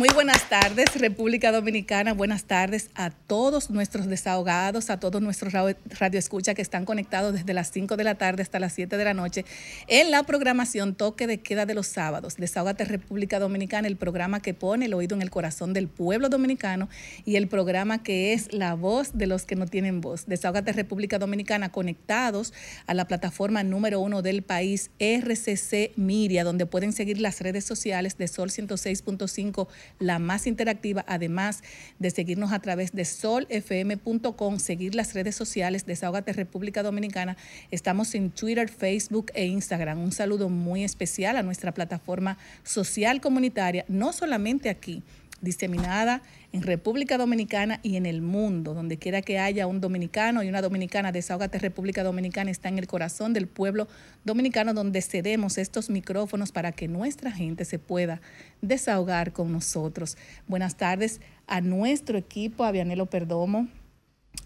Muy 0.00 0.08
buenas 0.14 0.48
tardes, 0.48 0.98
República 0.98 1.52
Dominicana. 1.52 2.14
Buenas 2.14 2.44
tardes 2.44 2.88
a 2.94 3.10
todos 3.10 3.68
nuestros 3.68 4.06
desahogados, 4.06 4.88
a 4.88 4.98
todos 4.98 5.20
nuestros 5.20 5.52
radioescuchas 5.52 6.54
que 6.54 6.62
están 6.62 6.86
conectados 6.86 7.34
desde 7.34 7.52
las 7.52 7.70
5 7.70 7.98
de 7.98 8.04
la 8.04 8.14
tarde 8.14 8.40
hasta 8.42 8.58
las 8.58 8.72
7 8.72 8.96
de 8.96 9.04
la 9.04 9.12
noche 9.12 9.44
en 9.88 10.10
la 10.10 10.22
programación 10.22 10.94
Toque 10.94 11.26
de 11.26 11.42
Queda 11.42 11.66
de 11.66 11.74
los 11.74 11.86
sábados. 11.86 12.36
Desahogate 12.38 12.86
República 12.86 13.38
Dominicana, 13.38 13.88
el 13.88 13.96
programa 13.98 14.40
que 14.40 14.54
pone 14.54 14.86
el 14.86 14.94
oído 14.94 15.14
en 15.16 15.20
el 15.20 15.28
corazón 15.28 15.74
del 15.74 15.86
pueblo 15.86 16.30
dominicano 16.30 16.88
y 17.26 17.36
el 17.36 17.46
programa 17.46 18.02
que 18.02 18.32
es 18.32 18.54
la 18.54 18.72
voz 18.72 19.10
de 19.12 19.26
los 19.26 19.44
que 19.44 19.54
no 19.54 19.66
tienen 19.66 20.00
voz. 20.00 20.24
Desahogate 20.24 20.72
República 20.72 21.18
Dominicana 21.18 21.72
conectados 21.72 22.54
a 22.86 22.94
la 22.94 23.06
plataforma 23.06 23.64
número 23.64 24.00
uno 24.00 24.22
del 24.22 24.40
país, 24.40 24.90
RCC 24.98 25.92
Miria, 25.96 26.42
donde 26.42 26.64
pueden 26.64 26.94
seguir 26.94 27.20
las 27.20 27.42
redes 27.42 27.66
sociales 27.66 28.16
de 28.16 28.28
Sol 28.28 28.48
106.5 28.48 29.68
la 30.00 30.18
más 30.18 30.46
interactiva, 30.46 31.04
además 31.06 31.62
de 31.98 32.10
seguirnos 32.10 32.52
a 32.52 32.58
través 32.58 32.92
de 32.92 33.04
solfm.com, 33.04 34.58
seguir 34.58 34.94
las 34.94 35.14
redes 35.14 35.36
sociales 35.36 35.86
de 35.86 35.92
Desahogate 35.92 36.32
República 36.32 36.82
Dominicana. 36.82 37.36
Estamos 37.70 38.14
en 38.14 38.30
Twitter, 38.30 38.68
Facebook 38.68 39.30
e 39.34 39.44
Instagram. 39.46 40.00
Un 40.02 40.12
saludo 40.12 40.48
muy 40.48 40.82
especial 40.84 41.36
a 41.36 41.42
nuestra 41.42 41.72
plataforma 41.72 42.38
social 42.64 43.20
comunitaria, 43.20 43.84
no 43.88 44.12
solamente 44.12 44.70
aquí, 44.70 45.02
diseminada 45.40 46.22
en 46.52 46.62
República 46.62 47.16
Dominicana 47.16 47.80
y 47.82 47.96
en 47.96 48.06
el 48.06 48.22
mundo, 48.22 48.74
donde 48.74 48.98
quiera 48.98 49.22
que 49.22 49.38
haya 49.38 49.66
un 49.66 49.80
dominicano 49.80 50.42
y 50.42 50.48
una 50.48 50.62
dominicana, 50.62 51.12
Desahogate 51.12 51.58
República 51.58 52.02
Dominicana 52.02 52.50
está 52.50 52.68
en 52.68 52.78
el 52.78 52.86
corazón 52.86 53.32
del 53.32 53.46
pueblo 53.46 53.88
dominicano, 54.24 54.74
donde 54.74 55.02
cedemos 55.02 55.58
estos 55.58 55.90
micrófonos 55.90 56.52
para 56.52 56.72
que 56.72 56.88
nuestra 56.88 57.30
gente 57.30 57.64
se 57.64 57.78
pueda 57.78 58.20
desahogar 58.60 59.32
con 59.32 59.52
nosotros. 59.52 60.16
Buenas 60.46 60.76
tardes 60.76 61.20
a 61.46 61.60
nuestro 61.60 62.18
equipo, 62.18 62.64
a 62.64 62.72
Perdomo, 63.06 63.68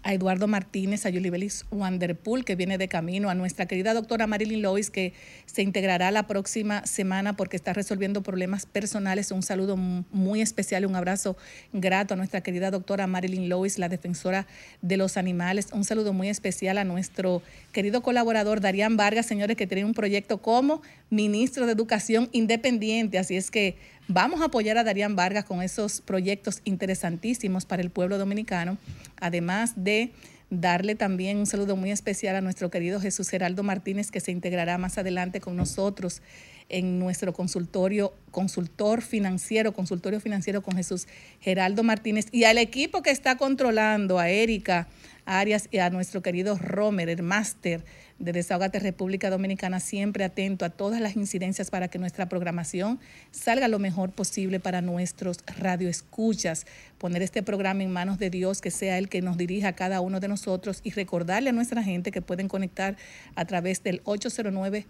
a 0.05 0.13
Eduardo 0.13 0.47
Martínez, 0.47 1.07
a 1.07 1.09
Yulibelis 1.09 1.65
Wanderpool, 1.71 2.45
que 2.45 2.55
viene 2.55 2.77
de 2.77 2.87
camino, 2.87 3.31
a 3.31 3.33
nuestra 3.33 3.65
querida 3.65 3.95
doctora 3.95 4.27
Marilyn 4.27 4.61
Lois, 4.61 4.91
que 4.91 5.13
se 5.47 5.63
integrará 5.63 6.11
la 6.11 6.27
próxima 6.27 6.85
semana 6.85 7.35
porque 7.35 7.57
está 7.57 7.73
resolviendo 7.73 8.21
problemas 8.21 8.67
personales. 8.67 9.31
Un 9.31 9.41
saludo 9.41 9.77
muy 9.77 10.41
especial, 10.41 10.85
un 10.85 10.95
abrazo 10.95 11.35
grato 11.73 12.13
a 12.13 12.17
nuestra 12.17 12.41
querida 12.41 12.69
doctora 12.69 13.07
Marilyn 13.07 13.49
Lois, 13.49 13.79
la 13.79 13.89
defensora 13.89 14.45
de 14.83 14.95
los 14.95 15.17
animales. 15.17 15.69
Un 15.73 15.83
saludo 15.83 16.13
muy 16.13 16.29
especial 16.29 16.77
a 16.77 16.83
nuestro 16.83 17.41
querido 17.71 18.03
colaborador 18.03 18.61
Darían 18.61 18.97
Vargas, 18.97 19.25
señores, 19.25 19.57
que 19.57 19.65
tiene 19.65 19.85
un 19.85 19.95
proyecto 19.95 20.37
como 20.39 20.83
ministro 21.09 21.65
de 21.65 21.71
Educación 21.71 22.29
Independiente. 22.31 23.17
Así 23.17 23.37
es 23.37 23.49
que 23.49 23.75
Vamos 24.07 24.41
a 24.41 24.45
apoyar 24.45 24.77
a 24.77 24.83
Darían 24.83 25.15
Vargas 25.15 25.45
con 25.45 25.63
esos 25.63 25.99
proyectos 26.01 26.61
interesantísimos 26.63 27.65
para 27.65 27.81
el 27.81 27.89
pueblo 27.89 28.19
dominicano, 28.19 28.77
además 29.19 29.73
de 29.77 30.11
darle 30.51 30.93
también 30.93 31.37
un 31.37 31.47
saludo 31.47 31.75
muy 31.75 31.89
especial 31.89 32.35
a 32.35 32.41
nuestro 32.41 32.69
querido 32.69 33.01
Jesús 33.01 33.29
Geraldo 33.29 33.63
Martínez, 33.63 34.11
que 34.11 34.19
se 34.19 34.31
integrará 34.31 34.77
más 34.77 34.99
adelante 34.99 35.41
con 35.41 35.55
nosotros 35.55 36.21
en 36.69 36.99
nuestro 36.99 37.33
consultorio, 37.33 38.13
consultor 38.29 39.01
financiero, 39.01 39.73
consultorio 39.73 40.19
financiero 40.19 40.61
con 40.61 40.75
Jesús 40.75 41.07
Geraldo 41.39 41.81
Martínez, 41.81 42.27
y 42.31 42.43
al 42.43 42.59
equipo 42.59 43.01
que 43.01 43.09
está 43.09 43.37
controlando, 43.37 44.19
a 44.19 44.29
Erika 44.29 44.87
Arias 45.25 45.67
y 45.71 45.79
a 45.79 45.89
nuestro 45.89 46.21
querido 46.21 46.59
Romer, 46.59 47.09
el 47.09 47.23
máster 47.23 47.83
de 48.19 48.31
Desahogate 48.31 48.79
República 48.79 49.29
Dominicana, 49.29 49.79
siempre 49.79 50.23
atento 50.23 50.63
a 50.65 50.69
todas 50.69 51.01
las 51.01 51.15
incidencias 51.15 51.69
para 51.69 51.89
que 51.89 51.99
nuestra 51.99 52.29
programación 52.29 52.99
salga 53.31 53.67
lo 53.67 53.77
mejor 53.77 54.11
posible 54.11 54.59
para 54.59 54.81
nuestros 54.81 55.39
radioescuchas. 55.57 56.65
Poner 56.97 57.21
este 57.21 57.43
programa 57.43 57.83
en 57.83 57.91
manos 57.91 58.17
de 58.17 58.29
Dios, 58.29 58.61
que 58.61 58.71
sea 58.71 58.97
el 58.97 59.09
que 59.09 59.21
nos 59.21 59.37
dirija 59.37 59.69
a 59.69 59.73
cada 59.73 59.99
uno 60.01 60.19
de 60.19 60.27
nosotros 60.27 60.79
y 60.83 60.91
recordarle 60.91 61.49
a 61.49 61.53
nuestra 61.53 61.83
gente 61.83 62.11
que 62.11 62.21
pueden 62.21 62.47
conectar 62.47 62.95
a 63.35 63.45
través 63.45 63.83
del 63.83 64.01
809 64.05 64.85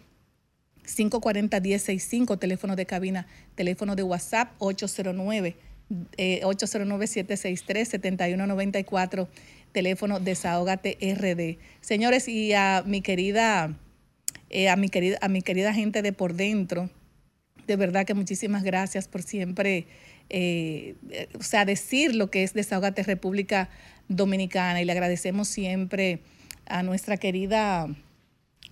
540 0.86 1.60
1065, 1.60 2.38
teléfono 2.38 2.76
de 2.76 2.86
cabina, 2.86 3.26
teléfono 3.56 3.96
de 3.96 4.04
WhatsApp 4.04 4.52
809 4.60 5.56
809 6.44 7.08
763 7.08 7.88
7194 7.90 9.28
teléfono 9.76 10.22
Desahógate 10.22 10.98
RD. 11.02 11.60
Señores, 11.82 12.30
y 12.30 12.54
a 12.54 12.82
mi 12.86 13.02
querida, 13.02 13.78
eh, 14.50 14.70
a 14.70 14.78
mi 14.78 14.88
querida, 14.88 15.18
a 15.22 15.28
mi 15.28 15.42
querida 15.42 15.74
gente 15.74 16.02
de 16.02 16.14
por 16.14 16.34
dentro, 16.34 16.90
de 17.68 17.76
verdad 17.76 18.06
que 18.06 18.14
muchísimas 18.14 18.64
gracias 18.64 19.10
por 19.10 19.22
siempre, 19.22 19.86
eh, 20.30 20.96
o 21.38 21.44
sea, 21.44 21.66
decir 21.66 22.16
lo 22.16 22.32
que 22.32 22.44
es 22.44 22.54
Desahógate 22.54 23.04
República 23.04 23.70
Dominicana 24.08 24.82
y 24.82 24.86
le 24.86 24.94
agradecemos 24.94 25.50
siempre 25.50 26.20
a 26.66 26.82
nuestra 26.82 27.18
querida 27.18 27.90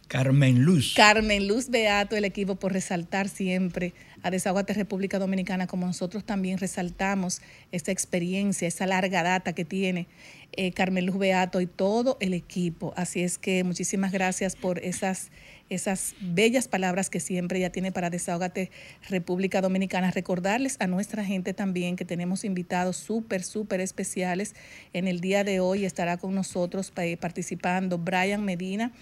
Carmen 0.07 0.63
Luz. 0.63 0.93
Carmen 0.95 1.49
Luz 1.49 1.69
Beato, 1.69 2.15
el 2.15 2.23
equipo, 2.23 2.55
por 2.55 2.71
resaltar 2.71 3.27
siempre 3.27 3.93
a 4.23 4.31
Desahogate 4.31 4.73
República 4.73 5.19
Dominicana, 5.19 5.67
como 5.67 5.85
nosotros 5.85 6.23
también 6.23 6.57
resaltamos 6.57 7.41
esta 7.71 7.91
experiencia, 7.91 8.67
esa 8.67 8.87
larga 8.87 9.21
data 9.21 9.53
que 9.53 9.65
tiene 9.65 10.07
eh, 10.53 10.71
Carmen 10.71 11.05
Luz 11.05 11.17
Beato 11.17 11.61
y 11.61 11.65
todo 11.67 12.17
el 12.19 12.33
equipo. 12.33 12.93
Así 12.95 13.21
es 13.21 13.37
que 13.37 13.63
muchísimas 13.63 14.11
gracias 14.11 14.55
por 14.55 14.79
esas, 14.79 15.29
esas 15.69 16.15
bellas 16.21 16.67
palabras 16.67 17.09
que 17.09 17.19
siempre 17.19 17.59
ya 17.59 17.69
tiene 17.69 17.91
para 17.91 18.09
Desahogate 18.09 18.71
República 19.09 19.61
Dominicana. 19.61 20.11
Recordarles 20.11 20.77
a 20.79 20.87
nuestra 20.87 21.25
gente 21.25 21.53
también 21.53 21.95
que 21.95 22.05
tenemos 22.05 22.45
invitados 22.45 22.97
súper, 22.97 23.43
súper 23.43 23.81
especiales. 23.81 24.55
En 24.93 25.07
el 25.07 25.19
día 25.19 25.43
de 25.43 25.59
hoy 25.59 25.85
estará 25.85 26.17
con 26.17 26.33
nosotros 26.33 26.93
eh, 26.97 27.17
participando 27.17 27.97
Brian 27.97 28.45
Medina 28.45 28.93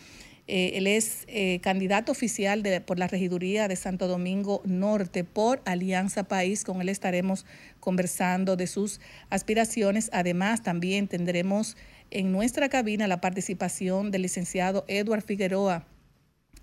eh, 0.53 0.77
él 0.77 0.85
es 0.85 1.23
eh, 1.27 1.61
candidato 1.61 2.11
oficial 2.11 2.61
de, 2.61 2.81
por 2.81 2.99
la 2.99 3.07
regiduría 3.07 3.69
de 3.69 3.77
Santo 3.77 4.09
Domingo 4.09 4.61
Norte 4.65 5.23
por 5.23 5.61
Alianza 5.63 6.25
País. 6.25 6.65
Con 6.65 6.81
él 6.81 6.89
estaremos 6.89 7.45
conversando 7.79 8.57
de 8.57 8.67
sus 8.67 8.99
aspiraciones. 9.29 10.09
Además, 10.11 10.61
también 10.61 11.07
tendremos 11.07 11.77
en 12.09 12.33
nuestra 12.33 12.67
cabina 12.67 13.07
la 13.07 13.21
participación 13.21 14.11
del 14.11 14.23
licenciado 14.23 14.83
Edward 14.89 15.23
Figueroa 15.23 15.87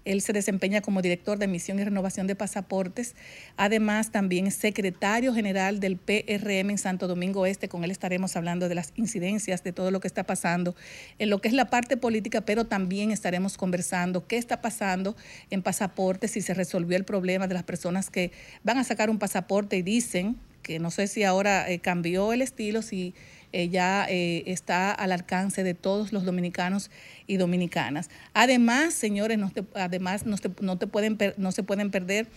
él 0.09 0.23
se 0.23 0.33
desempeña 0.33 0.81
como 0.81 1.03
director 1.03 1.39
de 1.39 1.45
emisión 1.45 1.79
y 1.79 1.85
renovación 1.85 2.27
de 2.27 2.35
pasaportes. 2.35 3.15
Además, 3.57 4.11
también 4.11 4.47
es 4.47 4.55
secretario 4.55 5.35
general 5.35 5.81
del 5.81 5.97
PRM 5.97 6.71
en 6.71 6.79
Santo 6.79 7.07
Domingo 7.07 7.45
Este. 7.45 7.69
Con 7.69 7.85
él 7.85 7.91
estaremos 7.91 8.35
hablando 8.35 8.69
de 8.69 8.75
las 8.75 8.93
incidencias, 8.97 9.63
de 9.63 9.73
todo 9.73 9.91
lo 9.91 10.01
que 10.01 10.09
está 10.09 10.25
pasando 10.25 10.75
en 11.19 11.31
lo 11.31 11.41
que 11.41 11.49
es 11.49 11.55
la 11.55 11.71
parte 11.71 11.97
política, 11.97 12.41
pero 12.41 12.67
también 12.67 13.11
estaremos 13.11 13.57
conversando 13.57 14.27
qué 14.27 14.39
está 14.39 14.61
pasando 14.61 15.17
en 15.51 15.63
pasaportes, 15.63 16.31
si 16.31 16.41
se 16.41 16.55
resolvió 16.55 16.97
el 16.97 17.05
problema 17.05 17.47
de 17.47 17.55
las 17.55 17.65
personas 17.65 18.11
que 18.11 18.33
van 18.65 18.79
a 18.79 18.85
sacar 18.85 19.11
un 19.11 19.19
pasaporte 19.19 19.77
y 19.77 19.83
dicen 19.83 20.37
que 20.63 20.79
no 20.79 20.91
sé 20.91 21.07
si 21.07 21.25
ahora 21.25 21.71
eh, 21.71 21.79
cambió 21.79 22.33
el 22.33 22.43
estilo, 22.43 22.83
si 22.83 23.15
eh, 23.53 23.69
ya 23.69 24.07
eh, 24.09 24.45
está 24.47 24.93
al 24.93 25.13
alcance 25.13 25.63
de 25.63 25.75
todos 25.75 26.13
los 26.13 26.25
dominicanos 26.25 26.91
y 27.27 27.37
dominicanas. 27.37 28.11
Además, 28.35 28.95
señores, 28.95 29.39
no 29.39 29.53
además 29.75 30.27
no, 30.27 30.37
no, 30.61 30.79
te 30.79 30.87
pueden, 30.87 31.19
no 31.37 31.53
se 31.53 31.63
pueden 31.63 31.91
perder 31.91 32.29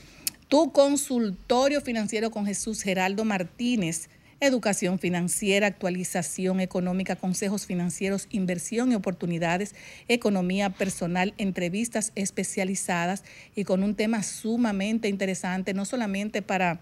tu 0.47 0.71
consultorio 0.71 1.81
financiero 1.81 2.31
con 2.31 2.45
Jesús 2.45 2.81
Geraldo 2.81 3.25
Martínez 3.25 4.09
educación 4.41 4.97
financiera, 4.99 5.67
actualización 5.67 6.59
económica, 6.59 7.15
consejos 7.15 7.65
financieros, 7.67 8.27
inversión 8.31 8.91
y 8.91 8.95
oportunidades, 8.95 9.75
economía 10.07 10.71
personal, 10.71 11.33
entrevistas 11.37 12.11
especializadas 12.15 13.23
y 13.55 13.63
con 13.63 13.83
un 13.83 13.95
tema 13.95 14.23
sumamente 14.23 15.07
interesante, 15.07 15.73
no 15.73 15.85
solamente 15.85 16.41
para 16.41 16.81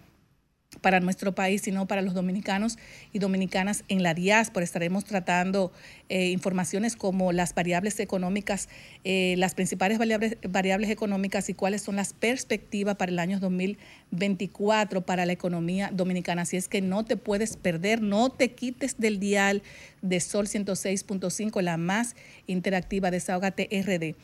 para 0.82 1.00
nuestro 1.00 1.34
país, 1.34 1.62
sino 1.64 1.88
para 1.88 2.02
los 2.02 2.14
dominicanos 2.14 2.78
y 3.12 3.20
dominicanas 3.20 3.84
en 3.88 4.04
la 4.04 4.14
diáspora. 4.14 4.64
Estaremos 4.64 5.04
tratando 5.04 5.72
eh, 6.10 6.30
informaciones 6.30 6.96
como 6.96 7.32
las 7.32 7.54
variables 7.56 8.00
económicas, 8.00 8.70
eh, 9.04 9.36
las 9.38 9.56
principales 9.56 9.98
variables, 9.98 10.90
económicas 10.90 11.50
y 11.50 11.54
cuáles 11.54 11.82
son 11.82 11.96
las 11.96 12.14
perspectivas 12.14 12.96
para 12.96 13.12
el 13.12 13.20
año 13.20 13.40
2024 13.40 15.02
para 15.06 15.26
la 15.26 15.34
economía 15.34 15.90
dominicana. 15.92 16.44
Así 16.44 16.56
es 16.56 16.68
que 16.68 16.82
no 16.82 17.04
te 17.04 17.18
puedes 17.18 17.58
perder, 17.58 18.02
no 18.02 18.30
te 18.30 18.52
quites 18.52 18.98
del 19.00 19.20
dial 19.20 19.64
de 20.02 20.20
Sol 20.20 20.48
106.5, 20.48 21.62
la 21.62 21.78
más 21.78 22.16
interactiva 22.48 23.12
de 23.12 23.18
Desahogate 23.18 23.68
RD. 23.72 24.16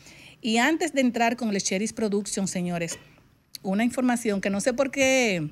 Y 0.41 0.57
antes 0.57 0.94
de 0.94 1.01
entrar 1.01 1.36
con 1.36 1.51
Lecheris 1.51 1.91
Production, 1.91 2.48
señores, 2.48 2.98
una 3.63 3.83
información 3.83 4.41
que 4.41 4.50
no 4.50 4.62
sé 4.62 4.74
por 4.74 4.91
qué 4.91 5.50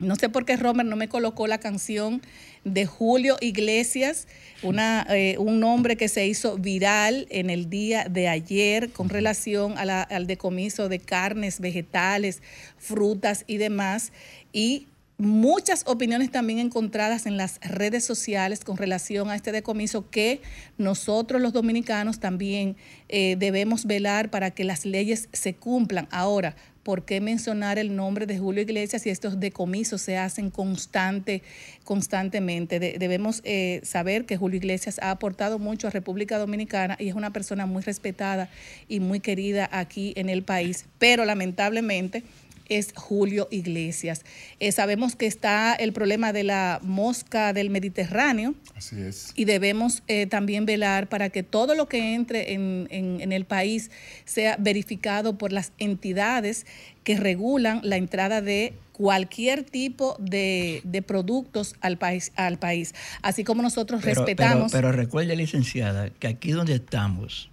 no 0.00 0.16
sé 0.16 0.30
por 0.30 0.46
qué 0.46 0.56
Romer 0.56 0.86
no 0.86 0.96
me 0.96 1.08
colocó 1.08 1.46
la 1.46 1.58
canción 1.58 2.22
de 2.64 2.86
Julio 2.86 3.36
Iglesias, 3.40 4.26
una, 4.62 5.06
eh, 5.10 5.36
un 5.38 5.60
nombre 5.60 5.96
que 5.96 6.08
se 6.08 6.26
hizo 6.26 6.56
viral 6.56 7.26
en 7.30 7.50
el 7.50 7.68
día 7.68 8.06
de 8.08 8.26
ayer 8.26 8.90
con 8.90 9.10
relación 9.10 9.74
al 9.76 10.26
decomiso 10.26 10.88
de 10.88 10.98
carnes, 10.98 11.60
vegetales, 11.60 12.42
frutas 12.78 13.44
y 13.46 13.58
demás. 13.58 14.12
Y 14.54 14.86
muchas 15.18 15.84
opiniones 15.86 16.30
también 16.30 16.60
encontradas 16.60 17.26
en 17.26 17.36
las 17.36 17.60
redes 17.60 18.02
sociales 18.02 18.64
con 18.64 18.78
relación 18.78 19.28
a 19.28 19.36
este 19.36 19.52
decomiso 19.52 20.08
que 20.08 20.40
nosotros 20.78 21.42
los 21.42 21.52
dominicanos 21.52 22.20
también 22.20 22.76
eh, 23.10 23.36
debemos 23.38 23.84
velar 23.84 24.30
para 24.30 24.50
que 24.50 24.64
las 24.64 24.86
leyes 24.86 25.28
se 25.32 25.54
cumplan. 25.54 26.08
Ahora, 26.10 26.56
¿por 26.90 27.04
qué 27.04 27.20
mencionar 27.20 27.78
el 27.78 27.94
nombre 27.94 28.26
de 28.26 28.36
Julio 28.36 28.62
Iglesias 28.62 29.02
si 29.02 29.10
estos 29.10 29.38
decomisos 29.38 30.02
se 30.02 30.18
hacen 30.18 30.50
constante, 30.50 31.40
constantemente? 31.84 32.80
debemos 32.80 33.42
eh, 33.44 33.80
saber 33.84 34.26
que 34.26 34.36
Julio 34.36 34.56
Iglesias 34.56 34.98
ha 35.00 35.12
aportado 35.12 35.60
mucho 35.60 35.86
a 35.86 35.90
República 35.90 36.36
Dominicana 36.36 36.96
y 36.98 37.08
es 37.08 37.14
una 37.14 37.32
persona 37.32 37.64
muy 37.64 37.82
respetada 37.82 38.50
y 38.88 38.98
muy 38.98 39.20
querida 39.20 39.68
aquí 39.70 40.14
en 40.16 40.28
el 40.28 40.42
país, 40.42 40.86
pero 40.98 41.24
lamentablemente 41.24 42.24
es 42.70 42.92
Julio 42.94 43.48
Iglesias. 43.50 44.24
Eh, 44.60 44.72
sabemos 44.72 45.16
que 45.16 45.26
está 45.26 45.74
el 45.74 45.92
problema 45.92 46.32
de 46.32 46.44
la 46.44 46.80
mosca 46.82 47.52
del 47.52 47.68
Mediterráneo. 47.68 48.54
Así 48.74 49.00
es. 49.00 49.32
Y 49.34 49.44
debemos 49.44 50.02
eh, 50.08 50.26
también 50.26 50.64
velar 50.64 51.08
para 51.08 51.28
que 51.28 51.42
todo 51.42 51.74
lo 51.74 51.88
que 51.88 52.14
entre 52.14 52.54
en, 52.54 52.88
en, 52.90 53.32
el 53.32 53.44
país 53.44 53.90
sea 54.24 54.56
verificado 54.58 55.36
por 55.36 55.52
las 55.52 55.72
entidades 55.78 56.64
que 57.04 57.16
regulan 57.16 57.80
la 57.82 57.96
entrada 57.96 58.40
de 58.40 58.74
cualquier 58.92 59.64
tipo 59.64 60.16
de, 60.18 60.80
de, 60.84 61.02
productos 61.02 61.74
al 61.80 61.96
país, 61.96 62.32
al 62.36 62.58
país. 62.58 62.94
Así 63.22 63.44
como 63.44 63.62
nosotros 63.62 64.04
respetamos. 64.04 64.70
Pero, 64.72 64.88
pero 64.88 64.92
recuerde, 64.92 65.34
licenciada, 65.36 66.10
que 66.10 66.28
aquí 66.28 66.52
donde 66.52 66.74
estamos, 66.74 67.50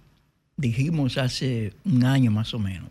dijimos 0.56 1.16
hace 1.16 1.72
un 1.84 2.04
año 2.04 2.30
más 2.30 2.52
o 2.52 2.58
menos, 2.58 2.90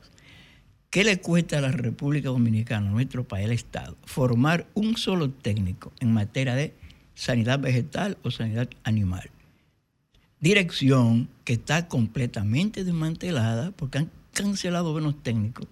¿Qué 0.89 1.03
le 1.03 1.19
cuesta 1.19 1.57
a 1.57 1.61
la 1.61 1.71
República 1.71 2.29
Dominicana, 2.29 2.89
nuestro 2.89 3.27
país, 3.27 3.45
el 3.45 3.51
Estado, 3.51 3.97
formar 4.05 4.67
un 4.73 4.95
solo 4.95 5.29
técnico 5.29 5.91
en 5.99 6.13
materia 6.13 6.55
de 6.55 6.73
sanidad 7.13 7.59
vegetal 7.59 8.17
o 8.23 8.31
sanidad 8.31 8.69
animal? 8.83 9.29
Dirección 10.39 11.27
que 11.43 11.53
está 11.53 11.89
completamente 11.89 12.85
desmantelada 12.85 13.71
porque 13.71 13.97
han 13.97 14.11
cancelado 14.33 14.93
buenos 14.93 15.21
técnicos 15.21 15.67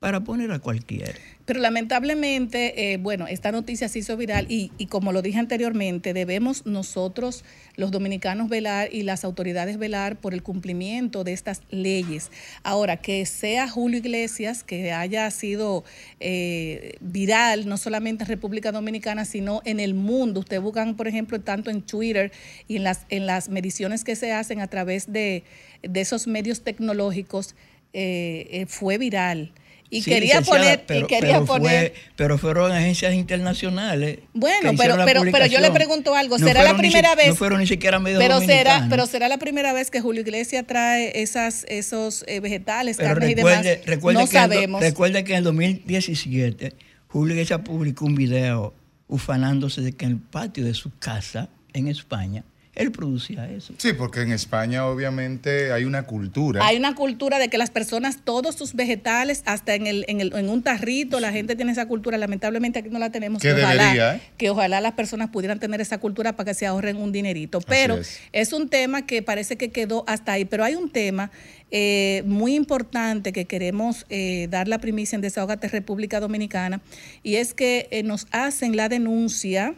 para 0.00 0.20
poner 0.20 0.52
a 0.52 0.60
cualquiera. 0.60 1.12
Pero 1.44 1.60
lamentablemente, 1.60 2.92
eh, 2.92 2.98
bueno, 2.98 3.26
esta 3.26 3.50
noticia 3.50 3.88
se 3.88 3.98
hizo 3.98 4.16
viral 4.16 4.46
y, 4.48 4.70
y, 4.78 4.86
como 4.86 5.12
lo 5.12 5.22
dije 5.22 5.38
anteriormente, 5.38 6.12
debemos 6.12 6.66
nosotros, 6.66 7.44
los 7.74 7.90
dominicanos, 7.90 8.48
velar 8.48 8.90
y 8.92 9.02
las 9.02 9.24
autoridades 9.24 9.78
velar 9.78 10.16
por 10.16 10.34
el 10.34 10.42
cumplimiento 10.42 11.24
de 11.24 11.32
estas 11.32 11.62
leyes. 11.70 12.30
Ahora, 12.62 12.98
que 12.98 13.24
sea 13.26 13.68
Julio 13.68 13.98
Iglesias, 13.98 14.62
que 14.62 14.92
haya 14.92 15.28
sido 15.30 15.84
eh, 16.20 16.96
viral, 17.00 17.66
no 17.66 17.76
solamente 17.76 18.24
en 18.24 18.28
República 18.28 18.70
Dominicana, 18.70 19.24
sino 19.24 19.62
en 19.64 19.80
el 19.80 19.94
mundo. 19.94 20.40
Ustedes 20.40 20.62
buscan, 20.62 20.96
por 20.96 21.08
ejemplo, 21.08 21.40
tanto 21.40 21.70
en 21.70 21.82
Twitter 21.82 22.30
y 22.68 22.76
en 22.76 22.84
las, 22.84 23.06
en 23.08 23.26
las 23.26 23.48
mediciones 23.48 24.04
que 24.04 24.14
se 24.16 24.32
hacen 24.32 24.60
a 24.60 24.68
través 24.68 25.12
de, 25.12 25.42
de 25.82 26.00
esos 26.00 26.26
medios 26.28 26.62
tecnológicos, 26.62 27.56
eh, 27.94 28.66
fue 28.68 28.98
viral. 28.98 29.52
Y 29.90 30.02
quería 30.02 30.42
poner. 30.42 30.84
Pero, 30.86 31.06
y 31.06 31.08
quería 31.08 31.40
poner 31.40 31.94
pero 32.16 32.36
fueron 32.36 32.72
agencias 32.72 33.14
internacionales. 33.14 34.18
Bueno, 34.34 34.72
pero, 34.76 34.96
pero, 35.04 35.22
pero 35.30 35.46
yo 35.46 35.60
le 35.60 35.70
pregunto 35.70 36.14
algo. 36.14 36.38
¿Será 36.38 36.62
la 36.62 36.76
primera 36.76 37.14
vez? 37.14 37.28
No 37.28 37.36
fueron 37.36 37.60
ni 37.60 37.66
siquiera 37.66 37.98
medios 37.98 38.22
pero 38.22 38.40
será 38.40 38.86
Pero 38.90 39.06
será 39.06 39.28
la 39.28 39.38
primera 39.38 39.72
vez 39.72 39.90
que 39.90 40.00
Julio 40.00 40.22
Iglesias 40.22 40.64
trae 40.66 41.22
esas, 41.22 41.64
esos 41.68 42.24
eh, 42.26 42.40
vegetales, 42.40 42.96
carnes 42.96 43.30
y 43.30 43.34
demás. 43.34 43.64
Recuerde 43.86 44.20
no 44.20 44.26
que 44.26 44.32
sabemos. 44.32 44.80
recuerde 44.80 45.24
que 45.24 45.32
en 45.32 45.38
el 45.38 45.44
2017 45.44 46.74
Julio 47.08 47.34
Iglesias 47.34 47.60
publicó 47.64 48.04
un 48.04 48.14
video 48.14 48.74
ufanándose 49.08 49.80
de 49.80 49.92
que 49.92 50.04
en 50.04 50.12
el 50.12 50.18
patio 50.18 50.64
de 50.64 50.74
su 50.74 50.90
casa 50.98 51.48
en 51.72 51.88
España 51.88 52.44
él 52.78 52.92
producía 52.92 53.48
eso. 53.50 53.74
Sí, 53.76 53.92
porque 53.92 54.22
en 54.22 54.32
España 54.32 54.86
obviamente 54.86 55.72
hay 55.72 55.84
una 55.84 56.04
cultura. 56.04 56.64
Hay 56.64 56.76
una 56.76 56.94
cultura 56.94 57.38
de 57.38 57.48
que 57.48 57.58
las 57.58 57.70
personas, 57.70 58.20
todos 58.24 58.54
sus 58.54 58.74
vegetales, 58.74 59.42
hasta 59.46 59.74
en, 59.74 59.86
el, 59.86 60.04
en, 60.08 60.20
el, 60.20 60.32
en 60.34 60.48
un 60.48 60.62
tarrito, 60.62 61.20
la 61.20 61.32
gente 61.32 61.56
tiene 61.56 61.72
esa 61.72 61.86
cultura. 61.86 62.16
Lamentablemente 62.18 62.78
aquí 62.78 62.88
no 62.88 62.98
la 62.98 63.10
tenemos. 63.10 63.42
Que, 63.42 63.52
ojalá, 63.52 64.14
¿eh? 64.14 64.20
que 64.36 64.50
ojalá 64.50 64.80
las 64.80 64.92
personas 64.92 65.30
pudieran 65.30 65.58
tener 65.58 65.80
esa 65.80 65.98
cultura 65.98 66.34
para 66.36 66.50
que 66.50 66.54
se 66.54 66.66
ahorren 66.66 66.96
un 66.96 67.12
dinerito. 67.12 67.60
Pero 67.60 67.98
es. 68.32 68.52
un 68.52 68.68
tema 68.68 69.06
que 69.06 69.22
parece 69.22 69.56
que 69.56 69.70
quedó 69.70 70.04
hasta 70.06 70.32
ahí. 70.32 70.44
Pero 70.44 70.64
hay 70.64 70.74
un 70.74 70.90
tema 70.90 71.30
eh, 71.70 72.22
muy 72.26 72.54
importante 72.54 73.32
que 73.32 73.44
queremos 73.44 74.06
eh, 74.08 74.46
dar 74.50 74.68
la 74.68 74.78
primicia 74.78 75.16
en 75.16 75.22
Desahogate 75.22 75.68
República 75.68 76.20
Dominicana 76.20 76.80
y 77.22 77.36
es 77.36 77.52
que 77.52 78.02
nos 78.04 78.26
hacen 78.30 78.76
la 78.76 78.88
denuncia 78.88 79.74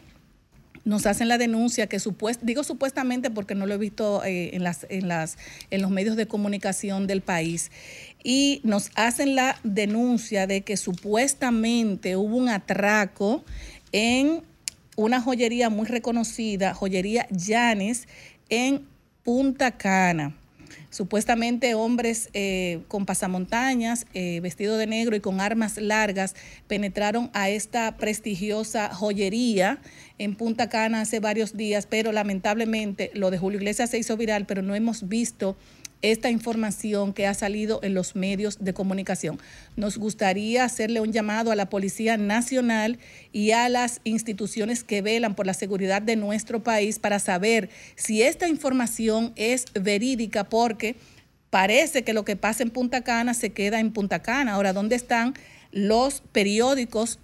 nos 0.85 1.07
hacen 1.07 1.29
la 1.29 1.39
denuncia 1.39 1.87
que 1.87 2.01
supuest, 2.01 2.43
digo 2.43 2.65
supuestamente 2.65 3.31
porque 3.31 3.55
no 3.55 3.67
lo 3.67 3.75
he 3.75 3.79
visto 3.79 4.25
eh, 4.25 4.55
en, 4.55 4.65
las, 4.65 4.87
en, 4.89 5.09
las, 5.09 5.37
en 5.71 5.83
los 5.83 5.91
medios 5.91 6.17
de 6.17 6.27
comunicación 6.27 7.07
del 7.07 7.21
país, 7.21 7.71
y 8.23 8.61
nos 8.65 8.91
hacen 8.95 9.35
la 9.35 9.59
denuncia 9.63 10.47
de 10.47 10.63
que 10.63 10.77
supuestamente 10.77 12.17
hubo 12.17 12.37
un 12.37 12.49
atraco 12.49 13.45
en 13.93 14.43
una 14.97 15.21
joyería 15.21 15.71
muy 15.71 15.87
reconocida, 15.87 16.75
joyería 16.75 17.27
Llanes, 17.31 18.07
en 18.49 18.87
Punta 19.23 19.71
Cana. 19.73 20.35
Supuestamente 20.91 21.75
hombres 21.75 22.31
eh, 22.33 22.81
con 22.89 23.07
pasamontañas, 23.07 24.07
eh, 24.13 24.41
vestidos 24.41 24.79
de 24.79 24.89
negro 24.89 25.15
y 25.15 25.21
con 25.21 25.41
armas 25.41 25.77
largas 25.77 26.35
penetraron 26.67 27.31
a 27.33 27.49
esta 27.49 27.97
prestigiosa 27.97 28.93
joyería 28.93 29.81
en 30.21 30.35
Punta 30.35 30.69
Cana 30.69 31.01
hace 31.01 31.19
varios 31.19 31.57
días, 31.57 31.87
pero 31.87 32.13
lamentablemente 32.13 33.11
lo 33.15 33.31
de 33.31 33.39
Julio 33.39 33.59
Iglesias 33.59 33.89
se 33.89 33.97
hizo 33.97 34.19
viral, 34.19 34.45
pero 34.45 34.61
no 34.61 34.75
hemos 34.75 35.09
visto 35.09 35.57
esta 36.03 36.29
información 36.29 37.15
que 37.15 37.27
ha 37.27 37.33
salido 37.33 37.81
en 37.83 37.95
los 37.95 38.15
medios 38.17 38.63
de 38.63 38.75
comunicación. 38.75 39.41
Nos 39.77 39.97
gustaría 39.97 40.65
hacerle 40.65 41.01
un 41.01 41.11
llamado 41.11 41.53
a 41.53 41.57
la 41.57 41.71
Policía 41.71 42.19
Nacional 42.19 42.99
y 43.33 43.53
a 43.53 43.71
las 43.71 44.03
instituciones 44.05 44.85
que 44.85 45.01
velan 45.01 45.35
por 45.35 45.47
la 45.47 45.55
seguridad 45.55 46.03
de 46.03 46.17
nuestro 46.17 46.63
país 46.63 46.99
para 46.99 47.19
saber 47.19 47.71
si 47.97 48.21
esta 48.23 48.47
información 48.47 49.33
es 49.37 49.65
verídica, 49.73 50.45
porque 50.45 50.97
parece 51.49 52.03
que 52.03 52.13
lo 52.13 52.27
que 52.27 52.37
pasa 52.37 52.63
en 52.63 52.69
Punta 52.69 53.01
Cana 53.01 53.33
se 53.33 53.53
queda 53.55 53.81
en 53.81 53.91
Punta 53.91 54.21
Cana. 54.21 54.53
Ahora, 54.53 54.75
¿dónde 54.75 54.97
están 54.97 55.33
los 55.73 56.21
periódicos 56.33 57.21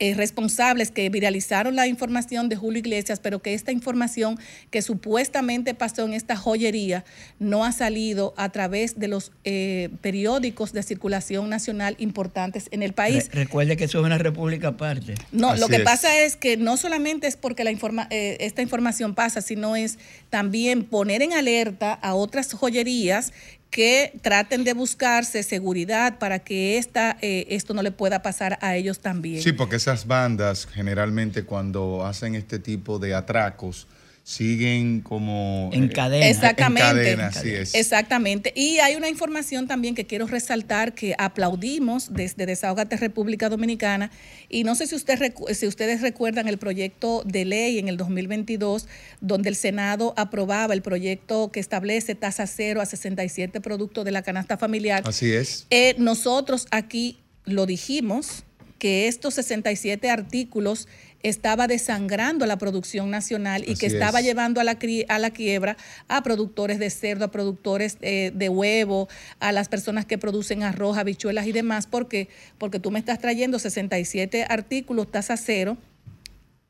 eh, 0.00 0.14
responsables 0.14 0.90
que 0.92 1.08
viralizaron 1.10 1.74
la 1.74 1.88
información 1.88 2.48
de 2.48 2.54
Julio 2.54 2.78
Iglesias, 2.78 3.18
pero 3.20 3.40
que 3.40 3.54
esta 3.54 3.72
información 3.72 4.38
que 4.70 4.80
supuestamente 4.80 5.74
pasó 5.74 6.04
en 6.04 6.12
esta 6.12 6.36
joyería 6.36 7.04
no 7.40 7.64
ha 7.64 7.72
salido 7.72 8.32
a 8.36 8.50
través 8.50 8.98
de 8.98 9.08
los 9.08 9.32
eh, 9.44 9.88
periódicos 10.00 10.72
de 10.72 10.84
circulación 10.84 11.50
nacional 11.50 11.96
importantes 11.98 12.68
en 12.70 12.84
el 12.84 12.92
país. 12.92 13.28
recuerde 13.32 13.76
que 13.76 13.84
eso 13.84 13.98
es 13.98 14.04
una 14.04 14.18
república 14.18 14.68
aparte. 14.68 15.14
No, 15.32 15.56
lo 15.56 15.68
que 15.68 15.80
pasa 15.80 16.20
es 16.20 16.36
que 16.36 16.56
no 16.56 16.76
solamente 16.76 17.26
es 17.26 17.36
porque 17.36 17.64
la 17.64 17.72
informa 17.72 18.06
eh, 18.10 18.36
esta 18.40 18.62
información 18.62 19.14
pasa, 19.14 19.40
sino 19.40 19.74
es 19.74 19.98
también 20.30 20.84
poner 20.84 21.22
en 21.22 21.32
alerta 21.32 21.92
a 21.92 22.14
otras 22.14 22.52
joyerías 22.52 23.32
que 23.70 24.18
traten 24.22 24.64
de 24.64 24.72
buscarse 24.72 25.42
seguridad 25.42 26.18
para 26.18 26.38
que 26.38 26.78
esta, 26.78 27.18
eh, 27.20 27.46
esto 27.50 27.74
no 27.74 27.82
le 27.82 27.90
pueda 27.90 28.22
pasar 28.22 28.58
a 28.62 28.76
ellos 28.76 29.00
también. 29.00 29.42
Sí, 29.42 29.52
porque 29.52 29.76
esas 29.76 30.06
bandas 30.06 30.66
generalmente 30.66 31.44
cuando 31.44 32.04
hacen 32.06 32.34
este 32.34 32.58
tipo 32.58 32.98
de 32.98 33.14
atracos 33.14 33.86
siguen 34.28 35.00
como 35.00 35.70
En 35.72 35.84
eh, 35.84 35.88
cadena. 35.88 36.28
Exactamente. 36.28 36.90
En 36.90 37.16
cadena, 37.16 37.26
así 37.28 37.48
es. 37.48 37.74
Exactamente. 37.74 38.52
Y 38.54 38.78
hay 38.80 38.94
una 38.94 39.08
información 39.08 39.66
también 39.66 39.94
que 39.94 40.04
quiero 40.06 40.26
resaltar 40.26 40.92
que 40.94 41.14
aplaudimos 41.16 42.12
desde 42.12 42.44
Desahogate 42.44 42.98
República 42.98 43.48
Dominicana. 43.48 44.10
Y 44.50 44.64
no 44.64 44.74
sé 44.74 44.86
si, 44.86 44.94
usted, 44.96 45.18
recu- 45.18 45.50
si 45.54 45.66
ustedes 45.66 46.02
recuerdan 46.02 46.46
el 46.46 46.58
proyecto 46.58 47.22
de 47.24 47.46
ley 47.46 47.78
en 47.78 47.88
el 47.88 47.96
2022, 47.96 48.86
donde 49.22 49.48
el 49.48 49.56
Senado 49.56 50.12
aprobaba 50.18 50.74
el 50.74 50.82
proyecto 50.82 51.50
que 51.50 51.60
establece 51.60 52.14
tasa 52.14 52.46
cero 52.46 52.82
a 52.82 52.86
67 52.86 53.62
productos 53.62 54.04
de 54.04 54.10
la 54.10 54.20
canasta 54.20 54.58
familiar. 54.58 55.04
Así 55.06 55.32
es. 55.32 55.66
Eh, 55.70 55.94
nosotros 55.96 56.66
aquí 56.70 57.16
lo 57.46 57.64
dijimos 57.64 58.44
que 58.78 59.08
estos 59.08 59.34
67 59.34 60.08
artículos 60.10 60.86
estaba 61.22 61.66
desangrando 61.66 62.46
la 62.46 62.58
producción 62.58 63.10
nacional 63.10 63.64
y 63.66 63.74
que 63.74 63.86
estaba 63.86 64.20
es. 64.20 64.26
llevando 64.26 64.60
a 64.60 64.64
la, 64.64 64.78
a 65.08 65.18
la 65.18 65.30
quiebra 65.30 65.76
a 66.06 66.22
productores 66.22 66.78
de 66.78 66.90
cerdo, 66.90 67.24
a 67.24 67.30
productores 67.30 67.98
eh, 68.00 68.30
de 68.34 68.48
huevo, 68.48 69.08
a 69.40 69.52
las 69.52 69.68
personas 69.68 70.06
que 70.06 70.18
producen 70.18 70.62
arroz, 70.62 70.96
habichuelas 70.96 71.46
y 71.46 71.52
demás. 71.52 71.86
¿Por 71.86 72.08
qué? 72.08 72.28
Porque 72.58 72.78
tú 72.78 72.90
me 72.90 72.98
estás 72.98 73.18
trayendo 73.18 73.58
67 73.58 74.46
artículos 74.48 75.10
tasa 75.10 75.36
cero, 75.36 75.76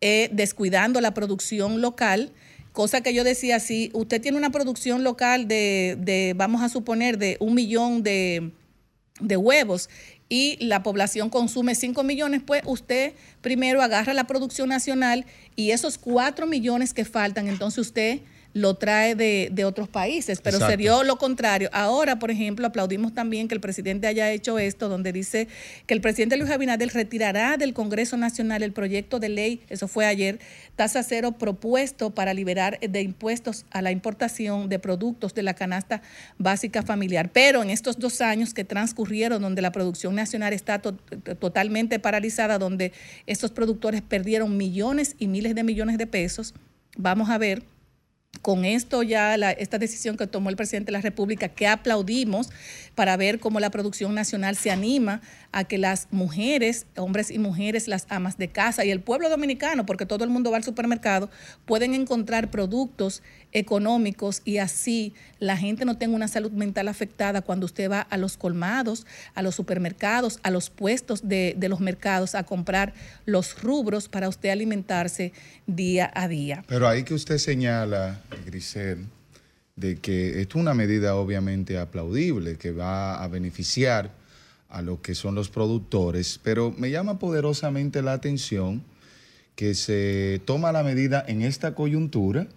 eh, 0.00 0.30
descuidando 0.32 1.00
la 1.00 1.12
producción 1.12 1.80
local. 1.80 2.32
Cosa 2.72 3.00
que 3.00 3.12
yo 3.12 3.24
decía, 3.24 3.60
si 3.60 3.90
usted 3.92 4.20
tiene 4.20 4.38
una 4.38 4.50
producción 4.50 5.02
local 5.02 5.48
de, 5.48 5.96
de 5.98 6.34
vamos 6.36 6.62
a 6.62 6.68
suponer, 6.68 7.18
de 7.18 7.36
un 7.40 7.54
millón 7.54 8.02
de, 8.02 8.52
de 9.20 9.36
huevos 9.36 9.90
y 10.28 10.62
la 10.64 10.82
población 10.82 11.30
consume 11.30 11.75
5 11.75 12.02
millones, 12.02 12.42
pues 12.44 12.62
usted 12.66 13.14
primero 13.40 13.82
agarra 13.82 14.14
la 14.14 14.26
producción 14.26 14.68
nacional 14.68 15.25
y 15.56 15.70
esos 15.70 15.99
4 15.99 16.47
millones 16.47 16.92
que 16.92 17.04
faltan, 17.04 17.49
entonces 17.49 17.78
usted 17.78 18.20
lo 18.54 18.74
trae 18.74 19.14
de, 19.14 19.50
de 19.52 19.64
otros 19.64 19.88
países, 19.88 20.40
pero 20.40 20.56
se 20.56 20.64
Exacto. 20.64 20.78
dio 20.82 21.04
lo 21.04 21.16
contrario. 21.16 21.68
Ahora, 21.72 22.18
por 22.18 22.30
ejemplo, 22.30 22.66
aplaudimos 22.66 23.14
también 23.14 23.46
que 23.46 23.54
el 23.54 23.60
presidente 23.60 24.06
haya 24.06 24.30
hecho 24.32 24.58
esto, 24.58 24.88
donde 24.88 25.12
dice 25.12 25.48
que 25.86 25.94
el 25.94 26.00
presidente 26.00 26.36
Luis 26.36 26.50
Abinader 26.50 26.88
retirará 26.92 27.56
del 27.56 27.74
Congreso 27.74 28.16
Nacional 28.16 28.62
el 28.62 28.72
proyecto 28.72 29.20
de 29.20 29.28
ley, 29.28 29.60
eso 29.68 29.86
fue 29.86 30.06
ayer, 30.06 30.40
tasa 30.76 31.02
cero 31.02 31.32
propuesto 31.32 32.10
para 32.10 32.32
liberar 32.34 32.80
de 32.80 33.02
impuestos 33.02 33.66
a 33.70 33.82
la 33.82 33.90
importación 33.92 34.68
de 34.68 34.78
productos 34.78 35.34
de 35.34 35.42
la 35.42 35.54
canasta 35.54 36.02
básica 36.38 36.82
familiar. 36.82 37.30
Pero 37.32 37.62
en 37.62 37.70
estos 37.70 37.98
dos 37.98 38.20
años 38.20 38.54
que 38.54 38.64
transcurrieron, 38.64 39.42
donde 39.42 39.62
la 39.62 39.72
producción 39.72 40.14
nacional 40.14 40.52
está 40.52 40.78
to- 40.80 40.94
totalmente 41.38 41.98
paralizada, 41.98 42.58
donde 42.58 42.92
estos 43.26 43.50
productores 43.50 44.02
perdieron 44.02 44.56
millones 44.56 45.16
y 45.18 45.28
miles 45.28 45.54
de 45.54 45.64
millones 45.64 45.98
de 45.98 46.06
pesos, 46.06 46.54
vamos 46.96 47.28
a 47.30 47.38
ver 47.38 47.62
con 48.42 48.64
esto 48.64 49.02
ya 49.02 49.37
la- 49.37 49.52
esta 49.52 49.78
decisión 49.78 50.16
que 50.16 50.26
tomó 50.26 50.50
el 50.50 50.56
presidente 50.56 50.87
de 50.87 50.92
la 50.92 51.00
República, 51.00 51.49
que 51.49 51.66
aplaudimos 51.66 52.50
para 52.98 53.16
ver 53.16 53.38
cómo 53.38 53.60
la 53.60 53.70
producción 53.70 54.12
nacional 54.12 54.56
se 54.56 54.72
anima 54.72 55.20
a 55.52 55.62
que 55.62 55.78
las 55.78 56.08
mujeres, 56.10 56.84
hombres 56.96 57.30
y 57.30 57.38
mujeres, 57.38 57.86
las 57.86 58.06
amas 58.08 58.38
de 58.38 58.48
casa 58.48 58.84
y 58.84 58.90
el 58.90 59.00
pueblo 59.00 59.30
dominicano, 59.30 59.86
porque 59.86 60.04
todo 60.04 60.24
el 60.24 60.30
mundo 60.30 60.50
va 60.50 60.56
al 60.56 60.64
supermercado, 60.64 61.30
pueden 61.64 61.94
encontrar 61.94 62.50
productos 62.50 63.22
económicos 63.52 64.42
y 64.44 64.58
así 64.58 65.14
la 65.38 65.56
gente 65.56 65.84
no 65.84 65.96
tenga 65.96 66.16
una 66.16 66.26
salud 66.26 66.50
mental 66.50 66.88
afectada 66.88 67.40
cuando 67.40 67.66
usted 67.66 67.88
va 67.88 68.00
a 68.00 68.16
los 68.16 68.36
colmados, 68.36 69.06
a 69.36 69.42
los 69.42 69.54
supermercados, 69.54 70.40
a 70.42 70.50
los 70.50 70.68
puestos 70.68 71.28
de, 71.28 71.54
de 71.56 71.68
los 71.68 71.78
mercados 71.78 72.34
a 72.34 72.42
comprar 72.42 72.94
los 73.26 73.62
rubros 73.62 74.08
para 74.08 74.28
usted 74.28 74.48
alimentarse 74.48 75.32
día 75.68 76.10
a 76.16 76.26
día. 76.26 76.64
Pero 76.66 76.88
ahí 76.88 77.04
que 77.04 77.14
usted 77.14 77.38
señala, 77.38 78.22
Grisel, 78.44 79.06
de 79.78 79.97
que 79.97 80.40
esto 80.40 80.58
es 80.58 80.62
una 80.62 80.75
medida 80.75 81.14
obviamente 81.16 81.78
aplaudible 81.78 82.56
que 82.56 82.73
va 82.73 83.23
a 83.23 83.28
beneficiar 83.28 84.11
a 84.68 84.82
lo 84.82 85.00
que 85.00 85.14
son 85.14 85.35
los 85.35 85.49
productores, 85.49 86.40
pero 86.42 86.75
me 86.76 86.90
llama 86.90 87.18
poderosamente 87.18 88.02
la 88.02 88.12
atención 88.12 88.82
que 89.54 89.75
se 89.75 90.40
toma 90.44 90.73
la 90.73 90.82
medida 90.82 91.25
en 91.26 91.42
esta 91.42 91.75
coyuntura 91.75 92.49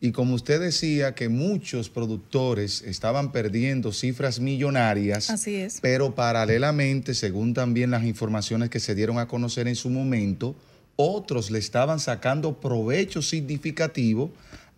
y 0.00 0.12
como 0.12 0.34
usted 0.34 0.60
decía 0.60 1.14
que 1.14 1.28
muchos 1.28 1.90
productores 1.90 2.82
estaban 2.82 3.32
perdiendo 3.32 3.92
cifras 3.92 4.40
millonarias, 4.40 5.28
Así 5.28 5.56
es. 5.56 5.80
pero 5.82 6.14
paralelamente, 6.14 7.14
según 7.14 7.52
también 7.52 7.90
las 7.90 8.04
informaciones 8.04 8.70
que 8.70 8.80
se 8.80 8.94
dieron 8.94 9.18
a 9.18 9.28
conocer 9.28 9.68
en 9.68 9.76
su 9.76 9.90
momento, 9.90 10.56
otros 10.96 11.50
le 11.50 11.58
estaban 11.58 12.00
sacando 12.00 12.60
provecho 12.60 13.20
significativo 13.22 14.30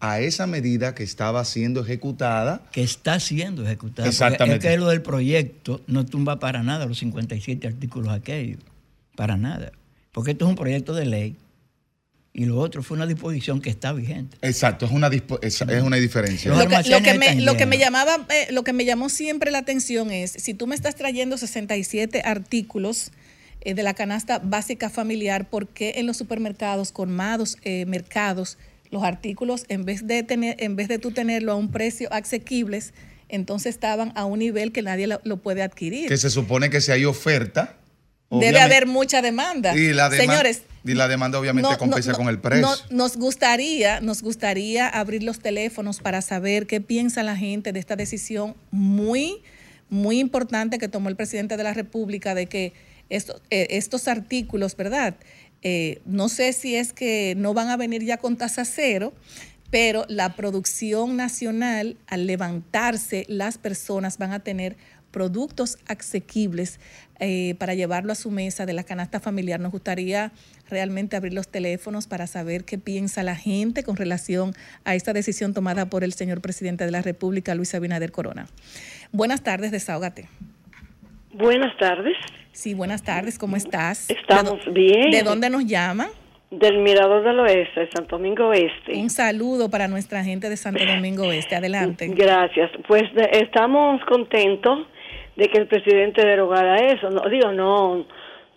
a 0.03 0.19
esa 0.19 0.49
medida 0.49 0.97
que 0.97 1.05
estaba 1.05 1.45
siendo 1.45 1.81
ejecutada. 1.81 2.61
que 2.73 2.83
está 2.83 3.21
siendo 3.21 3.65
ejecutada. 3.65 4.09
Porque 4.09 4.09
Exactamente. 4.09 4.67
Es 4.67 4.75
que 4.75 4.79
lo 4.79 4.89
del 4.89 5.01
proyecto 5.01 5.81
no 5.87 6.05
tumba 6.05 6.41
para 6.41 6.65
nada 6.65 6.87
los 6.87 6.99
57 6.99 7.69
artículos 7.69 8.13
aquellos. 8.13 8.59
Para 9.15 9.37
nada. 9.37 9.71
Porque 10.11 10.33
esto 10.33 10.45
es 10.45 10.49
un 10.49 10.57
proyecto 10.57 10.93
de 10.93 11.07
ley 11.07 11.37
y 12.33 12.47
lo 12.47 12.59
otro 12.59 12.83
fue 12.83 12.97
una 12.97 13.07
disposición 13.07 13.61
que 13.61 13.71
está 13.71 13.93
vigente. 13.93 14.37
Exacto, 14.43 14.87
es 14.87 14.91
una, 14.91 15.09
es, 15.41 15.61
es 15.61 15.83
una 15.83 15.97
diferencia. 15.99 16.51
Lo 16.51 16.59
que, 16.59 16.65
lo 16.65 16.77
almacenes 16.79 17.03
que 17.03 17.19
me, 17.19 17.41
lo 17.41 17.57
que 17.57 17.67
me 17.67 17.79
llamaba, 17.79 18.27
eh, 18.29 18.51
lo 18.51 18.65
que 18.65 18.73
me 18.73 18.85
llamó 18.85 19.09
siempre 19.09 19.53
la 19.53 19.59
atención 19.59 20.11
es, 20.11 20.33
si 20.33 20.53
tú 20.53 20.67
me 20.67 20.75
estás 20.75 20.97
trayendo 20.97 21.39
67 21.39 22.23
artículos 22.25 23.13
eh, 23.61 23.75
de 23.75 23.83
la 23.85 23.95
canasta 23.95 24.41
básica 24.41 24.91
familiar, 24.91 25.49
¿por 25.49 25.69
qué 25.69 25.95
en 25.99 26.07
los 26.07 26.17
supermercados, 26.17 26.91
colmados, 26.91 27.57
eh, 27.63 27.87
mercados, 27.87 28.59
los 28.93 29.03
artículos, 29.03 29.65
en 29.69 29.85
vez 29.85 30.07
de 30.07 30.23
tener, 30.23 30.55
en 30.63 30.77
vez 30.77 30.87
de 30.87 30.99
tú 31.01 31.11
tenerlo 31.11 31.51
a 31.53 31.57
un 31.57 31.73
precio 31.73 32.09
asequibles, 32.13 32.95
entonces 33.29 33.75
estaban 33.75 34.13
a 34.15 34.25
un 34.27 34.39
nivel 34.39 34.71
que 34.71 34.83
nadie 34.83 35.07
lo, 35.09 35.21
lo 35.25 35.39
puede 35.39 35.63
adquirir? 35.63 36.09
Que 36.09 36.17
se 36.19 36.31
supone 36.31 36.71
que 36.71 36.81
si 36.81 36.93
hay 36.93 37.05
oferta. 37.05 37.77
Debe 38.31 38.61
haber 38.61 38.87
mucha 38.87 39.21
demanda. 39.21 39.77
Y 39.77 39.93
la, 39.93 40.09
dema- 40.09 40.17
Señores, 40.33 40.63
y 40.85 40.95
la 40.95 41.07
demanda 41.07 41.39
obviamente 41.39 41.69
no, 41.71 41.77
compensa 41.77 42.13
no, 42.13 42.17
con 42.19 42.29
el 42.29 42.39
precio. 42.39 42.67
no, 42.67 42.75
nos 42.91 43.17
gustaría, 43.19 44.01
nos 44.01 44.23
gustaría 44.23 44.89
abrir 44.89 45.23
los 45.23 45.41
teléfonos 45.41 46.01
para 46.01 46.23
saber 46.23 46.67
qué 46.67 46.81
piensa 46.81 47.23
la 47.23 47.37
gente 47.37 47.73
de 47.73 47.79
esta 47.81 47.95
decisión 47.95 48.55
muy, 48.71 49.43
muy 49.91 50.19
importante 50.19 50.79
que 50.79 50.89
tomó 50.89 51.11
el 51.11 51.17
presidente 51.17 51.59
de 51.59 51.63
la 51.63 51.75
República 51.75 52.35
de 52.35 52.47
que 52.47 52.73
esto- 53.11 53.39
eh, 53.51 53.67
estos 53.71 54.09
artículos, 54.09 54.77
¿verdad? 54.77 55.17
Eh, 55.63 56.01
no 56.05 56.29
sé 56.29 56.53
si 56.53 56.77
es 56.77 56.93
que 56.93 57.35
no 57.37 57.55
van 57.55 57.69
a 57.69 57.77
venir 57.77 58.05
ya 58.05 58.17
con 58.17 58.37
tasa 58.37 58.65
cero, 58.65 59.13
pero 59.71 60.05
la 60.09 60.35
producción 60.37 61.17
nacional, 61.17 61.97
al 62.07 62.27
levantarse, 62.27 63.25
las 63.29 63.59
personas 63.59 64.19
van 64.19 64.33
a 64.33 64.41
tener 64.41 64.77
productos 65.13 65.79
asequibles 65.87 66.81
eh, 67.21 67.55
para 67.59 67.75
llevarlo 67.75 68.13
a 68.13 68.17
su 68.17 68.31
mesa 68.31 68.67
de 68.67 68.73
la 68.73 68.83
canasta 68.83 69.21
familiar. 69.21 69.61
Nos 69.61 69.71
gustaría 69.71 70.33
realmente 70.69 71.17
abrir 71.17 71.35
los 71.35 71.49
teléfonos 71.49 72.07
para 72.07 72.27
saber 72.27 72.65
qué 72.65 72.79
piensa 72.79 73.23
la 73.23 73.37
gente 73.37 73.85
con 73.85 73.97
relación 73.97 74.55
a 74.85 74.95
esta 74.95 75.13
decisión 75.13 75.55
tomada 75.55 75.87
por 75.87 76.03
el 76.03 76.15
señor 76.15 76.41
presidente 76.41 76.85
de 76.85 76.91
la 76.91 77.03
República, 77.03 77.55
Luis 77.55 77.75
Abinader 77.75 78.11
Corona. 78.11 78.49
Buenas 79.13 79.43
tardes, 79.43 79.71
desahógate. 79.71 80.29
Buenas 81.33 81.77
tardes. 81.79 82.17
Sí, 82.53 82.75
buenas 82.75 83.03
tardes, 83.03 83.39
¿cómo 83.39 83.57
estás? 83.57 84.11
Estamos 84.11 84.59
¿De 84.65 84.71
dó- 84.71 84.73
bien. 84.73 85.11
¿De 85.11 85.23
dónde 85.23 85.49
nos 85.51 85.65
llaman? 85.67 86.09
Del 86.51 86.79
Mirador 86.81 87.25
del 87.25 87.41
Oeste, 87.41 87.81
de 87.81 87.91
Santo 87.91 88.19
Domingo 88.19 88.49
Oeste. 88.49 88.93
Un 88.95 89.09
saludo 89.09 89.71
para 89.71 89.89
nuestra 89.89 90.23
gente 90.23 90.51
de 90.51 90.57
Santo 90.59 90.85
Domingo 90.85 91.33
Este. 91.33 91.57
Adelante. 91.57 92.09
Gracias. 92.09 92.71
Pues 92.87 93.03
de- 93.15 93.31
estamos 93.41 94.03
contentos 94.05 94.87
de 95.37 95.49
que 95.49 95.59
el 95.59 95.67
presidente 95.67 96.27
derogara 96.27 96.77
eso. 96.93 97.09
No, 97.09 97.23
digo, 97.31 97.53
no, 97.53 98.07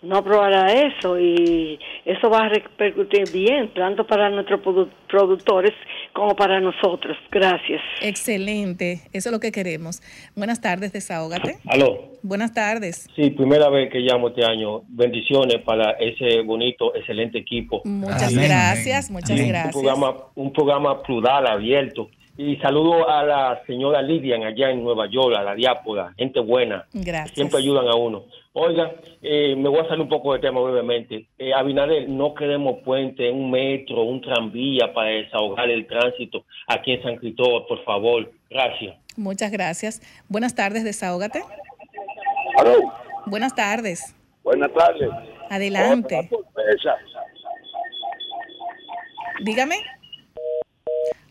no 0.06 0.16
aprobará 0.18 0.72
eso 0.72 1.18
y 1.18 1.78
eso 2.04 2.30
va 2.30 2.46
a 2.46 2.48
repercutir 2.48 3.30
bien, 3.32 3.72
tanto 3.74 4.06
para 4.06 4.30
nuestros 4.30 4.60
produ- 4.60 4.88
productores 5.08 5.72
como 6.12 6.34
para 6.34 6.60
nosotros. 6.60 7.16
Gracias. 7.30 7.80
Excelente, 8.00 9.00
eso 9.12 9.28
es 9.28 9.32
lo 9.32 9.40
que 9.40 9.52
queremos. 9.52 10.00
Buenas 10.34 10.60
tardes, 10.60 10.92
desahógate. 10.92 11.56
Aló. 11.66 12.12
Buenas 12.22 12.52
tardes. 12.54 13.08
Sí, 13.14 13.30
primera 13.30 13.68
vez 13.68 13.90
que 13.92 13.98
llamo 14.00 14.28
este 14.28 14.44
año. 14.44 14.82
Bendiciones 14.88 15.62
para 15.64 15.92
ese 15.92 16.40
bonito, 16.42 16.94
excelente 16.94 17.38
equipo. 17.38 17.82
Muchas 17.84 18.32
Amén, 18.32 18.46
gracias, 18.48 19.10
amén. 19.10 19.22
muchas 19.22 19.40
Un 19.40 19.48
gracias. 19.48 19.72
programa, 19.74 20.14
un 20.34 20.52
programa 20.52 21.02
plural, 21.02 21.46
abierto. 21.46 22.08
Y 22.38 22.56
saludo 22.56 23.08
a 23.08 23.22
la 23.22 23.62
señora 23.66 24.02
Lidian 24.02 24.42
allá 24.42 24.70
en 24.70 24.82
Nueva 24.84 25.06
York, 25.10 25.34
a 25.38 25.42
la 25.42 25.54
diápora, 25.54 26.12
gente 26.18 26.40
buena. 26.40 26.84
Gracias. 26.92 27.34
Siempre 27.34 27.58
ayudan 27.60 27.88
a 27.88 27.94
uno. 27.94 28.24
Oiga, 28.58 28.90
eh, 29.20 29.54
me 29.54 29.68
voy 29.68 29.80
a 29.80 29.84
salir 29.86 30.00
un 30.00 30.08
poco 30.08 30.32
de 30.32 30.38
tema 30.38 30.62
brevemente. 30.62 31.26
Eh, 31.36 31.52
Abinader, 31.52 32.08
no 32.08 32.32
queremos 32.34 32.78
puente, 32.86 33.30
un 33.30 33.50
metro, 33.50 34.04
un 34.04 34.22
tranvía 34.22 34.94
para 34.94 35.10
desahogar 35.10 35.68
el 35.68 35.86
tránsito 35.86 36.46
aquí 36.66 36.92
en 36.92 37.02
San 37.02 37.16
Cristóbal, 37.16 37.66
por 37.68 37.84
favor. 37.84 38.32
Gracias. 38.48 38.96
Muchas 39.14 39.52
gracias. 39.52 40.00
Buenas 40.30 40.54
tardes, 40.54 40.84
desahógate. 40.84 41.42
Aló. 42.56 42.94
Buenas 43.26 43.54
tardes. 43.54 44.16
Buenas 44.42 44.72
tardes. 44.72 45.10
Adelante. 45.50 46.30
Otra 46.32 46.64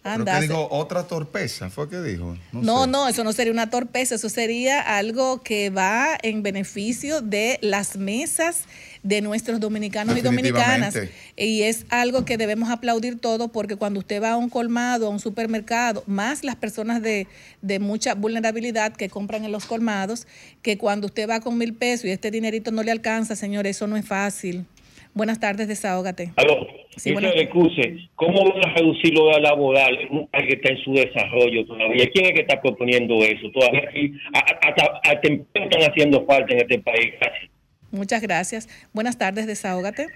Dígame. 0.06 0.24
Pero 0.26 0.32
Anda. 0.32 0.40
que 0.40 0.48
dijo 0.48 0.68
otra 0.70 1.04
torpeza, 1.08 1.70
fue 1.70 1.90
que 1.90 2.02
dijo. 2.02 2.38
No, 2.52 2.84
sé. 2.84 2.90
no, 2.92 3.08
eso 3.08 3.24
no 3.24 3.34
sería 3.34 3.52
una 3.52 3.70
torpeza, 3.70 4.16
eso 4.16 4.30
sería 4.30 4.80
algo 4.98 5.42
que 5.42 5.72
va 5.72 6.18
en 6.22 6.44
beneficio 6.44 7.22
de 7.22 7.58
las 7.62 7.98
mesas 7.98 8.66
de 9.02 9.22
nuestros 9.22 9.60
dominicanos 9.60 10.18
y 10.18 10.22
dominicanas. 10.22 10.96
Y 11.36 11.64
es 11.64 11.86
algo 11.90 12.24
que 12.24 12.38
debemos 12.38 12.70
aplaudir 12.70 13.20
todo 13.20 13.48
porque 13.48 13.76
cuando 13.76 14.00
usted 14.00 14.22
va 14.22 14.34
a 14.34 14.38
un 14.38 14.50
colmado, 14.50 15.08
a 15.08 15.10
un 15.10 15.20
supermercado, 15.20 16.04
más 16.06 16.44
las 16.44 16.56
personas 16.56 17.02
de, 17.02 17.28
de 17.62 17.80
mucha 17.80 18.14
vulnerabilidad 18.16 18.94
que 18.94 19.10
compran 19.10 19.44
en 19.44 19.52
los 19.52 19.66
colmados, 19.66 20.28
que 20.62 20.78
cuando 20.78 21.08
usted 21.08 21.30
va 21.30 21.40
con 21.40 21.58
mil 21.58 21.74
pesos 21.74 22.06
y 22.06 22.12
este 22.12 22.32
dinerito 22.32 22.72
no 22.72 22.84
le 22.84 22.92
alcanza, 22.92 23.36
señor, 23.36 23.68
eso 23.68 23.88
no 23.88 23.98
es 23.98 24.06
fácil. 24.06 24.66
Buenas 25.14 25.40
tardes, 25.40 25.68
desahógate. 25.68 26.34
Aló, 26.36 26.68
Sí, 26.98 27.10
dice 27.10 27.14
buenas- 27.14 27.36
de 27.36 27.50
Cuse, 27.50 28.10
¿cómo 28.16 28.52
van 28.52 28.70
a 28.70 28.74
reducir 28.74 29.14
lo 29.14 29.28
de 29.36 29.42
laboral 29.42 30.00
en 30.00 30.18
un 30.18 30.28
país 30.28 30.46
que 30.48 30.56
está 30.56 30.70
en 30.72 30.78
su 30.84 30.94
desarrollo 30.94 31.66
todavía? 31.66 32.10
¿Quién 32.14 32.26
es 32.26 32.32
que 32.34 32.42
está 32.42 32.62
proponiendo 32.62 33.16
eso? 33.24 33.52
Todavía 33.52 33.82
aquí, 33.90 34.14
hasta, 34.34 34.86
hasta 35.04 35.28
están 35.28 35.92
haciendo 35.92 36.26
falta 36.26 36.54
en 36.54 36.60
este 36.62 36.80
país. 36.80 37.14
Gracias. 37.20 37.52
Muchas 37.92 38.22
gracias. 38.22 38.90
Buenas 38.94 39.18
tardes, 39.18 39.48
desahógate. 39.48 40.08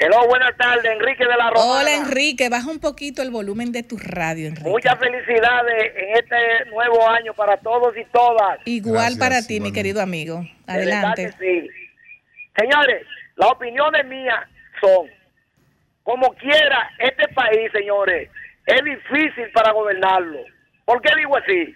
Hello, 0.00 0.26
buenas 0.26 0.56
tardes, 0.56 0.84
Enrique 0.84 1.22
de 1.24 1.30
la 1.36 1.50
Romana. 1.50 1.80
Hola, 1.80 1.94
Enrique. 1.94 2.48
Baja 2.48 2.68
un 2.68 2.80
poquito 2.80 3.22
el 3.22 3.30
volumen 3.30 3.70
de 3.70 3.84
tu 3.84 3.96
radio, 3.98 4.48
Enrique. 4.48 4.68
Muchas 4.68 4.98
felicidades 4.98 5.92
en 5.96 6.14
este 6.16 6.70
nuevo 6.70 7.08
año 7.08 7.32
para 7.34 7.56
todos 7.58 7.94
y 7.96 8.04
todas. 8.12 8.58
Igual 8.64 8.94
Gracias, 9.14 9.18
para 9.18 9.46
ti, 9.46 9.60
mi 9.60 9.72
querido 9.72 10.00
amigo. 10.02 10.44
Adelante. 10.66 11.32
que 11.38 11.62
sí. 11.62 11.68
Señores, 12.58 13.06
las 13.36 13.50
opiniones 13.52 14.04
mías 14.06 14.40
son, 14.80 15.06
como 16.02 16.34
quiera, 16.34 16.90
este 16.98 17.28
país, 17.28 17.70
señores, 17.72 18.30
es 18.66 18.84
difícil 18.84 19.50
para 19.52 19.72
gobernarlo. 19.72 20.40
¿Por 20.84 21.00
qué 21.00 21.10
digo 21.16 21.36
así? 21.36 21.74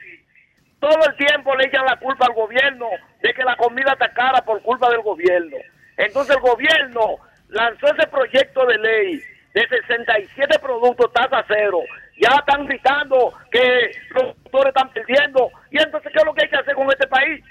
Todo 0.80 0.99
el 1.09 1.16
tiempo 1.16 1.54
le 1.54 1.64
echan 1.66 1.85
la 1.85 1.97
culpa 1.97 2.26
al 2.26 2.35
gobierno 2.35 2.88
de 3.23 3.33
que 3.33 3.42
la 3.45 3.56
comida 3.56 3.92
está 3.92 4.12
cara 4.12 4.42
por 4.42 4.61
culpa 4.62 4.90
del 4.90 5.00
gobierno. 5.00 5.56
Entonces 5.97 6.37
el 6.37 6.42
gobierno 6.42 7.16
lanzó 7.49 7.87
ese 7.87 8.06
proyecto 8.09 8.66
de 8.66 8.78
ley 8.78 9.23
de 9.54 9.66
67 9.68 10.59
productos 10.61 11.12
tasa 11.12 11.45
cero. 11.49 11.80
Ya 12.18 12.28
están 12.37 12.66
gritando 12.66 13.33
que 13.50 13.90
los 14.11 14.23
productores 14.35 14.68
están 14.68 14.90
perdiendo. 14.90 15.50
Y 15.71 15.78
entonces, 15.78 16.12
¿qué 16.12 16.18
es 16.18 16.25
lo 16.25 16.35
que 16.35 16.45
hay 16.45 16.50
que 16.50 16.56
hacer 16.56 16.75
con 16.75 16.88
este 16.88 17.06
país? 17.06 17.42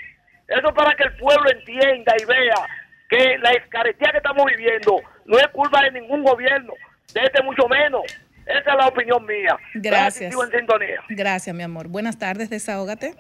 Eso 0.48 0.74
para 0.74 0.96
que 0.96 1.04
el 1.04 1.16
pueblo 1.18 1.50
entienda 1.50 2.14
y 2.20 2.26
vea 2.26 2.56
que 3.10 3.38
la 3.40 3.52
escaretía 3.52 4.12
que 4.12 4.18
estamos 4.18 4.46
viviendo 4.46 5.02
no 5.26 5.38
es 5.38 5.48
culpa 5.48 5.82
de 5.84 6.00
ningún 6.00 6.24
gobierno, 6.24 6.74
de 7.14 7.22
este 7.22 7.44
mucho 7.44 7.68
menos. 7.68 8.02
Esa 8.46 8.72
es 8.72 8.78
la 8.78 8.88
opinión 8.88 9.26
mía. 9.26 9.58
Gracias. 9.74 10.34
En 10.34 10.60
sintonía. 10.60 11.02
Gracias, 11.10 11.56
mi 11.56 11.64
amor. 11.64 11.88
Buenas 11.88 12.20
tardes, 12.20 12.50
desahógate. 12.50 13.16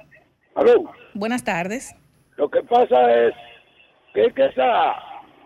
Aló. 0.53 0.91
Buenas 1.13 1.43
tardes. 1.43 1.95
Lo 2.37 2.49
que 2.49 2.61
pasa 2.61 3.11
es 3.25 3.33
que, 4.13 4.31
que 4.33 4.45
esa, 4.45 4.95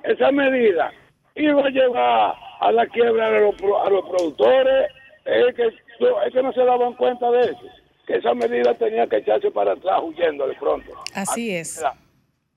esa 0.04 0.32
medida 0.32 0.92
iba 1.36 1.66
a 1.66 1.70
llevar 1.70 2.36
a 2.60 2.72
la 2.72 2.86
quiebra 2.88 3.32
de 3.32 3.42
los, 3.42 3.56
a 3.56 3.90
los 3.90 4.10
productores. 4.10 4.92
Es 5.26 5.56
que, 5.56 5.68
es 5.68 6.34
que 6.34 6.44
no 6.44 6.52
se 6.52 6.64
daban 6.66 6.94
cuenta 6.96 7.32
de 7.32 7.42
eso. 7.42 7.68
Que 8.06 8.18
esa 8.18 8.34
medida 8.34 8.74
tenía 8.74 9.08
que 9.08 9.18
echarse 9.18 9.50
para 9.52 9.74
atrás 9.74 10.00
huyendo 10.04 10.48
de 10.48 10.56
pronto. 10.56 10.92
Así 11.14 11.56
es. 11.56 11.82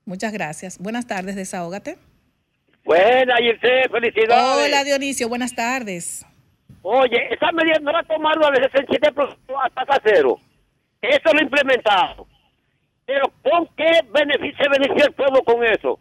Muchas 0.05 0.33
gracias. 0.33 0.77
Buenas 0.79 1.07
tardes, 1.07 1.35
desahógate. 1.35 1.97
Buena, 2.83 3.35
y 3.41 3.51
usted, 3.51 3.89
felicidades. 3.89 4.67
Hola, 4.67 4.83
Dionisio. 4.83 5.29
Buenas 5.29 5.55
tardes. 5.55 6.25
Oye, 6.81 7.33
esa 7.33 7.51
medida 7.53 7.79
no 7.81 7.91
la 7.91 8.03
tomaron 8.03 8.43
a 8.43 8.49
veces 8.49 8.69
en 8.73 8.85
7% 8.87 9.37
a 9.63 9.69
tasa 9.69 10.01
cero. 10.03 10.37
Eso 11.01 11.33
lo 11.33 11.41
implementaron. 11.41 12.27
Pero 13.05 13.31
¿con 13.41 13.67
qué 13.77 14.01
beneficio, 14.11 14.63
se 14.63 14.69
beneficia 14.69 15.05
el 15.07 15.13
pueblo 15.13 15.41
con 15.43 15.63
eso? 15.63 15.99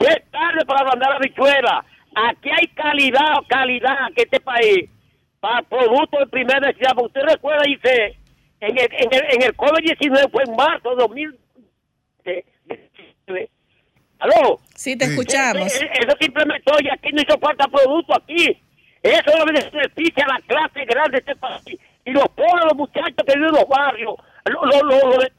Ya 0.00 0.10
es 0.10 0.30
tarde 0.30 0.64
para 0.66 0.84
mandar 0.84 1.12
la 1.12 1.18
bichuela. 1.20 1.84
Aquí 2.14 2.50
hay 2.50 2.66
calidad, 2.68 3.36
calidad 3.48 3.96
que 4.16 4.22
este 4.22 4.40
país, 4.40 4.90
para 5.40 5.62
productos 5.62 6.20
de 6.20 6.26
primera 6.26 6.60
necesidad. 6.60 6.92
Usted 6.96 7.20
recuerda, 7.22 7.62
dice, 7.64 8.16
en 8.60 8.76
el, 8.76 8.88
en 8.90 9.08
el, 9.12 9.24
en 9.34 9.42
el 9.42 9.56
COVID-19 9.56 10.30
fue 10.32 10.42
en 10.44 10.56
marzo 10.56 10.90
de 10.90 10.96
2019. 10.96 12.57
¿Aló? 14.18 14.60
Sí, 14.74 14.96
te 14.96 15.04
escuchamos. 15.04 15.72
Eh, 15.74 15.84
eh, 15.84 15.98
Eso 16.06 16.16
se 16.18 16.26
implementó 16.26 16.72
y 16.82 16.88
aquí 16.88 17.10
no 17.12 17.22
hizo 17.22 17.38
falta 17.38 17.66
producto 17.68 18.14
aquí. 18.16 18.56
Eso 19.02 19.22
que 19.24 19.52
beneficia 19.52 20.24
a 20.24 20.34
la 20.34 20.40
clase 20.46 20.84
grande 20.84 21.10
de 21.12 21.18
este 21.18 21.36
país. 21.36 21.78
Y 22.04 22.10
los 22.10 22.28
pobres, 22.30 22.64
los 22.64 22.74
muchachos 22.76 23.14
que 23.16 23.34
viven 23.34 23.48
en 23.50 23.54
los 23.54 23.68
barrios. 23.68 24.14
Lo, 24.46 24.64
lo, 24.66 24.82
lo- 24.82 25.10
lo 25.12 25.18
de- 25.18 25.32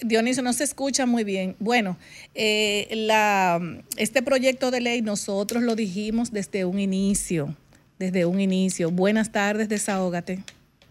Dionisio, 0.00 0.42
no 0.42 0.52
se 0.52 0.64
escucha 0.64 1.06
muy 1.06 1.22
bien. 1.22 1.54
Bueno, 1.60 1.96
eh, 2.34 2.88
la, 2.90 3.60
este 3.96 4.20
proyecto 4.22 4.70
de 4.72 4.80
ley 4.80 5.00
nosotros 5.02 5.62
lo 5.62 5.76
dijimos 5.76 6.32
desde 6.32 6.64
un 6.64 6.80
inicio, 6.80 7.54
desde 7.98 8.24
un 8.26 8.40
inicio. 8.40 8.90
Buenas 8.90 9.30
tardes, 9.30 9.68
desahógate. 9.68 10.40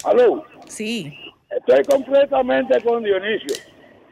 Aló. 0.06 0.46
Sí. 0.68 1.14
Estoy 1.50 1.84
completamente 1.84 2.80
con 2.84 3.04
Dionisio. 3.04 3.56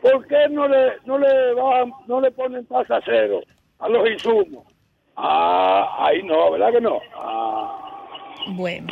¿Por 0.04 0.28
qué 0.28 0.50
no 0.52 0.68
le, 0.68 0.92
no 1.06 1.18
le, 1.18 1.54
bajan, 1.54 1.92
no 2.08 2.20
le 2.22 2.30
ponen 2.32 2.66
tasa 2.66 3.00
cero 3.06 3.40
a 3.80 3.88
los 3.88 4.08
insumos? 4.10 4.66
Ah, 5.16 5.96
ahí 6.08 6.22
no, 6.24 6.52
¿verdad 6.52 6.74
que 6.74 6.82
no? 6.82 7.00
Ah. 7.16 7.80
Bueno, 8.50 8.88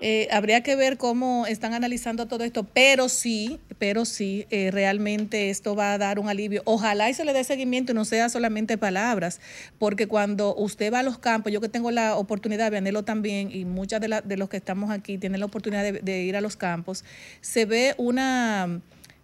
eh, 0.00 0.28
habría 0.32 0.62
que 0.62 0.76
ver 0.76 0.96
cómo 0.96 1.44
están 1.46 1.74
analizando 1.74 2.26
todo 2.26 2.42
esto, 2.44 2.64
pero 2.64 3.10
sí, 3.10 3.60
pero 3.78 4.06
sí, 4.06 4.46
eh, 4.48 4.70
realmente 4.70 5.50
esto 5.50 5.76
va 5.76 5.92
a 5.92 5.98
dar 5.98 6.18
un 6.18 6.30
alivio. 6.30 6.62
Ojalá 6.64 7.10
y 7.10 7.14
se 7.14 7.26
le 7.26 7.34
dé 7.34 7.44
seguimiento 7.44 7.92
y 7.92 7.94
no 7.94 8.06
sea 8.06 8.30
solamente 8.30 8.78
palabras, 8.78 9.42
porque 9.78 10.06
cuando 10.08 10.54
usted 10.54 10.90
va 10.90 11.00
a 11.00 11.02
los 11.02 11.18
campos, 11.18 11.52
yo 11.52 11.60
que 11.60 11.68
tengo 11.68 11.90
la 11.90 12.16
oportunidad, 12.16 12.70
Vianelo 12.70 13.02
también, 13.02 13.50
y 13.52 13.66
muchas 13.66 14.00
de, 14.00 14.08
la- 14.08 14.22
de 14.22 14.38
los 14.38 14.48
que 14.48 14.56
estamos 14.56 14.90
aquí 14.90 15.18
tienen 15.18 15.40
la 15.40 15.46
oportunidad 15.46 15.82
de 15.92 16.22
ir 16.22 16.34
a 16.34 16.40
los 16.40 16.56
campos, 16.56 17.04
se 17.42 17.66
ve 17.66 17.94
una 17.98 18.80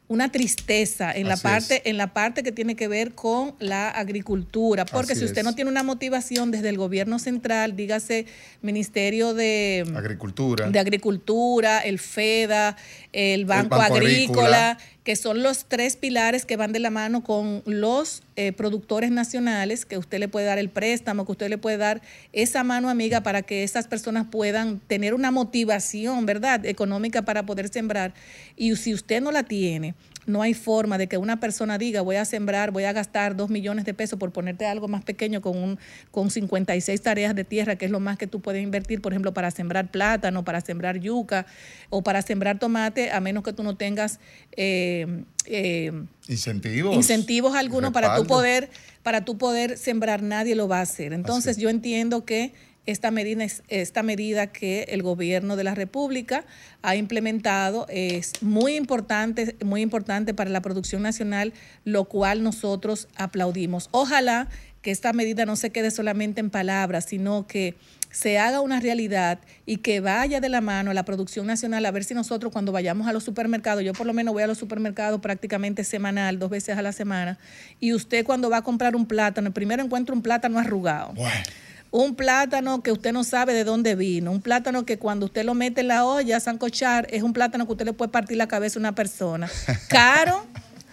una 0.09 0.31
tristeza 0.31 1.11
en 1.12 1.27
la 1.29 1.37
parte 1.37 1.77
es. 1.77 1.87
en 1.87 1.97
la 1.97 2.12
parte 2.12 2.42
que 2.42 2.53
tiene 2.53 2.77
que 2.77 2.87
ver 2.87 3.12
con 3.14 3.55
la 3.59 3.90
agricultura, 3.90 4.85
porque 4.87 5.12
Así 5.12 5.21
si 5.21 5.27
usted 5.27 5.38
es. 5.38 5.45
no 5.45 5.55
tiene 5.55 5.71
una 5.71 5.83
motivación 5.83 6.51
desde 6.51 6.69
el 6.69 6.77
gobierno 6.77 7.19
central, 7.19 7.75
dígase 7.75 8.27
Ministerio 8.62 9.35
de 9.35 9.85
Agricultura. 9.97 10.71
de 10.71 10.79
Agricultura, 10.79 11.81
el 11.81 11.99
FEDA, 11.99 12.77
el 13.12 13.47
Banco, 13.47 13.77
Banco 13.77 13.95
Agrícola, 13.95 14.71
Agrícola. 14.71 14.79
Que 15.07 15.14
son 15.14 15.45
los 15.45 15.66
tres 15.66 15.97
pilares 15.97 16.45
que 16.45 16.57
van 16.57 16.73
de 16.73 16.81
la 16.81 16.90
mano 16.90 17.23
con 17.23 17.62
los 17.64 18.25
eh, 18.35 18.51
productores 18.51 19.12
nacionales, 19.12 19.87
que 19.87 19.99
usted 19.99 20.19
le 20.19 20.27
puede 20.27 20.47
dar 20.47 20.59
el 20.59 20.69
préstamo, 20.69 21.25
que 21.25 21.31
usted 21.31 21.49
le 21.49 21.59
puede 21.59 21.77
dar 21.77 22.03
esa 22.33 22.64
mano 22.64 22.90
amiga 22.90 23.21
para 23.21 23.42
que 23.42 23.62
esas 23.62 23.87
personas 23.87 24.27
puedan 24.29 24.81
tener 24.81 25.14
una 25.14 25.31
motivación, 25.31 26.27
¿verdad?, 26.27 26.66
económica 26.66 27.23
para 27.23 27.47
poder 27.47 27.69
sembrar. 27.69 28.14
Y 28.57 28.75
si 28.75 28.95
usted 28.95 29.23
no 29.23 29.31
la 29.31 29.45
tiene, 29.45 29.95
no 30.27 30.43
hay 30.43 30.55
forma 30.55 30.99
de 30.99 31.07
que 31.07 31.19
una 31.19 31.41
persona 31.41 31.79
diga 31.79 32.01
voy 32.03 32.17
a 32.17 32.25
sembrar, 32.25 32.71
voy 32.73 32.85
a 32.85 32.93
gastar 32.93 33.37
dos 33.37 33.49
millones 33.51 33.85
de 33.85 33.95
pesos 33.95 34.19
por 34.19 34.33
ponerte 34.33 34.67
algo 34.67 34.89
más 34.89 35.05
pequeño 35.05 35.41
con, 35.41 35.57
un, 35.57 35.79
con 36.11 36.31
56 36.31 37.01
tareas 37.01 37.35
de 37.35 37.45
tierra, 37.45 37.77
que 37.77 37.85
es 37.85 37.91
lo 37.91 38.01
más 38.01 38.19
que 38.19 38.27
tú 38.27 38.41
puedes 38.41 38.62
invertir, 38.62 39.01
por 39.01 39.12
ejemplo, 39.12 39.33
para 39.33 39.51
sembrar 39.51 39.91
plátano, 39.91 40.45
para 40.45 40.61
sembrar 40.61 40.99
yuca 40.99 41.47
o 41.91 42.03
para 42.03 42.23
sembrar 42.23 42.59
tomate, 42.59 43.11
a 43.11 43.21
menos 43.21 43.43
que 43.45 43.53
tú 43.53 43.62
no 43.62 43.77
tengas 43.77 44.19
eh, 44.57 45.25
eh, 45.47 45.93
Incentivos. 46.29 46.95
incentivos 46.97 47.55
algunos 47.55 47.93
para 47.93 48.09
respaldo. 48.09 48.29
poder 48.29 48.71
para 49.03 49.25
tu 49.25 49.39
poder 49.39 49.79
sembrar 49.79 50.23
nadie 50.23 50.57
lo 50.57 50.67
va 50.67 50.79
a 50.79 50.83
hacer 50.83 51.12
entonces 51.12 51.53
Así 51.53 51.62
yo 51.62 51.71
entiendo 51.71 52.25
que 52.25 52.53
esta 52.87 53.11
medida 53.11 54.46
que 54.49 54.83
el 54.88 55.03
gobierno 55.03 55.57
de 55.57 55.64
la 55.64 55.75
república 55.75 56.44
ha 56.83 56.96
implementado 56.96 57.87
es 57.88 58.42
muy 58.42 58.77
importante 58.77 59.57
muy 59.64 59.83
importante 59.83 60.35
para 60.35 60.51
la 60.51 60.62
producción 60.62 61.03
nacional 61.03 61.53
lo 61.85 62.05
cual 62.05 62.42
nosotros 62.42 63.09
aplaudimos. 63.16 63.88
Ojalá 63.90 64.49
que 64.83 64.90
esta 64.92 65.12
medida 65.12 65.46
no 65.46 65.57
se 65.57 65.70
quede 65.70 65.90
solamente 65.90 66.40
en 66.40 66.51
palabras 66.51 67.07
sino 67.07 67.46
que 67.46 67.75
se 68.16 68.38
haga 68.38 68.62
una 68.62 68.81
realidad 68.81 69.40
y 69.66 69.79
que 69.79 70.01
vaya 70.01 70.40
de 70.40 70.49
la 70.49 70.62
mano 70.62 70.90
a 70.90 70.94
la 70.94 71.05
producción 71.05 71.46
nacional, 71.46 71.85
a 71.85 71.90
ver 71.90 72.03
si 72.03 72.14
nosotros 72.14 72.51
cuando 72.51 72.72
vayamos 72.72 73.07
a 73.07 73.12
los 73.12 73.25
supermercados, 73.25 73.85
yo 73.85 73.92
por 73.92 74.07
lo 74.07 74.14
menos 74.14 74.33
voy 74.33 74.42
a 74.42 74.46
los 74.46 74.57
supermercados 74.57 75.20
prácticamente 75.20 75.85
semanal, 75.85 76.38
dos 76.38 76.49
veces 76.49 76.79
a 76.79 76.83
la 76.83 76.92
semana, 76.92 77.38
y 77.79 77.92
usted 77.92 78.25
cuando 78.25 78.49
va 78.49 78.59
a 78.59 78.62
comprar 78.62 78.96
un 78.96 79.05
plátano, 79.05 79.53
primero 79.53 79.83
encuentra 79.83 80.14
un 80.14 80.22
plátano 80.22 80.59
arrugado. 80.59 81.12
Bueno, 81.12 81.42
un 81.90 82.14
plátano 82.14 82.83
que 82.83 82.92
usted 82.92 83.12
no 83.12 83.25
sabe 83.25 83.55
de 83.55 83.64
dónde 83.64 83.94
vino, 83.94 84.31
un 84.33 84.42
plátano 84.42 84.85
que 84.85 84.99
cuando 84.99 85.27
usted 85.27 85.44
lo 85.44 85.55
mete 85.55 85.81
en 85.83 85.88
la 85.88 86.05
olla 86.05 86.37
a 86.37 86.40
sancochar, 86.40 87.07
es 87.11 87.22
un 87.22 87.33
plátano 87.33 87.66
que 87.66 87.72
usted 87.72 87.87
le 87.87 87.92
puede 87.92 88.11
partir 88.11 88.37
la 88.37 88.49
cabeza 88.49 88.79
a 88.79 88.81
una 88.81 88.94
persona. 88.94 89.49
Caro 89.88 90.44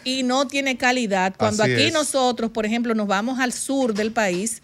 y 0.03 0.23
no 0.23 0.47
tiene 0.47 0.77
calidad. 0.77 1.34
Cuando 1.38 1.63
Así 1.63 1.73
aquí 1.73 1.84
es. 1.84 1.93
nosotros, 1.93 2.51
por 2.51 2.65
ejemplo, 2.65 2.93
nos 2.95 3.08
vamos 3.08 3.39
al 3.39 3.53
sur 3.53 3.93
del 3.93 4.12
país 4.12 4.62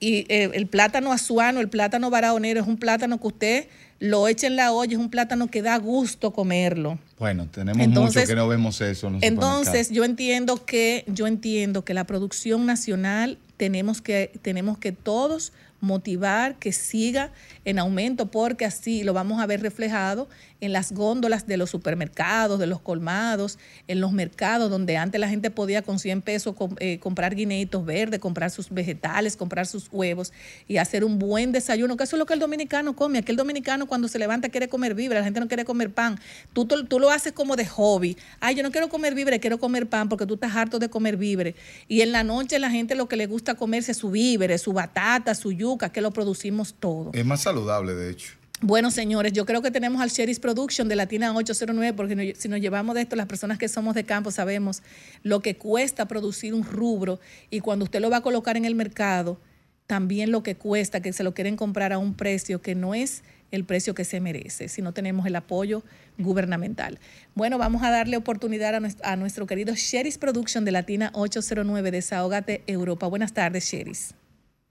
y 0.00 0.24
eh, 0.28 0.50
el 0.54 0.66
plátano 0.66 1.12
azuano, 1.12 1.60
el 1.60 1.68
plátano 1.68 2.10
barahonero, 2.10 2.60
es 2.60 2.66
un 2.66 2.78
plátano 2.78 3.20
que 3.20 3.26
usted 3.26 3.68
lo 4.00 4.28
echa 4.28 4.46
en 4.46 4.54
la 4.54 4.72
olla, 4.72 4.92
es 4.92 4.98
un 4.98 5.10
plátano 5.10 5.50
que 5.50 5.60
da 5.60 5.76
gusto 5.76 6.32
comerlo. 6.32 6.98
Bueno, 7.18 7.48
tenemos 7.50 7.82
Entonces- 7.82 8.22
mucho 8.22 8.28
que 8.28 8.36
no 8.36 8.46
vemos 8.46 8.80
eso. 8.80 9.08
En 9.08 9.18
Entonces, 9.22 9.90
yo 9.90 10.04
entiendo 10.04 10.64
que 10.64 11.04
yo 11.08 11.26
entiendo 11.26 11.84
que 11.84 11.94
la 11.94 12.04
producción 12.04 12.64
nacional 12.64 13.38
tenemos 13.58 14.00
que 14.00 14.32
tenemos 14.40 14.78
que 14.78 14.92
todos 14.92 15.52
motivar 15.80 16.56
que 16.56 16.72
siga 16.72 17.30
en 17.64 17.78
aumento 17.78 18.30
porque 18.30 18.64
así 18.64 19.04
lo 19.04 19.12
vamos 19.12 19.40
a 19.40 19.46
ver 19.46 19.60
reflejado 19.60 20.28
en 20.60 20.72
las 20.72 20.92
góndolas 20.92 21.46
de 21.46 21.56
los 21.56 21.70
supermercados, 21.70 22.58
de 22.58 22.66
los 22.66 22.80
colmados, 22.80 23.58
en 23.86 24.00
los 24.00 24.12
mercados 24.12 24.70
donde 24.70 24.96
antes 24.96 25.20
la 25.20 25.28
gente 25.28 25.50
podía 25.50 25.82
con 25.82 25.98
100 25.98 26.22
pesos 26.22 26.54
eh, 26.80 26.98
comprar 26.98 27.34
guineitos 27.34 27.84
verdes, 27.84 28.20
comprar 28.20 28.50
sus 28.50 28.70
vegetales, 28.70 29.36
comprar 29.36 29.66
sus 29.66 29.88
huevos 29.90 30.32
y 30.66 30.78
hacer 30.78 31.04
un 31.04 31.18
buen 31.18 31.52
desayuno, 31.52 31.96
que 31.96 32.04
eso 32.04 32.16
es 32.16 32.18
lo 32.18 32.26
que 32.26 32.34
el 32.34 32.40
dominicano 32.40 32.96
come. 32.96 33.18
Aquí 33.18 33.30
el 33.30 33.36
dominicano 33.36 33.86
cuando 33.86 34.08
se 34.08 34.18
levanta 34.18 34.48
quiere 34.48 34.68
comer 34.68 34.94
víveres, 34.94 35.20
la 35.20 35.24
gente 35.24 35.40
no 35.40 35.48
quiere 35.48 35.64
comer 35.64 35.90
pan. 35.90 36.18
Tú, 36.52 36.66
tú, 36.66 36.98
lo 36.98 37.10
haces 37.10 37.32
como 37.32 37.56
de 37.56 37.66
hobby. 37.66 38.16
Ay, 38.40 38.54
yo 38.56 38.62
no 38.62 38.70
quiero 38.70 38.88
comer 38.88 39.14
víveres, 39.14 39.40
quiero 39.40 39.58
comer 39.58 39.88
pan 39.88 40.08
porque 40.08 40.26
tú 40.26 40.34
estás 40.34 40.54
harto 40.56 40.78
de 40.78 40.88
comer 40.88 41.16
víveres. 41.16 41.54
Y 41.86 42.00
en 42.00 42.12
la 42.12 42.24
noche 42.24 42.58
la 42.58 42.70
gente 42.70 42.94
lo 42.94 43.08
que 43.08 43.16
le 43.16 43.26
gusta 43.26 43.54
comerse 43.54 43.92
es 43.92 43.98
su 43.98 44.10
víveres, 44.10 44.62
su 44.62 44.72
batata, 44.72 45.34
su 45.34 45.52
yuca, 45.52 45.90
que 45.90 46.00
lo 46.00 46.10
producimos 46.10 46.74
todo. 46.74 47.10
Es 47.14 47.24
más 47.24 47.42
saludable, 47.42 47.94
de 47.94 48.10
hecho. 48.10 48.38
Bueno, 48.60 48.90
señores, 48.90 49.32
yo 49.32 49.46
creo 49.46 49.62
que 49.62 49.70
tenemos 49.70 50.02
al 50.02 50.08
Sherry's 50.08 50.40
Production 50.40 50.88
de 50.88 50.96
Latina 50.96 51.32
809, 51.32 51.94
porque 51.96 52.34
si 52.36 52.48
nos 52.48 52.60
llevamos 52.60 52.96
de 52.96 53.02
esto, 53.02 53.14
las 53.14 53.26
personas 53.26 53.56
que 53.56 53.68
somos 53.68 53.94
de 53.94 54.02
campo 54.02 54.32
sabemos 54.32 54.82
lo 55.22 55.40
que 55.42 55.56
cuesta 55.56 56.08
producir 56.08 56.54
un 56.54 56.64
rubro 56.64 57.20
y 57.50 57.60
cuando 57.60 57.84
usted 57.84 58.00
lo 58.00 58.10
va 58.10 58.16
a 58.16 58.20
colocar 58.20 58.56
en 58.56 58.64
el 58.64 58.74
mercado, 58.74 59.40
también 59.86 60.32
lo 60.32 60.42
que 60.42 60.56
cuesta, 60.56 61.00
que 61.00 61.12
se 61.12 61.22
lo 61.22 61.34
quieren 61.34 61.54
comprar 61.54 61.92
a 61.92 61.98
un 61.98 62.14
precio 62.14 62.60
que 62.60 62.74
no 62.74 62.94
es 62.96 63.22
el 63.52 63.64
precio 63.64 63.94
que 63.94 64.04
se 64.04 64.20
merece, 64.20 64.68
si 64.68 64.82
no 64.82 64.92
tenemos 64.92 65.24
el 65.26 65.36
apoyo 65.36 65.84
gubernamental. 66.18 66.98
Bueno, 67.36 67.58
vamos 67.58 67.84
a 67.84 67.90
darle 67.90 68.16
oportunidad 68.16 68.74
a 68.74 68.80
nuestro, 68.80 69.06
a 69.06 69.14
nuestro 69.14 69.46
querido 69.46 69.74
Sherry's 69.76 70.18
Production 70.18 70.64
de 70.64 70.72
Latina 70.72 71.12
809, 71.14 71.92
Desahógate 71.92 72.64
Europa. 72.66 73.06
Buenas 73.06 73.32
tardes, 73.32 73.64
Sherry's. 73.66 74.14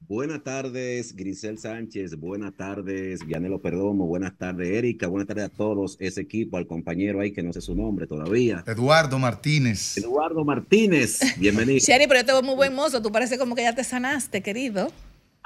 Buenas 0.09 0.41
tardes, 0.41 1.13
Grisel 1.13 1.57
Sánchez. 1.57 2.15
Buenas 2.17 2.55
tardes, 2.55 3.25
Vianelo 3.25 3.59
Perdomo. 3.59 4.07
Buenas 4.07 4.37
tardes, 4.37 4.69
Erika. 4.69 5.07
Buenas 5.07 5.27
tardes 5.27 5.43
a 5.43 5.49
todos 5.49 5.97
ese 5.99 6.21
equipo, 6.21 6.55
al 6.55 6.65
compañero 6.65 7.19
ahí 7.19 7.33
que 7.33 7.43
no 7.43 7.51
sé 7.51 7.59
su 7.59 7.75
nombre 7.75 8.07
todavía. 8.07 8.63
Eduardo 8.65 9.19
Martínez. 9.19 9.97
Eduardo 9.97 10.45
Martínez, 10.45 11.19
bienvenido. 11.37 11.79
Sherry, 11.79 12.07
pero 12.07 12.21
yo 12.21 12.25
te 12.25 12.31
veo 12.31 12.41
muy 12.41 12.55
buen 12.55 12.73
mozo, 12.73 13.01
tú 13.01 13.11
pareces 13.11 13.37
como 13.37 13.53
que 13.53 13.63
ya 13.63 13.75
te 13.75 13.83
sanaste, 13.83 14.41
querido. 14.41 14.93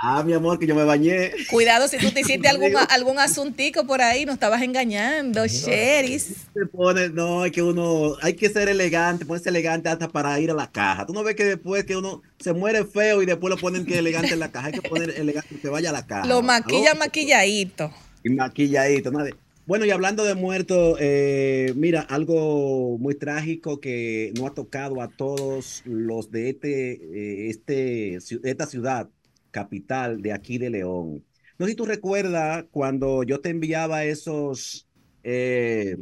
Ah, 0.04 0.24
mi 0.24 0.34
amor, 0.34 0.58
que 0.58 0.66
yo 0.66 0.74
me 0.74 0.84
bañé. 0.84 1.32
Cuidado 1.48 1.88
si 1.88 2.00
tú 2.00 2.10
te 2.10 2.22
hiciste 2.22 2.48
algún, 2.50 2.72
algún 2.90 3.20
asuntico 3.20 3.86
por 3.86 4.02
ahí, 4.02 4.26
nos 4.26 4.34
estabas 4.34 4.64
engañando, 4.64 5.46
Sheris. 5.46 6.48
Se 6.56 6.66
pone, 6.66 7.10
no, 7.10 7.46
es 7.46 7.52
que 7.52 7.62
uno, 7.62 8.16
hay 8.24 8.34
que 8.34 8.50
ser 8.50 8.68
elegante, 8.68 9.26
ponerse 9.26 9.50
elegante 9.50 9.90
hasta 9.90 10.08
para 10.08 10.40
ir 10.40 10.50
a 10.50 10.56
la 10.56 10.72
caja. 10.72 11.06
Tú 11.06 11.14
no 11.14 11.24
ves 11.24 11.36
que 11.36 11.46
después 11.46 11.86
que 11.86 11.96
uno 11.96 12.24
se 12.40 12.52
muere 12.52 12.84
feo 12.84 13.22
y 13.22 13.28
después 13.28 13.54
lo 13.54 13.58
ponen 13.58 13.86
que 13.86 14.00
elegante 14.00 14.34
en 14.34 14.40
la 14.40 14.52
caja. 14.52 14.68
Hay 14.68 14.74
que 14.74 14.90
poner 14.90 15.12
elegante 15.12 15.60
que 15.62 15.70
vaya 15.70 15.92
a 15.92 15.94
la 15.94 16.08
caja. 16.08 16.26
Lo 16.26 16.42
maquilla 16.42 16.96
maquilladito. 16.96 17.92
Y 18.24 18.32
maquilladito, 18.32 19.12
nadie. 19.12 19.36
Bueno, 19.68 19.86
y 19.86 19.92
hablando 19.92 20.24
de 20.24 20.34
muertos, 20.34 20.98
eh, 21.00 21.74
mira, 21.76 22.02
algo 22.02 22.98
muy 22.98 23.14
trágico 23.14 23.80
que 23.80 24.34
no 24.36 24.48
ha 24.48 24.54
tocado 24.56 25.00
a 25.00 25.10
todos 25.10 25.84
los 25.86 26.32
de 26.32 26.50
este, 26.50 26.92
eh, 26.94 27.50
este, 27.52 28.16
esta 28.16 28.66
ciudad 28.66 29.08
capital 29.52 30.22
de 30.22 30.34
aquí 30.34 30.58
de 30.58 30.70
León. 30.70 31.26
No 31.60 31.66
sé 31.66 31.72
si 31.72 31.76
tú 31.78 31.86
recuerdas 31.86 32.66
cuando 32.72 33.24
yo 33.24 33.40
te 33.42 33.50
enviaba 33.50 34.04
esos 34.06 34.88
eh, 35.24 35.98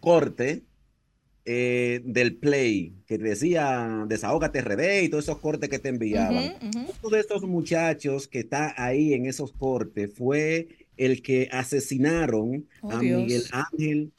cortes 0.00 0.62
eh, 1.44 2.00
del 2.04 2.36
Play, 2.36 2.94
que 3.06 3.18
te 3.18 3.24
decía 3.24 4.04
Desahógate 4.08 4.60
RD 4.62 5.02
y 5.04 5.08
todos 5.08 5.24
esos 5.24 5.38
cortes 5.40 5.68
que 5.68 5.78
te 5.80 5.88
enviaban. 5.88 6.54
Uno 7.02 7.10
de 7.10 7.20
estos 7.20 7.42
muchachos 7.42 8.28
que 8.28 8.40
está 8.40 8.74
ahí 8.82 9.12
en 9.14 9.26
esos 9.26 9.52
cortes 9.52 10.12
fue 10.14 10.68
el 10.96 11.22
que 11.22 11.48
asesinaron 11.52 12.68
Oh, 12.80 12.92
a 12.92 12.98
Dios. 13.00 13.22
Miguel 13.22 13.42
Ángel 13.52 14.12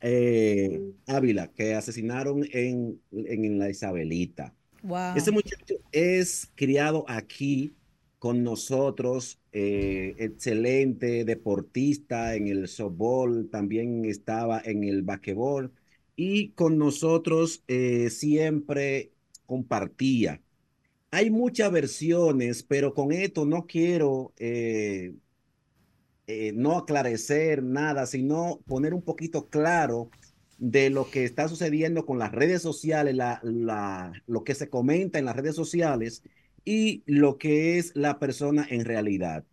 eh, 0.00 0.80
Ávila, 1.06 1.48
que 1.52 1.74
asesinaron 1.74 2.44
en, 2.52 3.00
en, 3.12 3.44
en 3.44 3.58
la 3.58 3.70
Isabelita. 3.70 4.54
Wow. 4.82 5.16
Ese 5.16 5.32
muchacho 5.32 5.74
es 5.90 6.48
criado 6.54 7.04
aquí 7.08 7.74
con 8.18 8.42
nosotros, 8.42 9.40
eh, 9.52 10.14
excelente 10.18 11.24
deportista 11.24 12.34
en 12.34 12.48
el 12.48 12.68
softball, 12.68 13.48
también 13.50 14.04
estaba 14.04 14.60
en 14.64 14.84
el 14.84 15.02
basquetbol 15.02 15.72
y 16.16 16.50
con 16.52 16.78
nosotros 16.78 17.62
eh, 17.68 18.10
siempre 18.10 19.12
compartía. 19.46 20.42
Hay 21.10 21.30
muchas 21.30 21.72
versiones, 21.72 22.62
pero 22.64 22.94
con 22.94 23.12
esto 23.12 23.46
no 23.46 23.66
quiero 23.66 24.32
eh, 24.38 25.14
eh, 26.26 26.52
no 26.54 26.76
aclarecer 26.76 27.62
nada, 27.62 28.06
sino 28.06 28.60
poner 28.66 28.92
un 28.94 29.02
poquito 29.02 29.48
claro 29.48 30.10
de 30.58 30.90
lo 30.90 31.08
que 31.10 31.24
está 31.24 31.48
sucediendo 31.48 32.04
con 32.04 32.18
las 32.18 32.32
redes 32.32 32.60
sociales, 32.62 33.14
la, 33.16 33.40
lo 34.26 34.44
que 34.44 34.54
se 34.54 34.68
comenta 34.68 35.18
en 35.18 35.24
las 35.24 35.36
redes 35.36 35.54
sociales 35.56 36.22
y 36.64 37.02
lo 37.06 37.38
que 37.38 37.78
es 37.78 37.92
la 37.96 38.18
persona 38.18 38.66
en 38.68 38.84
realidad. 38.84 39.44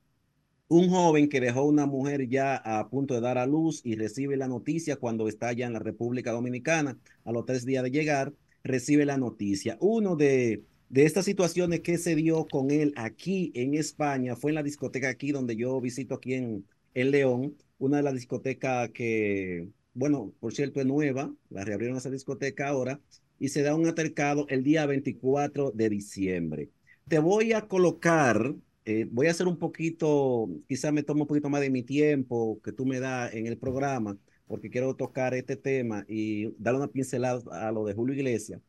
Un 0.67 0.89
joven 0.89 1.29
que 1.29 1.41
dejó 1.41 1.63
una 1.65 1.85
mujer 1.85 2.27
ya 2.29 2.55
a 2.57 2.89
punto 2.89 3.13
de 3.13 3.21
dar 3.21 3.37
a 3.37 3.45
luz 3.45 3.81
y 3.85 3.95
recibe 3.95 4.37
la 4.37 4.47
noticia 4.47 4.97
cuando 4.97 5.27
está 5.27 5.53
ya 5.53 5.67
en 5.67 5.73
la 5.73 5.79
República 5.79 6.31
Dominicana, 6.31 6.99
a 7.23 7.31
los 7.31 7.45
tres 7.45 7.65
días 7.65 7.83
de 7.83 7.91
llegar, 7.91 8.33
recibe 8.63 9.05
la 9.05 9.17
noticia. 9.17 9.77
Uno 9.79 10.15
de, 10.15 10.65
de 10.89 11.05
estas 11.05 11.25
situaciones 11.25 11.81
que 11.81 11.97
se 11.99 12.15
dio 12.15 12.47
con 12.47 12.71
él 12.71 12.93
aquí 12.97 13.51
en 13.55 13.75
España 13.75 14.35
fue 14.35 14.51
en 14.51 14.55
la 14.55 14.63
discoteca 14.63 15.09
aquí 15.09 15.31
donde 15.31 15.55
yo 15.55 15.79
visito 15.81 16.15
aquí 16.15 16.33
en, 16.33 16.67
en 16.93 17.11
León, 17.11 17.57
una 17.77 17.97
de 17.97 18.03
las 18.03 18.13
discotecas 18.15 18.89
que, 18.91 19.69
bueno, 19.93 20.33
por 20.39 20.53
cierto 20.53 20.79
es 20.79 20.85
nueva, 20.87 21.33
la 21.49 21.63
reabrieron 21.63 21.97
esa 21.97 22.09
discoteca 22.09 22.67
ahora, 22.69 23.01
y 23.39 23.49
se 23.49 23.61
da 23.61 23.75
un 23.75 23.85
altercado 23.85 24.45
el 24.49 24.63
día 24.63 24.85
24 24.85 25.71
de 25.71 25.89
diciembre. 25.89 26.71
Te 27.07 27.19
voy 27.19 27.53
a 27.53 27.67
colocar, 27.67 28.55
eh, 28.83 29.07
voy 29.11 29.27
a 29.27 29.31
hacer 29.31 29.47
un 29.47 29.57
poquito, 29.57 30.49
quizás 30.67 30.91
me 30.91 31.03
tome 31.03 31.21
un 31.21 31.27
poquito 31.27 31.49
más 31.49 31.61
de 31.61 31.69
mi 31.69 31.83
tiempo 31.83 32.59
que 32.63 32.71
tú 32.71 32.83
me 32.83 32.99
das 32.99 33.31
en 33.35 33.45
el 33.45 33.59
programa, 33.59 34.17
porque 34.47 34.71
quiero 34.71 34.95
tocar 34.95 35.35
este 35.35 35.55
tema 35.55 36.03
y 36.07 36.51
darle 36.57 36.79
una 36.79 36.87
pincelada 36.87 37.67
a 37.67 37.71
lo 37.71 37.85
de 37.85 37.93
Julio 37.93 38.15
Iglesias. 38.15 38.59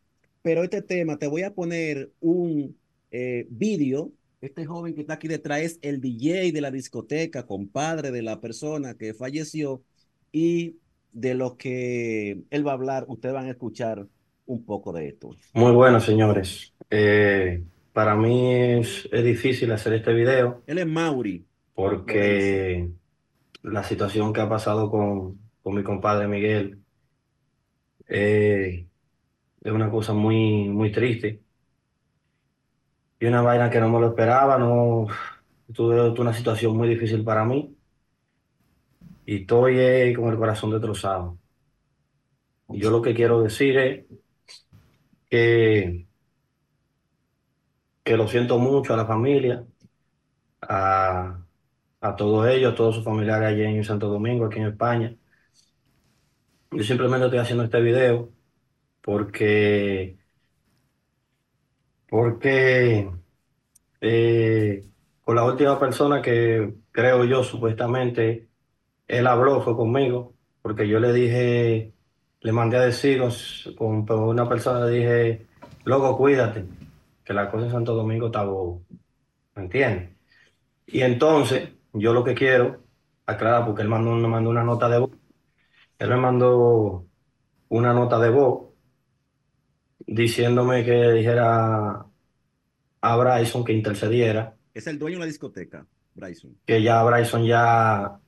Pero 0.42 0.62
este 0.62 0.82
tema, 0.82 1.16
te 1.16 1.28
voy 1.28 1.44
a 1.44 1.54
poner 1.54 2.12
un 2.20 2.76
eh, 3.10 3.46
vídeo. 3.48 4.12
Este 4.42 4.66
joven 4.66 4.94
que 4.94 5.00
está 5.00 5.14
aquí 5.14 5.28
detrás 5.28 5.60
es 5.62 5.78
el 5.80 6.02
DJ 6.02 6.52
de 6.52 6.60
la 6.60 6.70
discoteca, 6.70 7.46
compadre 7.46 8.10
de 8.10 8.20
la 8.20 8.42
persona 8.42 8.94
que 8.94 9.14
falleció 9.14 9.82
y 10.30 10.76
de 11.12 11.32
lo 11.32 11.56
que 11.56 12.42
él 12.50 12.66
va 12.66 12.72
a 12.72 12.74
hablar, 12.74 13.06
ustedes 13.08 13.34
van 13.34 13.46
a 13.46 13.52
escuchar 13.52 14.06
un 14.44 14.64
poco 14.66 14.92
de 14.92 15.08
esto. 15.08 15.30
Muy 15.54 15.72
bueno, 15.72 16.00
señores. 16.00 16.74
Eh, 16.90 17.64
para 17.96 18.14
mí 18.14 18.52
es, 18.52 19.08
es 19.10 19.24
difícil 19.24 19.72
hacer 19.72 19.94
este 19.94 20.12
video 20.12 20.62
Él 20.66 20.76
es 20.76 20.86
Mauri. 20.86 21.46
porque 21.72 22.90
la 23.62 23.82
situación 23.84 24.34
que 24.34 24.42
ha 24.42 24.48
pasado 24.50 24.90
con, 24.90 25.40
con 25.62 25.74
mi 25.74 25.82
compadre 25.82 26.28
Miguel 26.28 26.78
eh, 28.06 28.86
es 29.62 29.72
una 29.72 29.90
cosa 29.90 30.12
muy, 30.12 30.68
muy 30.68 30.92
triste 30.92 31.40
y 33.18 33.24
una 33.24 33.40
vaina 33.40 33.70
que 33.70 33.80
no 33.80 33.88
me 33.88 33.98
lo 33.98 34.08
esperaba. 34.08 34.58
No, 34.58 35.06
tuve, 35.72 35.96
tuve 36.10 36.20
una 36.20 36.34
situación 36.34 36.76
muy 36.76 36.88
difícil 36.90 37.24
para 37.24 37.46
mí 37.46 37.74
y 39.24 39.40
estoy 39.40 39.78
eh, 39.78 40.12
con 40.14 40.28
el 40.28 40.36
corazón 40.36 40.70
destrozado. 40.70 41.38
Y 42.68 42.78
yo 42.78 42.90
lo 42.90 43.00
que 43.00 43.14
quiero 43.14 43.40
decir 43.40 43.78
es 43.78 44.04
que 45.30 46.06
que 48.06 48.16
lo 48.16 48.28
siento 48.28 48.58
mucho 48.58 48.94
a 48.94 48.96
la 48.96 49.06
familia, 49.06 49.64
a, 50.62 51.40
a 52.00 52.16
todos 52.16 52.48
ellos, 52.48 52.72
a 52.72 52.76
todos 52.76 52.94
sus 52.96 53.04
familiares 53.04 53.48
allí 53.48 53.64
en 53.64 53.84
Santo 53.84 54.08
Domingo, 54.08 54.46
aquí 54.46 54.60
en 54.60 54.68
España. 54.68 55.16
Yo 56.70 56.84
simplemente 56.84 57.26
estoy 57.26 57.40
haciendo 57.40 57.64
este 57.64 57.80
video 57.80 58.30
porque, 59.02 60.18
porque 62.08 63.10
eh, 64.00 64.84
con 65.22 65.34
la 65.36 65.44
última 65.44 65.78
persona 65.80 66.22
que 66.22 66.74
creo 66.92 67.24
yo 67.24 67.42
supuestamente 67.42 68.48
él 69.08 69.26
habló, 69.26 69.62
fue 69.62 69.76
conmigo, 69.76 70.34
porque 70.62 70.88
yo 70.88 71.00
le 71.00 71.12
dije, 71.12 71.92
le 72.40 72.52
mandé 72.52 72.76
a 72.76 72.80
decir 72.82 73.20
con, 73.76 74.06
una 74.08 74.48
persona, 74.48 74.86
le 74.86 74.92
dije, 74.92 75.46
loco, 75.84 76.16
cuídate, 76.16 76.66
que 77.26 77.34
la 77.34 77.50
cosa 77.50 77.66
en 77.66 77.72
Santo 77.72 77.94
Domingo 77.94 78.26
está 78.26 78.44
bobo. 78.44 78.82
¿Me 79.56 79.64
entiendes? 79.64 80.16
Y 80.86 81.02
entonces, 81.02 81.70
yo 81.92 82.14
lo 82.14 82.24
que 82.24 82.34
quiero, 82.34 82.84
aclarar, 83.26 83.66
porque 83.66 83.82
él 83.82 83.88
mandó, 83.88 84.12
me 84.12 84.28
mandó 84.28 84.48
una 84.48 84.62
nota 84.62 84.88
de 84.88 84.98
voz, 84.98 85.10
él 85.98 86.08
me 86.08 86.16
mandó 86.16 87.04
una 87.68 87.92
nota 87.92 88.18
de 88.18 88.30
voz 88.30 88.68
diciéndome 90.06 90.84
que 90.84 91.12
dijera 91.12 92.06
a 93.00 93.16
Bryson 93.16 93.64
que 93.64 93.72
intercediera. 93.72 94.54
Es 94.72 94.86
el 94.86 94.98
dueño 94.98 95.16
de 95.16 95.20
la 95.20 95.26
discoteca, 95.26 95.84
Bryson. 96.14 96.56
Que 96.64 96.82
ya 96.82 97.02
Bryson 97.02 97.44
ya, 97.44 98.20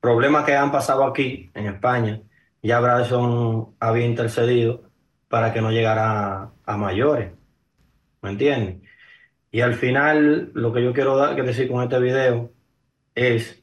problemas 0.00 0.44
que 0.44 0.54
han 0.54 0.72
pasado 0.72 1.04
aquí 1.04 1.50
en 1.52 1.66
España, 1.66 2.22
ya 2.62 2.80
Bryson 2.80 3.74
había 3.78 4.06
intercedido 4.06 4.90
para 5.28 5.52
que 5.52 5.60
no 5.60 5.70
llegara 5.70 6.52
a, 6.64 6.76
mayores. 6.76 7.32
¿Me 8.26 8.32
entiendes? 8.32 8.78
Y 9.52 9.60
al 9.60 9.74
final, 9.74 10.50
lo 10.52 10.72
que 10.72 10.82
yo 10.82 10.92
quiero 10.92 11.16
dar, 11.16 11.36
que 11.36 11.42
decir 11.42 11.70
con 11.70 11.80
este 11.80 12.00
video 12.00 12.52
es 13.14 13.62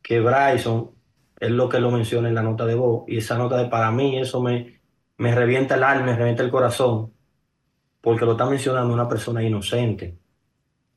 que 0.00 0.20
Bryson 0.20 0.92
es 1.38 1.50
lo 1.50 1.68
que 1.68 1.78
lo 1.78 1.90
menciona 1.90 2.28
en 2.28 2.34
la 2.34 2.42
nota 2.42 2.64
de 2.64 2.74
voz. 2.74 3.04
Y 3.08 3.18
esa 3.18 3.36
nota 3.36 3.58
de 3.58 3.68
para 3.68 3.90
mí, 3.90 4.18
eso 4.18 4.40
me, 4.40 4.80
me 5.18 5.34
revienta 5.34 5.74
el 5.74 5.82
alma, 5.82 6.06
me 6.06 6.16
revienta 6.16 6.42
el 6.42 6.50
corazón, 6.50 7.12
porque 8.00 8.24
lo 8.24 8.32
está 8.32 8.46
mencionando 8.46 8.94
una 8.94 9.06
persona 9.06 9.42
inocente, 9.42 10.16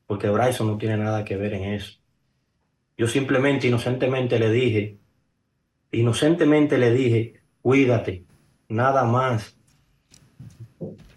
porque 0.06 0.30
Bryson 0.30 0.68
no 0.68 0.78
tiene 0.78 0.96
nada 0.96 1.26
que 1.26 1.36
ver 1.36 1.52
en 1.52 1.74
eso. 1.74 2.00
Yo 2.96 3.06
simplemente, 3.06 3.66
inocentemente 3.66 4.38
le 4.38 4.50
dije, 4.50 4.98
inocentemente 5.90 6.78
le 6.78 6.90
dije, 6.90 7.42
cuídate, 7.60 8.24
nada 8.68 9.04
más. 9.04 9.58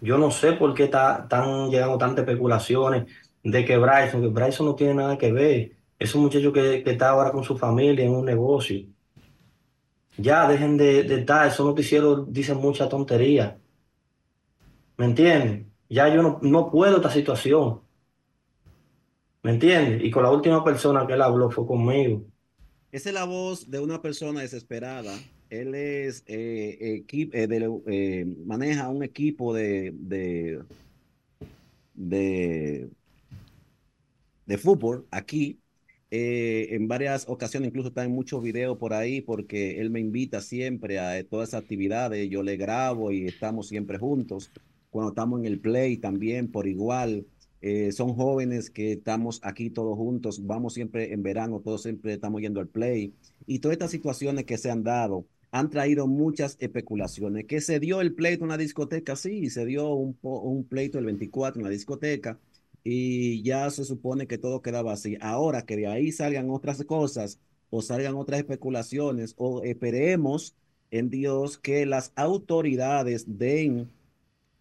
Yo 0.00 0.18
no 0.18 0.30
sé 0.30 0.52
por 0.52 0.74
qué 0.74 0.84
están 0.84 1.70
llegando 1.70 1.98
tantas 1.98 2.24
especulaciones 2.26 3.06
de 3.42 3.64
que 3.64 3.76
Bryson, 3.76 4.22
que 4.22 4.28
Bryson 4.28 4.66
no 4.66 4.74
tiene 4.74 4.94
nada 4.94 5.18
que 5.18 5.32
ver. 5.32 5.72
Es 5.98 6.14
un 6.14 6.22
muchacho 6.22 6.52
que, 6.52 6.82
que 6.82 6.90
está 6.92 7.10
ahora 7.10 7.32
con 7.32 7.44
su 7.44 7.56
familia 7.56 8.04
en 8.04 8.12
un 8.12 8.24
negocio. 8.24 8.86
Ya 10.18 10.48
dejen 10.48 10.76
de, 10.76 11.02
de 11.04 11.20
estar, 11.20 11.46
esos 11.46 11.66
noticieros 11.66 12.32
dicen 12.32 12.58
mucha 12.58 12.88
tontería. 12.88 13.58
¿Me 14.96 15.06
entienden? 15.06 15.72
Ya 15.88 16.08
yo 16.08 16.22
no, 16.22 16.38
no 16.42 16.70
puedo 16.70 16.96
esta 16.96 17.10
situación. 17.10 17.80
¿Me 19.42 19.52
entiendes? 19.52 20.02
Y 20.02 20.10
con 20.10 20.22
la 20.24 20.30
última 20.30 20.64
persona 20.64 21.06
que 21.06 21.12
él 21.12 21.22
habló 21.22 21.50
fue 21.50 21.66
conmigo. 21.66 22.24
Esa 22.90 23.10
es 23.10 23.14
la 23.14 23.24
voz 23.24 23.70
de 23.70 23.78
una 23.78 24.00
persona 24.00 24.40
desesperada. 24.40 25.12
Él 25.50 25.74
es 25.74 26.24
eh, 26.26 27.04
eh, 27.08 27.80
eh, 27.86 28.24
maneja 28.44 28.88
un 28.88 29.02
equipo 29.04 29.54
de, 29.54 29.92
de, 29.94 30.62
de, 31.94 32.90
fútbol 34.58 35.06
aquí 35.10 35.60
eh, 36.10 36.68
en 36.70 36.88
varias 36.88 37.28
ocasiones, 37.28 37.68
incluso 37.68 37.88
está 37.88 38.04
en 38.04 38.12
muchos 38.12 38.42
videos 38.42 38.78
por 38.78 38.94
ahí, 38.94 39.20
porque 39.20 39.80
él 39.80 39.90
me 39.90 40.00
invita 40.00 40.40
siempre 40.40 40.98
a 40.98 41.22
todas 41.28 41.48
esas 41.50 41.62
actividades, 41.62 42.28
yo 42.30 42.42
le 42.42 42.56
grabo 42.56 43.10
y 43.10 43.26
estamos 43.26 43.68
siempre 43.68 43.98
juntos. 43.98 44.50
Cuando 44.90 45.10
estamos 45.10 45.40
en 45.40 45.46
el 45.46 45.60
play 45.60 45.96
también 45.98 46.50
por 46.50 46.66
igual. 46.66 47.26
Eh, 47.62 47.90
son 47.92 48.14
jóvenes 48.14 48.70
que 48.70 48.92
estamos 48.92 49.40
aquí 49.42 49.70
todos 49.70 49.96
juntos, 49.96 50.46
vamos 50.46 50.74
siempre 50.74 51.12
en 51.12 51.22
verano, 51.22 51.60
todos 51.60 51.82
siempre 51.82 52.12
estamos 52.14 52.40
yendo 52.40 52.60
al 52.60 52.68
play. 52.68 53.14
Y 53.46 53.58
todas 53.58 53.74
estas 53.74 53.90
situaciones 53.90 54.44
que 54.44 54.58
se 54.58 54.70
han 54.70 54.84
dado 54.84 55.26
han 55.58 55.70
traído 55.70 56.06
muchas 56.06 56.56
especulaciones. 56.60 57.46
Que 57.46 57.60
se 57.60 57.80
dio 57.80 58.00
el 58.00 58.14
pleito 58.14 58.44
en 58.44 58.50
una 58.50 58.58
discoteca, 58.58 59.16
sí, 59.16 59.50
se 59.50 59.64
dio 59.64 59.88
un, 59.94 60.18
un 60.22 60.64
pleito 60.64 60.98
el 60.98 61.06
24 61.06 61.60
en 61.60 61.64
la 61.64 61.70
discoteca, 61.70 62.38
y 62.84 63.42
ya 63.42 63.68
se 63.70 63.84
supone 63.84 64.26
que 64.26 64.38
todo 64.38 64.62
quedaba 64.62 64.92
así. 64.92 65.16
Ahora 65.20 65.62
que 65.62 65.76
de 65.76 65.88
ahí 65.88 66.12
salgan 66.12 66.50
otras 66.50 66.84
cosas 66.84 67.40
o 67.70 67.82
salgan 67.82 68.14
otras 68.14 68.40
especulaciones 68.40 69.34
o 69.38 69.62
esperemos 69.64 70.54
en 70.90 71.10
Dios 71.10 71.58
que 71.58 71.84
las 71.86 72.12
autoridades 72.14 73.24
den 73.38 73.90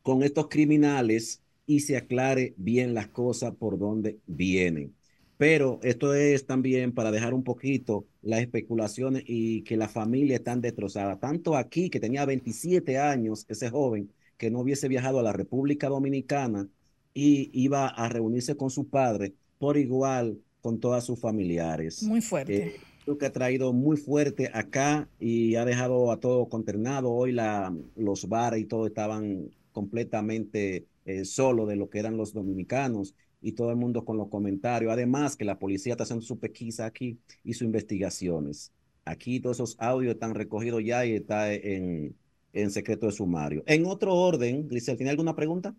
con 0.01 0.23
estos 0.23 0.47
criminales 0.47 1.41
y 1.67 1.81
se 1.81 1.97
aclare 1.97 2.55
bien 2.57 2.93
las 2.93 3.07
cosas 3.09 3.53
por 3.55 3.77
donde 3.77 4.17
vienen. 4.25 4.95
Pero 5.37 5.79
esto 5.83 6.13
es 6.13 6.45
también 6.45 6.93
para 6.93 7.11
dejar 7.11 7.33
un 7.33 7.43
poquito 7.43 8.05
las 8.21 8.41
especulaciones 8.41 9.23
y 9.27 9.63
que 9.63 9.75
la 9.75 9.89
familia 9.89 10.37
están 10.37 10.61
destrozada. 10.61 11.19
Tanto 11.19 11.57
aquí, 11.57 11.89
que 11.89 11.99
tenía 11.99 12.25
27 12.25 12.97
años, 12.97 13.45
ese 13.49 13.69
joven, 13.69 14.11
que 14.37 14.49
no 14.49 14.59
hubiese 14.59 14.87
viajado 14.87 15.19
a 15.19 15.23
la 15.23 15.33
República 15.33 15.89
Dominicana, 15.89 16.69
y 17.15 17.49
iba 17.53 17.87
a 17.87 18.09
reunirse 18.09 18.55
con 18.55 18.69
su 18.69 18.89
padre 18.89 19.33
por 19.57 19.77
igual 19.77 20.37
con 20.61 20.79
todas 20.79 21.05
sus 21.05 21.19
familiares. 21.19 22.03
Muy 22.03 22.21
fuerte. 22.21 22.67
Eh, 22.67 22.75
lo 23.05 23.17
que 23.17 23.27
ha 23.27 23.31
traído 23.31 23.71
muy 23.71 23.97
fuerte 23.97 24.51
acá 24.53 25.07
y 25.19 25.55
ha 25.55 25.63
dejado 25.63 26.11
a 26.11 26.19
todo 26.19 26.49
consternado. 26.49 27.11
Hoy 27.11 27.31
la, 27.31 27.73
los 27.95 28.27
bares 28.27 28.61
y 28.61 28.65
todo 28.65 28.85
estaban 28.85 29.49
completamente 29.71 30.85
eh, 31.05 31.23
solo 31.23 31.65
de 31.65 31.77
lo 31.77 31.89
que 31.89 31.99
eran 31.99 32.17
los 32.17 32.33
dominicanos 32.33 33.15
y 33.45 33.51
todo 33.51 33.69
el 33.69 33.75
mundo 33.75 34.03
con 34.03 34.17
los 34.17 34.27
comentarios. 34.29 34.91
Además 34.91 35.35
que 35.35 35.45
la 35.45 35.59
policía 35.59 35.93
está 35.93 36.03
haciendo 36.03 36.25
su 36.25 36.39
pesquisa 36.39 36.87
aquí 36.87 37.19
y 37.43 37.53
sus 37.53 37.61
investigaciones. 37.61 38.71
Aquí 39.05 39.39
todos 39.39 39.57
esos 39.57 39.75
audios 39.77 40.15
están 40.15 40.33
recogidos 40.33 40.83
ya 40.83 41.05
y 41.05 41.13
está 41.13 41.53
en, 41.53 42.15
en 42.53 42.71
secreto 42.71 43.05
de 43.05 43.11
sumario. 43.11 43.63
En 43.67 43.85
otro 43.85 44.15
orden, 44.15 44.67
Grisel, 44.67 44.97
¿tiene 44.97 45.11
alguna 45.11 45.35
pregunta? 45.35 45.75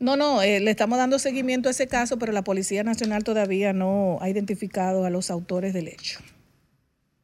No, 0.00 0.16
no, 0.16 0.40
eh, 0.40 0.60
le 0.60 0.70
estamos 0.70 0.96
dando 0.96 1.18
seguimiento 1.18 1.68
a 1.68 1.72
ese 1.72 1.88
caso, 1.88 2.18
pero 2.18 2.32
la 2.32 2.42
Policía 2.42 2.82
Nacional 2.84 3.22
todavía 3.22 3.74
no 3.74 4.16
ha 4.22 4.30
identificado 4.30 5.04
a 5.04 5.10
los 5.10 5.30
autores 5.30 5.74
del 5.74 5.88
hecho. 5.88 6.20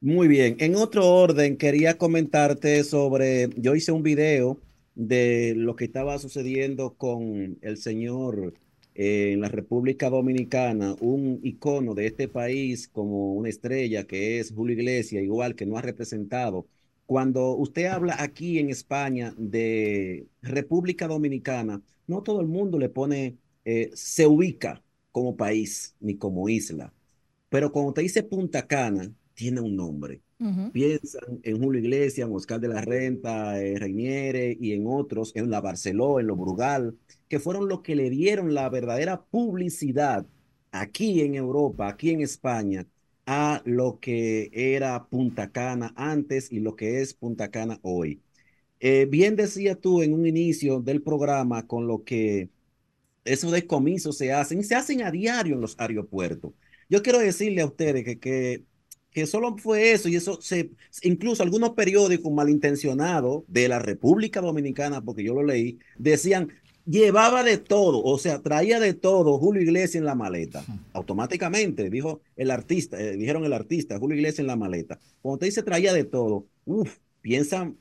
Muy 0.02 0.28
bien. 0.28 0.56
En 0.60 0.76
otro 0.76 1.08
orden, 1.08 1.56
quería 1.56 1.96
comentarte 1.96 2.84
sobre, 2.84 3.48
yo 3.56 3.74
hice 3.74 3.92
un 3.92 4.02
video 4.02 4.58
de 4.94 5.54
lo 5.56 5.74
que 5.74 5.86
estaba 5.86 6.18
sucediendo 6.18 6.92
con 6.98 7.56
el 7.62 7.78
señor 7.78 8.52
en 9.02 9.40
la 9.40 9.48
República 9.48 10.10
Dominicana, 10.10 10.94
un 11.00 11.40
icono 11.42 11.94
de 11.94 12.06
este 12.06 12.28
país 12.28 12.86
como 12.88 13.32
una 13.34 13.48
estrella 13.48 14.06
que 14.06 14.38
es 14.38 14.52
Julio 14.52 14.76
Iglesias, 14.76 15.22
igual 15.24 15.54
que 15.54 15.64
no 15.64 15.78
ha 15.78 15.82
representado. 15.82 16.66
Cuando 17.06 17.52
usted 17.56 17.86
habla 17.86 18.16
aquí 18.18 18.58
en 18.58 18.68
España 18.68 19.34
de 19.38 20.26
República 20.42 21.08
Dominicana, 21.08 21.82
no 22.06 22.22
todo 22.22 22.42
el 22.42 22.46
mundo 22.48 22.78
le 22.78 22.90
pone, 22.90 23.38
eh, 23.64 23.90
se 23.94 24.26
ubica 24.26 24.82
como 25.12 25.34
país 25.36 25.96
ni 26.00 26.16
como 26.16 26.48
isla. 26.50 26.92
Pero 27.48 27.72
cuando 27.72 27.94
te 27.94 28.02
dice 28.02 28.22
Punta 28.22 28.66
Cana, 28.66 29.10
tiene 29.34 29.60
un 29.62 29.76
nombre. 29.76 30.20
Piensan 30.72 31.40
en 31.42 31.62
Julio 31.62 31.80
Iglesias, 31.82 32.26
en 32.26 32.34
Oscar 32.34 32.60
de 32.60 32.68
la 32.68 32.80
Renta, 32.80 33.62
en 33.62 33.76
Reiniere 33.76 34.56
y 34.58 34.72
en 34.72 34.86
otros, 34.86 35.32
en 35.34 35.50
la 35.50 35.60
Barceló, 35.60 36.18
en 36.18 36.28
lo 36.28 36.36
Brugal, 36.36 36.96
que 37.28 37.38
fueron 37.38 37.68
los 37.68 37.82
que 37.82 37.94
le 37.94 38.08
dieron 38.08 38.54
la 38.54 38.68
verdadera 38.70 39.22
publicidad 39.22 40.26
aquí 40.72 41.20
en 41.20 41.34
Europa, 41.34 41.88
aquí 41.88 42.10
en 42.10 42.22
España, 42.22 42.86
a 43.26 43.62
lo 43.66 43.98
que 44.00 44.50
era 44.52 45.06
Punta 45.08 45.50
Cana 45.52 45.92
antes 45.94 46.50
y 46.50 46.60
lo 46.60 46.74
que 46.74 47.02
es 47.02 47.14
Punta 47.14 47.50
Cana 47.50 47.78
hoy. 47.82 48.22
Eh, 48.80 49.06
bien 49.10 49.36
decías 49.36 49.78
tú 49.78 50.02
en 50.02 50.14
un 50.14 50.26
inicio 50.26 50.80
del 50.80 51.02
programa 51.02 51.66
con 51.66 51.86
lo 51.86 52.02
que 52.02 52.48
esos 53.24 53.52
descomisos 53.52 54.16
se 54.16 54.32
hacen, 54.32 54.64
se 54.64 54.74
hacen 54.74 55.02
a 55.02 55.10
diario 55.10 55.54
en 55.54 55.60
los 55.60 55.78
aeropuertos. 55.78 56.52
Yo 56.88 57.02
quiero 57.02 57.18
decirle 57.18 57.60
a 57.60 57.66
ustedes 57.66 58.18
que, 58.18 58.64
que 59.12 59.26
solo 59.26 59.56
fue 59.56 59.92
eso 59.92 60.08
y 60.08 60.16
eso 60.16 60.40
se, 60.40 60.70
incluso 61.02 61.42
algunos 61.42 61.70
periódicos 61.70 62.32
malintencionados 62.32 63.42
de 63.48 63.68
la 63.68 63.78
República 63.78 64.40
Dominicana, 64.40 65.02
porque 65.02 65.24
yo 65.24 65.34
lo 65.34 65.42
leí, 65.42 65.78
decían, 65.98 66.48
llevaba 66.86 67.42
de 67.42 67.58
todo, 67.58 68.02
o 68.02 68.18
sea, 68.18 68.40
traía 68.40 68.80
de 68.80 68.94
todo 68.94 69.38
Julio 69.38 69.62
Iglesias 69.62 69.96
en 69.96 70.04
la 70.04 70.14
maleta. 70.14 70.64
Automáticamente, 70.92 71.90
dijo 71.90 72.20
el 72.36 72.50
artista, 72.50 73.00
eh, 73.00 73.16
dijeron 73.16 73.44
el 73.44 73.52
artista, 73.52 73.98
Julio 73.98 74.16
Iglesias 74.16 74.40
en 74.40 74.46
la 74.46 74.56
maleta. 74.56 74.98
Cuando 75.22 75.38
te 75.38 75.46
dice 75.46 75.62
traía 75.62 75.92
de 75.92 76.04
todo, 76.04 76.46
uff, 76.64 76.98
piensan 77.20 77.76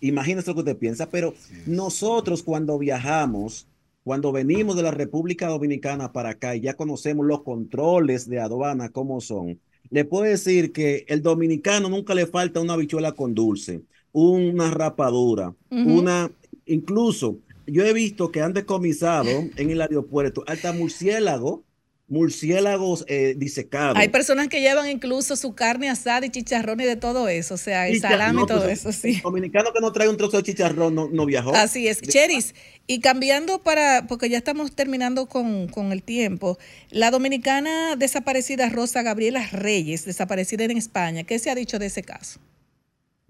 Imagínese 0.00 0.48
lo 0.48 0.54
que 0.54 0.60
usted 0.60 0.78
piensa, 0.78 1.10
pero 1.10 1.34
nosotros 1.66 2.42
cuando 2.42 2.78
viajamos, 2.78 3.68
cuando 4.02 4.32
venimos 4.32 4.76
de 4.76 4.82
la 4.82 4.90
República 4.90 5.48
Dominicana 5.48 6.12
para 6.12 6.30
acá 6.30 6.56
y 6.56 6.60
ya 6.60 6.74
conocemos 6.74 7.26
los 7.26 7.42
controles 7.42 8.28
de 8.28 8.40
aduana, 8.40 8.88
cómo 8.88 9.20
son, 9.20 9.60
le 9.90 10.04
puedo 10.04 10.24
decir 10.24 10.72
que 10.72 11.04
el 11.08 11.22
dominicano 11.22 11.88
nunca 11.88 12.14
le 12.14 12.26
falta 12.26 12.60
una 12.60 12.76
bichuela 12.76 13.12
con 13.12 13.34
dulce, 13.34 13.82
una 14.12 14.70
rapadura, 14.70 15.54
una, 15.70 16.30
incluso 16.66 17.40
yo 17.66 17.84
he 17.84 17.92
visto 17.92 18.30
que 18.30 18.40
han 18.40 18.52
decomisado 18.52 19.50
en 19.56 19.70
el 19.70 19.80
aeropuerto 19.80 20.44
hasta 20.46 20.72
murciélago 20.72 21.64
murciélagos 22.10 23.04
eh, 23.08 23.34
disecados. 23.36 23.96
Hay 23.96 24.08
personas 24.08 24.48
que 24.48 24.60
llevan 24.60 24.90
incluso 24.90 25.36
su 25.36 25.54
carne 25.54 25.88
asada 25.88 26.26
y 26.26 26.30
chicharrón 26.30 26.80
y 26.80 26.84
de 26.84 26.96
todo 26.96 27.28
eso, 27.28 27.54
o 27.54 27.56
sea, 27.56 27.88
el 27.88 27.94
Chicha- 27.94 28.10
salami 28.10 28.38
y 28.38 28.40
no, 28.40 28.46
todo 28.46 28.64
pues, 28.64 28.80
eso, 28.80 28.92
sí. 28.92 29.20
Dominicano 29.22 29.72
que 29.72 29.80
no 29.80 29.92
trae 29.92 30.08
un 30.08 30.16
trozo 30.16 30.36
de 30.36 30.42
chicharrón 30.42 30.94
no, 30.94 31.08
no 31.10 31.24
viajó. 31.24 31.54
Así 31.54 31.88
es. 31.88 32.02
Cheris, 32.02 32.54
y 32.86 33.00
cambiando 33.00 33.62
para, 33.62 34.06
porque 34.08 34.28
ya 34.28 34.38
estamos 34.38 34.74
terminando 34.74 35.26
con, 35.26 35.68
con 35.68 35.92
el 35.92 36.02
tiempo, 36.02 36.58
la 36.90 37.10
dominicana 37.12 37.94
desaparecida 37.96 38.68
Rosa 38.68 39.02
Gabriela 39.02 39.46
Reyes, 39.52 40.04
desaparecida 40.04 40.64
en 40.64 40.76
España, 40.76 41.22
¿qué 41.24 41.38
se 41.38 41.50
ha 41.50 41.54
dicho 41.54 41.78
de 41.78 41.86
ese 41.86 42.02
caso? 42.02 42.40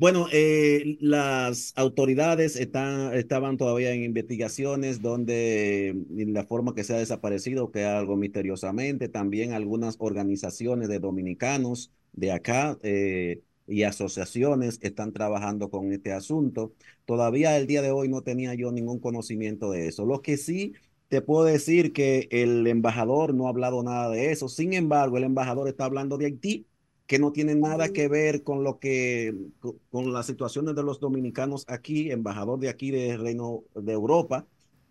Bueno, 0.00 0.28
eh, 0.32 0.96
las 1.00 1.74
autoridades 1.76 2.56
están, 2.56 3.12
estaban 3.14 3.58
todavía 3.58 3.92
en 3.92 4.02
investigaciones 4.02 5.02
donde 5.02 5.88
en 5.90 6.32
la 6.32 6.44
forma 6.46 6.74
que 6.74 6.84
se 6.84 6.94
ha 6.94 6.98
desaparecido, 6.98 7.70
que 7.70 7.84
algo 7.84 8.16
misteriosamente, 8.16 9.10
también 9.10 9.52
algunas 9.52 9.96
organizaciones 9.98 10.88
de 10.88 11.00
dominicanos 11.00 11.92
de 12.14 12.32
acá 12.32 12.78
eh, 12.82 13.42
y 13.66 13.82
asociaciones 13.82 14.78
están 14.80 15.12
trabajando 15.12 15.68
con 15.70 15.92
este 15.92 16.12
asunto. 16.12 16.72
Todavía 17.04 17.58
el 17.58 17.66
día 17.66 17.82
de 17.82 17.90
hoy 17.90 18.08
no 18.08 18.22
tenía 18.22 18.54
yo 18.54 18.72
ningún 18.72 19.00
conocimiento 19.00 19.70
de 19.70 19.88
eso. 19.88 20.06
Lo 20.06 20.22
que 20.22 20.38
sí 20.38 20.72
te 21.08 21.20
puedo 21.20 21.44
decir 21.44 21.92
que 21.92 22.26
el 22.30 22.66
embajador 22.66 23.34
no 23.34 23.46
ha 23.46 23.50
hablado 23.50 23.82
nada 23.82 24.08
de 24.08 24.32
eso. 24.32 24.48
Sin 24.48 24.72
embargo, 24.72 25.18
el 25.18 25.24
embajador 25.24 25.68
está 25.68 25.84
hablando 25.84 26.16
de 26.16 26.24
Haití 26.26 26.66
que 27.10 27.18
no 27.18 27.32
tiene 27.32 27.56
nada 27.56 27.88
que 27.88 28.06
ver 28.06 28.44
con 28.44 28.62
lo 28.62 28.78
que, 28.78 29.34
con, 29.58 29.80
con 29.90 30.12
las 30.12 30.26
situaciones 30.26 30.76
de 30.76 30.84
los 30.84 31.00
dominicanos 31.00 31.64
aquí, 31.66 32.12
embajador 32.12 32.60
de 32.60 32.68
aquí 32.68 32.92
del 32.92 33.20
Reino 33.20 33.64
de 33.74 33.92
Europa, 33.94 34.46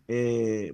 eh, 0.09 0.73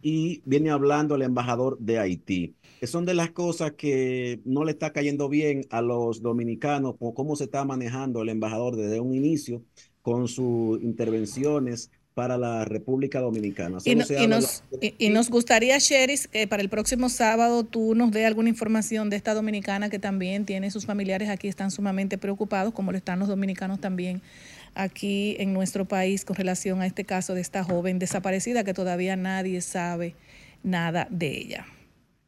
y 0.00 0.40
viene 0.46 0.70
hablando 0.70 1.14
el 1.14 1.20
embajador 1.20 1.76
de 1.78 1.98
Haití. 1.98 2.56
Son 2.84 3.04
de 3.04 3.12
las 3.12 3.32
cosas 3.32 3.72
que 3.72 4.40
no 4.46 4.64
le 4.64 4.70
está 4.70 4.90
cayendo 4.94 5.28
bien 5.28 5.66
a 5.68 5.82
los 5.82 6.22
dominicanos, 6.22 6.96
por 6.96 7.12
cómo 7.12 7.36
se 7.36 7.44
está 7.44 7.66
manejando 7.66 8.22
el 8.22 8.30
embajador 8.30 8.74
desde 8.74 8.98
un 8.98 9.14
inicio 9.14 9.62
con 10.00 10.26
sus 10.26 10.80
intervenciones 10.82 11.90
para 12.18 12.36
la 12.36 12.64
República 12.64 13.20
Dominicana. 13.20 13.78
Y, 13.84 13.94
no- 13.94 14.04
de 14.04 14.26
nos, 14.26 14.62
la- 14.72 14.78
y, 14.88 14.94
y 14.98 15.08
nos 15.10 15.30
gustaría, 15.30 15.78
Sheris, 15.78 16.26
que 16.26 16.48
para 16.48 16.60
el 16.64 16.68
próximo 16.68 17.08
sábado 17.08 17.62
tú 17.62 17.94
nos 17.94 18.10
dé 18.10 18.26
alguna 18.26 18.48
información 18.48 19.08
de 19.08 19.14
esta 19.14 19.34
dominicana 19.34 19.88
que 19.88 20.00
también 20.00 20.44
tiene 20.44 20.72
sus 20.72 20.84
familiares 20.84 21.28
aquí, 21.28 21.46
están 21.46 21.70
sumamente 21.70 22.18
preocupados, 22.18 22.74
como 22.74 22.90
lo 22.90 22.98
están 22.98 23.20
los 23.20 23.28
dominicanos 23.28 23.80
también 23.80 24.20
aquí 24.74 25.36
en 25.38 25.52
nuestro 25.52 25.84
país 25.84 26.24
con 26.24 26.34
relación 26.34 26.82
a 26.82 26.86
este 26.86 27.04
caso 27.04 27.34
de 27.34 27.40
esta 27.40 27.62
joven 27.62 28.00
desaparecida 28.00 28.64
que 28.64 28.74
todavía 28.74 29.14
nadie 29.14 29.60
sabe 29.60 30.16
nada 30.64 31.06
de 31.10 31.28
ella. 31.38 31.66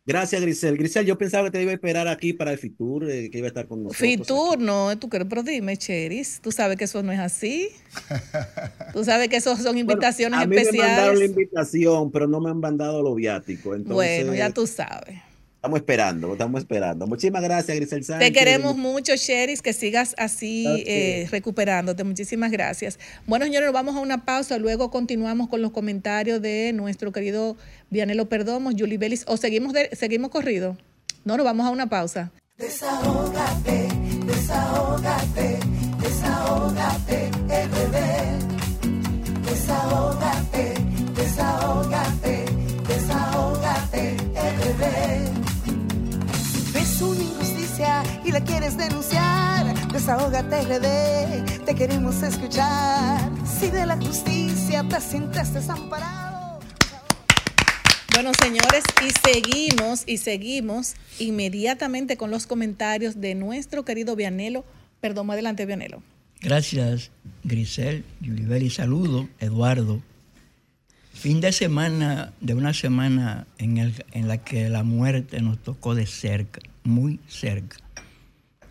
Gracias, 0.06 0.40
Grisel. 0.40 0.76
Grisel, 0.76 1.06
yo 1.06 1.16
pensaba 1.18 1.44
que 1.44 1.50
te 1.58 1.62
iba 1.62 1.70
a 1.70 1.74
esperar 1.74 2.08
aquí 2.08 2.32
para 2.32 2.52
el 2.52 2.58
Fitur, 2.58 3.08
eh, 3.10 3.30
que 3.30 3.38
iba 3.38 3.46
a 3.46 3.48
estar 3.48 3.66
con 3.66 3.82
nosotros. 3.82 3.98
Fitur, 4.08 4.58
no, 4.58 4.98
tú 4.98 5.08
crees, 5.08 5.26
pero 5.28 5.42
dime, 5.42 5.76
Cheris, 5.76 6.40
tú 6.42 6.50
sabes 6.52 6.76
que 6.76 6.84
eso 6.84 7.02
no 7.02 7.12
es 7.12 7.18
así. 7.20 7.68
Tú 8.92 9.04
sabes 9.04 9.28
que 9.28 9.36
eso 9.36 9.56
son 9.56 9.78
invitaciones 9.78 10.40
a 10.40 10.46
mí 10.46 10.56
me 10.56 10.64
mandaron 10.64 10.86
la 11.18 11.24
especiales. 11.24 11.30
invitación, 11.30 12.10
pero 12.10 12.26
no 12.26 12.40
me 12.40 12.50
han 12.50 12.58
mandado 12.60 13.02
lo 13.02 13.14
viático. 13.14 13.74
Entonces, 13.74 13.94
Bueno, 14.24 14.34
ya 14.34 14.50
tú 14.50 14.66
sabes. 14.66 15.20
Estamos 15.60 15.78
esperando, 15.78 16.32
estamos 16.32 16.60
esperando. 16.62 17.06
Muchísimas 17.06 17.42
gracias, 17.42 17.76
Grisel 17.76 18.02
Sánchez. 18.02 18.26
Te 18.28 18.32
queremos 18.32 18.78
mucho, 18.78 19.14
Sheris, 19.14 19.60
que 19.60 19.74
sigas 19.74 20.14
así 20.16 20.64
eh, 20.86 21.28
recuperándote. 21.30 22.02
Muchísimas 22.02 22.50
gracias. 22.50 22.98
Bueno, 23.26 23.44
señores, 23.44 23.66
nos 23.66 23.74
vamos 23.74 23.94
a 23.94 23.98
una 24.00 24.24
pausa. 24.24 24.56
Luego 24.56 24.90
continuamos 24.90 25.48
con 25.48 25.60
los 25.60 25.72
comentarios 25.72 26.40
de 26.40 26.72
nuestro 26.72 27.12
querido 27.12 27.58
Vianelo 27.90 28.26
Perdomo, 28.30 28.70
Julie 28.70 28.96
Bellis. 28.96 29.24
¿O 29.28 29.36
seguimos, 29.36 29.74
de- 29.74 29.90
seguimos 29.94 30.30
corrido? 30.30 30.78
No, 31.26 31.36
nos 31.36 31.44
vamos 31.44 31.66
a 31.66 31.70
una 31.70 31.90
pausa. 31.90 32.32
Desahógate, 32.56 33.88
desahógate, 34.26 35.58
desahógate, 36.02 37.30
RD. 37.48 39.50
Desahógate, 39.50 40.69
y 48.30 48.32
la 48.32 48.44
quieres 48.44 48.76
denunciar, 48.76 49.88
desahógate 49.92 50.62
RD, 50.62 51.64
te 51.64 51.74
queremos 51.74 52.22
escuchar. 52.22 53.28
Si 53.44 53.70
de 53.70 53.84
la 53.86 53.96
justicia 53.96 54.84
te 54.88 55.00
sientes 55.00 55.52
desamparado. 55.52 56.60
Bueno, 58.14 58.30
señores, 58.40 58.84
y 59.04 59.10
seguimos, 59.10 60.04
y 60.06 60.18
seguimos 60.18 60.94
inmediatamente 61.18 62.16
con 62.16 62.30
los 62.30 62.46
comentarios 62.46 63.20
de 63.20 63.34
nuestro 63.34 63.84
querido 63.84 64.14
Vianelo. 64.14 64.64
Perdón, 65.00 65.28
adelante, 65.30 65.66
Vianelo. 65.66 66.00
Gracias, 66.40 67.10
Grisel, 67.42 68.04
Yulibeli, 68.20 68.70
saludo, 68.70 69.28
Eduardo. 69.40 70.00
Fin 71.14 71.40
de 71.40 71.50
semana, 71.52 72.32
de 72.40 72.54
una 72.54 72.74
semana 72.74 73.46
en, 73.58 73.78
el- 73.78 74.04
en 74.12 74.28
la 74.28 74.38
que 74.38 74.68
la 74.68 74.84
muerte 74.84 75.40
nos 75.42 75.58
tocó 75.58 75.94
de 75.96 76.06
cerca, 76.06 76.60
muy 76.84 77.18
cerca. 77.28 77.76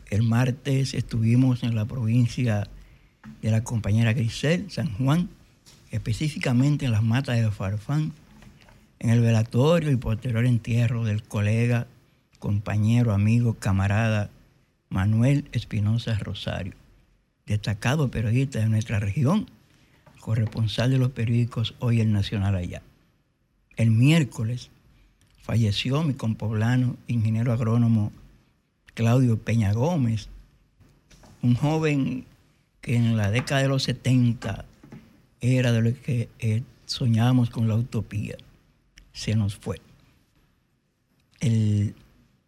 El 0.09 0.23
martes 0.23 0.93
estuvimos 0.93 1.63
en 1.63 1.75
la 1.75 1.85
provincia 1.85 2.67
de 3.41 3.51
la 3.51 3.63
compañera 3.63 4.13
Grisel, 4.13 4.69
San 4.71 4.93
Juan, 4.95 5.29
específicamente 5.91 6.85
en 6.85 6.91
las 6.91 7.03
matas 7.03 7.37
de 7.37 7.49
Farfán, 7.51 8.13
en 8.99 9.09
el 9.09 9.21
velatorio 9.21 9.91
y 9.91 9.95
posterior 9.95 10.45
entierro 10.45 11.03
del 11.03 11.23
colega, 11.23 11.87
compañero, 12.39 13.13
amigo, 13.13 13.53
camarada 13.55 14.29
Manuel 14.89 15.45
Espinosa 15.51 16.17
Rosario 16.17 16.73
destacado 17.49 18.11
periodista 18.11 18.59
de 18.59 18.69
nuestra 18.69 18.99
región, 18.99 19.49
corresponsal 20.19 20.91
de 20.91 20.99
los 20.99 21.09
periódicos 21.09 21.73
Hoy 21.79 21.99
El 21.99 22.13
Nacional 22.13 22.55
Allá. 22.55 22.83
El 23.75 23.89
miércoles 23.89 24.69
falleció 25.41 26.03
mi 26.03 26.13
compoblano, 26.13 26.95
ingeniero 27.07 27.51
agrónomo 27.51 28.13
Claudio 28.99 29.38
Peña 29.38 29.71
Gómez, 29.71 30.27
un 31.41 31.55
joven 31.55 32.25
que 32.81 32.97
en 32.97 33.15
la 33.15 33.31
década 33.31 33.62
de 33.62 33.69
los 33.69 33.83
70 33.83 34.65
era 35.39 35.71
de 35.71 35.81
los 35.81 35.93
que 35.99 36.27
eh, 36.39 36.63
soñábamos 36.85 37.49
con 37.49 37.69
la 37.69 37.75
utopía. 37.75 38.35
Se 39.13 39.38
nos 39.38 39.55
fue. 39.55 39.79
El 41.39 41.95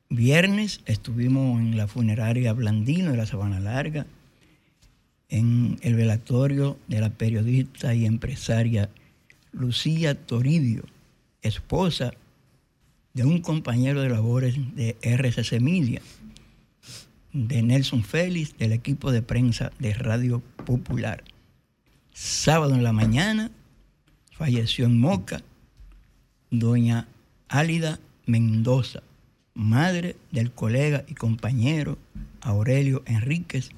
viernes 0.10 0.82
estuvimos 0.88 1.62
en 1.62 1.78
la 1.78 1.88
funeraria 1.88 2.52
Blandino 2.52 3.12
de 3.12 3.18
la 3.18 3.26
Sabana 3.26 3.62
Larga, 3.62 4.06
en 5.30 5.80
el 5.84 5.96
velatorio 5.96 6.78
de 6.90 7.00
la 7.00 7.12
periodista 7.12 7.94
y 7.96 8.06
empresaria 8.06 8.90
Lucía 9.54 10.16
Toribio, 10.16 10.84
esposa 11.44 12.12
de 13.14 13.24
un 13.24 13.40
compañero 13.40 14.02
de 14.02 14.10
labores 14.10 14.56
de 14.76 14.98
RCC 15.02 15.62
Media, 15.62 16.02
de 17.34 17.62
Nelson 17.62 18.04
Félix, 18.04 18.58
del 18.58 18.72
equipo 18.72 19.12
de 19.12 19.22
prensa 19.22 19.72
de 19.80 19.94
Radio 19.94 20.42
Popular. 20.66 21.24
Sábado 22.14 22.76
en 22.76 22.84
la 22.84 22.92
mañana 22.92 23.52
falleció 24.32 24.86
en 24.86 25.00
Moca 25.00 25.42
doña 26.50 27.08
Álida 27.48 28.00
Mendoza, 28.26 29.02
madre 29.54 30.18
del 30.32 30.52
colega 30.52 31.06
y 31.08 31.14
compañero 31.14 31.98
Aurelio 32.42 33.04
Enríquez, 33.06 33.70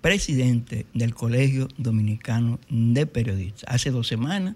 presidente 0.00 0.86
del 0.94 1.14
Colegio 1.14 1.68
Dominicano 1.76 2.60
de 2.68 3.06
Periodistas. 3.06 3.64
Hace 3.66 3.90
dos 3.90 4.06
semanas 4.06 4.54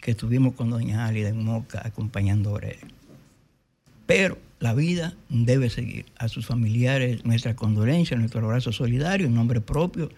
que 0.00 0.12
estuvimos 0.12 0.54
con 0.54 0.70
doña 0.70 1.06
Álida 1.06 1.28
en 1.28 1.44
Moca 1.44 1.82
acompañando 1.84 2.50
a 2.50 2.52
Aurelio. 2.52 2.95
Pero 4.06 4.38
la 4.58 4.74
vida 4.74 5.14
debe 5.28 5.68
seguir. 5.68 6.06
A 6.16 6.28
sus 6.28 6.46
familiares 6.46 7.24
nuestra 7.24 7.54
condolencia, 7.54 8.16
nuestro 8.16 8.44
abrazo 8.44 8.72
solidario 8.72 9.26
en 9.26 9.34
nombre 9.34 9.60
propio 9.60 10.10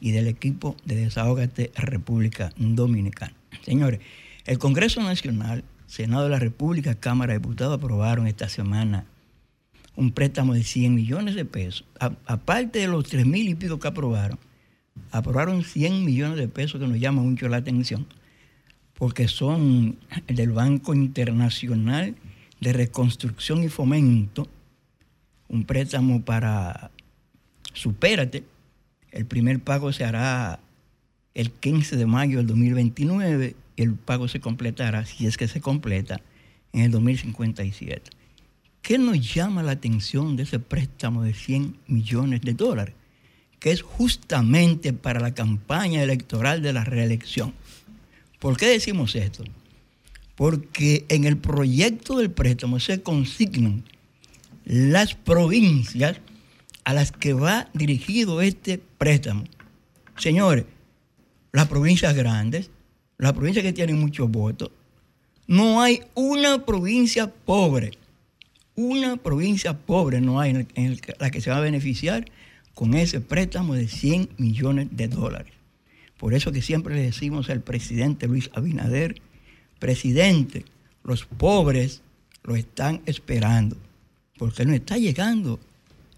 y 0.00 0.12
del 0.12 0.26
equipo 0.26 0.76
de 0.84 0.96
Desahógate 0.96 1.72
República 1.76 2.52
Dominicana. 2.56 3.34
Señores, 3.62 4.00
el 4.46 4.58
Congreso 4.58 5.02
Nacional, 5.02 5.64
Senado 5.86 6.24
de 6.24 6.30
la 6.30 6.38
República, 6.38 6.94
Cámara 6.94 7.32
de 7.32 7.38
Diputados 7.38 7.78
aprobaron 7.78 8.26
esta 8.26 8.48
semana 8.48 9.06
un 9.96 10.12
préstamo 10.12 10.54
de 10.54 10.64
100 10.64 10.94
millones 10.94 11.34
de 11.34 11.44
pesos. 11.44 11.84
Aparte 11.98 12.80
de 12.80 12.88
los 12.88 13.04
3 13.04 13.26
mil 13.26 13.48
y 13.48 13.54
pico 13.54 13.78
que 13.78 13.88
aprobaron, 13.88 14.38
aprobaron 15.10 15.62
100 15.62 16.04
millones 16.04 16.36
de 16.36 16.48
pesos 16.48 16.80
que 16.80 16.88
nos 16.88 16.98
llama 16.98 17.22
mucho 17.22 17.48
la 17.48 17.58
atención, 17.58 18.06
porque 18.94 19.28
son 19.28 19.96
del 20.26 20.50
Banco 20.50 20.94
Internacional 20.94 22.14
de 22.64 22.72
Reconstrucción 22.72 23.62
y 23.62 23.68
Fomento, 23.68 24.48
un 25.48 25.64
préstamo 25.64 26.22
para 26.22 26.90
Supérate. 27.72 28.42
El 29.12 29.26
primer 29.26 29.60
pago 29.60 29.92
se 29.92 30.04
hará 30.04 30.58
el 31.34 31.52
15 31.52 31.96
de 31.96 32.06
mayo 32.06 32.38
del 32.38 32.48
2029 32.48 33.54
y 33.76 33.82
el 33.82 33.94
pago 33.94 34.26
se 34.26 34.40
completará, 34.40 35.06
si 35.06 35.26
es 35.26 35.36
que 35.36 35.46
se 35.46 35.60
completa, 35.60 36.20
en 36.72 36.82
el 36.82 36.90
2057. 36.90 38.10
¿qué 38.84 38.98
nos 38.98 39.34
llama 39.34 39.62
la 39.62 39.72
atención 39.72 40.36
de 40.36 40.42
ese 40.44 40.60
préstamo 40.60 41.22
de 41.22 41.32
100 41.32 41.78
millones 41.88 42.42
de 42.42 42.52
dólares? 42.52 42.94
Que 43.58 43.72
es 43.72 43.80
justamente 43.82 44.92
para 44.92 45.20
la 45.20 45.34
campaña 45.34 46.02
electoral 46.02 46.60
de 46.60 46.74
la 46.74 46.84
reelección. 46.84 47.54
¿Por 48.38 48.58
qué 48.58 48.66
decimos 48.66 49.16
esto? 49.16 49.42
Porque 50.34 51.04
en 51.08 51.24
el 51.24 51.36
proyecto 51.36 52.18
del 52.18 52.30
préstamo 52.30 52.80
se 52.80 53.02
consignan 53.02 53.84
las 54.64 55.14
provincias 55.14 56.20
a 56.84 56.92
las 56.92 57.12
que 57.12 57.32
va 57.32 57.68
dirigido 57.72 58.40
este 58.40 58.78
préstamo. 58.78 59.44
Señores, 60.16 60.64
las 61.52 61.68
provincias 61.68 62.14
grandes, 62.14 62.70
las 63.18 63.32
provincias 63.32 63.64
que 63.64 63.72
tienen 63.72 63.98
muchos 63.98 64.30
votos, 64.30 64.70
no 65.46 65.82
hay 65.82 66.02
una 66.14 66.64
provincia 66.64 67.32
pobre, 67.32 67.92
una 68.76 69.16
provincia 69.16 69.76
pobre 69.76 70.20
no 70.20 70.40
hay 70.40 70.66
en, 70.74 71.00
la 71.18 71.30
que 71.30 71.40
se 71.40 71.50
va 71.50 71.58
a 71.58 71.60
beneficiar 71.60 72.24
con 72.74 72.94
ese 72.94 73.20
préstamo 73.20 73.74
de 73.74 73.88
100 73.88 74.30
millones 74.36 74.88
de 74.90 75.08
dólares. 75.08 75.52
Por 76.18 76.34
eso 76.34 76.50
que 76.50 76.62
siempre 76.62 76.94
le 76.94 77.02
decimos 77.02 77.50
al 77.50 77.60
presidente 77.60 78.26
Luis 78.26 78.50
Abinader, 78.54 79.20
presidente, 79.84 80.64
los 81.02 81.26
pobres 81.26 82.00
lo 82.42 82.56
están 82.56 83.02
esperando, 83.04 83.76
porque 84.38 84.64
no 84.64 84.72
está 84.72 84.96
llegando 84.96 85.60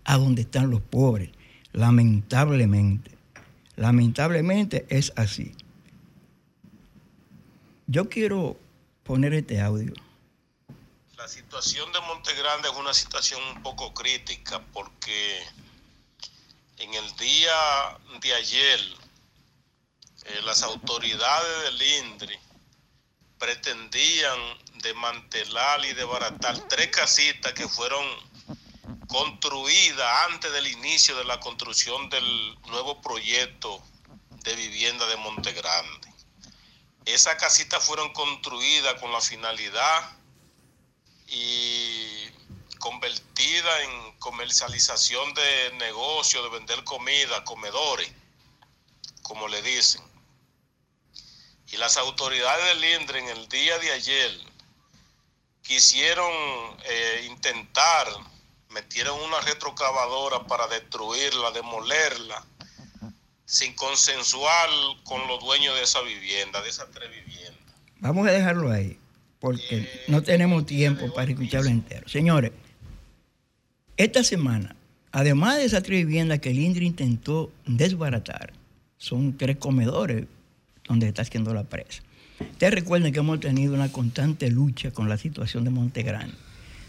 a 0.04 0.18
donde 0.18 0.42
están 0.42 0.70
los 0.70 0.80
pobres, 0.82 1.30
lamentablemente. 1.72 3.10
Lamentablemente 3.74 4.86
es 4.88 5.12
así. 5.16 5.52
Yo 7.88 8.08
quiero 8.08 8.56
poner 9.02 9.34
este 9.34 9.60
audio. 9.60 9.92
La 11.16 11.26
situación 11.26 11.92
de 11.92 11.98
Montegrande 12.02 12.68
es 12.68 12.76
una 12.76 12.94
situación 12.94 13.40
un 13.56 13.64
poco 13.64 13.92
crítica 13.92 14.62
porque 14.72 15.42
en 16.78 16.94
el 16.94 17.16
día 17.16 17.98
de 18.20 18.32
ayer 18.32 18.78
eh, 20.24 20.40
las 20.44 20.62
autoridades 20.62 21.64
del 21.64 21.82
INDRI 21.82 22.45
pretendían 23.38 24.38
desmantelar 24.82 25.84
y 25.84 25.92
desbaratar 25.94 26.58
tres 26.68 26.88
casitas 26.88 27.52
que 27.52 27.68
fueron 27.68 28.04
construida 29.08 30.24
antes 30.24 30.52
del 30.52 30.66
inicio 30.66 31.16
de 31.16 31.24
la 31.24 31.38
construcción 31.40 32.08
del 32.08 32.58
nuevo 32.66 33.00
proyecto 33.00 33.82
de 34.42 34.54
vivienda 34.54 35.06
de 35.06 35.16
Monte 35.16 35.52
Grande. 35.52 36.12
Esas 37.04 37.36
casitas 37.36 37.84
fueron 37.84 38.12
construidas 38.12 39.00
con 39.00 39.12
la 39.12 39.20
finalidad 39.20 40.16
y 41.28 42.28
convertidas 42.78 43.80
en 43.82 44.18
comercialización 44.18 45.34
de 45.34 45.72
negocio, 45.74 46.42
de 46.42 46.48
vender 46.50 46.84
comida, 46.84 47.44
comedores, 47.44 48.10
como 49.22 49.48
le 49.48 49.62
dicen. 49.62 50.05
Y 51.76 51.78
las 51.78 51.98
autoridades 51.98 52.64
del 52.74 53.00
INDRE 53.00 53.18
en 53.18 53.28
el 53.36 53.48
día 53.48 53.78
de 53.78 53.92
ayer 53.92 54.30
quisieron 55.60 56.32
eh, 56.88 57.28
intentar 57.30 58.06
metieron 58.70 59.18
una 59.20 59.40
retrocavadora 59.40 60.46
para 60.46 60.66
destruirla, 60.68 61.50
demolerla, 61.50 62.44
sin 63.44 63.74
consensuar 63.74 64.68
con 65.04 65.26
los 65.28 65.42
dueños 65.42 65.74
de 65.74 65.82
esa 65.82 66.00
vivienda, 66.02 66.62
de 66.62 66.68
esas 66.68 66.90
tres 66.90 67.10
viviendas. 67.10 67.74
Vamos 68.00 68.28
a 68.28 68.32
dejarlo 68.32 68.70
ahí, 68.70 68.98
porque 69.38 70.04
no 70.08 70.22
tenemos 70.22 70.66
tiempo 70.66 71.12
para 71.14 71.30
escucharlo 71.30 71.70
entero. 71.70 72.08
Señores, 72.08 72.52
esta 73.96 74.24
semana, 74.24 74.76
además 75.12 75.56
de 75.56 75.64
esas 75.64 75.82
tres 75.82 76.04
viviendas 76.04 76.40
que 76.40 76.50
el 76.50 76.58
INDRI 76.58 76.86
intentó 76.86 77.50
desbaratar, 77.64 78.52
son 78.98 79.36
tres 79.38 79.56
comedores 79.56 80.26
donde 80.88 81.08
está 81.08 81.22
haciendo 81.22 81.54
la 81.54 81.64
presa. 81.64 82.02
Ustedes 82.40 82.74
recuerden 82.74 83.12
que 83.12 83.20
hemos 83.20 83.40
tenido 83.40 83.74
una 83.74 83.90
constante 83.90 84.50
lucha 84.50 84.90
con 84.90 85.08
la 85.08 85.16
situación 85.16 85.64
de 85.64 85.70
Montegrande 85.70 86.34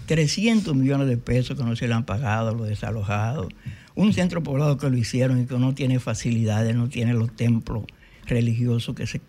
300 0.07 0.73
millones 0.73 1.07
de 1.07 1.17
pesos 1.17 1.57
que 1.57 1.63
no 1.63 1.75
se 1.75 1.87
le 1.87 1.93
han 1.93 2.05
pagado 2.05 2.49
a 2.49 2.53
los 2.53 2.67
desalojados, 2.67 3.47
un 3.93 4.13
centro 4.13 4.41
poblado 4.41 4.77
que 4.77 4.89
lo 4.89 4.97
hicieron 4.97 5.41
y 5.41 5.45
que 5.45 5.57
no 5.59 5.75
tiene 5.75 5.99
facilidades, 5.99 6.75
no 6.75 6.87
tiene 6.87 7.13
los 7.13 7.35
templos 7.35 7.83
religiosos 8.25 8.95
que 8.95 9.05
se 9.05 9.21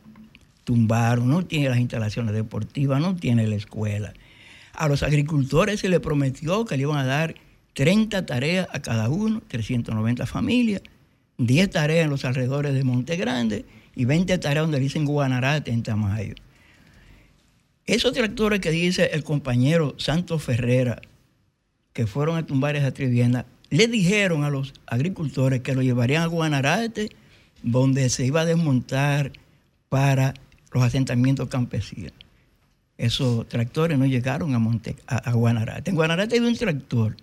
tumbaron, 0.65 1.29
no 1.29 1.45
tiene 1.45 1.69
las 1.69 1.79
instalaciones 1.79 2.33
deportivas, 2.33 3.01
no 3.01 3.17
tiene 3.17 3.47
la 3.47 3.57
escuela. 3.57 4.15
A 4.73 4.89
los 4.89 5.03
agricultores 5.03 5.81
se 5.81 5.89
les 5.89 6.01
prometió 6.01 6.65
que 6.65 6.77
le 6.77 6.83
iban 6.83 6.99
a 6.99 7.05
dar 7.05 7.35
30 7.75 8.25
tareas 8.25 8.69
a 8.73 8.81
cada 8.81 9.09
uno, 9.09 9.43
390 9.49 10.27
familias, 10.27 10.83
10 11.39 11.71
tareas 11.71 12.05
en 12.05 12.11
los 12.11 12.25
alrededores 12.25 12.73
de 12.75 12.85
Monte 12.85 13.17
Grande 13.17 13.65
y 13.99 14.05
20 14.05 14.39
tareas 14.39 14.63
donde 14.63 14.79
dicen 14.79 15.05
Guanarate 15.05 15.73
en 15.73 15.83
Tamayo. 15.83 16.37
Esos 17.85 18.13
tractores 18.13 18.61
que 18.61 18.71
dice 18.71 19.11
el 19.13 19.25
compañero 19.25 19.97
Santos 19.99 20.45
Ferrera, 20.45 21.03
que 21.93 22.07
fueron 22.07 22.37
a 22.37 22.47
tumbar 22.47 22.77
esa 22.77 22.93
vivienda, 22.93 23.45
le 23.71 23.89
dijeron 23.89 24.45
a 24.45 24.51
los 24.51 24.73
agricultores 24.87 25.63
que 25.63 25.75
lo 25.75 25.83
llevarían 25.83 26.23
a 26.23 26.27
Guanarate, 26.27 27.11
donde 27.65 28.09
se 28.09 28.25
iba 28.25 28.43
a 28.43 28.45
desmontar 28.45 29.33
para 29.89 30.33
los 30.71 30.85
asentamientos 30.85 31.49
campesinos. 31.49 32.13
Esos 32.99 33.49
tractores 33.49 33.99
no 33.99 34.07
llegaron 34.07 34.55
a, 34.55 34.61
Monte, 34.61 34.95
a, 35.09 35.33
Guanarate. 35.33 35.91
En 35.91 35.97
Guanarate 35.97 36.37
hay 36.37 36.41
un 36.41 36.57
tractor 36.57 37.17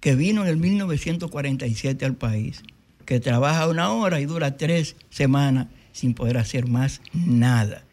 que 0.00 0.14
vino 0.14 0.44
en 0.44 0.48
el 0.48 0.56
1947 0.56 2.06
al 2.06 2.14
país, 2.14 2.62
que 3.04 3.20
trabaja 3.20 3.68
una 3.68 3.92
hora 3.92 4.20
y 4.20 4.26
dura 4.26 4.56
tres 4.56 4.96
semanas 5.10 5.68
sin 5.92 6.14
poder 6.14 6.38
hacer 6.38 6.66
más 6.66 7.00
nada. 7.12 7.84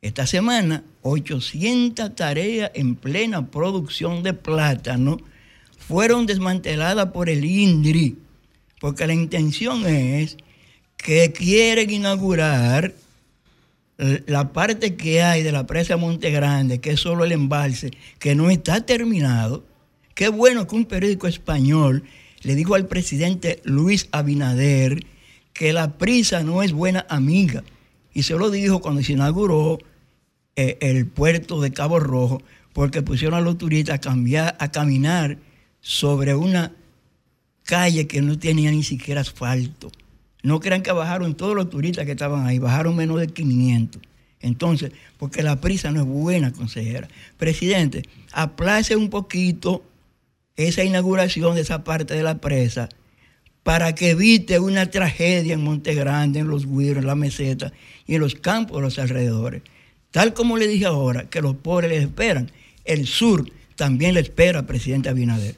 Esta 0.00 0.26
semana, 0.26 0.84
800 1.02 2.14
tareas 2.14 2.70
en 2.74 2.94
plena 2.94 3.46
producción 3.46 4.22
de 4.22 4.32
plátano 4.32 5.18
fueron 5.76 6.26
desmanteladas 6.26 7.10
por 7.12 7.28
el 7.28 7.44
INDRI, 7.44 8.16
porque 8.80 9.06
la 9.06 9.14
intención 9.14 9.86
es 9.86 10.36
que 10.96 11.32
quieren 11.32 11.90
inaugurar 11.90 12.94
la 13.96 14.52
parte 14.52 14.94
que 14.94 15.22
hay 15.22 15.42
de 15.42 15.50
la 15.50 15.66
presa 15.66 15.96
Monte 15.96 16.30
Grande, 16.30 16.80
que 16.80 16.90
es 16.90 17.00
solo 17.00 17.24
el 17.24 17.32
embalse, 17.32 17.90
que 18.20 18.36
no 18.36 18.50
está 18.50 18.86
terminado. 18.86 19.64
Qué 20.14 20.28
bueno 20.28 20.66
que 20.68 20.76
un 20.76 20.84
periódico 20.84 21.26
español 21.26 22.04
le 22.42 22.54
dijo 22.54 22.74
al 22.74 22.86
presidente 22.86 23.60
Luis 23.64 24.08
Abinader 24.12 25.04
que 25.52 25.72
la 25.72 25.98
prisa 25.98 26.42
no 26.42 26.62
es 26.62 26.72
buena 26.72 27.06
amiga. 27.08 27.64
Y 28.14 28.22
se 28.22 28.34
lo 28.34 28.50
dijo 28.50 28.80
cuando 28.80 29.02
se 29.02 29.12
inauguró 29.12 29.78
eh, 30.56 30.78
el 30.80 31.06
puerto 31.06 31.60
de 31.60 31.72
Cabo 31.72 32.00
Rojo 32.00 32.42
porque 32.72 33.02
pusieron 33.02 33.38
a 33.38 33.40
los 33.40 33.58
turistas 33.58 34.00
a, 34.06 34.56
a 34.58 34.70
caminar 34.70 35.38
sobre 35.80 36.34
una 36.34 36.72
calle 37.64 38.06
que 38.06 38.22
no 38.22 38.38
tenía 38.38 38.70
ni 38.70 38.82
siquiera 38.82 39.20
asfalto. 39.20 39.90
No 40.42 40.60
crean 40.60 40.82
que 40.82 40.92
bajaron 40.92 41.34
todos 41.34 41.54
los 41.54 41.68
turistas 41.68 42.06
que 42.06 42.12
estaban 42.12 42.46
ahí, 42.46 42.58
bajaron 42.58 42.94
menos 42.96 43.20
de 43.20 43.26
500. 43.26 44.00
Entonces, 44.40 44.92
porque 45.18 45.42
la 45.42 45.60
prisa 45.60 45.90
no 45.90 46.00
es 46.00 46.06
buena, 46.06 46.52
consejera. 46.52 47.08
Presidente, 47.36 48.04
aplace 48.32 48.94
un 48.94 49.10
poquito 49.10 49.82
esa 50.58 50.84
inauguración 50.84 51.54
de 51.54 51.62
esa 51.62 51.84
parte 51.84 52.14
de 52.14 52.22
la 52.22 52.38
presa 52.38 52.88
para 53.62 53.94
que 53.94 54.10
evite 54.10 54.58
una 54.58 54.90
tragedia 54.90 55.54
en 55.54 55.62
Monte 55.62 55.94
Grande, 55.94 56.40
en 56.40 56.48
los 56.48 56.66
Guiros, 56.66 56.98
en 56.98 57.06
la 57.06 57.14
meseta 57.14 57.72
y 58.06 58.16
en 58.16 58.20
los 58.20 58.34
campos 58.34 58.78
de 58.78 58.82
los 58.82 58.98
alrededores. 58.98 59.62
Tal 60.10 60.34
como 60.34 60.56
le 60.56 60.66
dije 60.66 60.86
ahora, 60.86 61.28
que 61.28 61.40
los 61.40 61.56
pobres 61.56 61.90
les 61.90 62.02
esperan, 62.02 62.50
el 62.84 63.06
sur 63.06 63.50
también 63.76 64.14
le 64.14 64.20
espera, 64.20 64.66
presidente 64.66 65.08
Abinader. 65.08 65.54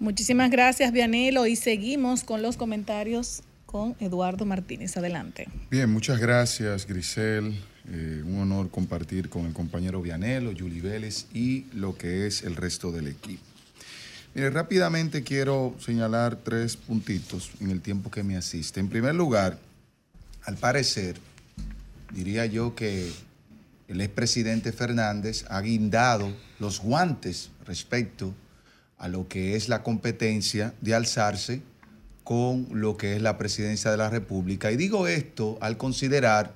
Muchísimas 0.00 0.50
gracias, 0.50 0.92
Vianelo, 0.92 1.46
y 1.46 1.54
seguimos 1.54 2.24
con 2.24 2.42
los 2.42 2.56
comentarios 2.56 3.42
con 3.66 3.94
Eduardo 4.00 4.44
Martínez. 4.44 4.96
Adelante. 4.96 5.46
Bien, 5.70 5.88
muchas 5.90 6.18
gracias, 6.18 6.86
Grisel. 6.86 7.54
Eh, 7.88 8.22
un 8.24 8.40
honor 8.40 8.70
compartir 8.70 9.28
con 9.28 9.46
el 9.46 9.52
compañero 9.52 10.02
Vianelo, 10.02 10.52
Yuli 10.52 10.80
Vélez 10.80 11.26
y 11.34 11.66
lo 11.74 11.96
que 11.96 12.26
es 12.26 12.42
el 12.42 12.56
resto 12.56 12.90
del 12.90 13.08
equipo. 13.08 13.51
Mire, 14.34 14.48
rápidamente 14.48 15.22
quiero 15.22 15.74
señalar 15.78 16.36
tres 16.36 16.78
puntitos 16.78 17.50
en 17.60 17.70
el 17.70 17.82
tiempo 17.82 18.10
que 18.10 18.22
me 18.22 18.38
asiste. 18.38 18.80
En 18.80 18.88
primer 18.88 19.14
lugar, 19.14 19.58
al 20.44 20.56
parecer, 20.56 21.16
diría 22.14 22.46
yo 22.46 22.74
que 22.74 23.12
el 23.88 24.00
expresidente 24.00 24.72
Fernández 24.72 25.44
ha 25.50 25.60
guindado 25.60 26.32
los 26.58 26.80
guantes 26.80 27.50
respecto 27.66 28.32
a 28.96 29.08
lo 29.08 29.28
que 29.28 29.54
es 29.54 29.68
la 29.68 29.82
competencia 29.82 30.72
de 30.80 30.94
alzarse 30.94 31.60
con 32.24 32.68
lo 32.70 32.96
que 32.96 33.16
es 33.16 33.20
la 33.20 33.36
presidencia 33.36 33.90
de 33.90 33.98
la 33.98 34.08
República. 34.08 34.72
Y 34.72 34.76
digo 34.76 35.06
esto 35.08 35.58
al 35.60 35.76
considerar 35.76 36.54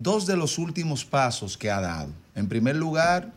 dos 0.00 0.26
de 0.26 0.36
los 0.36 0.58
últimos 0.58 1.04
pasos 1.04 1.56
que 1.56 1.70
ha 1.70 1.80
dado. 1.80 2.10
En 2.34 2.48
primer 2.48 2.74
lugar, 2.74 3.32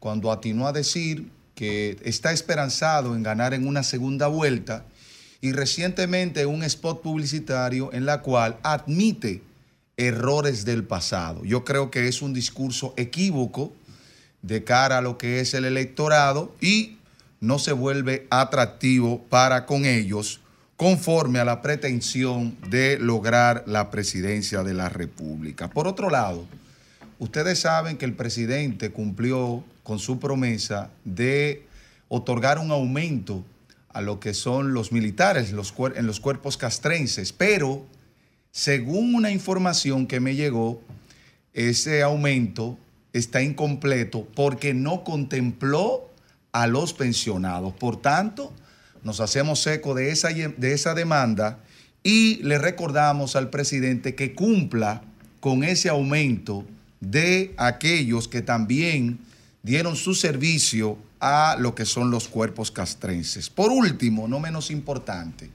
cuando 0.00 0.32
atinó 0.32 0.66
a 0.66 0.72
decir 0.72 1.30
que 1.60 1.98
está 2.04 2.32
esperanzado 2.32 3.14
en 3.14 3.22
ganar 3.22 3.52
en 3.52 3.66
una 3.66 3.82
segunda 3.82 4.28
vuelta 4.28 4.86
y 5.42 5.52
recientemente 5.52 6.46
un 6.46 6.62
spot 6.62 7.02
publicitario 7.02 7.92
en 7.92 8.06
la 8.06 8.22
cual 8.22 8.56
admite 8.62 9.42
errores 9.98 10.64
del 10.64 10.84
pasado. 10.84 11.44
Yo 11.44 11.62
creo 11.62 11.90
que 11.90 12.08
es 12.08 12.22
un 12.22 12.32
discurso 12.32 12.94
equívoco 12.96 13.74
de 14.40 14.64
cara 14.64 14.96
a 14.96 15.00
lo 15.02 15.18
que 15.18 15.40
es 15.40 15.52
el 15.52 15.66
electorado 15.66 16.56
y 16.62 16.96
no 17.40 17.58
se 17.58 17.72
vuelve 17.72 18.26
atractivo 18.30 19.22
para 19.24 19.66
con 19.66 19.84
ellos 19.84 20.40
conforme 20.78 21.40
a 21.40 21.44
la 21.44 21.60
pretensión 21.60 22.56
de 22.70 22.98
lograr 22.98 23.64
la 23.66 23.90
presidencia 23.90 24.62
de 24.62 24.72
la 24.72 24.88
República. 24.88 25.68
Por 25.68 25.86
otro 25.88 26.08
lado, 26.08 26.46
ustedes 27.18 27.58
saben 27.58 27.98
que 27.98 28.06
el 28.06 28.14
presidente 28.14 28.92
cumplió 28.92 29.62
con 29.90 29.98
su 29.98 30.20
promesa 30.20 30.92
de 31.04 31.66
otorgar 32.06 32.60
un 32.60 32.70
aumento 32.70 33.44
a 33.88 34.00
lo 34.00 34.20
que 34.20 34.34
son 34.34 34.72
los 34.72 34.92
militares 34.92 35.50
en 35.50 36.06
los 36.06 36.20
cuerpos 36.20 36.56
castrenses, 36.56 37.32
pero 37.32 37.84
según 38.52 39.16
una 39.16 39.32
información 39.32 40.06
que 40.06 40.20
me 40.20 40.36
llegó, 40.36 40.80
ese 41.54 42.04
aumento 42.04 42.78
está 43.12 43.42
incompleto 43.42 44.28
porque 44.36 44.74
no 44.74 45.02
contempló 45.02 46.08
a 46.52 46.68
los 46.68 46.92
pensionados. 46.92 47.72
Por 47.72 48.00
tanto, 48.00 48.52
nos 49.02 49.18
hacemos 49.18 49.66
eco 49.66 49.96
de 49.96 50.12
esa, 50.12 50.28
de 50.28 50.72
esa 50.72 50.94
demanda 50.94 51.58
y 52.04 52.36
le 52.44 52.58
recordamos 52.58 53.34
al 53.34 53.50
presidente 53.50 54.14
que 54.14 54.36
cumpla 54.36 55.02
con 55.40 55.64
ese 55.64 55.88
aumento 55.88 56.64
de 57.00 57.54
aquellos 57.56 58.28
que 58.28 58.40
también 58.40 59.18
dieron 59.62 59.96
su 59.96 60.14
servicio 60.14 60.98
a 61.20 61.56
lo 61.58 61.74
que 61.74 61.84
son 61.84 62.10
los 62.10 62.28
cuerpos 62.28 62.70
castrenses. 62.70 63.50
Por 63.50 63.70
último, 63.70 64.26
no 64.28 64.40
menos 64.40 64.70
importante, 64.70 65.50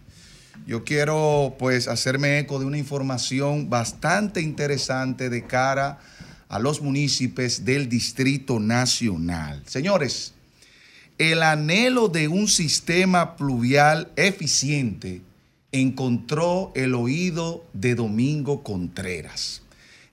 yo 0.68 0.84
quiero 0.84 1.56
pues 1.60 1.88
hacerme 1.88 2.40
eco 2.40 2.60
de 2.60 2.66
una 2.66 2.78
información 2.78 3.70
bastante 3.70 4.42
interesante 4.42 5.30
de 5.30 5.46
cara 5.46 6.00
a 6.48 6.60
los 6.60 6.82
municipios 6.82 7.66
del 7.66 7.88
Distrito 7.90 8.60
Nacional. 8.60 9.62
Señores, 9.68 10.34
el 11.18 11.44
anhelo 11.44 12.08
de 12.08 12.28
un 12.28 12.48
sistema 12.48 13.36
pluvial 13.36 14.12
eficiente 14.16 15.22
encontró 15.72 16.72
el 16.76 16.96
oído 16.96 17.66
de 17.74 17.96
Domingo 17.96 18.64
Contreras. 18.64 19.62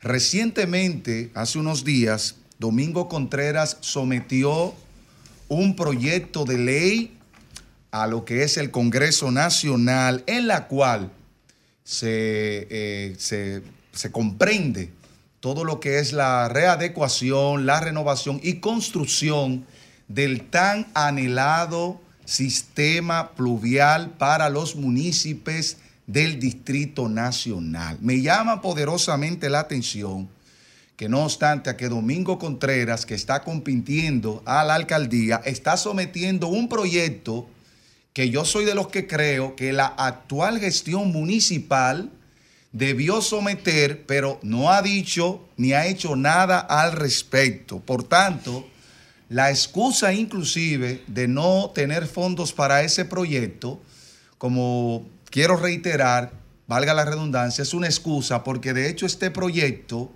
Recientemente, 0.00 1.30
hace 1.34 1.58
unos 1.58 1.84
días, 1.84 2.36
Domingo 2.62 3.08
Contreras 3.08 3.78
sometió 3.80 4.72
un 5.48 5.74
proyecto 5.74 6.44
de 6.44 6.58
ley 6.58 7.18
a 7.90 8.06
lo 8.06 8.24
que 8.24 8.44
es 8.44 8.56
el 8.56 8.70
Congreso 8.70 9.32
Nacional, 9.32 10.22
en 10.28 10.46
la 10.46 10.68
cual 10.68 11.10
se, 11.82 12.68
eh, 12.70 13.16
se, 13.18 13.64
se 13.92 14.12
comprende 14.12 14.92
todo 15.40 15.64
lo 15.64 15.80
que 15.80 15.98
es 15.98 16.12
la 16.12 16.48
readecuación, 16.48 17.66
la 17.66 17.80
renovación 17.80 18.38
y 18.44 18.60
construcción 18.60 19.66
del 20.06 20.48
tan 20.48 20.86
anhelado 20.94 22.00
sistema 22.24 23.32
pluvial 23.32 24.10
para 24.10 24.48
los 24.50 24.76
municipios 24.76 25.78
del 26.06 26.38
Distrito 26.38 27.08
Nacional. 27.08 27.98
Me 28.00 28.22
llama 28.22 28.62
poderosamente 28.62 29.50
la 29.50 29.58
atención 29.58 30.28
que 30.96 31.08
no 31.08 31.24
obstante 31.24 31.70
a 31.70 31.76
que 31.76 31.88
Domingo 31.88 32.38
Contreras, 32.38 33.06
que 33.06 33.14
está 33.14 33.42
compitiendo 33.42 34.42
a 34.44 34.64
la 34.64 34.74
alcaldía, 34.74 35.40
está 35.44 35.76
sometiendo 35.76 36.48
un 36.48 36.68
proyecto 36.68 37.48
que 38.12 38.30
yo 38.30 38.44
soy 38.44 38.64
de 38.64 38.74
los 38.74 38.88
que 38.88 39.06
creo 39.06 39.56
que 39.56 39.72
la 39.72 39.86
actual 39.86 40.60
gestión 40.60 41.10
municipal 41.12 42.10
debió 42.72 43.20
someter, 43.22 44.04
pero 44.06 44.38
no 44.42 44.70
ha 44.70 44.82
dicho 44.82 45.46
ni 45.56 45.72
ha 45.72 45.86
hecho 45.86 46.16
nada 46.16 46.58
al 46.58 46.92
respecto. 46.92 47.80
Por 47.80 48.04
tanto, 48.04 48.66
la 49.28 49.50
excusa 49.50 50.12
inclusive 50.12 51.02
de 51.06 51.28
no 51.28 51.70
tener 51.74 52.06
fondos 52.06 52.52
para 52.52 52.82
ese 52.82 53.04
proyecto, 53.04 53.80
como 54.36 55.06
quiero 55.30 55.56
reiterar, 55.56 56.32
valga 56.66 56.92
la 56.94 57.04
redundancia, 57.04 57.62
es 57.62 57.72
una 57.72 57.86
excusa 57.86 58.44
porque 58.44 58.74
de 58.74 58.88
hecho 58.88 59.06
este 59.06 59.30
proyecto 59.30 60.12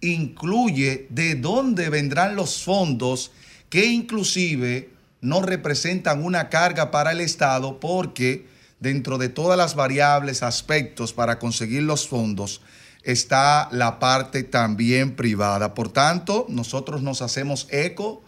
incluye 0.00 1.06
de 1.10 1.34
dónde 1.34 1.88
vendrán 1.90 2.36
los 2.36 2.62
fondos 2.62 3.32
que 3.68 3.86
inclusive 3.86 4.90
no 5.20 5.42
representan 5.42 6.24
una 6.24 6.48
carga 6.48 6.90
para 6.90 7.12
el 7.12 7.20
Estado 7.20 7.80
porque 7.80 8.46
dentro 8.80 9.18
de 9.18 9.28
todas 9.28 9.56
las 9.58 9.74
variables, 9.74 10.42
aspectos 10.42 11.12
para 11.12 11.38
conseguir 11.38 11.82
los 11.82 12.06
fondos, 12.06 12.60
está 13.02 13.68
la 13.72 13.98
parte 13.98 14.42
también 14.42 15.16
privada. 15.16 15.74
Por 15.74 15.90
tanto, 15.90 16.46
nosotros 16.48 17.02
nos 17.02 17.22
hacemos 17.22 17.66
eco 17.70 18.22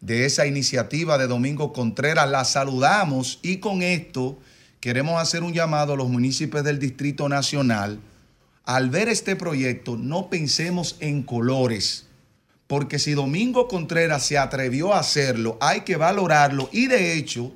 de 0.00 0.24
esa 0.24 0.46
iniciativa 0.46 1.18
de 1.18 1.26
Domingo 1.26 1.72
Contreras, 1.72 2.30
la 2.30 2.44
saludamos 2.44 3.38
y 3.42 3.58
con 3.58 3.82
esto 3.82 4.38
queremos 4.80 5.20
hacer 5.20 5.42
un 5.42 5.52
llamado 5.52 5.92
a 5.92 5.96
los 5.96 6.08
municipios 6.08 6.64
del 6.64 6.78
Distrito 6.78 7.28
Nacional. 7.28 8.00
Al 8.70 8.88
ver 8.88 9.08
este 9.08 9.34
proyecto, 9.34 9.96
no 9.96 10.30
pensemos 10.30 10.94
en 11.00 11.24
colores, 11.24 12.06
porque 12.68 13.00
si 13.00 13.14
Domingo 13.14 13.66
Contreras 13.66 14.24
se 14.24 14.38
atrevió 14.38 14.94
a 14.94 15.00
hacerlo, 15.00 15.58
hay 15.60 15.80
que 15.80 15.96
valorarlo 15.96 16.70
y 16.70 16.86
de 16.86 17.14
hecho, 17.14 17.52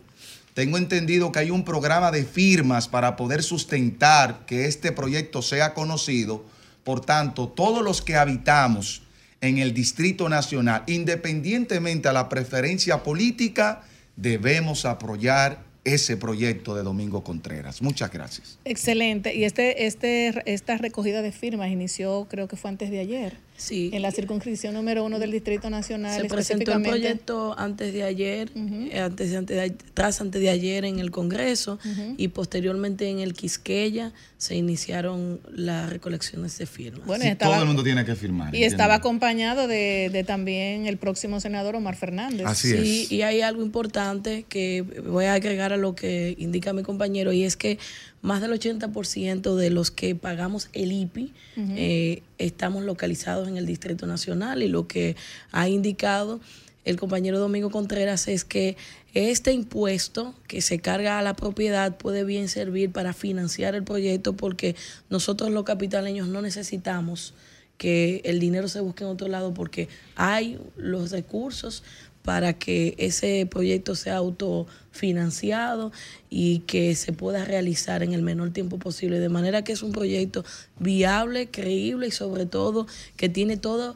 tengo 0.55 0.77
entendido 0.77 1.31
que 1.31 1.39
hay 1.39 1.51
un 1.53 1.65
programa 1.65 2.11
de 2.11 2.25
firmas 2.25 2.89
para 2.89 3.15
poder 3.15 3.45
sustentar 3.45 4.45
que 4.45 4.67
este 4.67 4.91
proyecto 4.91 5.41
sea 5.41 5.73
conocido. 5.73 6.45
Por 6.83 7.01
tanto, 7.01 7.47
todos 7.47 7.85
los 7.85 8.03
que 8.03 8.17
habitamos 8.17 9.03
en 9.41 9.59
el 9.59 9.73
Distrito 9.73 10.29
Nacional, 10.29 10.83
independientemente 10.89 12.09
a 12.09 12.13
la 12.13 12.29
preferencia 12.29 13.05
política, 13.05 13.83
debemos 14.17 14.85
apoyar 14.85 15.63
ese 15.85 16.17
proyecto 16.17 16.75
de 16.75 16.83
Domingo 16.83 17.23
Contreras. 17.23 17.83
Muchas 17.83 18.11
gracias. 18.11 18.59
Excelente. 18.65 19.35
Y 19.35 19.45
este, 19.45 19.87
este, 19.87 20.33
esta 20.53 20.77
recogida 20.79 21.23
de 21.23 21.33
firmas 21.33 21.71
inició, 21.71 22.27
creo 22.29 22.49
que 22.49 22.57
fue 22.57 22.71
antes 22.71 22.91
de 22.91 23.01
ayer. 23.01 23.37
Sí. 23.57 23.91
En 23.93 24.03
la 24.03 24.11
circunscripción 24.11 24.75
número 24.75 25.05
uno 25.05 25.19
del 25.19 25.31
Distrito 25.31 25.71
Nacional. 25.71 26.21
Se 26.21 26.29
presentó 26.29 26.73
el 26.73 26.83
proyecto 26.83 27.55
antes 27.57 27.93
de 27.93 28.03
ayer, 28.03 28.51
eh, 28.57 29.01
antes, 29.01 29.35
antes 29.35 29.57
de, 29.57 29.77
tras 29.95 30.21
antes 30.21 30.41
de 30.41 30.51
ayer 30.51 30.85
en 30.85 30.99
el 30.99 31.11
Congreso 31.11 31.79
y 32.17 32.29
posteriormente 32.29 33.09
en 33.09 33.21
el 33.21 33.35
Quisqueya 33.35 34.13
se 34.39 34.57
iniciaron 34.57 35.41
las 35.53 35.89
recolecciones 35.89 36.59
de 36.59 36.67
firmas. 36.67 37.07
Bueno, 37.07 37.25
todo 37.37 37.61
el 37.61 37.67
mundo 37.67 37.85
tiene 37.85 38.05
que 38.05 38.17
firmar. 38.17 38.55
Y 38.55 38.65
estaba 38.65 38.95
acompañado 38.95 39.69
de, 39.69 40.11
de, 40.13 40.25
también 40.25 40.87
el 40.87 40.97
próximo 40.97 41.41
senador 41.41 41.77
Omar 41.77 41.97
Fernández. 41.97 42.47
Así 42.47 42.73
sí, 42.73 43.03
es. 43.05 43.13
y 43.13 43.23
hay 43.23 43.41
algo 43.41 43.63
importante 43.63 44.45
que 44.49 44.83
voy 44.83 45.27
a 45.27 45.35
agregar 45.35 45.73
a 45.73 45.77
lo 45.77 45.95
que 45.95 46.35
indica 46.39 46.73
mi 46.73 46.83
compañero 46.83 47.33
y 47.33 47.45
es 47.45 47.57
que 47.57 47.79
más 48.25 48.41
del 48.41 48.53
80% 48.53 49.55
de 49.55 49.69
los 49.69 49.91
que 49.91 50.15
pagamos 50.15 50.71
el 50.73 50.93
IPI 50.93 51.35
eh, 51.77 52.23
estamos 52.39 52.83
localizados 52.83 53.49
en 53.49 53.59
el 53.59 53.67
Distrito 53.67 54.07
Nacional 54.07 54.63
y 54.63 54.69
lo 54.69 54.89
que 54.89 55.15
ha 55.53 55.69
indicado 55.69 56.41
el 56.87 56.97
compañero 56.97 57.39
Domingo 57.39 57.71
Contreras 57.71 58.27
es 58.29 58.47
que 58.47 58.79
este 59.13 59.53
impuesto 59.53 60.35
que 60.49 60.63
se 60.63 60.79
carga 60.79 61.19
a 61.19 61.23
la 61.23 61.37
propiedad 61.37 61.99
puede 61.99 62.25
bien 62.25 62.49
servir 62.49 62.91
para 62.91 63.13
financiar 63.13 63.75
el 63.75 63.85
proyecto 63.85 64.33
porque 64.33 64.75
nosotros 65.11 65.51
los 65.51 65.65
capitaleños 65.65 66.27
no 66.27 66.41
necesitamos 66.41 67.35
que 67.77 68.23
el 68.25 68.41
dinero 68.41 68.69
se 68.69 68.81
busque 68.81 69.05
en 69.05 69.11
otro 69.11 69.29
lado 69.29 69.53
porque 69.53 69.91
hay 70.17 70.59
los 70.77 71.11
recursos 71.11 71.83
para 72.25 72.55
que 72.55 72.95
ese 72.97 73.47
proyecto 73.51 73.95
sea 73.95 74.17
autofinanciado 74.17 75.93
y 76.31 76.61
que 76.61 76.95
se 76.95 77.13
pueda 77.13 77.45
realizar 77.45 78.03
en 78.03 78.15
el 78.15 78.23
menor 78.23 78.51
tiempo 78.51 78.79
posible. 78.79 79.19
De 79.19 79.29
manera 79.29 79.63
que 79.63 79.73
es 79.73 79.83
un 79.83 79.93
proyecto 79.93 80.43
viable, 80.79 81.49
creíble 81.51 82.07
y 82.07 82.11
sobre 82.11 82.47
todo 82.47 82.87
que 83.19 83.29
tiene 83.29 83.59
toda 83.59 83.95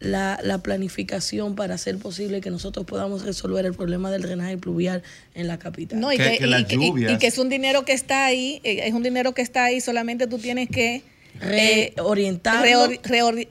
la, 0.00 0.60
planificación 0.62 1.54
para 1.54 1.74
hacer 1.74 1.98
posible 1.98 2.40
que 2.40 2.50
nosotros 2.50 2.86
podamos 2.86 3.26
resolver 3.26 3.66
el 3.66 3.74
problema 3.74 4.10
del 4.10 4.22
drenaje 4.22 4.56
pluvial 4.56 5.02
en 5.34 5.46
la 5.46 5.58
capital. 5.58 6.00
No, 6.00 6.10
y 6.10 6.16
que, 6.16 6.38
y, 6.40 7.18
que 7.18 7.26
es 7.26 7.36
un 7.36 7.50
dinero 7.50 7.84
que 7.84 7.92
está 7.92 8.24
ahí, 8.24 8.62
eh, 8.64 8.80
es 8.84 8.94
un 8.94 9.02
dinero 9.02 9.34
que 9.34 9.42
está 9.42 9.64
ahí, 9.64 9.82
solamente 9.82 10.26
tú 10.26 10.38
tienes 10.38 10.70
que 10.70 11.02
reorientar, 11.40 12.64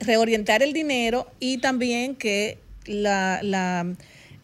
reorientar 0.00 0.64
el 0.64 0.72
dinero 0.72 1.30
y 1.38 1.58
también 1.58 2.16
que 2.16 2.58
la 2.86 3.40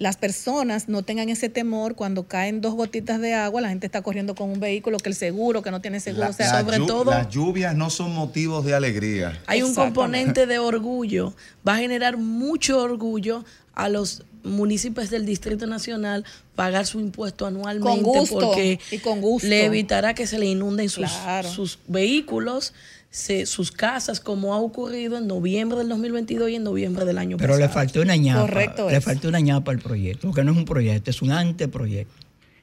las 0.03 0.16
personas 0.16 0.88
no 0.88 1.03
tengan 1.03 1.28
ese 1.28 1.48
temor 1.48 1.94
cuando 1.94 2.24
caen 2.26 2.61
dos 2.61 2.74
gotitas 2.74 3.20
de 3.20 3.34
agua, 3.34 3.61
la 3.61 3.68
gente 3.68 3.86
está 3.86 4.03
corriendo 4.03 4.34
con 4.34 4.50
un 4.50 4.61
vehículo 4.61 4.98
que 4.98 5.09
el 5.09 5.14
seguro, 5.14 5.62
que 5.62 5.70
no 5.70 5.80
tiene 5.80 6.00
seguro, 6.00 6.24
La- 6.24 6.30
o 6.30 6.32
sea, 6.32 6.61
sobre 6.61 6.78
todo 6.78 7.05
Las 7.12 7.28
lluvias 7.30 7.74
no 7.76 7.88
son 7.88 8.12
motivos 8.14 8.64
de 8.64 8.74
alegría. 8.74 9.40
Hay 9.46 9.62
un 9.62 9.74
componente 9.74 10.46
de 10.46 10.59
orgullo. 10.59 11.34
Va 11.66 11.74
a 11.76 11.78
generar 11.78 12.16
mucho 12.16 12.78
orgullo 12.82 13.44
a 13.74 13.88
los 13.88 14.24
municipios 14.44 15.09
del 15.09 15.24
Distrito 15.24 15.66
Nacional 15.66 16.24
pagar 16.57 16.84
su 16.84 16.98
impuesto 16.98 17.46
anualmente 17.46 18.03
Con 18.03 18.03
gusto, 18.03 18.38
porque 18.40 18.80
y 18.90 18.98
con 18.98 19.20
gusto. 19.20 19.46
le 19.48 19.64
evitará 19.66 20.14
que 20.14 20.26
se 20.26 20.38
le 20.38 20.46
inunden 20.46 20.88
sus, 20.88 21.07
Claro. 21.11 21.48
sus 21.48 21.78
vehículos, 21.86 22.74
se- 23.12 23.44
sus 23.46 23.70
casas, 23.70 24.20
como 24.20 24.54
ha 24.54 24.58
ocurrido 24.58 25.18
en 25.18 25.26
noviembre 25.26 25.78
del 25.78 25.88
2022 25.90 26.48
y 26.50 26.54
en 26.56 26.64
noviembre 26.64 27.04
del 27.04 27.18
año 27.18 27.36
Pero 27.36 27.54
le 27.56 27.66
pasado. 27.66 27.74
faltó 27.74 28.00
una 28.00 28.16
ñapa. 28.16 28.40
Correcto 28.40 28.90
le 28.90 28.96
es. 28.96 29.04
faltó 29.04 29.28
una 29.28 29.38
ñapa 29.40 29.70
al 29.70 29.78
proyecto, 29.80 30.28
porque 30.28 30.42
no 30.42 30.52
es 30.52 30.56
un 30.58 30.64
proyecto, 30.64 31.10
es 31.10 31.20
un 31.22 31.30
anteproyecto. 31.30 32.14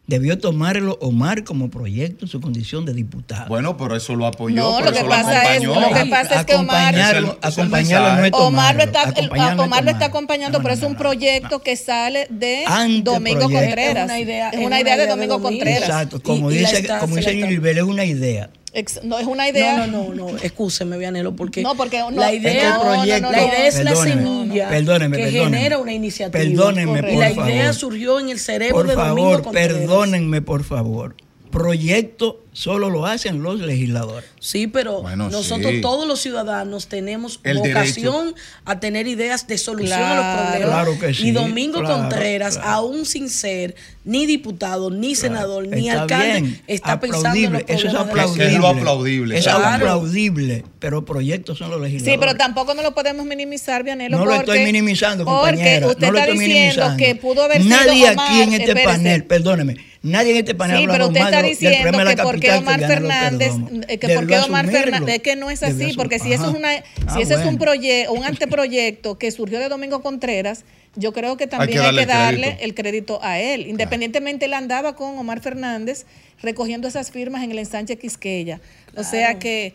Debió 0.07 0.39
tomarlo 0.39 0.97
Omar 1.01 1.43
como 1.43 1.69
proyecto 1.69 2.25
en 2.25 2.29
su 2.29 2.41
condición 2.41 2.83
de 2.83 2.93
diputado. 2.95 3.45
Bueno, 3.47 3.77
pero 3.77 3.95
eso 3.95 4.15
lo 4.15 4.25
apoyó, 4.25 4.55
No, 4.55 4.71
por 4.71 4.85
lo 4.85 4.91
que 4.91 4.97
eso 4.97 5.05
lo 5.05 5.11
pasa 5.11 5.53
es- 5.55 5.61
acompañó. 5.63 5.81
lo 5.87 5.95
que 5.95 6.05
pasa 6.09 6.39
es 6.39 6.45
que 6.47 6.55
Omar- 6.55 6.77
Acompañarlo, 6.87 7.19
Es 7.19 7.33
el- 7.43 7.49
es 7.51 7.57
el 7.57 7.61
acompañarlo 7.61 8.07
no 8.09 8.15
es 8.15 8.21
mensaje. 8.23 8.43
Omar 8.43 8.75
lo 8.75 8.81
está, 8.81 9.01
acompañarlo 9.03 9.63
Omar 9.63 9.83
lo 9.83 9.91
acompañando, 9.91 10.57
No, 10.57 10.63
pero 10.63 10.75
no, 10.75 10.79
es 10.81 10.83
un 10.87 10.93
no, 10.93 10.97
proyecto 10.97 11.61
que 11.61 11.75
sale 11.75 12.25
de. 12.31 12.63
Domingo 13.03 13.41
Contreras. 13.41 13.97
Es 13.97 14.03
una 14.05 14.19
idea- 14.19 14.49
es 14.49 14.65
una 14.65 14.81
idea 14.81 14.97
de 14.97 15.05
Domingo 15.05 15.39
Contreras. 15.43 15.83
Exacto, 15.83 16.19
como 16.23 16.49
Y- 16.51 16.57
dice, 16.57 16.87
como 16.99 17.15
dice 17.15 17.37
Yulibel, 17.37 17.77
es 17.77 17.83
una 17.83 18.03
idea. 18.05 18.49
Ex- 18.73 19.03
no 19.03 19.17
es 19.17 19.25
una 19.25 19.49
idea. 19.49 19.77
No, 19.77 19.87
no, 19.87 20.13
no, 20.13 20.31
no, 20.31 20.37
excúseme, 20.37 20.97
Vianelo, 20.97 21.35
porque, 21.35 21.61
No, 21.63 21.75
porque 21.75 21.99
no- 21.99 22.11
la 22.11 22.31
es 22.31 22.41
que 22.41 22.47
el 22.49 22.53
idea, 22.55 22.79
proyecto- 22.79 23.31
la 23.31 23.43
idea 23.45 23.67
es 23.67 23.83
la 23.83 23.95
semilla 23.95 24.69
perdóneme, 24.69 25.17
que 25.17 25.23
perdóneme. 25.23 25.57
genera 25.57 25.77
una 25.79 25.93
iniciativa. 25.93 26.43
Perdónenme, 26.43 26.99
y 26.99 27.01
por 27.01 27.13
la 27.23 27.29
favor. 27.31 27.49
idea 27.49 27.73
surgió 27.73 28.19
en 28.19 28.29
el 28.29 28.39
cerebro 28.39 28.75
Por 28.75 28.87
de 28.87 28.95
Domingo 28.95 29.15
favor, 29.29 29.41
Contreras. 29.43 29.77
perdónenme, 29.77 30.41
por 30.41 30.63
favor. 30.63 31.15
Proyecto 31.59 32.41
solo 32.53 32.89
lo 32.89 33.05
hacen 33.05 33.43
los 33.43 33.59
legisladores. 33.59 34.29
Sí, 34.39 34.67
pero 34.67 35.01
Bueno, 35.01 35.29
nosotros 35.29 35.71
sí. 35.73 35.81
todos 35.81 36.07
los 36.07 36.21
ciudadanos 36.21 36.87
tenemos 36.87 37.39
El 37.43 37.57
vocación 37.57 38.33
a 38.65 38.79
tener 38.79 39.07
ideas 39.07 39.45
de 39.45 39.57
solución 39.57 40.01
a 40.01 40.15
los 40.15 40.25
problemas. 40.41 40.69
claro 40.69 40.99
que 40.99 41.13
sí, 41.13 41.27
y 41.27 41.31
Domingo 41.31 41.79
claro, 41.79 41.95
Contreras, 41.95 42.55
claro. 42.57 42.69
aún 42.71 43.05
sin 43.05 43.29
ser 43.29 43.75
ni 44.05 44.25
diputado, 44.25 44.89
ni 44.89 45.15
senador, 45.15 45.67
ni 45.67 45.89
Está 45.89 46.01
alcalde, 46.01 46.41
bien, 46.41 46.61
está 46.67 46.99
pensando 46.99 47.37
en 47.37 47.53
los 47.53 47.61
aplaudible, 47.61 47.65
eso 47.67 47.87
es 47.87 47.93
problemas 47.93 48.33
de 48.35 48.43
la 48.43 48.49
aplaudible. 48.49 48.57
Es 48.57 48.59
lo 48.59 48.67
aplaudible, 48.67 49.37
Eso 49.37 49.49
es 49.49 49.55
aplaudible, 49.55 50.63
pero 50.79 51.05
proyectos 51.05 51.57
son 51.57 51.71
los 51.71 51.81
legisladores. 51.81 52.13
Sí, 52.13 52.17
pero 52.19 52.35
tampoco 52.37 52.73
no 52.73 52.81
lo 52.81 52.95
podemos 52.95 53.25
minimizar, 53.25 53.83
Vianelo. 53.83 54.17
No 54.17 54.25
lo 54.25 54.31
porque, 54.31 54.51
estoy 54.51 54.65
minimizando, 54.65 55.25
Porque 55.25 55.37
compañera. 55.41 55.87
usted 55.87 56.07
no 56.07 56.11
lo 56.13 56.17
está 56.19 56.31
estoy 56.31 56.39
diciendo 56.47 56.85
minimizando. 56.89 56.97
que 56.97 57.15
pudo 57.15 57.43
haber 57.43 57.65
Nadie 57.65 58.09
Omar, 58.11 58.25
aquí 58.27 58.41
en 58.41 58.53
este 58.53 58.65
espérese. 58.69 58.85
panel, 58.87 59.23
perdóneme, 59.25 59.75
nadie 60.01 60.31
en 60.31 60.37
este 60.37 60.55
panel 60.55 60.77
Sí, 60.77 60.83
ha 60.83 60.87
pero 60.87 61.05
hablado 61.05 61.09
usted 61.09 61.19
está 61.21 61.29
de 61.29 61.41
lo- 61.41 61.47
del 61.47 61.57
diciendo 61.57 61.81
problema 61.81 62.03
de 62.03 62.09
que 62.09 62.15
la 62.17 62.23
por 62.23 62.39
qué 62.39 62.47
capital, 62.47 62.59
Omar 62.63 62.79
Fernández, 62.91 63.51
eh, 63.87 63.97
que 63.97 64.07
Debió 64.07 64.19
por 64.21 64.27
qué 64.29 64.39
Omar. 64.39 64.67
Fernández, 64.69 65.15
es 65.15 65.21
que 65.21 65.35
no 65.35 65.49
es 65.49 65.63
así, 65.63 65.93
porque 65.95 66.19
si 66.19 66.31
eso 66.33 66.49
es 66.49 66.55
una, 66.55 66.69
Ah, 67.07 67.13
si 67.13 67.21
ese 67.21 67.33
es 67.35 67.45
un 67.45 67.57
proyecto, 67.57 68.13
un 68.13 68.23
anteproyecto 68.23 69.17
que 69.17 69.31
surgió 69.31 69.59
de 69.59 69.69
Domingo 69.69 70.01
Contreras, 70.01 70.63
yo 70.95 71.13
creo 71.13 71.37
que 71.37 71.47
también 71.47 71.79
hay 71.79 71.85
darle 71.85 71.97
que 71.97 72.01
el 72.03 72.07
darle 72.07 72.41
crédito. 72.41 72.63
el 72.65 72.73
crédito 72.75 73.19
a 73.23 73.39
él. 73.39 73.67
Independientemente, 73.67 74.45
él 74.45 74.53
andaba 74.53 74.95
con 74.95 75.17
Omar 75.17 75.39
Fernández 75.41 76.05
recogiendo 76.41 76.87
esas 76.87 77.11
firmas 77.11 77.43
en 77.43 77.51
el 77.51 77.59
ensanche 77.59 77.97
Quisqueya. 77.97 78.59
O 78.95 79.03
sea 79.03 79.37
que, 79.37 79.73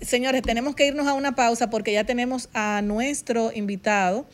señores, 0.00 0.42
tenemos 0.42 0.74
que 0.76 0.86
irnos 0.86 1.06
a 1.08 1.14
una 1.14 1.34
pausa 1.34 1.68
porque 1.70 1.92
ya 1.92 2.04
tenemos 2.04 2.48
a 2.54 2.80
nuestro 2.82 3.50
invitado 3.54 4.26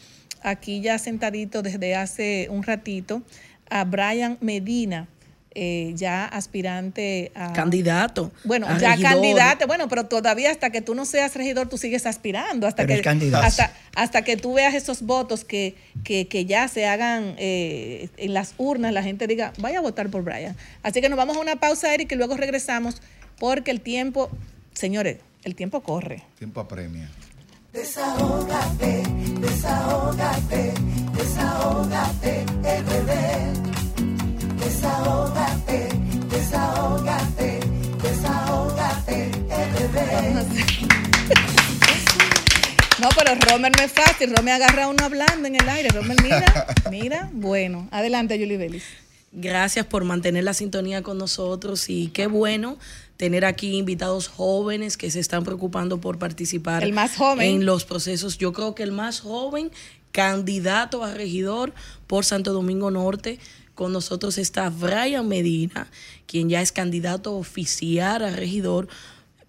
aquí 0.43 0.80
ya 0.80 0.99
sentadito 0.99 1.62
desde 1.62 1.95
hace 1.97 2.49
un 2.51 2.62
ratito, 2.62 3.22
a 3.70 3.84
Brian 3.84 4.36
Medina. 4.41 5.09
Eh, 5.55 5.92
ya 5.94 6.26
aspirante 6.26 7.32
a 7.34 7.53
Candidato. 7.53 8.30
bueno, 8.44 8.66
a 8.68 8.78
ya 8.78 8.90
regidor. 8.90 9.12
candidato, 9.12 9.66
bueno, 9.66 9.88
pero 9.88 10.07
todavía 10.07 10.51
hasta 10.51 10.70
que 10.70 10.82
tú 10.82 10.94
no 10.94 11.05
seas 11.05 11.34
regidor, 11.34 11.68
tú 11.68 11.78
sigues 11.78 12.07
aspirando, 12.07 12.66
hasta 12.66 12.86
Pero 12.86 13.03
que 13.03 13.36
hasta, 13.36 13.72
hasta 13.94 14.22
que 14.22 14.36
tú 14.36 14.55
veas 14.55 14.74
esos 14.74 15.03
votos 15.03 15.44
que, 15.44 15.74
que, 16.05 16.28
que 16.28 16.44
ya 16.44 16.68
se 16.68 16.86
hagan 16.86 17.34
eh, 17.38 18.09
en 18.18 18.34
las 18.34 18.55
urnas, 18.59 18.92
la 18.92 19.03
gente 19.03 19.26
diga, 19.26 19.53
vaya 19.59 19.78
a 19.78 19.82
votar 19.82 20.11
por 20.11 20.22
Brian. 20.22 20.55
Así 20.82 21.01
que 21.01 21.09
nos 21.09 21.16
vamos 21.16 21.36
a 21.36 21.40
una 21.40 21.57
pausa, 21.57 21.92
Eric, 21.94 22.12
y 22.12 22.14
luego 22.14 22.36
regresamos, 22.36 23.01
porque 23.38 23.70
el 23.70 23.80
tiempo, 23.80 24.30
señores, 24.74 25.16
el 25.44 25.55
tiempo 25.55 25.82
corre. 25.82 26.22
Tiempo 26.38 26.61
apremia. 26.61 27.09
Desahógate, 27.72 29.03
desahógate, 29.40 30.72
desahógate, 31.14 32.44
RD. 32.62 33.88
Desahógate, 34.61 35.89
desahógate, 36.31 37.61
desahógate, 38.03 39.31
RD. 39.49 40.19
No, 43.01 43.09
pero 43.17 43.35
Romer 43.37 43.73
no 43.77 43.83
es 43.85 43.93
fácil, 43.93 44.35
Romer 44.37 44.55
agarra 44.55 44.85
a 44.85 44.89
uno 44.89 45.05
hablando 45.05 45.47
en 45.47 45.55
el 45.55 45.69
aire, 45.69 45.89
Romer, 45.91 46.21
mira, 46.23 46.67
mira, 46.91 47.31
bueno, 47.33 47.89
adelante, 47.93 48.39
Julie 48.39 48.57
Vélez. 48.57 48.83
Gracias 49.31 49.87
por 49.87 50.05
mantener 50.05 50.43
la 50.45 50.55
sintonía 50.55 51.03
con 51.03 51.19
nosotros 51.19 51.89
y 51.91 52.09
qué 52.09 52.27
bueno 52.27 52.79
tener 53.17 53.45
aquí 53.45 53.77
invitados 53.77 54.27
jóvenes 54.29 54.97
que 54.97 55.11
se 55.11 55.21
están 55.21 55.45
preocupando 55.45 56.01
por 56.01 56.19
participar 56.19 56.83
El 56.83 56.93
más 56.95 57.15
joven. 57.17 57.47
en 57.47 57.67
los 57.67 57.85
procesos. 57.85 58.39
Yo 58.39 58.53
creo 58.53 58.75
que 58.75 58.83
el 58.83 58.93
más 58.93 59.21
joven 59.21 59.71
candidato 60.13 61.05
a 61.05 61.13
regidor 61.15 61.75
por 62.07 62.25
Santo 62.25 62.53
Domingo 62.53 62.91
Norte. 62.91 63.39
Con 63.79 63.93
nosotros 63.93 64.39
está 64.39 64.70
Brian 64.70 65.29
Medina, 65.29 65.87
quien 66.26 66.49
ya 66.49 66.61
es 66.61 66.72
candidato 66.72 67.37
oficial 67.37 68.24
a 68.24 68.31
regidor 68.31 68.89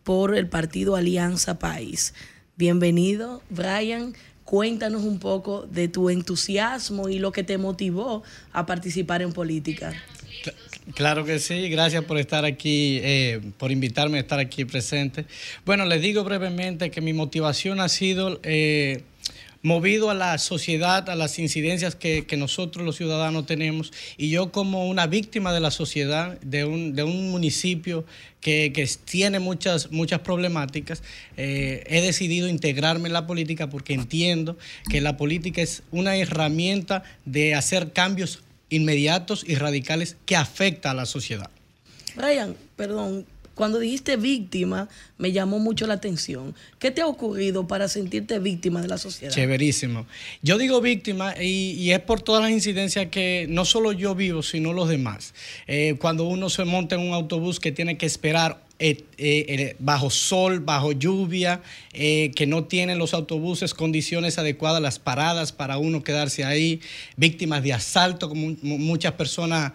por 0.03 0.37
el 0.37 0.47
partido 0.47 0.95
Alianza 0.95 1.57
País. 1.57 2.13
Bienvenido, 2.55 3.41
Brian. 3.49 4.13
Cuéntanos 4.43 5.01
un 5.01 5.17
poco 5.17 5.63
de 5.63 5.87
tu 5.87 6.11
entusiasmo 6.11 7.09
y 7.09 7.17
lo 7.17 7.31
que 7.31 7.43
te 7.43 7.57
motivó 7.57 8.21
a 8.51 8.67
participar 8.67 9.23
en 9.23 9.33
política. 9.33 9.95
Claro 10.93 11.25
que 11.25 11.39
sí, 11.39 11.67
gracias 11.67 12.03
por 12.03 12.19
estar 12.19 12.45
aquí, 12.45 12.99
eh, 13.01 13.41
por 13.57 13.71
invitarme 13.71 14.19
a 14.19 14.21
estar 14.21 14.37
aquí 14.37 14.63
presente. 14.63 15.25
Bueno, 15.65 15.85
les 15.85 16.03
digo 16.03 16.23
brevemente 16.23 16.91
que 16.91 17.01
mi 17.01 17.13
motivación 17.13 17.79
ha 17.79 17.89
sido 17.89 18.39
eh, 18.43 19.01
movido 19.61 20.09
a 20.09 20.13
la 20.13 20.37
sociedad, 20.37 21.09
a 21.09 21.15
las 21.15 21.37
incidencias 21.39 21.95
que, 21.95 22.25
nosotros 22.37 22.85
los 22.85 22.95
ciudadanos 22.95 23.45
tenemos 23.45 23.91
y 24.17 24.29
yo 24.29 24.51
como 24.51 24.87
una 24.87 25.07
víctima 25.07 25.51
de 25.51 25.59
la 25.59 25.71
sociedad, 25.71 26.39
de 26.39 26.63
un, 26.63 27.31
municipio 27.31 28.05
que, 28.39 28.71
que 28.73 28.87
tiene 29.03 29.39
muchas, 29.39 29.91
muchas 29.91 30.19
problemáticas, 30.21 31.03
eh, 31.35 31.83
he 31.87 32.01
decidido 32.01 32.47
integrarme 32.47 33.07
en 33.07 33.13
la 33.13 33.27
política 33.27 33.69
porque 33.69 33.93
entiendo 33.93 34.57
que 34.89 35.01
la 35.01 35.17
política 35.17 35.61
es 35.61 35.83
una 35.91 36.15
herramienta 36.15 37.03
de 37.25 37.55
hacer 37.55 37.91
cambios 37.91 38.41
inmediatos 38.69 39.43
y 39.45 39.55
radicales 39.55 40.15
que 40.25 40.35
afecta 40.35 40.91
a 40.91 40.93
la 40.93 41.05
sociedad. 41.05 41.49
Brian, 42.15 42.55
perdón, 42.75 43.25
cuando 43.59 43.77
dijiste 43.79 44.15
víctima 44.15 44.87
me 45.17 45.33
llamó 45.33 45.59
mucho 45.59 45.85
la 45.85 45.95
atención. 45.95 46.55
¿Qué 46.79 46.91
te 46.91 47.01
ha 47.01 47.07
ocurrido 47.07 47.67
para 47.67 47.89
sentirte 47.89 48.39
víctima 48.39 48.81
de 48.81 48.87
la 48.87 48.97
sociedad? 48.97 49.33
Chéverísimo. 49.33 50.05
Yo 50.41 50.57
digo 50.57 50.79
víctima 50.79 51.33
y, 51.37 51.91
es 51.91 51.99
por 51.99 52.21
todas 52.21 52.41
las 52.41 52.51
incidencias 52.51 53.07
que 53.07 53.47
no 53.49 53.65
solo 53.65 53.91
yo 53.91 54.15
vivo, 54.15 54.43
sino 54.43 54.71
los 54.71 54.87
demás. 54.87 55.33
Eh, 55.67 55.97
cuando 55.99 56.23
uno 56.23 56.49
se 56.49 56.63
monta 56.63 56.95
en 56.95 57.01
un 57.01 57.13
autobús 57.13 57.59
que 57.59 57.73
tiene 57.73 57.97
que 57.97 58.05
esperar 58.05 58.63
eh, 58.79 59.03
eh, 59.17 59.75
bajo 59.79 60.09
sol, 60.09 60.61
bajo 60.61 60.93
lluvia, 60.93 61.61
que 61.91 62.45
no 62.47 62.63
tienen 62.63 62.97
los 62.97 63.13
autobuses 63.13 63.73
condiciones 63.73 64.37
adecuadas, 64.37 64.81
las 64.81 64.99
paradas 64.99 65.51
para 65.51 65.77
uno 65.77 66.01
quedarse 66.01 66.45
ahí, 66.45 66.79
víctimas 67.17 67.61
de 67.61 67.73
asalto, 67.73 68.29
como 68.29 68.55
mu- 68.61 68.77
muchas 68.77 69.11
personas 69.15 69.73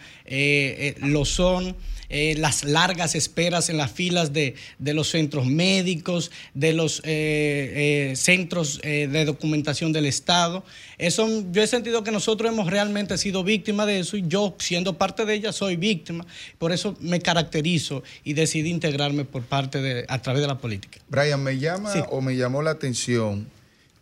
lo 1.02 1.26
son. 1.26 1.76
Eh, 2.14 2.36
las 2.38 2.62
largas 2.62 3.16
esperas 3.16 3.68
en 3.70 3.76
las 3.76 3.90
filas 3.90 4.32
de, 4.32 4.54
de 4.78 4.94
los 4.94 5.08
centros 5.10 5.46
médicos, 5.46 6.30
de 6.54 6.72
los 6.72 7.00
eh, 7.00 8.12
eh, 8.12 8.16
centros 8.16 8.80
de 8.82 9.24
documentación 9.24 9.92
del 9.92 10.06
Estado. 10.06 10.64
Eso, 10.96 11.28
yo 11.50 11.60
he 11.60 11.66
sentido 11.66 12.04
que 12.04 12.12
nosotros 12.12 12.52
hemos 12.52 12.70
realmente 12.70 13.18
sido 13.18 13.42
víctimas 13.42 13.88
de 13.88 13.98
eso 13.98 14.16
y 14.16 14.24
yo, 14.28 14.54
siendo 14.58 14.96
parte 14.96 15.24
de 15.24 15.34
ella, 15.34 15.52
soy 15.52 15.74
víctima. 15.74 16.24
Por 16.58 16.70
eso 16.70 16.96
me 17.00 17.20
caracterizo 17.20 18.04
y 18.22 18.34
decidí 18.34 18.70
integrarme 18.70 19.24
por 19.24 19.42
parte 19.42 19.82
de, 19.82 20.04
a 20.08 20.22
través 20.22 20.40
de 20.42 20.46
la 20.46 20.58
política. 20.58 21.00
Brian, 21.08 21.42
me 21.42 21.58
llama 21.58 21.92
Sí. 21.92 21.98
o 22.10 22.20
me 22.20 22.36
llamó 22.36 22.62
la 22.62 22.70
atención 22.70 23.48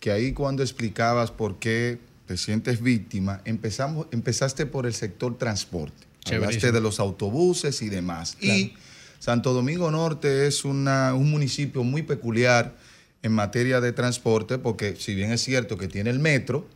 que 0.00 0.10
ahí 0.12 0.32
cuando 0.32 0.62
explicabas 0.62 1.30
por 1.30 1.58
qué 1.58 1.98
te 2.26 2.36
sientes 2.36 2.82
víctima, 2.82 3.40
empezamos, 3.46 4.06
empezaste 4.12 4.66
por 4.66 4.84
el 4.84 4.92
sector 4.92 5.38
transporte. 5.38 6.11
Hablaste 6.24 6.38
Chéverísimo. 6.58 6.72
de 6.72 6.80
los 6.80 7.00
autobuses 7.00 7.82
y 7.82 7.88
demás. 7.88 8.36
Claro. 8.38 8.58
Y 8.58 8.74
Santo 9.18 9.52
Domingo 9.52 9.90
Norte 9.90 10.46
es 10.46 10.64
una- 10.64 11.14
un 11.14 11.30
municipio 11.30 11.82
muy 11.84 12.02
peculiar 12.02 12.74
en 13.22 13.32
materia 13.32 13.80
de 13.80 13.92
transporte, 13.92 14.58
porque 14.58 14.96
si 14.96 15.14
bien 15.14 15.30
es 15.32 15.40
cierto 15.42 15.76
que 15.78 15.88
tiene 15.88 16.10
el 16.10 16.18
metro, 16.18 16.66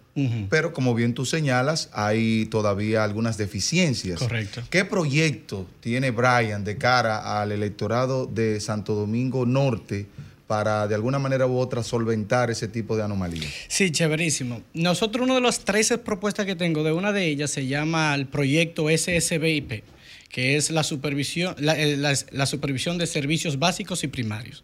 pero 0.49 0.72
como 0.72 0.94
bien 0.94 1.12
tú 1.12 1.26
señalas, 1.26 1.90
hay 1.92 2.47
todavía 2.47 3.05
algunas 3.05 3.36
deficiencias. 3.36 4.18
Correcto. 4.18 4.62
¿Qué 4.70 4.86
proyecto 4.86 5.66
tiene 5.80 6.11
Brian 6.11 6.64
de 6.64 6.78
cara 6.78 7.42
al 7.42 7.53
electorado 7.53 8.24
de 8.26 8.59
Santo 8.61 8.94
Domingo 8.94 9.44
Norte 9.44 10.07
para 10.47 10.86
de 10.86 10.94
alguna 10.94 11.18
manera 11.18 11.47
u 11.47 11.59
otra 11.59 11.82
solventar 11.82 12.51
ese 12.51 12.68
tipo 12.68 12.97
de 12.97 13.03
anomalías? 13.03 13.53
Sí, 13.68 13.90
chéverísimo. 13.90 14.62
Nosotros, 14.74 15.24
una 15.24 15.34
de 15.34 15.40
las 15.40 15.61
13 15.61 15.99
propuestas 15.99 16.47
que 16.47 16.55
tengo, 16.57 16.84
de 16.84 16.92
una 16.92 17.12
de 17.12 17.26
ellas 17.26 17.51
se 17.51 17.66
llama 17.66 18.14
el 18.14 18.26
proyecto 18.26 18.88
SSBIP, 18.88 19.82
que 20.28 20.57
es 20.57 20.70
la 20.70 20.82
supervisión, 20.82 21.55
la, 21.59 21.78
eh, 21.80 21.97
la- 21.97 22.14
la 22.30 22.47
supervisión 22.47 22.99
de 22.99 23.07
servicios 23.07 23.59
básicos 23.59 24.05
y 24.05 24.09
primarios. 24.09 24.62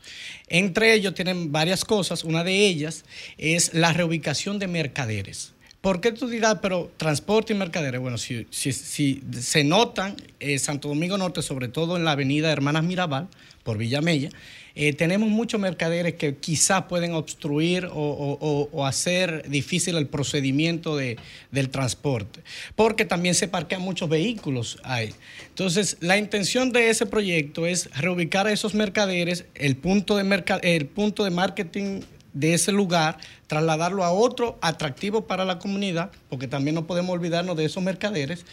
Entre 0.48 0.94
ellos 0.94 1.14
tienen 1.14 1.50
varias 1.50 1.84
cosas. 1.84 2.24
Una 2.24 2.44
de 2.44 2.66
ellas 2.66 3.04
es 3.38 3.74
la 3.74 3.92
reubicación 3.92 4.58
de 4.58 4.68
mercaderes. 4.68 5.52
¿Por 5.80 6.00
qué 6.00 6.12
tú 6.12 6.28
dirás, 6.28 6.58
pero 6.62 6.92
transporte 6.96 7.54
y 7.54 7.56
mercaderes? 7.56 8.00
Bueno, 8.00 8.16
si, 8.18 8.46
si- 8.50 8.72
si 8.72 9.20
se 9.40 9.64
notan, 9.64 10.14
eh, 10.38 10.58
Santo 10.60 10.86
Domingo 10.88 11.18
Norte, 11.18 11.42
sobre 11.42 11.66
todo 11.66 11.96
en 11.96 12.04
la 12.04 12.12
avenida 12.12 12.52
Hermanas 12.52 12.84
Mirabal, 12.84 13.26
por 13.64 13.78
Villa 13.78 14.00
Mella, 14.00 14.28
eh, 14.74 14.92
tenemos 14.92 15.28
muchos 15.28 15.60
mercaderes 15.60 16.14
que 16.14 16.36
quizás 16.36 16.84
pueden 16.84 17.12
obstruir 17.14 17.88
o, 17.92 18.84
hacer 18.86 19.48
difícil 19.48 19.96
el 19.96 20.06
procedimiento 20.06 20.96
de- 20.96 21.16
del 21.50 21.68
transporte, 21.68 22.40
porque 22.76 23.04
también 23.04 23.34
se 23.34 23.48
parquean 23.48 23.82
muchos 23.82 24.08
vehículos 24.08 24.78
ahí. 24.82 25.12
Entonces, 25.48 25.96
la 26.00 26.16
intención 26.18 26.72
de 26.72 26.90
ese 26.90 27.06
proyecto 27.06 27.66
es 27.66 27.90
reubicar 27.96 28.46
a 28.46 28.52
esos 28.52 28.74
mercaderes, 28.74 29.44
el 29.54 29.76
punto 29.76 30.16
de, 30.16 30.24
merca- 30.24 30.60
el 30.62 30.86
punto 30.86 31.24
de 31.24 31.30
marketing 31.30 32.00
de 32.32 32.54
ese 32.54 32.72
lugar, 32.72 33.18
trasladarlo 33.46 34.04
a 34.04 34.10
otro 34.10 34.58
atractivo 34.62 35.26
para 35.26 35.44
la 35.44 35.58
comunidad, 35.58 36.10
porque 36.30 36.48
también 36.48 36.74
no 36.74 36.86
podemos 36.86 37.12
olvidarnos 37.12 37.58
de 37.58 37.66
esos 37.66 37.82
mercaderes, 37.82 38.46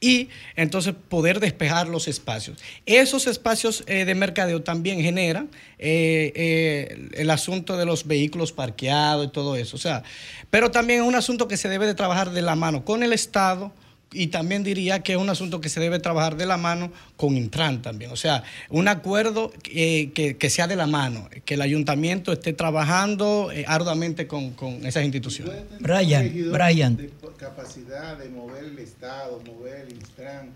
y 0.00 0.30
entonces 0.56 0.94
poder 1.08 1.40
despejar 1.40 1.88
los 1.88 2.08
espacios. 2.08 2.58
Esos 2.86 3.26
espacios 3.26 3.84
eh, 3.86 4.06
de 4.06 4.14
mercadeo 4.14 4.62
también 4.62 5.00
generan 5.00 5.50
eh, 5.78 6.32
eh, 6.34 7.08
el 7.12 7.30
asunto 7.30 7.76
de 7.76 7.84
los 7.84 8.06
vehículos 8.06 8.52
parqueados 8.52 9.26
y 9.26 9.28
todo 9.30 9.56
eso. 9.56 9.76
O 9.76 9.80
sea, 9.80 10.02
pero 10.50 10.70
también 10.70 11.02
es 11.02 11.06
un 11.06 11.14
asunto 11.14 11.46
que 11.46 11.58
se 11.58 11.68
debe 11.68 11.86
de 11.86 11.94
trabajar 11.94 12.30
de 12.30 12.42
la 12.42 12.56
mano 12.56 12.84
con 12.84 13.02
el 13.02 13.12
Estado. 13.12 13.72
Y 14.12 14.28
también 14.28 14.64
diría 14.64 15.02
que 15.02 15.12
es 15.12 15.18
un 15.18 15.30
asunto 15.30 15.60
que 15.60 15.68
se 15.68 15.78
debe 15.78 15.98
trabajar 16.00 16.36
de 16.36 16.46
la 16.46 16.56
mano 16.56 16.90
con 17.16 17.36
Intran 17.36 17.80
también. 17.80 18.10
O 18.10 18.16
sea, 18.16 18.42
un 18.68 18.88
acuerdo 18.88 19.52
eh, 19.66 20.10
que, 20.12 20.36
que 20.36 20.50
sea 20.50 20.66
de 20.66 20.76
la 20.76 20.86
mano, 20.86 21.28
que 21.44 21.54
el 21.54 21.62
ayuntamiento 21.62 22.32
esté 22.32 22.52
trabajando 22.52 23.50
eh, 23.52 23.64
arduamente 23.68 24.26
con, 24.26 24.50
con 24.52 24.84
esas 24.84 25.04
instituciones. 25.04 25.62
Brian, 25.78 26.50
Brian. 26.50 26.96
de 26.96 27.10
capacidad 27.36 28.18
de 28.18 28.28
mover 28.28 28.64
el 28.64 28.78
Estado, 28.78 29.40
mover 29.46 29.86
el 29.86 29.94
Instran 29.94 30.50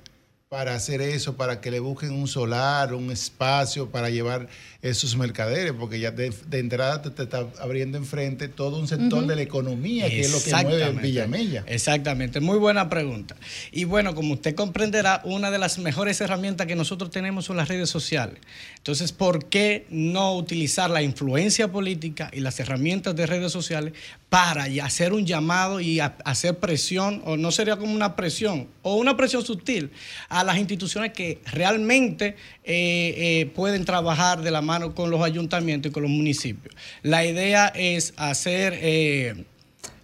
para 0.55 0.77
hacer 0.77 1.01
eso, 1.01 1.37
para 1.37 1.61
que 1.61 1.73
le 1.73 1.81
busquen 1.81 2.13
un 2.13 2.29
solar, 2.29 2.95
un 2.95 3.11
espacio 3.11 3.91
para 3.91 4.09
llevar 4.09 4.47
esos 4.85 5.17
mercaderes, 5.17 5.73
porque 5.73 5.99
ya 5.99 6.11
de, 6.11 6.31
de 6.47 6.59
entrada 6.59 7.01
te, 7.01 7.09
te 7.09 7.23
está 7.23 7.47
abriendo 7.59 7.97
enfrente 7.97 8.49
todo 8.49 8.79
un 8.79 8.87
sector 8.87 9.27
de 9.27 9.35
la 9.35 9.41
economía, 9.41 10.11
que 10.11 10.21
es 10.21 10.31
lo 10.31 10.43
que 10.43 10.63
mueve. 10.63 11.01
Villamella. 11.01 11.65
Exactamente, 11.67 12.41
muy 12.41 12.59
buena 12.59 12.91
pregunta. 12.91 13.35
Y 13.73 13.85
bueno, 13.85 14.15
como 14.15 14.35
usted 14.35 14.55
comprenderá, 14.55 15.23
una 15.25 15.51
de 15.51 15.59
las 15.59 15.79
mejores 15.79 16.21
herramientas 16.21 16.67
que 16.67 16.77
nosotros 16.77 17.11
tenemos 17.11 17.47
son 17.47 17.57
las 17.57 17.69
redes 17.69 17.89
sociales. 17.89 18.37
Entonces, 18.77 19.13
¿por 19.13 19.47
qué 19.47 19.87
no 19.89 20.37
utilizar 20.37 20.91
la 20.91 21.01
influencia 21.01 21.73
política 21.73 22.31
y 22.35 22.41
las 22.41 22.61
herramientas 22.61 23.17
de 23.17 23.25
redes 23.25 23.53
sociales 23.53 23.95
para 24.29 24.65
hacer 24.83 25.15
un 25.15 25.25
llamado 25.25 25.81
y 25.81 26.01
hacer 26.01 26.59
presión, 26.59 27.23
o 27.25 27.39
no 27.39 27.53
sería 27.53 27.77
como 27.77 27.95
una 27.95 28.17
presión, 28.17 28.69
o 28.83 28.97
una 28.97 29.17
presión 29.17 29.45
sutil 29.45 29.93
a 30.29 30.45
las 30.45 30.59
instituciones 30.59 31.13
que 31.13 31.39
realmente 31.47 32.37
eh, 32.65 33.15
eh, 33.17 33.47
pueden 33.55 33.85
trabajar 33.85 34.43
de 34.43 34.51
la 34.51 34.61
mano 34.61 34.74
con 34.95 35.11
los 35.11 35.23
ayuntamientos 35.23 35.91
y 35.91 35.93
con 35.93 36.03
los 36.03 36.11
municipios? 36.13 36.75
La 37.03 37.25
idea 37.25 37.69
es 37.75 38.13
hacer 38.17 38.75
eh, 38.81 39.45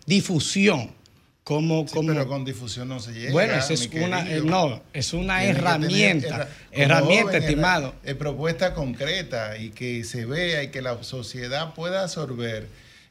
difusión. 0.07 0.99
Como, 1.45 1.87
Sí, 1.89 1.95
como, 1.95 2.13
pero 2.13 2.29
con 2.29 2.45
difusión 2.45 2.89
no 2.89 3.01
se 3.01 3.13
llega. 3.13 3.33
bueno, 3.33 3.55
esa 3.55 3.73
es 3.73 3.89
una, 3.93 4.23
querido. 4.25 4.45
eh, 4.45 4.49
no, 4.49 4.83
es 4.93 5.13
una 5.15 5.39
Tiene 5.41 5.55
que 5.55 5.61
tener 5.61 5.67
herramienta, 5.73 6.49
herramienta, 6.71 7.25
joven, 7.25 7.43
estimado. 7.43 7.87
herra- 8.05 8.11
eh, 8.11 8.15
propuesta 8.15 8.75
concreta 8.75 9.57
y 9.59 9.71
que 9.71 10.05
se 10.05 10.27
vea 10.27 10.63
y 10.63 10.69
que 10.69 10.81
la 10.81 11.03
sociedad 11.03 11.75
pueda 11.75 12.03
absorber 12.03 12.69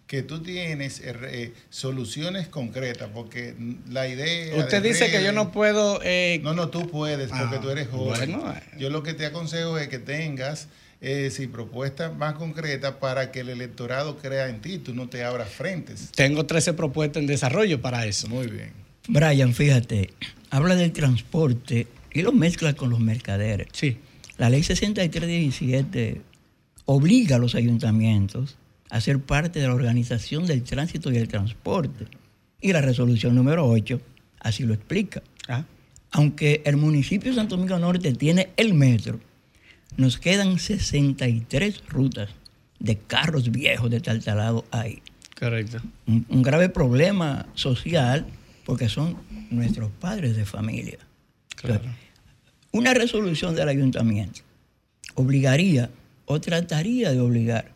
que 0.08 0.24
tú 0.24 0.42
tienes 0.42 1.02
eh, 1.04 1.54
soluciones 1.70 2.48
concretas, 2.48 3.10
porque 3.14 3.56
la 3.90 4.08
idea... 4.08 4.56
Usted 4.56 4.82
dice 4.84 5.12
que 5.12 5.22
yo 5.24 5.34
no 5.34 5.52
puedo... 5.52 6.00
eh, 6.04 6.40
no, 6.42 6.54
no, 6.54 6.70
tú 6.70 6.90
puedes, 6.90 7.30
porque 7.30 7.56
Ah, 7.58 7.62
tú 7.62 7.70
eres 7.72 7.90
joven. 7.90 8.32
bueno, 8.32 8.54
eh. 8.54 8.62
Yo 8.78 8.90
lo 8.90 9.04
que 9.04 9.14
te 9.14 9.26
aconsejo 9.26 9.78
es 9.78 9.88
que 9.90 10.00
tengas 10.00 10.68
eh, 11.02 11.30
sí, 11.32 11.48
propuestas 11.48 12.16
más 12.16 12.34
concretas 12.34 12.96
para 12.96 13.32
que 13.32 13.40
el 13.40 13.50
electorado 13.50 14.18
crea 14.18 14.50
en 14.50 14.62
ti, 14.62 14.80
tú 14.80 14.94
no 14.94 15.08
te 15.08 15.24
abras 15.24 15.50
frentes. 15.50 16.12
Tengo 16.14 16.46
13 16.46 16.74
propuestas 16.74 17.22
en 17.22 17.28
desarrollo 17.28 17.82
para 17.82 18.06
eso. 18.06 18.28
Muy 18.28 18.48
bien. 18.48 18.74
Brian, 19.08 19.54
fíjate, 19.54 20.14
habla 20.50 20.76
del 20.76 20.92
transporte 20.92 21.88
y 22.14 22.22
lo 22.22 22.32
mezcla 22.32 22.74
con 22.74 22.90
los 22.90 23.00
mercaderes. 23.00 23.68
Sí. 23.72 23.98
La 24.38 24.50
ley 24.50 24.64
6317 24.64 26.22
obliga 26.86 27.38
a 27.38 27.40
los 27.40 27.56
ayuntamientos 27.56 28.58
a 28.90 29.00
ser 29.00 29.20
parte 29.20 29.60
de 29.60 29.68
la 29.68 29.74
organización 29.74 30.48
del 30.48 30.64
tránsito 30.64 31.12
y 31.12 31.18
el 31.18 31.28
transporte. 31.28 32.08
Y 32.62 32.74
la 32.74 32.82
resolución 32.82 33.36
número 33.36 33.68
8 33.68 34.02
así 34.40 34.64
lo 34.64 34.74
explica. 34.74 35.22
Ah. 35.48 35.66
Aunque 36.12 36.62
el 36.66 36.78
municipio 36.78 37.32
de 37.32 37.36
Santo 37.36 37.56
Domingo 37.56 37.78
Norte 37.80 38.14
tiene 38.14 38.50
el 38.58 38.74
metro, 38.74 39.20
nos 39.98 40.18
quedan 40.18 40.60
63 40.60 41.84
rutas 41.90 42.30
de 42.80 42.98
carros 42.98 43.52
viejos 43.52 43.90
de 43.90 44.00
taltalado 44.00 44.66
ahí. 44.72 45.02
Correcto. 45.38 45.82
Un, 46.08 46.26
un 46.30 46.42
grave 46.42 46.70
problema 46.70 47.46
social 47.56 48.26
porque 48.66 48.88
son 48.90 49.18
nuestros 49.50 49.90
padres 49.92 50.36
de 50.38 50.46
familia. 50.46 51.00
Claro. 51.56 51.82
Una 52.72 52.94
resolución 52.94 53.56
del 53.56 53.68
ayuntamiento 53.70 54.42
obligaría 55.16 55.90
o 56.26 56.40
trataría 56.40 57.12
de 57.12 57.20
obligar 57.20 57.72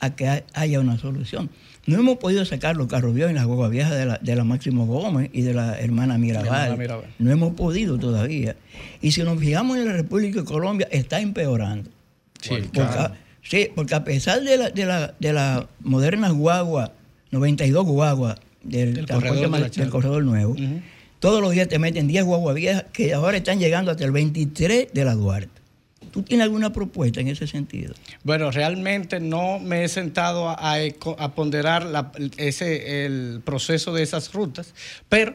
a 0.00 0.14
que 0.14 0.26
ha- 0.28 0.44
haya 0.54 0.80
una 0.80 0.98
solución. 0.98 1.50
No 1.86 1.98
hemos 2.00 2.18
podido 2.18 2.44
sacar 2.44 2.76
los 2.76 2.88
carros 2.88 3.14
viejos 3.14 3.30
en 3.30 3.36
las 3.36 3.46
guaguas 3.46 3.70
viejas 3.70 3.96
de 3.96 4.06
la, 4.06 4.18
de 4.20 4.36
la 4.36 4.44
Máximo 4.44 4.86
Gómez 4.86 5.30
y 5.32 5.42
de 5.42 5.54
la 5.54 5.78
hermana 5.78 6.18
Mirabal. 6.18 6.76
No 7.18 7.30
hemos 7.30 7.54
podido 7.54 7.98
todavía. 7.98 8.56
Y 9.00 9.12
si 9.12 9.22
nos 9.22 9.38
fijamos 9.38 9.78
en 9.78 9.86
la 9.86 9.92
República 9.92 10.40
de 10.40 10.44
Colombia, 10.44 10.88
está 10.90 11.20
empeorando. 11.20 11.90
Sí, 12.40 12.50
porque, 12.50 12.70
claro. 12.70 13.14
sí, 13.42 13.68
porque 13.74 13.94
a 13.94 14.04
pesar 14.04 14.42
de 14.42 14.56
la, 14.56 14.70
de 14.70 14.84
la, 14.84 15.14
de 15.18 15.32
la 15.32 15.68
moderna 15.80 16.30
guagua, 16.30 16.92
92 17.30 17.86
guaguas 17.86 18.36
del, 18.62 18.94
Del 18.94 19.06
corredor 19.06 19.50
de 19.50 19.68
del 19.70 19.90
corredor 19.90 20.24
nuevo, 20.24 20.56
todos 21.20 21.40
los 21.40 21.52
días 21.52 21.68
te 21.68 21.78
meten 21.78 22.08
10 22.08 22.24
guaguas 22.24 22.54
viejas 22.54 22.84
que 22.92 23.14
ahora 23.14 23.36
están 23.36 23.58
llegando 23.58 23.90
hasta 23.90 24.04
el 24.04 24.10
23 24.10 24.92
de 24.92 25.04
la 25.04 25.14
Duarte. 25.14 25.55
¿Tú 26.16 26.22
tienes 26.22 26.44
alguna 26.44 26.72
propuesta 26.72 27.20
en 27.20 27.28
ese 27.28 27.46
sentido? 27.46 27.92
Bueno, 28.24 28.50
realmente 28.50 29.20
no 29.20 29.58
me 29.58 29.84
he 29.84 29.88
sentado 29.90 30.48
a, 30.48 30.78
ponderar 31.34 32.10
ese, 32.38 33.04
el 33.04 33.42
proceso 33.44 33.92
de 33.92 34.02
esas 34.02 34.32
rutas, 34.32 34.72
pero 35.10 35.34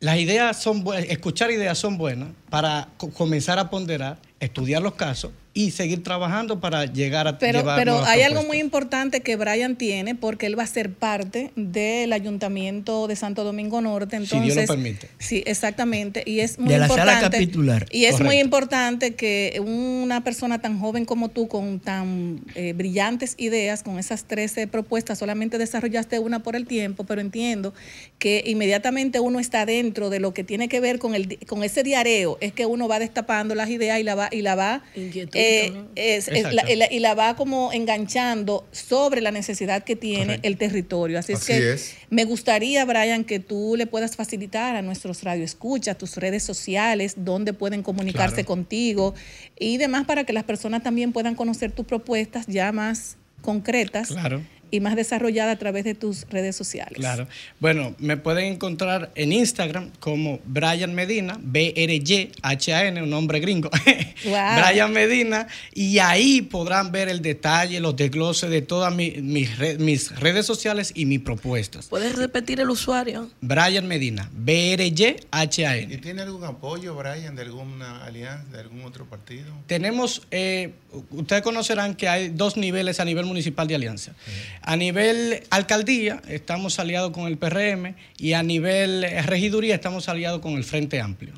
las 0.00 0.16
ideas 0.16 0.62
son 0.62 0.84
buenas, 0.84 1.10
escuchar 1.10 1.50
ideas 1.50 1.76
son 1.76 1.98
buenas 1.98 2.30
para 2.48 2.88
co- 2.96 3.10
comenzar 3.10 3.58
a 3.58 3.68
ponderar, 3.68 4.16
estudiar 4.40 4.80
los 4.80 4.94
casos 4.94 5.32
y 5.56 5.70
seguir 5.70 6.02
trabajando 6.02 6.60
para 6.60 6.84
llegar 6.84 7.26
a 7.26 7.38
Pero, 7.38 7.64
pero 7.76 8.04
hay 8.04 8.20
algo 8.20 8.42
muy 8.44 8.58
importante 8.58 9.22
que 9.22 9.36
Brian 9.36 9.76
tiene 9.76 10.14
porque 10.14 10.44
él 10.44 10.58
va 10.58 10.64
a 10.64 10.66
ser 10.66 10.92
parte 10.92 11.50
del 11.56 12.12
ayuntamiento 12.12 13.08
de 13.08 13.16
Santo 13.16 13.42
Domingo 13.42 13.80
Norte. 13.80 14.16
Si 14.18 14.22
Dios 14.22 14.32
lo 14.32 14.38
Entonces, 14.60 14.66
permite. 14.68 15.08
Sí, 15.18 15.42
exactamente. 15.46 16.22
Y 16.26 16.40
es 16.40 16.58
muy 16.58 16.68
De 16.68 16.78
la 16.78 16.84
importante. 16.84 17.14
sala 17.14 17.30
capitular. 17.30 17.86
Y 17.90 18.04
es 18.04 18.20
muy 18.20 18.38
importante 18.38 19.14
que 19.14 19.58
una 19.64 20.22
persona 20.22 20.60
tan 20.60 20.78
joven 20.78 21.06
como 21.06 21.30
tú, 21.30 21.48
con 21.48 21.80
tan 21.80 22.40
eh, 22.54 22.74
brillantes 22.74 23.34
ideas, 23.38 23.82
con 23.82 23.98
esas 23.98 24.24
13 24.24 24.66
propuestas, 24.66 25.18
solamente 25.18 25.56
desarrollaste 25.56 26.18
una 26.18 26.42
por 26.42 26.54
el 26.54 26.66
tiempo, 26.66 27.04
pero 27.04 27.22
entiendo 27.22 27.72
que 28.18 28.42
inmediatamente 28.46 29.20
uno 29.20 29.40
está 29.40 29.64
dentro 29.64 30.10
de 30.10 30.20
lo 30.20 30.34
que 30.34 30.44
tiene 30.44 30.68
que 30.68 30.80
ver 30.80 30.98
con 30.98 31.14
el 31.14 31.28
di- 31.28 31.36
con 31.46 31.64
ese 31.64 31.82
diareo, 31.82 32.36
es 32.42 32.52
que 32.52 32.66
uno 32.66 32.88
va 32.88 32.98
destapando 32.98 33.54
las 33.54 33.70
ideas 33.70 33.98
y 34.00 34.02
la 34.02 34.14
va 34.14 34.28
y 34.30 34.42
la 34.42 34.54
va 34.54 34.82
Inquietud, 34.94 35.38
eh, 35.46 35.70
¿no? 35.70 35.88
es- 35.94 36.28
es 36.28 36.36
Exacto. 36.36 36.56
la- 36.56 36.70
y 36.72 36.76
la- 36.76 36.92
y 36.92 36.98
la 37.00 37.14
va 37.14 37.36
como 37.36 37.72
enganchando 37.72 38.66
sobre 38.72 39.20
la 39.20 39.30
necesidad 39.30 39.84
que 39.84 39.96
tiene 39.96 40.24
Correcto. 40.24 40.48
el 40.48 40.56
territorio. 40.56 41.18
Así, 41.18 41.32
Así 41.34 41.52
es 41.52 41.58
que 41.58 41.72
es. 41.72 41.94
me 42.10 42.24
gustaría, 42.24 42.84
Brian, 42.84 43.24
que 43.24 43.38
tú 43.40 43.74
le 43.76 43.86
puedas 43.86 44.16
facilitar 44.16 44.76
a 44.76 44.82
nuestros 44.82 45.22
radioescuchas 45.22 45.96
tus 45.98 46.16
redes 46.16 46.42
sociales, 46.42 47.14
donde 47.18 47.52
pueden 47.52 47.82
comunicarse 47.82 48.36
Claro. 48.36 48.46
contigo 48.46 49.14
y 49.58 49.76
demás 49.78 50.04
para 50.06 50.24
que 50.24 50.32
las 50.32 50.44
personas 50.44 50.82
también 50.82 51.12
puedan 51.12 51.34
conocer 51.34 51.72
tus 51.72 51.86
propuestas 51.86 52.46
ya 52.46 52.72
más 52.72 53.16
concretas 53.42 54.08
Claro. 54.08 54.42
Y 54.70 54.80
más 54.80 54.96
desarrollada 54.96 55.52
a 55.52 55.56
través 55.58 55.84
de 55.84 55.94
tus 55.94 56.26
redes 56.28 56.56
sociales. 56.56 56.94
Claro. 56.94 57.26
Bueno, 57.60 57.94
me 57.98 58.16
pueden 58.16 58.52
encontrar 58.54 59.10
en 59.14 59.32
Instagram 59.32 59.90
como 60.00 60.40
Brian 60.44 60.94
Medina, 60.94 61.38
B-R-Y-H-A-N, 61.40 63.02
un 63.02 63.10
nombre 63.10 63.40
gringo. 63.40 63.70
Wow. 64.24 64.34
Brian 64.34 64.92
Medina. 64.92 65.46
Y 65.74 65.98
ahí 65.98 66.40
podrán 66.42 66.90
ver 66.90 67.08
el 67.08 67.20
detalle, 67.22 67.78
los 67.80 67.94
desgloses 67.94 68.48
de 68.50 68.62
todas 68.62 68.92
mi- 68.94 69.10
mis, 69.20 69.56
re- 69.58 69.78
mis 69.78 70.18
redes 70.18 70.46
sociales 70.46 70.90
y 70.94 71.04
mis 71.04 71.20
propuestas. 71.20 71.86
¿Puedes 71.86 72.16
repetir 72.16 72.58
el 72.60 72.70
usuario? 72.70 73.30
Brian 73.40 73.86
Medina, 73.86 74.28
B-R-Y-H-A-N. 74.32 75.94
¿Y 75.94 75.98
tiene 75.98 76.22
algún 76.22 76.44
apoyo, 76.44 76.94
Brian, 76.96 77.36
de 77.36 77.42
alguna 77.42 78.04
alianza, 78.04 78.44
de 78.52 78.60
algún 78.60 78.84
otro 78.84 79.04
partido? 79.04 79.44
Tenemos, 79.66 80.22
eh, 80.30 80.72
ustedes 81.10 81.42
conocerán 81.42 81.94
que 81.94 82.08
hay 82.08 82.28
dos 82.30 82.56
niveles 82.56 82.98
a 82.98 83.04
nivel 83.04 83.26
municipal 83.26 83.68
de 83.68 83.74
alianza. 83.74 84.14
A 84.62 84.76
nivel 84.76 85.42
alcaldía 85.50 86.20
estamos 86.28 86.78
aliados 86.78 87.12
con 87.12 87.26
el 87.26 87.36
PRM 87.38 87.94
y 88.18 88.32
a 88.32 88.42
nivel 88.42 89.06
regiduría 89.24 89.74
estamos 89.74 90.08
aliados 90.08 90.40
con 90.40 90.54
el 90.54 90.64
Frente 90.64 91.00
Amplio. 91.00 91.34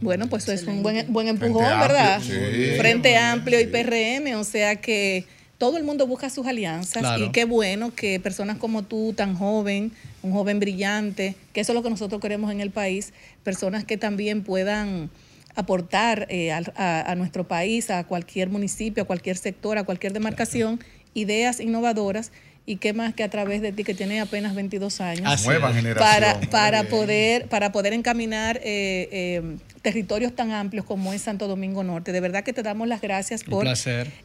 Bueno, 0.00 0.28
pues 0.28 0.44
eso 0.44 0.52
es 0.52 0.64
un 0.64 0.82
buen, 0.82 1.12
buen 1.12 1.26
empujón, 1.28 1.64
Frente 1.64 1.78
¿verdad? 1.80 2.14
Amplio, 2.14 2.38
sí. 2.50 2.78
Frente 2.78 3.16
Amplio 3.16 3.60
y 3.60 3.66
PRM, 3.66 4.36
o 4.38 4.44
sea 4.44 4.76
que 4.76 5.24
todo 5.58 5.76
el 5.76 5.82
mundo 5.82 6.06
busca 6.06 6.30
sus 6.30 6.46
alianzas 6.46 7.02
Claro. 7.02 7.24
y 7.24 7.30
qué 7.30 7.44
bueno 7.44 7.92
que 7.92 8.20
personas 8.20 8.58
como 8.58 8.84
tú, 8.84 9.12
tan 9.12 9.34
joven, 9.34 9.90
un 10.22 10.32
joven 10.32 10.60
brillante, 10.60 11.34
que 11.52 11.60
eso 11.60 11.72
es 11.72 11.74
lo 11.74 11.82
que 11.82 11.90
nosotros 11.90 12.20
queremos 12.20 12.52
en 12.52 12.60
el 12.60 12.70
país, 12.70 13.12
personas 13.42 13.84
que 13.84 13.96
también 13.96 14.44
puedan 14.44 15.10
aportar 15.56 16.28
eh, 16.30 16.52
a 16.52 17.14
nuestro 17.16 17.48
país, 17.48 17.90
a 17.90 18.04
cualquier 18.04 18.48
municipio, 18.50 19.02
a 19.02 19.06
cualquier 19.06 19.36
sector, 19.36 19.78
a 19.78 19.82
cualquier 19.82 20.12
demarcación, 20.12 20.78
ideas 21.14 21.58
innovadoras 21.58 22.30
y 22.68 22.76
qué 22.76 22.92
más 22.92 23.14
que 23.14 23.22
a 23.24 23.30
través 23.30 23.62
de 23.62 23.72
ti 23.72 23.82
que 23.82 23.94
tienes 23.94 24.20
apenas 24.20 24.54
22 24.54 25.00
años 25.00 25.22
Así 25.26 25.46
Nueva 25.46 25.70
es. 25.70 25.76
generación. 25.76 26.20
para, 26.22 26.40
para 26.50 26.82
poder 26.84 27.46
para 27.48 27.72
poder 27.72 27.92
encaminar 27.94 28.58
eh, 28.58 29.08
eh, 29.10 29.56
territorios 29.82 30.34
tan 30.34 30.50
amplios 30.52 30.84
como 30.84 31.12
es 31.14 31.22
Santo 31.22 31.46
Domingo 31.48 31.82
Norte. 31.84 32.12
De 32.12 32.20
verdad 32.20 32.42
que 32.44 32.52
te 32.52 32.62
damos 32.62 32.86
las 32.88 33.00
gracias 33.00 33.42
por 33.44 33.64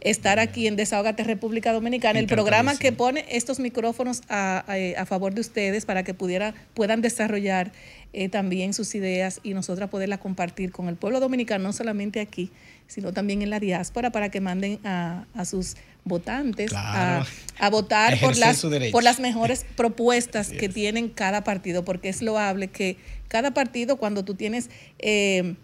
estar 0.01 0.39
aquí 0.39 0.67
en 0.67 0.75
Desahogate 0.75 1.23
República 1.23 1.71
Dominicana, 1.71 2.19
el 2.19 2.25
programa 2.27 2.75
que 2.77 2.91
pone 2.91 3.23
estos 3.29 3.59
micrófonos 3.59 4.21
a, 4.29 4.65
a- 4.67 5.01
a 5.01 5.05
favor 5.05 5.33
de 5.33 5.41
ustedes 5.41 5.85
para 5.85 6.03
que 6.03 6.13
pudiera, 6.13 6.53
puedan 6.73 7.01
desarrollar 7.01 7.71
eh, 8.13 8.29
también 8.29 8.73
sus 8.73 8.93
ideas 8.95 9.39
y 9.43 9.53
nosotras 9.53 9.89
poderlas 9.89 10.19
compartir 10.19 10.71
con 10.71 10.89
el 10.89 10.95
pueblo 10.95 11.19
dominicano, 11.19 11.63
no 11.65 11.73
solamente 11.73 12.19
aquí, 12.19 12.51
sino 12.87 13.13
también 13.13 13.41
en 13.41 13.49
la 13.49 13.59
diáspora, 13.59 14.11
para 14.11 14.29
que 14.29 14.41
manden 14.41 14.79
a, 14.83 15.25
a 15.33 15.45
sus 15.45 15.75
votantes 16.05 16.69
Claro. 16.71 17.25
a, 17.59 17.65
a 17.65 17.69
votar 17.69 18.19
por 18.19 18.35
las, 18.37 18.65
por 18.91 19.03
las 19.03 19.19
mejores 19.19 19.65
propuestas 19.75 20.49
que 20.49 20.69
tienen 20.69 21.09
cada 21.09 21.43
partido, 21.43 21.85
porque 21.85 22.09
es 22.09 22.21
loable 22.21 22.67
que 22.67 22.97
cada 23.27 23.53
partido, 23.53 23.97
cuando 23.97 24.23
tú 24.23 24.35
tienes 24.35 24.69
eh, 24.99 25.55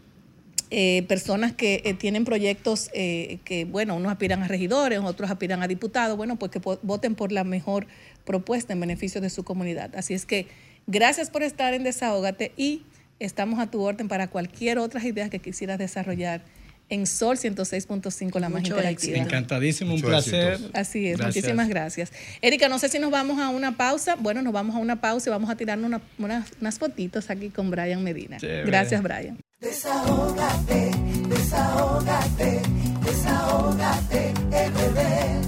eh, 0.72 1.04
personas 1.08 1.52
que 1.54 1.82
eh, 1.84 1.96
tienen 1.96 2.26
proyectos 2.26 2.92
eh, 2.94 3.40
que, 3.44 3.66
bueno, 3.66 3.96
unos 3.96 4.12
aspiran 4.12 4.44
a 4.44 4.48
regidores, 4.48 5.00
otros 5.00 5.32
aspiran 5.32 5.64
a 5.64 5.68
diputados, 5.68 6.16
bueno, 6.16 6.38
pues 6.38 6.52
que 6.52 6.60
voten 6.60 7.16
por 7.16 7.32
la 7.32 7.44
mejor 7.44 7.88
propuesta 8.24 8.74
en 8.74 8.80
beneficio 8.80 9.20
de 9.20 9.32
su 9.32 9.44
comunidad. 9.44 9.96
Así 9.96 10.14
es 10.14 10.28
que 10.28 10.46
gracias 10.86 11.32
por 11.32 11.42
estar 11.42 11.74
en 11.74 11.84
Desahógate 11.84 12.52
y 12.56 12.84
estamos 13.20 13.60
a 13.60 13.72
tu 13.72 13.82
orden 13.82 14.08
para 14.08 14.28
cualquier 14.28 14.78
otra 14.78 15.04
idea 15.04 15.30
que 15.30 15.40
quisieras 15.40 15.80
desarrollar 15.80 16.42
en 16.90 17.06
Sol 17.08 17.38
106.5, 17.38 18.40
la 18.40 18.50
más 18.50 18.62
Mucho 18.62 18.74
interactiva. 18.76 19.18
Encantadísimo, 19.18 19.92
un 19.92 19.98
Mucho 19.98 20.08
placer. 20.08 20.54
éxito. 20.54 20.70
Así 20.74 21.08
es, 21.08 21.18
Gracias. 21.18 21.36
muchísimas 21.44 21.70
gracias. 21.70 22.12
Erika, 22.42 22.68
no 22.70 22.80
sé 22.80 22.90
si 22.90 22.98
nos 23.00 23.12
vamos 23.12 23.40
a 23.40 23.50
una 23.50 23.78
pausa. 23.78 24.16
Bueno, 24.16 24.42
nos 24.42 24.54
vamos 24.54 24.76
a 24.76 24.80
una 24.80 25.00
pausa 25.00 25.30
y 25.30 25.32
vamos 25.32 25.50
a 25.50 25.56
tirarnos 25.56 25.88
una- 25.88 26.02
una- 26.18 26.46
unas 26.60 26.80
fotitos 26.80 27.30
aquí 27.30 27.50
con 27.50 27.70
Brian 27.70 28.04
Medina. 28.04 28.38
Chévere. 28.38 28.66
Gracias, 28.66 29.02
Brian. 29.04 29.38
Desahógate, 29.62 30.92
desahógate, 31.30 32.62
desahógate, 33.06 34.34
RD. 34.52 35.40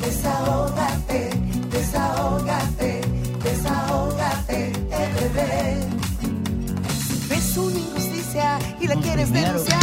Desahógate, 0.00 1.30
desahógate, 1.70 3.00
desahógate, 3.44 4.72
RD. 4.90 5.38
Ves 7.28 7.56
una 7.56 7.91
y 8.80 8.86
la 8.86 8.96
quieres 8.96 9.30
denunciar. 9.30 9.78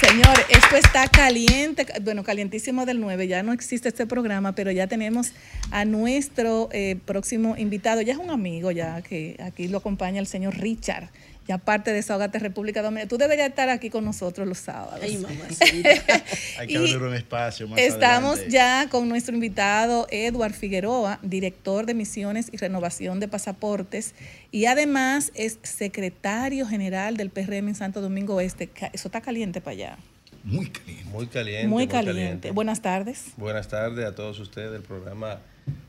Señor, 0.00 0.38
esto 0.48 0.76
está 0.76 1.06
caliente, 1.06 1.86
bueno, 2.02 2.24
calientísimo 2.24 2.86
del 2.86 2.98
9. 3.00 3.28
Ya 3.28 3.42
no 3.42 3.52
existe 3.52 3.88
este 3.88 4.06
programa, 4.06 4.54
pero 4.54 4.70
ya 4.70 4.86
tenemos 4.86 5.32
a 5.70 5.84
nuestro 5.84 6.70
eh, 6.72 6.96
próximo 7.04 7.56
invitado. 7.58 8.00
Ya 8.00 8.14
es 8.14 8.18
un 8.18 8.30
amigo, 8.30 8.70
ya 8.70 9.02
que 9.02 9.36
aquí 9.42 9.68
lo 9.68 9.78
acompaña 9.78 10.18
el 10.18 10.26
señor 10.26 10.56
Richard. 10.56 11.10
Ya 11.46 11.58
parte 11.58 11.90
de 11.90 11.96
Desahogate 11.96 12.38
República 12.38 12.80
Dominicana. 12.82 13.08
Tú 13.08 13.18
deberías 13.18 13.48
estar 13.50 13.68
aquí 13.68 13.90
con 13.90 14.04
nosotros 14.04 14.48
los 14.48 14.58
sábados. 14.58 15.00
Ay, 15.02 15.22
Hay 16.58 16.66
que 16.66 16.72
Y 16.72 16.76
abrir 16.76 16.96
un 17.02 17.14
espacio 17.14 17.68
más 17.68 17.78
Estamos 17.78 18.38
adelante. 18.38 18.50
ya 18.54 18.88
con 18.90 19.08
nuestro 19.08 19.34
invitado 19.34 20.06
Edward 20.10 20.54
Figueroa, 20.54 21.18
director 21.22 21.84
de 21.86 21.94
misiones 21.94 22.48
y 22.52 22.56
renovación 22.56 23.20
de 23.20 23.28
pasaportes, 23.28 24.14
y 24.50 24.66
además 24.66 25.32
es 25.34 25.58
secretario 25.62 26.66
general 26.66 27.16
del 27.16 27.30
PRM 27.30 27.68
en 27.68 27.74
Santo 27.74 28.00
Domingo 28.00 28.40
Este. 28.40 28.70
Eso 28.92 29.08
está 29.08 29.20
caliente 29.20 29.60
para 29.60 29.72
allá. 29.72 29.98
Muy 30.44 30.68
caliente. 30.68 31.04
Muy 31.10 31.26
caliente. 31.26 31.68
Muy 31.68 31.86
caliente. 31.88 32.50
Buenas 32.52 32.80
tardes. 32.82 33.24
Buenas 33.36 33.68
tardes 33.68 34.04
a 34.04 34.14
todos 34.14 34.38
ustedes 34.40 34.72
del 34.72 34.82
programa 34.82 35.40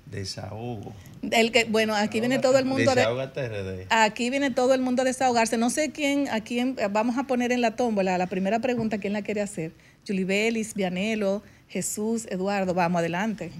Desahogo. 0.05 0.93
El 1.31 1.51
que, 1.51 1.65
bueno, 1.65 1.95
aquí 1.95 2.19
viene 2.19 2.39
todo 2.39 2.57
el 2.57 2.65
mundo 2.65 2.91
de, 2.91 2.97
Desahógate 2.97 3.47
RD. 3.49 3.87
aquí 3.89 4.29
viene 4.29 4.51
todo 4.51 4.73
el 4.73 4.81
mundo 4.81 5.01
a 5.01 5.05
desahogarse. 5.05 5.57
No 5.57 5.69
sé 5.69 5.91
quién, 5.91 6.27
a 6.29 6.41
quién 6.41 6.77
vamos 6.91 7.17
a 7.17 7.23
poner 7.23 7.51
en 7.51 7.61
la 7.61 7.75
tómbola. 7.75 8.17
La 8.17 8.27
primera 8.27 8.59
pregunta, 8.59 8.99
¿quién 8.99 9.13
la 9.13 9.21
quiere 9.21 9.41
hacer? 9.41 9.71
Julie 10.07 10.25
Belis, 10.25 10.75
Vianelo, 10.75 11.41
Jesús, 11.67 12.27
Eduardo. 12.29 12.73
Vamos 12.73 12.99
adelante. 12.99 13.51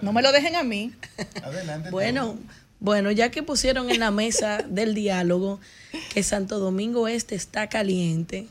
No 0.00 0.12
me 0.12 0.22
lo 0.22 0.30
dejen 0.32 0.54
a 0.56 0.62
mí. 0.62 0.92
Adelante. 1.42 1.90
Bueno, 1.90 2.36
bueno, 2.80 3.10
ya 3.10 3.30
que 3.30 3.42
pusieron 3.42 3.90
en 3.90 4.00
la 4.00 4.10
mesa 4.10 4.58
del 4.68 4.94
diálogo 4.94 5.60
que 6.12 6.22
Santo 6.22 6.58
Domingo 6.58 7.08
Este 7.08 7.34
está 7.34 7.68
caliente, 7.68 8.46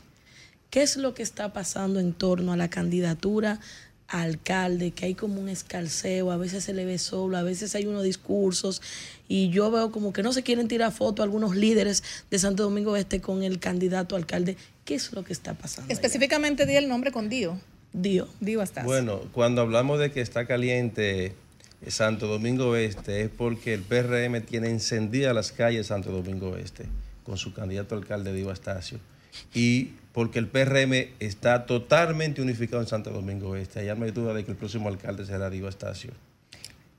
¿qué 0.70 0.82
es 0.82 0.96
lo 0.96 1.14
que 1.14 1.22
está 1.22 1.52
pasando 1.52 1.98
en 2.00 2.12
torno 2.12 2.52
a 2.52 2.56
la 2.56 2.68
candidatura 2.68 3.60
a 4.08 4.22
alcalde? 4.22 4.90
Que 4.90 5.06
hay 5.06 5.14
como 5.14 5.40
un 5.40 5.48
escalceo, 5.48 6.30
a 6.30 6.36
veces 6.36 6.64
se 6.64 6.74
le 6.74 6.84
ve 6.84 6.98
solo, 6.98 7.36
a 7.36 7.42
veces 7.42 7.74
hay 7.74 7.86
unos 7.86 8.02
discursos 8.02 8.82
y 9.28 9.50
yo 9.50 9.70
veo 9.70 9.92
como 9.92 10.12
que 10.12 10.22
no 10.22 10.32
se 10.32 10.42
quieren 10.42 10.68
tirar 10.68 10.92
fotos 10.92 11.22
algunos 11.22 11.54
líderes 11.54 12.02
de 12.30 12.38
Santo 12.38 12.64
Domingo 12.64 12.96
Este 12.96 13.20
con 13.20 13.42
el 13.42 13.58
candidato 13.58 14.16
a 14.16 14.18
alcalde. 14.18 14.56
¿Qué 14.84 14.94
es 14.94 15.12
lo 15.12 15.24
que 15.24 15.32
está 15.32 15.54
pasando? 15.54 15.92
Específicamente 15.92 16.66
di 16.66 16.76
el 16.76 16.88
nombre 16.88 17.12
con 17.12 17.28
Dio. 17.28 17.60
Dio. 17.92 18.28
Dio 18.40 18.60
hasta. 18.60 18.82
Bueno, 18.84 19.20
cuando 19.32 19.62
hablamos 19.62 19.98
de 19.98 20.10
que 20.10 20.20
está 20.20 20.46
caliente 20.46 21.34
Santo 21.86 22.26
Domingo 22.26 22.76
Este 22.76 23.22
es 23.22 23.30
porque 23.30 23.74
el 23.74 23.82
PRM 23.82 24.42
tiene 24.42 24.68
encendidas 24.68 25.34
las 25.34 25.52
calles 25.52 25.80
de 25.80 25.84
Santo 25.84 26.10
Domingo 26.10 26.56
Este 26.56 26.86
con 27.24 27.36
su 27.36 27.52
candidato 27.52 27.94
a 27.94 27.98
alcalde 27.98 28.32
Diego 28.32 28.50
Astacio 28.50 28.98
y 29.54 29.92
porque 30.12 30.38
el 30.38 30.48
PRM 30.48 31.08
está 31.20 31.66
totalmente 31.66 32.42
unificado 32.42 32.82
en 32.82 32.88
Santo 32.88 33.10
Domingo 33.10 33.56
Este. 33.56 33.80
Allá 33.80 33.94
no 33.94 34.04
hay 34.04 34.10
duda 34.10 34.34
de 34.34 34.44
que 34.44 34.50
el 34.50 34.56
próximo 34.56 34.88
alcalde 34.88 35.24
será 35.26 35.50
Diego 35.50 35.68
Astacio. 35.68 36.12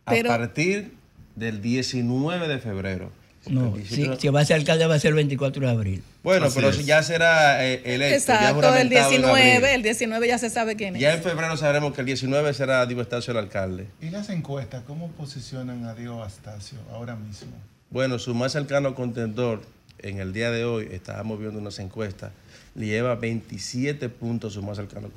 Pero- 0.06 0.32
a 0.32 0.38
partir 0.38 0.94
del 1.36 1.62
19 1.62 2.48
de 2.48 2.60
febrero. 2.60 3.12
No, 3.48 3.76
el 3.78 3.84
si, 3.88 3.96
19 3.96 4.20
si 4.20 4.28
va 4.28 4.42
a 4.42 4.46
ser 4.46 4.58
alcalde 4.58 4.86
va 4.86 4.96
a 4.96 5.00
ser 5.00 5.10
el 5.10 5.16
24 5.16 5.66
de 5.66 5.72
abril. 5.72 6.04
Bueno, 6.24 6.48
Así 6.48 6.56
pero 6.56 6.70
es. 6.70 6.86
ya 6.86 7.02
será 7.02 7.66
eh, 7.66 7.82
electo. 7.86 8.10
ya 8.28 8.50
Exacto, 8.50 8.60
el 8.76 8.92
en 8.92 8.98
abril. 8.98 9.22
19, 9.22 9.76
el 9.76 9.84
19 9.84 10.28
ya 10.28 10.38
se 10.38 10.50
sabe 10.50 10.76
quién 10.76 10.96
es. 10.96 11.02
Ya 11.02 11.14
en 11.14 11.24
febrero 11.24 11.56
sabremos 11.56 11.94
que 11.94 12.02
el 12.02 12.06
19 12.08 12.54
será 12.54 12.86
Diego 12.86 13.02
Astacio 13.02 13.32
el 13.32 13.38
alcalde. 13.38 13.88
¿Y 14.02 14.10
las 14.10 14.30
encuestas 14.30 14.84
cómo 14.86 15.10
posicionan 15.12 15.86
a 15.86 15.96
Diego 15.96 16.22
Astacio 16.22 16.78
ahora 16.92 17.16
mismo? 17.16 17.52
Bueno, 17.90 18.20
su 18.20 18.36
más 18.36 18.52
cercano 18.52 18.94
contendor 18.94 19.62
en 20.00 20.20
el 20.20 20.34
día 20.34 20.52
de 20.52 20.66
hoy, 20.66 20.90
estábamos 20.92 21.40
viendo 21.40 21.60
unas 21.60 21.80
encuestas, 21.80 22.32
le 22.76 22.86
lleva 22.88 23.16
27 23.16 24.10
puntos 24.10 24.54
su 24.54 24.62
más 24.64 24.78
cercano 24.78 25.10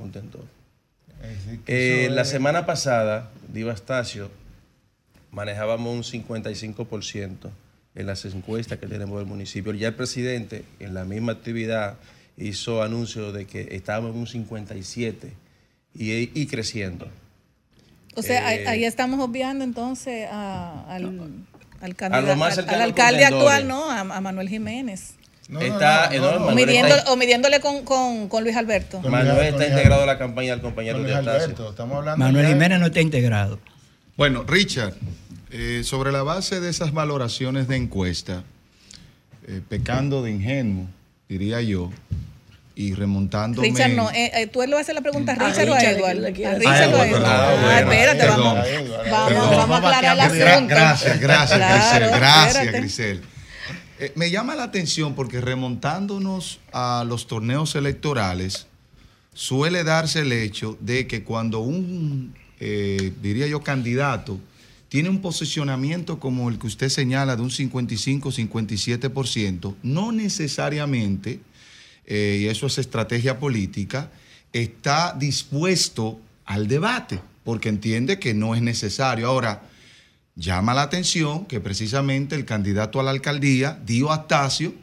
que 1.65 2.07
Eh, 2.07 2.11
la 2.11 2.25
semana 2.25 2.67
pasada, 2.67 3.31
Diego 3.53 3.71
Astacio, 3.71 4.31
manejábamos 5.31 5.95
un 6.15 6.23
55% 6.25 7.51
en 7.95 8.07
las 8.07 8.25
encuestas 8.25 8.79
que 8.79 8.87
tenemos 8.87 9.19
del 9.19 9.27
municipio. 9.27 9.73
Ya 9.75 9.89
el 9.89 9.95
presidente, 9.95 10.65
en 10.81 10.95
la 10.95 11.05
misma 11.05 11.33
actividad, 11.33 11.97
hizo 12.37 12.83
anuncio 12.83 13.33
de 13.33 13.47
que 13.47 13.69
estábamos 13.77 14.13
en 14.15 14.21
un 14.21 14.27
57% 14.49 15.29
y, 15.95 16.41
y 16.41 16.47
creciendo. 16.47 17.09
O 18.15 18.23
sea, 18.23 18.47
ahí- 18.49 18.59
Eh, 18.59 18.69
ahí 18.69 18.85
estamos 18.85 19.21
obviando 19.21 19.65
entonces 19.65 20.29
a- 20.31 20.85
al, 20.89 21.05
al 21.81 21.95
candidato, 21.97 22.37
al- 22.53 22.55
cercano 22.55 22.77
al 22.79 22.83
al 22.83 22.89
alcalde 22.91 23.25
actual, 23.25 23.69
¿no? 23.69 23.91
A, 23.91 24.01
a 24.01 24.21
Manuel 24.21 24.49
Jiménez. 24.49 25.15
Está 25.61 26.15
enorme. 26.15 26.55
Midiendo- 26.55 26.97
está- 26.97 27.13
o 27.13 27.17
midiéndole 27.17 27.61
con, 27.61 27.85
con- 27.85 28.29
con 28.29 28.45
Luis 28.45 28.57
Alberto. 28.57 29.01
Manuel 29.01 29.47
está 29.55 29.67
integrado 29.67 30.03
a 30.03 30.07
la 30.07 30.19
campaña 30.19 30.53
del 30.53 30.61
compañero 30.61 30.99
Con 30.99 31.07
de 31.07 31.13
Luis 31.13 31.19
Astacio. 31.27 31.45
Alberto, 31.45 31.71
estamos 31.71 31.97
hablando 31.99 32.25
Manuel 32.25 32.47
Jiménez 32.47 32.79
no 32.81 32.87
está 32.87 33.01
integrado. 33.01 33.59
Bueno, 34.17 34.45
Richard, 34.47 34.95
eh, 35.51 35.83
sobre 35.85 36.13
la 36.13 36.23
base 36.23 36.61
de 36.61 36.71
esas 36.71 36.93
valoraciones 36.93 37.67
de 37.69 37.77
encuesta, 37.77 38.45
eh, 39.49 39.61
pecando 39.69 40.23
de 40.23 40.31
ingenuo, 40.31 40.87
diría 41.29 41.61
yo, 41.63 41.91
y 42.75 42.95
remontándome... 42.95 43.69
Richard, 43.69 43.91
no. 43.93 44.11
eh, 44.13 44.31
eh, 44.35 44.47
¿Tú 44.47 44.61
le 44.61 44.69
vas 44.69 44.79
a 44.79 44.81
hacer 44.81 44.95
la 44.95 45.01
pregunta 45.03 45.33
a 45.33 45.35
A 45.35 45.49
Richard 45.49 45.69
o 45.69 45.75
a 45.75 45.79
Richard, 45.79 45.97
Edward? 45.99 46.25
A 46.27 46.33
quiere 46.33 46.59
Richard 46.59 46.91
Ah, 46.91 46.97
o 46.97 47.01
a 47.01 47.07
Edward, 47.07 47.23
ah, 47.27 47.49
Ah, 47.69 47.81
espérate, 47.81 48.27
vamos, 48.29 48.59
vamos, 49.11 49.57
vamos 49.57 49.85
a 49.93 49.99
aclarar 49.99 50.17
Gra- 50.31 50.53
asunto. 50.53 50.69
Gracias, 50.75 51.21
gracias, 51.21 51.59
Claro, 51.59 51.75
Grisel. 52.07 52.11
Gracias, 52.21 52.55
espérate. 52.57 52.79
Grisel. 52.81 53.23
Eh, 54.03 54.13
me 54.17 54.31
llama 54.33 54.57
la 54.57 54.65
atención 54.65 55.15
porque 55.15 55.41
remontándonos 55.41 56.59
a 56.73 57.05
los 57.07 57.29
torneos 57.29 57.77
electorales, 57.77 58.67
suele 59.33 59.85
darse 59.85 60.23
el 60.23 60.33
hecho 60.33 60.77
de 60.81 61.07
que 61.07 61.23
cuando 61.23 61.61
un, 61.61 62.35
eh, 62.59 63.13
diría 63.23 63.47
yo, 63.47 63.63
candidato 63.63 64.41
tiene 64.89 65.09
un 65.09 65.21
posicionamiento 65.21 66.19
como 66.19 66.49
el 66.49 66.59
que 66.59 66.67
usted 66.67 66.89
señala 66.89 67.37
de 67.37 67.43
un 67.43 67.51
55-57%, 67.51 69.77
no 69.85 70.11
necesariamente, 70.11 71.39
eh, 72.05 72.41
y 72.41 72.49
eso 72.49 72.67
es 72.67 72.79
estrategia 72.79 73.39
política, 73.39 74.11
está 74.53 75.15
dispuesto 75.17 76.19
al 76.45 76.67
debate, 76.67 77.21
porque 77.45 77.69
entiende 77.69 78.19
que 78.19 78.35
no 78.35 78.57
es 78.57 78.63
necesario. 78.63 79.29
Ahora, 79.29 79.63
llama 80.35 80.75
la 80.75 80.83
atención 80.83 81.47
que 81.47 81.61
precisamente 81.61 82.35
el 82.35 82.45
candidato 82.45 83.01
a 83.01 83.03
la 83.03 83.11
alcaldía, 83.11 83.81
Dio 83.85 84.11
Astacio, 84.11 84.75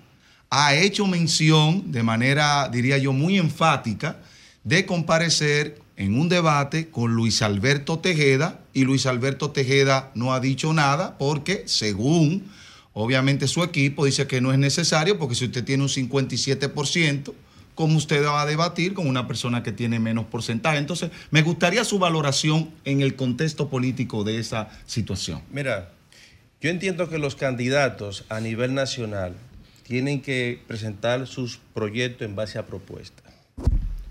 ha 0.50 0.76
hecho 0.76 1.06
mención 1.08 1.92
de 1.92 2.04
manera, 2.04 2.70
diría 2.70 2.98
yo, 2.98 3.14
muy 3.14 3.38
enfática 3.38 4.18
de 4.64 4.86
comparecer 4.86 5.82
en 5.96 6.20
un 6.20 6.30
debate 6.30 6.90
con 6.90 7.14
Luis 7.14 7.42
Alberto 7.42 8.00
Tejeda 8.00 8.62
y 8.74 8.84
Luis 8.84 9.06
Alberto 9.06 9.52
Tejeda 9.52 10.12
no 10.16 10.34
ha 10.34 10.40
dicho 10.40 10.74
nada 10.74 11.18
porque 11.18 11.64
según 11.66 12.50
obviamente 12.94 13.48
su 13.48 13.64
equipo 13.64 14.06
dice 14.06 14.26
que 14.26 14.42
no 14.42 14.52
es 14.52 14.60
necesario 14.60 15.20
porque 15.20 15.36
si 15.36 15.46
usted 15.46 15.64
tiene 15.64 15.84
un 15.84 15.90
57%, 15.90 17.34
¿cómo 17.80 17.96
usted 17.96 18.26
va 18.26 18.42
a 18.42 18.46
debatir 18.46 18.94
con 18.94 19.08
una 19.08 19.26
persona 19.26 19.64
que 19.64 19.72
tiene 19.72 20.00
menos 20.00 20.26
porcentaje? 20.26 20.80
Entonces, 20.80 21.12
me 21.32 21.44
gustaría 21.44 21.86
su 21.86 21.98
valoración 21.98 22.72
en 22.84 23.00
el 23.00 23.16
contexto 23.16 23.70
político 23.70 24.26
de 24.26 24.38
esa 24.38 24.68
situación. 24.86 25.42
Mira, 25.50 25.88
yo 26.60 26.70
entiendo 26.72 27.08
que 27.08 27.18
los 27.20 27.38
candidatos 27.38 28.26
a 28.28 28.42
nivel 28.42 28.74
nacional 28.74 29.34
tienen 29.84 30.22
que 30.22 30.62
presentar 30.68 31.26
sus 31.26 31.62
proyectos 31.74 32.28
en 32.28 32.36
base 32.36 32.60
a 32.60 32.66
propuestas. 32.66 33.34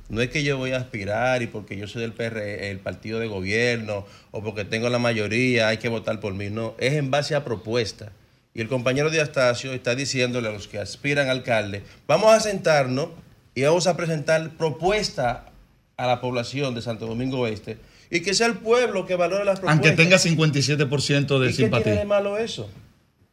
No 0.09 0.23
es 0.23 0.31
que 0.31 0.43
yo 0.43 0.57
voy 0.57 0.73
a 0.73 0.79
aspirar 0.79 1.43
y 1.43 1.47
porque 1.47 1.77
yo 1.77 1.87
soy 1.87 2.01
del 2.01 2.15
PR, 2.15 2.39
el 2.71 2.79
partido 2.79 3.19
de 3.19 3.27
gobierno 3.27 4.07
o 4.31 4.43
porque 4.43 4.65
tengo 4.65 4.89
la 4.89 4.99
mayoría 4.99 5.69
hay 5.69 5.77
que 5.77 5.91
votar 5.91 6.21
por 6.21 6.33
mí. 6.33 6.49
No, 6.49 6.75
es 6.79 6.95
en 6.95 7.11
base 7.11 7.35
a 7.35 7.45
propuestas. 7.45 8.13
Y 8.55 8.63
el 8.63 8.69
compañero 8.69 9.11
de 9.11 9.21
Astacio 9.21 9.75
está 9.75 9.95
diciéndole 9.95 10.49
a 10.49 10.53
los 10.53 10.69
que 10.69 10.79
aspiran 10.79 11.29
a 11.29 11.33
alcalde, 11.33 11.83
vamos 12.07 12.33
a 12.33 12.41
sentarnos 12.41 13.11
y 13.59 13.63
vamos 13.63 13.87
a 13.87 13.97
presentar 13.97 14.51
propuestas 14.57 15.39
a 15.97 16.07
la 16.07 16.21
población 16.21 16.75
de 16.75 16.83
Santo 16.83 17.07
Domingo 17.07 17.41
Oeste 17.41 17.79
y 18.11 18.21
que 18.21 18.33
sea 18.35 18.47
el 18.47 18.55
pueblo 18.55 19.05
que 19.05 19.17
valore 19.17 19.45
las 19.45 19.59
propuestas. 19.61 19.87
Aunque 19.87 20.03
tenga 20.03 20.17
57% 20.17 20.79
de 20.79 20.85
¿Y 20.87 20.87
qué 20.87 20.87
tiene 20.87 21.43
de 21.47 21.53
simpatía. 21.53 22.05
malo 22.05 22.39
eso? 22.39 22.71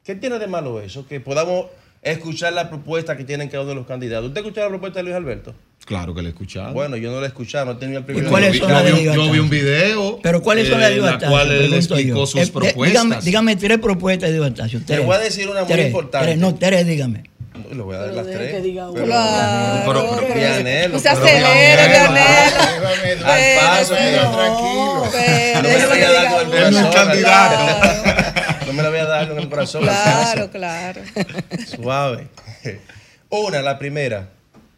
¿Qué 0.04 0.16
tiene 0.16 0.40
de 0.40 0.48
malo 0.48 0.82
eso? 0.82 1.08
Que 1.08 1.20
podamos 1.20 1.68
escuchar 2.02 2.54
la 2.54 2.70
propuesta 2.70 3.16
que 3.18 3.24
tienen 3.24 3.50
cada 3.50 3.62
uno 3.64 3.70
de 3.70 3.76
los 3.76 3.88
candidatos. 3.88 4.28
¿Usted 4.28 4.42
escuchó 4.42 4.62
la 4.62 4.70
propuesta 4.70 5.00
de 5.00 5.04
Luis 5.04 5.16
Alberto? 5.16 5.56
Claro 5.86 6.14
que 6.16 6.22
la 6.22 6.30
he 6.30 6.32
escuchado. 6.32 6.74
Bueno, 6.74 6.98
yo 6.98 7.12
no 7.12 7.20
la 7.20 7.26
he 7.26 7.30
escuchado, 7.30 7.66
no 7.68 7.78
tenido 7.78 8.00
el 8.00 8.06
privilegio. 8.06 8.32
cuáles 8.32 8.54
de 8.54 8.60
son 8.60 8.70
yo, 8.70 8.74
las 8.76 8.84
de 8.86 8.92
vi, 8.94 9.04
yo 9.06 9.32
vi 9.32 9.40
un 9.40 9.50
video. 9.50 10.20
Pero 10.24 10.42
¿cuáles 10.42 10.68
son 10.68 10.80
las 10.80 10.90
de 10.90 10.98
eh, 10.98 11.04
Astacio? 11.04 11.30
cual 11.30 11.52
él 11.52 11.74
explicó 11.74 12.18
yo. 12.20 12.26
sus 12.26 12.42
Eh, 12.42 12.46
de- 12.46 12.52
propuestas. 12.52 13.04
dígame, 13.04 13.22
dígame 13.24 13.56
tres 13.56 13.78
propuestas 13.80 14.30
de 14.30 14.34
Diego 14.34 14.46
Astacio. 14.46 14.82
Te 14.86 15.00
voy 15.00 15.16
a 15.16 15.20
decir 15.20 15.48
una 15.48 15.62
muy 15.64 15.72
Tres, 15.72 15.88
importante. 15.88 16.26
tres, 16.28 16.38
no, 16.40 16.56
tres, 16.56 16.86
dígame. 16.88 17.24
Le 17.72 17.82
voy 17.82 17.96
a 17.96 18.00
dar 18.00 18.10
Pero 18.10 18.22
las 18.24 18.32
tres. 18.36 18.52
que 18.52 18.62
diga 18.62 18.88
Pero- 18.94 19.06
Claro, 19.06 19.84
pero- 19.86 20.10
pero- 20.10 20.20
se 20.20 20.34
pero- 20.34 20.98
acelere, 20.98 21.88
Vianelo. 21.88 22.10
Vianelo. 22.82 23.26
Al 23.28 23.42
paso, 23.60 23.96
tranquilo. 23.96 25.06
No 25.56 25.62
me 25.64 25.78
la 25.80 25.88
voy 25.88 26.02
a 26.02 26.12
dar 26.12 26.32
con 26.32 26.42
el 26.42 26.50
corazón. 26.52 26.94
candidato. 26.94 28.66
No 28.66 28.74
me 28.74 28.84
la 28.84 28.90
voy 28.90 29.00
a 29.00 29.06
dar 29.06 29.28
con 29.30 29.40
el 29.40 29.50
corazón. 29.50 29.84
Claro, 29.84 30.50
claro. 30.52 31.02
Suave. 31.76 32.28
Una, 33.30 33.62
la 33.62 33.78
primera. 33.78 34.30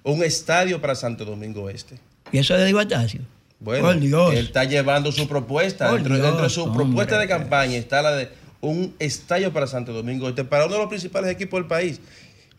Un 0.03 0.23
estadio 0.23 0.79
para 0.81 0.95
Santo 0.95 1.25
Domingo 1.25 1.69
Este. 1.69 1.95
Y 2.31 2.38
eso 2.39 2.53
es 2.53 2.59
de 2.59 2.65
Diego 2.65 2.79
Astacio. 2.79 3.21
Bueno, 3.59 3.93
Dios. 3.93 4.33
él 4.33 4.45
está 4.45 4.63
llevando 4.65 5.11
su 5.11 5.27
propuesta. 5.27 5.91
Dentro, 5.91 6.13
Dios, 6.15 6.25
dentro 6.25 6.43
de 6.43 6.49
su 6.49 6.63
hombre. 6.63 6.85
propuesta 6.85 7.17
de 7.19 7.27
campaña 7.27 7.75
está 7.77 8.01
la 8.01 8.11
de 8.11 8.29
un 8.61 8.95
estadio 8.99 9.51
para 9.53 9.65
Santo 9.67 9.93
Domingo 9.93 10.29
Este, 10.29 10.43
para 10.43 10.65
uno 10.65 10.73
de 10.75 10.79
los 10.81 10.89
principales 10.89 11.31
equipos 11.31 11.59
del 11.59 11.67
país. 11.67 11.99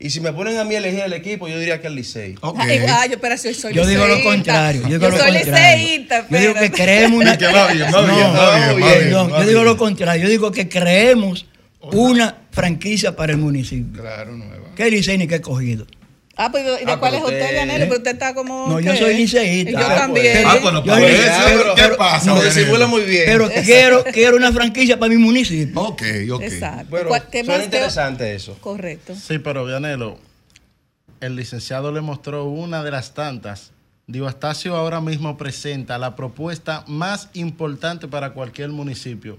Y 0.01 0.11
si 0.11 0.21
me 0.21 0.33
ponen 0.33 0.57
a 0.59 0.65
mí 0.65 0.77
a 0.77 0.79
elegir 0.79 1.01
el 1.01 1.13
equipo, 1.13 1.49
yo 1.49 1.59
diría 1.59 1.81
que 1.81 1.89
el 1.89 1.97
Licey. 1.97 2.37
Ok. 2.41 2.57
Ay, 2.61 2.81
ay, 2.89 3.11
yo, 3.11 3.19
pero 3.19 3.37
si 3.37 3.53
soy 3.53 3.75
Yo 3.75 3.85
digo 3.85 4.07
lo 4.07 4.23
contrario. 4.23 4.83
Yo 4.83 4.89
digo 4.91 5.01
Yo 5.01 5.11
lo 5.11 5.19
soy 5.19 5.33
contrario. 5.33 5.77
liceísta, 5.77 6.27
Yo 6.31 6.39
digo 6.39 6.55
que 6.55 6.71
creemos 6.71 7.21
una. 7.21 7.37
Que 7.37 7.47
va 7.47 7.73
bien, 7.73 7.87
va 7.93 8.03
bien, 8.03 8.21
No, 8.21 8.33
va 8.33 8.57
bien, 8.57 8.69
va 8.69 8.75
bien, 8.75 8.99
perdón, 8.99 9.33
va 9.33 9.41
Yo 9.41 9.49
digo 9.49 9.65
lo 9.65 9.77
contrario. 9.77 10.23
Yo 10.23 10.29
digo 10.29 10.53
que 10.53 10.69
creemos 10.69 11.47
una 11.81 12.37
franquicia 12.53 13.17
para 13.17 13.33
el 13.33 13.39
municipio. 13.39 14.01
Claro, 14.01 14.37
nueva. 14.37 14.69
¿Qué 14.77 14.89
Licey 14.89 15.19
ni 15.19 15.27
qué 15.27 15.41
cogido? 15.41 15.85
Ah, 16.41 16.51
pues, 16.53 16.65
¿y 16.81 16.85
de 16.85 16.93
Ah, 16.93 16.99
cuál 17.01 17.15
es 17.17 17.21
usted, 17.21 17.51
Vianelo? 17.51 17.85
Pero 17.87 17.97
usted 17.97 18.13
está 18.13 18.33
como. 18.33 18.69
No, 18.69 18.79
yo 18.79 18.93
¿qué? 18.93 18.99
soy 18.99 19.15
liceísta. 19.17 19.71
Y 19.71 19.73
Yo 19.75 19.81
Ah, 19.81 19.97
también. 19.97 20.43
pues. 20.43 20.47
Ah, 20.47 20.59
bueno, 20.63 20.85
Yo 20.85 20.93
para 20.93 21.07
digo- 21.07 21.21
eso, 21.21 21.33
pero- 21.47 21.75
¿qué 21.75 21.83
pero- 21.83 21.97
pasa? 21.97 22.27
No, 22.27 22.41
disimula 22.43 22.87
muy 22.87 23.03
bien. 23.03 23.25
Pero 23.27 23.51
quiero, 23.65 24.05
quiero 24.13 24.37
una 24.37 24.53
franquicia 24.53 24.99
para 25.01 25.11
mi 25.11 25.17
municipio. 25.19 25.81
Ok, 25.81 26.03
ok. 26.31 26.43
Exacto. 26.43 26.87
Bueno, 26.91 27.09
¿Cuál- 27.09 27.27
¿Qué 27.29 27.43
más 27.43 27.59
te- 27.59 27.65
interesante 27.65 28.35
eso. 28.37 28.57
Correcto. 28.61 29.15
Sí, 29.17 29.39
pero 29.41 29.65
Vianelo, 29.65 30.17
el 31.21 31.35
licenciado 31.35 31.91
le 31.91 32.01
mostró 32.03 32.45
una 32.45 32.85
de 32.85 32.93
las 32.93 33.15
tantas. 33.15 33.73
Digo, 34.07 34.29
Astacio 34.29 34.77
ahora 34.77 35.01
mismo 35.01 35.37
presenta 35.37 35.99
la 35.99 36.15
propuesta 36.15 36.85
más 36.87 37.31
importante 37.35 38.07
para 38.07 38.31
cualquier 38.31 38.69
municipio. 38.71 39.39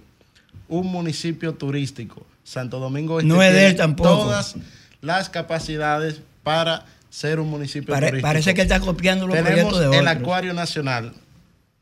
Un 0.68 0.88
municipio 0.88 1.54
turístico. 1.54 2.26
Santo 2.44 2.78
Domingo 2.80 3.20
Este 3.20 3.28
No 3.34 3.42
es 3.42 3.54
de 3.54 3.68
él 3.68 3.76
tampoco. 3.78 4.10
todas 4.10 4.56
las 5.02 5.30
capacidades 5.30 6.20
para 6.50 6.86
ser 7.12 7.40
un 7.40 7.48
municipio 7.48 7.94
Pare- 7.94 8.08
turístico. 8.08 8.28
parece 8.28 8.54
que 8.56 8.62
está 8.64 8.80
copiando 8.80 9.28
los 9.28 9.36
Tenemos 9.36 9.54
proyectos 9.56 9.80
de 9.82 9.88
otros. 9.88 10.02
el 10.02 10.08
Acuario 10.08 10.54
Nacional, 10.56 11.14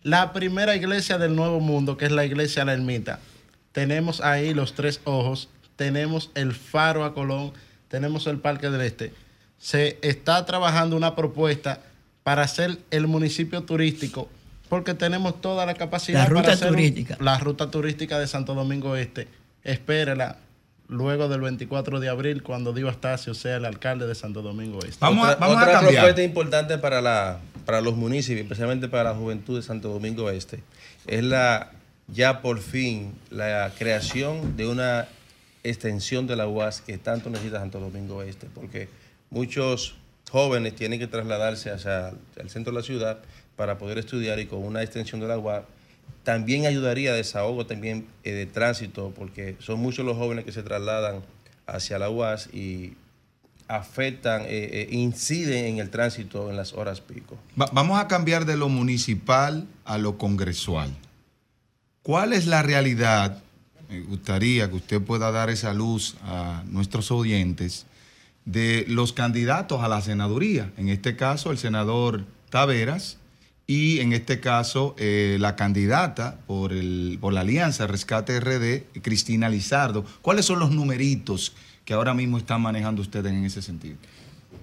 la 0.04 0.34
primera 0.34 0.76
iglesia 0.76 1.18
del 1.18 1.36
Nuevo 1.38 1.62
Mundo, 1.62 1.96
que 1.96 2.06
es 2.06 2.12
la 2.12 2.26
iglesia 2.26 2.66
La 2.66 2.74
Ermita. 2.74 3.20
Tenemos 3.72 4.20
ahí 4.20 4.54
los 4.54 4.74
tres 4.74 5.00
ojos, 5.06 5.48
tenemos 5.78 6.32
el 6.36 6.54
Faro 6.54 7.06
a 7.06 7.14
Colón, 7.14 7.54
tenemos 7.88 8.28
el 8.28 8.40
Parque 8.40 8.70
del 8.70 8.82
Este. 8.82 9.14
Se 9.58 10.00
está 10.02 10.46
trabajando 10.46 10.98
una 10.98 11.16
propuesta 11.16 11.80
para 12.24 12.42
hacer 12.44 12.80
el 12.92 13.08
municipio 13.08 13.64
turístico, 13.64 14.28
porque 14.68 14.94
tenemos 14.94 15.40
toda 15.40 15.66
la 15.66 15.76
capacidad 15.76 16.24
La 16.24 16.26
ruta 16.26 16.42
para 16.42 16.54
hacer 16.56 16.68
un- 16.70 16.76
turística. 16.76 17.18
la 17.22 17.38
ruta 17.38 17.72
turística 17.72 18.20
de 18.20 18.28
Santo 18.28 18.54
Domingo 18.54 18.98
Este. 18.98 19.30
Espérela 19.64 20.38
luego 20.90 21.28
del 21.28 21.42
24 21.42 22.00
de 22.00 22.10
abril, 22.10 22.44
cuando 22.44 22.74
Dio 22.74 22.88
Astacio 22.90 23.34
sea 23.34 23.58
el 23.58 23.66
alcalde 23.66 24.08
de 24.08 24.16
Santo 24.16 24.42
Domingo 24.42 24.80
Este. 24.80 24.98
Vamos 25.02 25.28
a- 25.28 25.32
otra 25.34 25.40
vamos 25.46 25.58
a 25.58 25.62
otra 25.64 25.74
cambiar. 25.74 25.94
propuesta 25.96 26.24
importante 26.24 26.78
para, 26.78 27.02
la, 27.02 27.40
para 27.66 27.82
los 27.82 27.96
municipios, 27.96 28.44
especialmente 28.44 28.88
para 28.88 29.04
la 29.06 29.14
juventud 29.16 29.56
de 29.58 29.62
Santo 29.64 29.90
Domingo 29.90 30.30
Este, 30.30 30.64
es 31.06 31.24
la 31.24 31.72
ya 32.08 32.42
por 32.42 32.60
fin 32.62 33.14
la 33.30 33.72
creación 33.78 34.56
de 34.56 34.66
una 34.68 35.08
extensión 35.64 36.26
de 36.28 36.38
la 36.38 36.48
UAS 36.48 36.80
que 36.82 36.98
tanto 36.98 37.30
necesita 37.30 37.60
Santo 37.60 37.80
Domingo 37.82 38.22
Este, 38.24 38.48
porque 38.54 38.88
muchos 39.30 39.96
jóvenes 40.32 40.76
tienen 40.76 41.00
que 41.00 41.08
trasladarse 41.08 41.70
hacia 41.72 42.14
el 42.38 42.50
centro 42.50 42.72
de 42.72 42.80
la 42.80 42.86
ciudad 42.86 43.18
para 43.58 43.78
poder 43.78 43.98
estudiar 43.98 44.40
y 44.40 44.46
con 44.46 44.64
una 44.64 44.84
extensión 44.84 45.20
de 45.20 45.28
la 45.28 45.38
UAS 45.38 45.64
también 46.28 46.66
ayudaría 46.66 47.12
a 47.12 47.16
desahogo 47.16 47.66
también 47.66 48.06
eh, 48.26 48.32
de 48.34 48.46
tránsito, 48.46 49.14
porque 49.16 49.56
son 49.60 49.80
muchos 49.80 50.06
los 50.06 50.18
jóvenes 50.18 50.44
que 50.44 50.52
se 50.52 50.62
trasladan 50.62 51.22
hacia 51.66 51.98
la 51.98 52.10
UAS 52.10 52.50
y 52.54 52.96
afectan, 53.70 54.42
eh, 54.42 54.48
eh, 54.50 54.88
inciden 54.92 55.64
en 55.66 55.78
el 55.80 55.90
tránsito 55.90 56.50
en 56.50 56.58
las 56.58 56.74
horas 56.74 57.00
pico. 57.00 57.38
Va- 57.60 57.70
vamos 57.72 57.98
a 57.98 58.10
cambiar 58.10 58.44
de 58.44 58.58
lo 58.58 58.68
municipal 58.68 59.66
a 59.86 59.98
lo 59.98 60.18
congresual. 60.18 60.94
¿Cuál 62.04 62.34
es 62.34 62.46
la 62.46 62.62
realidad? 62.62 63.42
Me 63.90 64.02
gustaría 64.02 64.68
que 64.70 64.76
usted 64.76 65.02
pueda 65.02 65.32
dar 65.32 65.50
esa 65.50 65.74
luz 65.74 66.18
a 66.24 66.62
nuestros 66.68 67.10
oyentes 67.10 67.86
de 68.44 68.84
los 68.90 69.14
candidatos 69.14 69.82
a 69.82 69.88
la 69.88 70.02
senaduría. 70.02 70.74
En 70.78 70.90
este 70.90 71.16
caso, 71.16 71.52
el 71.52 71.58
senador 71.58 72.26
Taveras 72.50 73.16
y 73.68 74.00
en 74.00 74.14
este 74.14 74.40
caso 74.40 74.96
eh, 74.98 75.38
la 75.42 75.58
candidata 75.58 76.40
por, 76.48 76.72
el, 76.72 77.18
por 77.20 77.34
la 77.34 77.42
Alianza 77.42 77.86
Rescate 77.86 78.40
RD, 78.40 79.02
Cristina 79.02 79.50
Lizardo. 79.50 80.06
¿Cuáles 80.22 80.46
son 80.46 80.60
los 80.60 80.72
numeritos 80.72 81.54
que 81.84 81.94
ahora 81.94 82.14
mismo 82.14 82.38
están 82.38 82.62
manejando 82.62 83.02
ustedes 83.02 83.32
en 83.34 83.44
ese 83.44 83.62
sentido? 83.62 83.98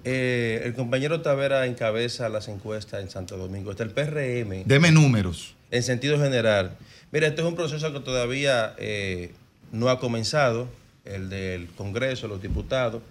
Eh, 0.03 0.61
el 0.65 0.73
compañero 0.73 1.21
Tavera 1.21 1.65
encabeza 1.67 2.29
las 2.29 2.47
encuestas 2.47 3.01
en 3.03 3.09
Santo 3.11 3.37
Domingo. 3.37 3.71
Está 3.71 3.83
el 3.83 3.91
PRM. 3.91 4.63
Deme 4.65 4.91
números. 4.91 5.55
En 5.69 5.83
sentido 5.83 6.19
general. 6.19 6.75
Mira, 7.11 7.27
este 7.27 7.41
es 7.41 7.47
un 7.47 7.55
proceso 7.55 7.93
que 7.93 7.99
todavía 7.99 8.75
eh, 8.77 9.33
no 9.71 9.89
ha 9.89 9.99
comenzado, 9.99 10.67
el 11.05 11.29
del 11.29 11.67
Congreso, 11.69 12.27
los 12.27 12.41
diputados. 12.41 13.01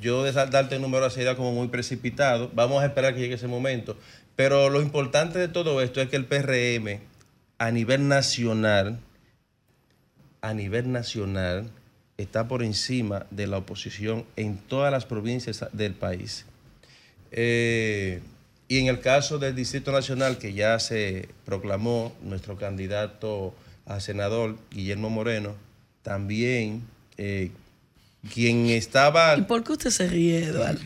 Yo 0.00 0.22
de 0.22 0.32
darte 0.32 0.76
el 0.76 0.82
número 0.82 1.10
sería 1.10 1.36
como 1.36 1.52
muy 1.52 1.68
precipitado. 1.68 2.50
Vamos 2.54 2.82
a 2.82 2.86
esperar 2.86 3.14
que 3.14 3.20
llegue 3.20 3.34
ese 3.34 3.48
momento. 3.48 3.96
Pero 4.40 4.70
lo 4.70 4.80
importante 4.80 5.38
de 5.38 5.48
todo 5.48 5.82
esto 5.82 6.00
es 6.00 6.08
que 6.08 6.16
el 6.16 6.24
PRM 6.24 6.98
a 7.58 7.70
nivel 7.72 8.08
nacional, 8.08 8.98
a 10.40 10.54
nivel 10.54 10.90
nacional, 10.90 11.70
está 12.16 12.48
por 12.48 12.62
encima 12.62 13.26
de 13.30 13.46
la 13.46 13.58
oposición 13.58 14.24
en 14.36 14.56
todas 14.56 14.90
las 14.90 15.04
provincias 15.04 15.66
del 15.74 15.92
país. 15.92 16.46
Eh, 17.32 18.22
y 18.66 18.78
en 18.78 18.86
el 18.86 19.00
caso 19.00 19.38
del 19.38 19.54
Distrito 19.54 19.92
Nacional, 19.92 20.38
que 20.38 20.54
ya 20.54 20.78
se 20.78 21.28
proclamó 21.44 22.16
nuestro 22.22 22.56
candidato 22.56 23.54
a 23.84 24.00
senador, 24.00 24.56
Guillermo 24.70 25.10
Moreno, 25.10 25.54
también 26.00 26.84
eh, 27.18 27.50
quien 28.32 28.68
estaba... 28.68 29.36
¿Y 29.36 29.42
por 29.42 29.62
qué 29.64 29.72
usted 29.72 29.90
se 29.90 30.08
ríe, 30.08 30.44
Eduardo? 30.44 30.80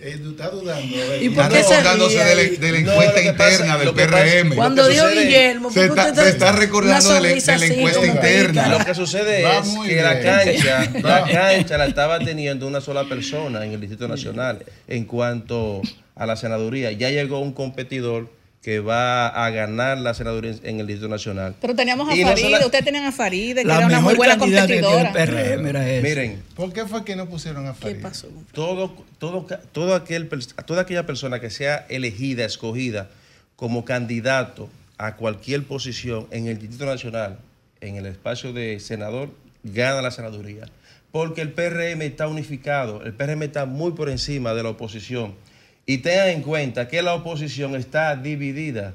Eh, 0.00 0.16
tú 0.22 0.30
estás 0.30 0.52
dudando. 0.52 0.86
¿Y 1.20 1.26
eh. 1.26 1.30
por 1.34 1.44
Está 1.44 1.48
qué 1.48 1.62
se 1.64 1.70
recordándose 1.70 2.18
de 2.24 2.34
la, 2.36 2.42
ríe? 2.42 2.56
de 2.58 2.72
la 2.72 2.80
No, 2.80 2.92
encuesta 2.92 3.14
pasa- 3.14 3.24
interna 3.52 3.78
del 3.78 3.92
PRM. 3.94 4.54
Cuando 4.54 4.88
dijo 4.88 5.08
Guillermo, 5.08 5.70
se 5.72 5.86
¿por 5.88 5.96
qué 5.96 6.08
está, 6.08 6.22
se 6.22 6.28
está 6.30 6.52
recordando 6.52 7.14
de 7.14 7.20
la, 7.20 7.28
de 7.58 7.66
encuesta 7.66 8.06
interna. 8.06 8.68
Lo 8.78 8.84
que 8.84 8.94
sucede 8.94 9.42
Va 9.42 9.58
es 9.58 9.68
que 9.88 9.96
la 10.02 10.20
cancha, 10.20 10.90
la 11.02 11.24
cancha 11.24 11.78
la 11.78 11.86
estaba 11.86 12.20
teniendo 12.20 12.66
una 12.68 12.80
sola 12.80 13.04
persona 13.08 13.64
en 13.64 13.72
el 13.72 13.80
Distrito 13.80 14.06
Nacional 14.06 14.64
en 14.86 15.04
cuanto 15.04 15.82
a 16.14 16.26
la 16.26 16.36
senaduría. 16.36 16.92
Ya 16.92 17.10
llegó 17.10 17.40
un 17.40 17.52
competidor 17.52 18.30
que 18.62 18.80
va 18.80 19.28
a 19.28 19.50
ganar 19.50 19.98
la 19.98 20.14
senaduría 20.14 20.52
en- 20.64 20.80
el 20.80 20.86
Distrito 20.86 21.08
Nacional. 21.08 21.54
Pero 21.60 21.74
teníamos 21.76 22.08
a 22.08 22.16
Y 22.16 22.22
no 22.22 22.28
Faride, 22.28 22.50
sola- 22.50 22.64
ustedes 22.66 22.84
tenían 22.84 23.04
a 23.04 23.12
Faride, 23.12 23.62
que 23.62 23.68
La 23.68 23.76
era 23.78 23.86
una 23.86 24.00
muy 24.00 24.14
buena 24.16 24.36
competidora. 24.36 25.08
el 25.10 25.12
PRM 25.14 25.66
era 25.70 25.88
esa. 25.88 26.02
Miren, 26.08 26.42
¿Por 26.56 26.72
qué 26.72 26.84
fue 26.86 27.04
que 27.04 27.14
no 27.16 27.28
pusieron 27.28 27.66
a 27.68 27.72
¿Qué 27.74 27.80
Farid? 27.80 28.02
pasó? 28.02 28.28
todo, 28.52 28.94
todo, 29.18 29.46
todo 29.72 29.94
aquel, 29.94 30.28
toda 30.66 30.82
aquella 30.82 31.06
persona 31.06 31.40
que 31.40 31.50
sea 31.50 31.86
elegida, 31.88 32.44
escogida 32.44 33.08
como 33.56 33.84
candidato 33.84 34.68
a 34.98 35.14
cualquier 35.14 35.62
posición 35.64 36.26
en 36.32 36.48
el 36.48 36.58
Distrito 36.58 36.86
Nacional, 36.86 37.38
en 37.80 37.94
el 37.96 38.06
espacio 38.06 38.52
de 38.52 38.80
senador, 38.80 39.30
gana 39.62 40.02
la 40.02 40.10
senaduría. 40.10 40.66
Porque 41.12 41.40
el 41.40 41.52
PRM 41.52 42.02
está 42.04 42.26
unificado, 42.26 43.02
el 43.04 43.14
PRM 43.14 43.44
está 43.44 43.64
muy 43.66 43.92
por 43.92 44.10
encima 44.10 44.52
de 44.52 44.62
la 44.64 44.70
oposición. 44.70 45.34
Y 45.88 45.98
tengan 45.98 46.28
en 46.28 46.42
cuenta 46.42 46.86
que 46.86 47.00
la 47.00 47.14
oposición 47.14 47.74
está 47.74 48.14
dividida. 48.14 48.92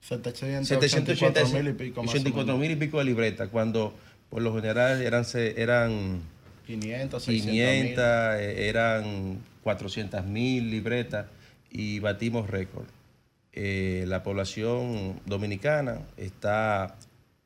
784 0.00 1.48
mil 1.48 1.68
y 1.68 1.72
pico 1.72 2.02
más 2.02 2.14
o 2.14 2.16
784 2.16 2.46
menos. 2.46 2.58
mil 2.60 2.70
y 2.70 2.76
pico 2.76 2.98
de 2.98 3.04
libretas, 3.04 3.48
cuando 3.50 3.94
por 4.30 4.40
lo 4.42 4.54
general 4.54 5.02
eran, 5.02 5.24
eran 5.34 6.20
500, 6.66 7.22
600 7.22 7.50
500, 7.52 8.04
eh, 8.40 8.68
eran 8.68 9.38
400 9.62 10.24
mil 10.24 10.70
libretas 10.70 11.26
y 11.70 11.98
batimos 12.00 12.48
récord. 12.48 12.86
Eh, 13.52 14.04
la 14.06 14.22
población 14.22 15.20
dominicana 15.26 16.00
está 16.16 16.96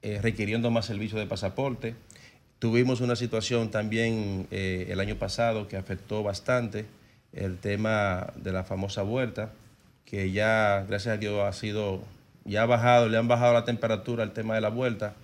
eh, 0.03 0.21
requiriendo 0.21 0.71
más 0.71 0.87
servicios 0.87 1.21
de 1.21 1.27
pasaporte. 1.27 1.95
Tuvimos 2.59 3.01
una 3.01 3.17
situación 3.17 3.71
también 3.71 4.47
eh, 4.51 4.87
el 4.91 5.01
año 5.01 5.17
pasado 5.17 5.69
que 5.69 5.77
afectó 5.77 6.23
bastante 6.23 6.87
el 7.33 7.59
tema 7.59 8.33
de 8.37 8.53
la 8.53 8.65
famosa 8.65 9.03
vuelta, 9.03 9.53
que 10.05 10.31
ya, 10.33 10.85
gracias 10.89 11.15
a 11.15 11.19
Dios, 11.19 11.41
ha 11.43 11.53
sido, 11.53 12.03
ya 12.45 12.63
ha 12.63 12.67
bajado, 12.67 13.09
le 13.09 13.17
han 13.17 13.29
bajado 13.29 13.55
la 13.55 13.65
temperatura 13.65 14.23
al 14.23 14.33
tema 14.33 14.55
de 14.55 14.61
la 14.61 14.69
vuelta. 14.69 15.15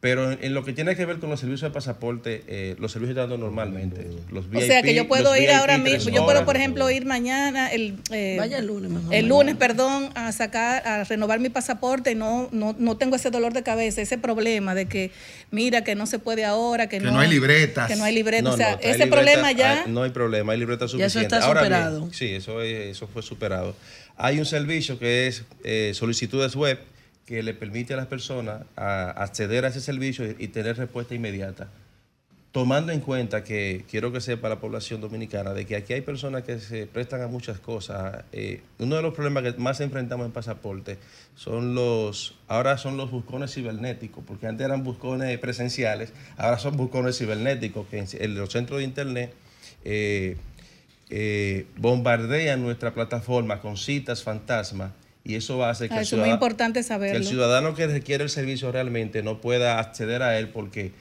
Pero 0.00 0.32
en, 0.32 0.38
en 0.42 0.54
lo 0.54 0.64
que 0.64 0.72
tiene 0.72 0.96
que 0.96 1.04
ver 1.04 1.18
con 1.18 1.28
los 1.28 1.40
servicios 1.40 1.70
de 1.70 1.74
pasaporte, 1.74 2.42
eh, 2.48 2.74
los 2.78 2.90
servicios 2.90 3.18
están 3.18 3.28
dando 3.28 3.44
normalmente. 3.44 4.06
Los 4.30 4.46
o 4.46 4.60
sea 4.60 4.82
que 4.82 4.94
yo 4.94 5.06
puedo 5.06 5.36
ir 5.36 5.42
VIP, 5.48 5.50
ahora 5.54 5.76
mismo, 5.76 6.10
yo 6.10 6.24
puedo 6.24 6.46
por 6.46 6.56
ejemplo 6.56 6.90
ir 6.90 7.04
mañana, 7.04 7.70
el, 7.70 7.96
eh, 8.10 8.36
Vaya 8.38 8.58
el 8.60 8.66
lunes 8.66 8.90
mejor. 8.90 9.14
el 9.14 9.26
lunes, 9.28 9.56
perdón, 9.56 10.08
a 10.14 10.32
sacar, 10.32 10.88
a 10.88 11.04
renovar 11.04 11.38
mi 11.38 11.50
pasaporte 11.50 12.12
y 12.12 12.14
no, 12.14 12.48
no, 12.50 12.74
no 12.78 12.96
tengo 12.96 13.16
ese 13.16 13.30
dolor 13.30 13.52
de 13.52 13.62
cabeza, 13.62 14.00
ese 14.00 14.16
problema 14.16 14.74
de 14.74 14.86
que, 14.86 15.10
mira, 15.50 15.84
que 15.84 15.94
no 15.94 16.06
se 16.06 16.18
puede 16.18 16.46
ahora, 16.46 16.88
que, 16.88 16.96
Que 16.98 17.04
no 17.04 17.20
hay 17.20 17.28
libretas. 17.28 17.86
Que 17.86 17.96
no 17.96 18.04
hay 18.04 18.14
libretas. 18.14 18.44
No, 18.44 18.50
o 18.54 18.56
sea, 18.56 18.72
no, 18.76 18.78
ese 18.80 19.04
libreta- 19.04 19.10
problema 19.10 19.52
ya. 19.52 19.82
hay- 19.84 19.92
no 19.92 20.02
hay 20.02 20.10
problema, 20.12 20.54
hay 20.54 20.58
libreta 20.60 20.86
Ya 20.86 20.86
eso 20.86 20.96
suficiente. 20.96 21.34
está 21.36 21.46
Ahora 21.46 21.60
bien, 21.60 21.74
superado. 21.74 22.08
sí, 22.14 22.26
eso, 22.30 22.62
es- 22.62 22.96
eso 22.96 23.06
fue 23.06 23.22
superado. 23.22 23.76
Hay 24.16 24.38
un 24.38 24.46
servicio 24.46 24.98
que 24.98 25.26
es 25.26 25.44
eh, 25.62 25.92
solicitudes 25.94 26.56
web 26.56 26.78
que 27.30 27.44
le 27.44 27.54
permite 27.54 27.94
a 27.94 27.96
las 27.96 28.08
personas 28.08 28.62
acceder 28.74 29.64
a 29.64 29.68
ese 29.68 29.80
servicio 29.80 30.28
y, 30.36 30.48
tener 30.48 30.76
respuesta 30.76 31.14
inmediata. 31.14 31.68
Tomando 32.50 32.90
en 32.90 32.98
cuenta 32.98 33.44
que 33.44 33.84
quiero 33.88 34.10
que 34.10 34.20
sepa 34.20 34.48
la 34.48 34.58
población 34.58 35.00
dominicana 35.00 35.54
de 35.54 35.64
que 35.64 35.76
aquí 35.76 35.92
hay 35.92 36.00
personas 36.00 36.42
que 36.42 36.58
se 36.58 36.88
prestan 36.88 37.22
a 37.22 37.28
muchas 37.28 37.60
cosas. 37.60 38.24
Eh, 38.32 38.62
uno 38.80 38.96
de 38.96 39.02
los 39.02 39.14
problemas 39.14 39.44
que 39.44 39.52
más 39.60 39.80
enfrentamos 39.80 40.26
en 40.26 40.32
pasaporte 40.32 40.98
son 41.36 41.76
los, 41.76 42.36
ahora 42.48 42.76
son 42.78 42.96
los 42.96 43.12
buscones 43.12 43.54
cibernéticos, 43.54 44.24
porque 44.26 44.48
antes 44.48 44.64
eran 44.64 44.82
buscones 44.82 45.38
presenciales, 45.38 46.12
ahora 46.36 46.58
son 46.58 46.76
buscones 46.76 47.16
cibernéticos 47.16 47.86
que 47.86 48.04
en, 48.10 48.34
los 48.34 48.50
centros 48.50 48.80
de 48.80 48.84
internet 48.84 49.32
eh, 49.84 50.36
eh, 51.10 51.66
bombardean 51.76 52.60
nuestra 52.60 52.92
plataforma 52.92 53.60
con 53.60 53.76
citas 53.76 54.24
fantasma 54.24 54.94
y 55.24 55.34
eso 55.34 55.64
hace 55.64 55.88
que, 55.88 55.94
Ah, 55.94 55.98
el 55.98 56.02
eso 56.02 56.16
es 56.16 56.20
muy 56.20 56.26
ciudadano- 56.28 56.34
importante 56.34 56.80
que 56.80 56.84
saberlo. 56.84 57.18
el 57.18 57.26
ciudadano 57.26 57.74
que 57.74 57.86
requiere 57.86 58.24
el 58.24 58.30
servicio 58.30 58.72
realmente 58.72 59.22
no 59.22 59.40
pueda 59.40 59.78
acceder 59.78 60.22
a 60.22 60.38
él 60.38 60.48
porque 60.48 60.92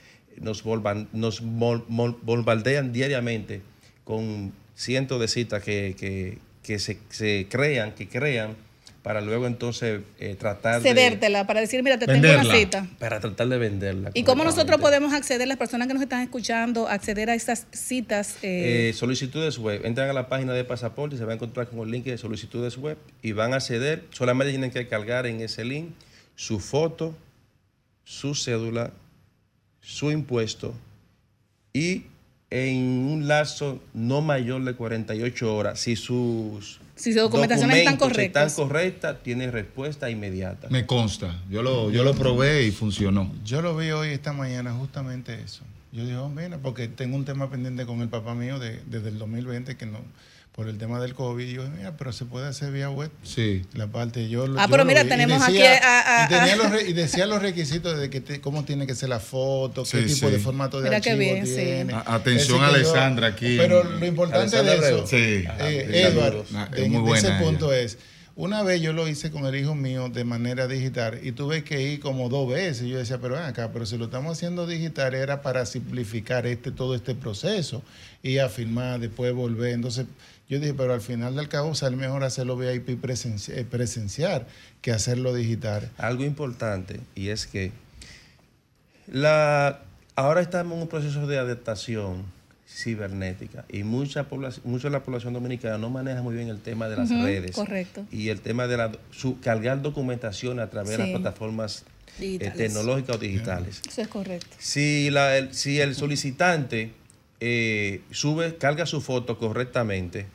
nos, 0.42 0.64
volvan- 0.64 1.08
nos 1.14 1.42
mol- 1.44 1.86
mol- 1.88 2.18
bombardean 2.22 2.92
diariamente 2.94 3.62
con 4.04 4.54
cientos 4.76 5.20
de 5.20 5.28
citas 5.28 5.64
que, 5.64 5.96
que- 6.00 6.38
que 6.64 6.80
se, 6.80 6.98
se 7.10 7.48
crean, 7.50 7.94
que 7.94 8.08
crean, 8.08 8.56
para 9.02 9.22
luego 9.22 9.48
entonces 9.48 10.02
eh, 10.20 10.36
tratar 10.38 10.82
de... 10.82 10.90
Cedértela 10.90 11.48
para 11.48 11.62
decir, 11.62 11.82
mira, 11.84 11.98
te 11.98 12.06
tengo 12.06 12.28
una 12.28 12.44
cita. 12.54 12.88
Para 13.00 13.20
tratar 13.20 13.48
de 13.48 13.58
venderla. 13.58 14.12
¿Y 14.14 14.24
cómo 14.24 14.44
nosotros 14.44 14.80
podemos 14.82 15.14
acceder, 15.14 15.48
las 15.48 15.58
personas 15.58 15.88
que 15.88 15.94
nos 15.94 16.04
están 16.04 16.22
escuchando, 16.22 16.88
acceder 16.88 17.30
a 17.30 17.36
esas 17.36 17.68
citas? 17.72 18.36
eh, 18.42 18.90
Eh, 18.90 18.94
solicitudes 18.94 19.58
web. 19.58 19.86
Entran 19.86 20.10
a 20.10 20.14
la 20.14 20.28
página 20.28 20.54
de 20.54 20.64
pasaporte 20.66 21.16
y 21.16 21.18
se 21.18 21.24
van 21.24 21.32
a 21.32 21.36
encontrar 21.36 21.68
con 21.68 21.80
el 21.80 21.92
link 21.92 22.06
de 22.06 22.18
solicitudes 22.18 22.78
web 22.78 22.98
y 23.22 23.32
van 23.32 23.54
a 23.54 23.58
acceder. 23.58 24.04
Solamente 24.12 24.52
tienen 24.52 24.72
que 24.72 24.88
cargar 24.88 25.26
en 25.26 25.42
ese 25.42 25.64
link 25.64 25.92
su 26.36 26.60
foto, 26.60 27.16
su 28.04 28.36
cédula, 28.36 28.92
su 29.82 30.12
impuesto 30.12 30.74
y 31.74 32.04
en 32.50 32.78
un 32.78 33.28
lazo 33.28 33.82
no 33.94 34.22
mayor 34.22 34.64
de 34.64 34.74
48 34.74 35.56
horas, 35.56 35.80
si 35.80 35.96
sus 35.96 36.79
Si 37.00 37.14
su 37.14 37.20
documentación 37.20 37.72
están 37.72 37.94
documentos 37.96 38.08
correctas. 38.10 38.48
están 38.52 38.68
correctas, 38.68 39.18
tiene 39.24 39.50
respuesta 39.50 40.10
inmediata. 40.10 40.68
Me 40.70 40.86
consta. 40.86 41.42
Yo 41.50 41.64
lo, 41.64 41.90
yo 41.92 42.04
lo 42.04 42.14
probé 42.14 42.64
y 42.66 42.72
funcionó. 42.72 43.34
Yo 43.46 43.62
lo 43.62 43.76
vi 43.78 43.92
hoy, 43.92 44.10
esta 44.10 44.34
mañana, 44.34 44.74
justamente 44.74 45.42
eso. 45.42 45.64
Yo 45.92 46.04
dije, 46.04 46.18
oh, 46.18 46.30
mira, 46.30 46.58
porque 46.60 46.88
tengo 46.88 47.16
un 47.16 47.26
tema 47.26 47.50
pendiente 47.50 47.86
con 47.86 48.02
el 48.02 48.10
papá 48.10 48.36
mío 48.36 48.60
de- 48.60 48.82
desde 48.86 49.10
el 49.10 49.18
2020 49.18 49.76
que 49.78 49.86
no, 49.86 50.00
por 50.54 50.68
el 50.68 50.78
tema 50.78 51.00
del 51.00 51.14
COVID. 51.14 51.48
Y 51.48 51.54
yo, 51.54 51.70
mira, 51.70 51.96
pero 51.96 52.12
se 52.12 52.26
puede 52.26 52.48
hacer 52.48 52.72
vía 52.74 52.90
web. 52.90 53.10
Sí. 53.24 53.62
La 53.74 53.88
parte, 53.88 54.28
yo 54.28 54.46
lo- 54.48 54.60
Ah, 54.60 54.66
yo 54.66 54.72
pero 54.72 54.84
mira, 54.86 55.04
vi. 55.04 55.08
Y 55.08 55.10
tenemos 55.10 55.42
aquí 55.42 55.62
a- 55.62 56.24
a- 56.24 56.26
y, 56.26 56.30
tenía 56.30 56.56
los 56.58 56.70
re- 56.72 56.82
y 56.90 56.94
decía 56.94 57.26
los 57.28 57.42
requisitos 57.42 57.98
de 57.98 58.10
que 58.10 58.20
te- 58.20 58.42
cómo 58.42 58.66
tiene 58.66 58.86
que 58.86 58.94
ser 58.96 59.08
la 59.10 59.20
foto, 59.22 59.84
qué 59.84 60.02
Sí, 60.08 60.14
tipo 60.16 60.28
sí. 60.28 60.34
de 60.34 60.40
formato 60.40 60.82
de 60.82 60.90
Mira 60.90 61.00
qué 61.02 61.12
archivo 61.12 61.34
bien, 61.34 61.48
sí. 61.48 61.56
tiene. 61.56 61.94
A- 61.94 62.16
atención 62.16 62.62
Alessandra 62.64 63.28
aquí. 63.28 63.56
Pero 63.58 63.84
lo 63.86 64.06
importante 64.06 64.62
de 64.62 64.76
eso. 64.76 65.08
Sí. 65.08 65.16
eh, 65.60 66.08
Edward, 66.12 66.44
Ah, 66.54 66.70
es 66.76 66.88
muy 66.90 66.98
de 66.98 67.00
buena 67.00 67.18
ese 67.20 67.28
ella. 67.30 67.40
punto 67.40 67.72
es, 67.74 67.98
una 68.36 68.64
vez 68.64 68.82
yo 68.82 68.92
lo 68.94 69.08
hice 69.08 69.32
con 69.32 69.46
el 69.46 69.56
hijo 69.56 69.76
mío 69.76 70.10
de 70.10 70.24
manera 70.24 70.68
digital 70.68 71.20
y 71.24 71.32
tuve 71.34 71.64
que 71.64 71.82
ir 71.82 72.00
como 72.02 72.28
dos 72.30 72.50
veces. 72.50 72.88
Yo 72.88 72.98
decía, 72.98 73.18
pero 73.22 73.36
ven 73.36 73.44
acá, 73.44 73.70
pero 73.72 73.86
si 73.86 73.98
lo 73.98 74.06
estamos 74.06 74.38
haciendo 74.38 74.66
digital 74.68 75.14
era 75.14 75.42
para 75.42 75.66
simplificar 75.66 76.48
este 76.48 76.72
todo 76.72 76.96
este 76.96 77.16
proceso 77.16 77.82
y 78.24 78.38
a 78.40 78.48
firmar, 78.50 79.00
después 79.00 79.34
volver. 79.34 79.72
Entonces 79.74 80.06
yo 80.50 80.60
dije, 80.60 80.74
pero 80.74 80.94
al 80.94 81.02
final 81.02 81.36
del 81.36 81.48
cabo 81.48 81.76
sale 81.76 81.96
mejor 81.96 82.24
hacerlo 82.24 82.58
VIP 82.58 83.00
presenci- 83.02 83.54
eh, 83.56 83.66
presencial 83.70 84.48
que 84.82 84.92
hacerlo 84.92 85.34
digital. 85.34 85.90
Algo 85.98 86.24
importante 86.26 87.00
y 87.16 87.30
es 87.30 87.46
que 87.48 87.72
la, 89.08 89.82
ahora 90.16 90.42
estamos 90.42 90.76
en 90.76 90.82
un 90.84 90.88
proceso 90.88 91.28
de 91.28 91.38
adaptación 91.38 92.24
cibernética 92.68 93.66
y 93.70 93.84
mucha 93.84 94.26
población, 94.26 94.64
mucha 94.70 94.88
de 94.90 94.92
la 94.92 95.04
población 95.04 95.34
dominicana 95.34 95.78
no 95.78 95.90
maneja 95.90 96.22
muy 96.22 96.36
bien 96.36 96.50
el 96.50 96.60
tema 96.60 96.88
de 96.88 96.98
las 96.98 97.10
redes 97.10 97.56
correcto. 97.56 98.06
y 98.12 98.30
el 98.30 98.42
tema 98.42 98.68
de 98.68 98.78
la, 98.78 98.92
su, 99.12 99.40
cargar 99.40 99.82
documentación 99.82 100.60
a 100.60 100.70
través 100.70 100.92
de 100.92 100.98
las 101.00 101.10
plataformas 101.10 101.84
eh, 102.20 102.52
tecnológicas 102.56 103.16
o 103.16 103.20
digitales. 103.20 103.82
Eso 103.88 104.02
es 104.02 104.08
correcto. 104.08 104.56
Si, 104.60 105.10
la, 105.10 105.38
el, 105.38 105.54
si 105.54 105.80
el 105.80 105.96
solicitante 105.96 106.92
eh, 107.40 108.02
sube, 108.12 108.56
carga 108.58 108.86
su 108.86 109.02
foto 109.02 109.38
correctamente, 109.40 110.28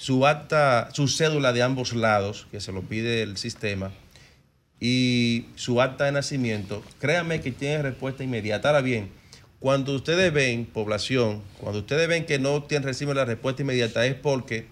su 0.00 0.26
acta, 0.26 0.88
su 0.94 1.08
cédula 1.08 1.52
de 1.52 1.62
ambos 1.62 1.92
lados, 1.92 2.46
que 2.50 2.62
se 2.62 2.72
lo 2.72 2.80
pide 2.80 3.20
el 3.20 3.36
sistema, 3.36 3.92
y 4.80 5.44
su 5.56 5.82
acta 5.82 6.06
de 6.06 6.12
nacimiento, 6.12 6.82
créanme 6.98 7.42
que 7.42 7.52
tiene 7.52 7.82
respuesta 7.82 8.24
inmediata. 8.24 8.70
Ahora 8.70 8.80
bien, 8.80 9.10
cuando 9.58 9.94
ustedes 9.94 10.32
ven, 10.32 10.64
población, 10.64 11.42
cuando 11.58 11.80
ustedes 11.80 12.08
ven 12.08 12.24
que 12.24 12.38
no 12.38 12.62
tienen, 12.62 12.88
reciben 12.88 13.14
la 13.14 13.26
respuesta 13.26 13.60
inmediata 13.60 14.06
es 14.06 14.14
porque 14.14 14.68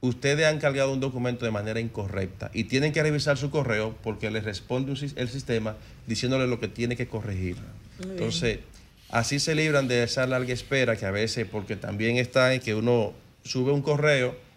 ustedes 0.00 0.46
han 0.46 0.60
cargado 0.60 0.92
un 0.92 1.00
documento 1.00 1.44
de 1.44 1.50
manera 1.50 1.80
incorrecta 1.80 2.52
y 2.54 2.64
tienen 2.64 2.92
que 2.92 3.02
revisar 3.02 3.36
su 3.36 3.50
correo 3.50 3.96
porque 4.04 4.30
les 4.30 4.44
responde 4.44 4.92
el 5.16 5.28
sistema 5.28 5.74
diciéndole 6.06 6.46
lo 6.46 6.60
que 6.60 6.68
tiene 6.68 6.94
que 6.94 7.08
corregir. 7.08 7.56
Entonces, 8.00 8.60
así 9.08 9.40
se 9.40 9.56
libran 9.56 9.88
de 9.88 10.04
esa 10.04 10.28
larga 10.28 10.52
espera 10.52 10.94
que 10.94 11.06
a 11.06 11.10
veces, 11.10 11.44
porque 11.50 11.74
también 11.74 12.18
está 12.18 12.54
en 12.54 12.60
que 12.60 12.76
uno 12.76 13.14
sube 13.42 13.72
un 13.72 13.82
correo 13.82 14.48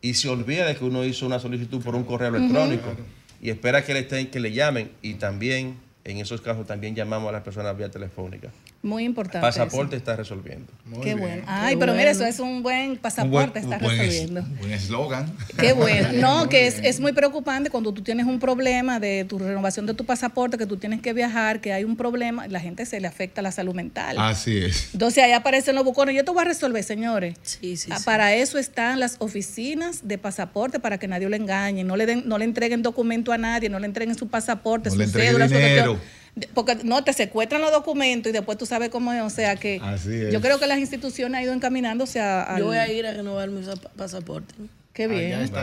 y 0.00 0.14
se 0.14 0.28
olvida 0.28 0.66
de 0.66 0.76
que 0.76 0.84
uno 0.84 1.04
hizo 1.04 1.26
una 1.26 1.38
solicitud 1.38 1.82
por 1.82 1.94
un 1.94 2.04
correo 2.04 2.34
electrónico 2.34 2.94
y 3.40 3.50
espera 3.50 3.84
que 3.84 3.94
le, 3.94 4.00
estén, 4.00 4.28
que 4.28 4.40
le 4.40 4.52
llamen 4.52 4.90
y 5.02 5.14
también, 5.14 5.76
en 6.04 6.18
esos 6.18 6.40
casos, 6.40 6.66
también 6.66 6.94
llamamos 6.94 7.28
a 7.28 7.32
las 7.32 7.42
personas 7.42 7.76
vía 7.76 7.90
telefónica. 7.90 8.50
Muy 8.80 9.02
importante. 9.04 9.40
Pasaporte 9.40 9.96
está 9.96 10.14
resolviendo. 10.14 10.72
eso. 10.92 11.00
Qué 11.00 11.14
bueno. 11.16 11.42
Ay, 11.46 11.76
pero 11.76 11.94
mira, 11.94 12.10
eso 12.12 12.24
es 12.24 12.38
un 12.38 12.62
buen 12.62 12.96
pasaporte, 12.96 13.58
está 13.58 13.76
resolviendo. 13.78 14.42
buen 14.60 14.70
eslogan. 14.72 15.32
Qué 15.58 15.72
bueno. 15.72 16.08
No, 16.14 16.48
que 16.48 16.68
es, 16.68 16.78
es 16.84 17.00
muy 17.00 17.12
preocupante 17.12 17.70
cuando 17.70 17.92
tú 17.92 18.02
tienes 18.02 18.26
un 18.26 18.38
problema 18.38 19.00
de 19.00 19.24
tu 19.28 19.38
renovación 19.38 19.84
de 19.86 19.94
tu 19.94 20.04
pasaporte, 20.04 20.56
que 20.58 20.66
tú 20.66 20.76
tienes 20.76 21.00
que 21.02 21.12
viajar, 21.12 21.60
que 21.60 21.72
hay 21.72 21.82
un 21.82 21.96
problema, 21.96 22.46
la 22.46 22.60
gente 22.60 22.86
se 22.86 23.00
le 23.00 23.08
afecta 23.08 23.42
la 23.42 23.50
salud 23.50 23.74
mental. 23.74 24.16
Así 24.18 24.58
es. 24.58 24.90
Entonces 24.92 25.24
ahí 25.24 25.32
aparecen 25.32 25.74
los 25.74 25.84
bucones. 25.84 26.14
Yo 26.14 26.24
te 26.24 26.30
voy 26.30 26.42
a 26.42 26.44
resolver, 26.44 26.84
señores. 26.84 27.34
Sí, 27.42 27.76
sí, 27.76 27.90
Ah, 27.92 27.98
sí. 27.98 28.04
Para 28.04 28.34
eso 28.34 28.58
están 28.58 29.00
las 29.00 29.16
oficinas 29.18 30.06
de 30.06 30.18
pasaporte, 30.18 30.78
para 30.78 30.98
que 30.98 31.08
nadie 31.08 31.28
lo 31.28 31.34
engañe. 31.34 31.82
No 31.82 31.96
le, 31.96 32.06
den, 32.06 32.22
no 32.26 32.38
le 32.38 32.44
entreguen 32.44 32.82
documento 32.82 33.32
a 33.32 33.38
nadie, 33.38 33.68
no 33.68 33.80
le 33.80 33.86
entreguen 33.86 34.14
su 34.16 34.28
pasaporte, 34.28 34.88
No 34.90 34.94
su 34.94 35.00
le 35.00 35.06
cédula, 35.08 35.48
su 35.48 35.54
dinero. 35.54 35.82
documento. 35.94 36.08
Porque 36.54 36.76
no, 36.84 37.02
te 37.04 37.12
secuestran 37.12 37.60
los 37.60 37.72
documentos 37.72 38.30
y 38.30 38.32
después 38.32 38.56
tú 38.58 38.66
sabes 38.66 38.88
cómo 38.90 39.12
es. 39.12 39.22
O 39.22 39.30
sea 39.30 39.56
que 39.56 39.80
Así 39.82 40.14
es. 40.14 40.32
yo 40.32 40.40
creo 40.40 40.58
que 40.58 40.66
las 40.66 40.78
instituciones 40.78 41.38
han 41.38 41.44
ido 41.44 41.52
encaminándose 41.52 42.20
a... 42.20 42.42
al- 42.42 42.58
Yo 42.60 42.66
voy 42.66 42.76
a 42.76 42.90
ir 42.92 43.06
a 43.06 43.12
renovar 43.12 43.48
mi 43.50 43.64
pasaporte. 43.96 44.54
Qué 44.92 45.06
bien. 45.06 45.34
Hasta, 45.34 45.62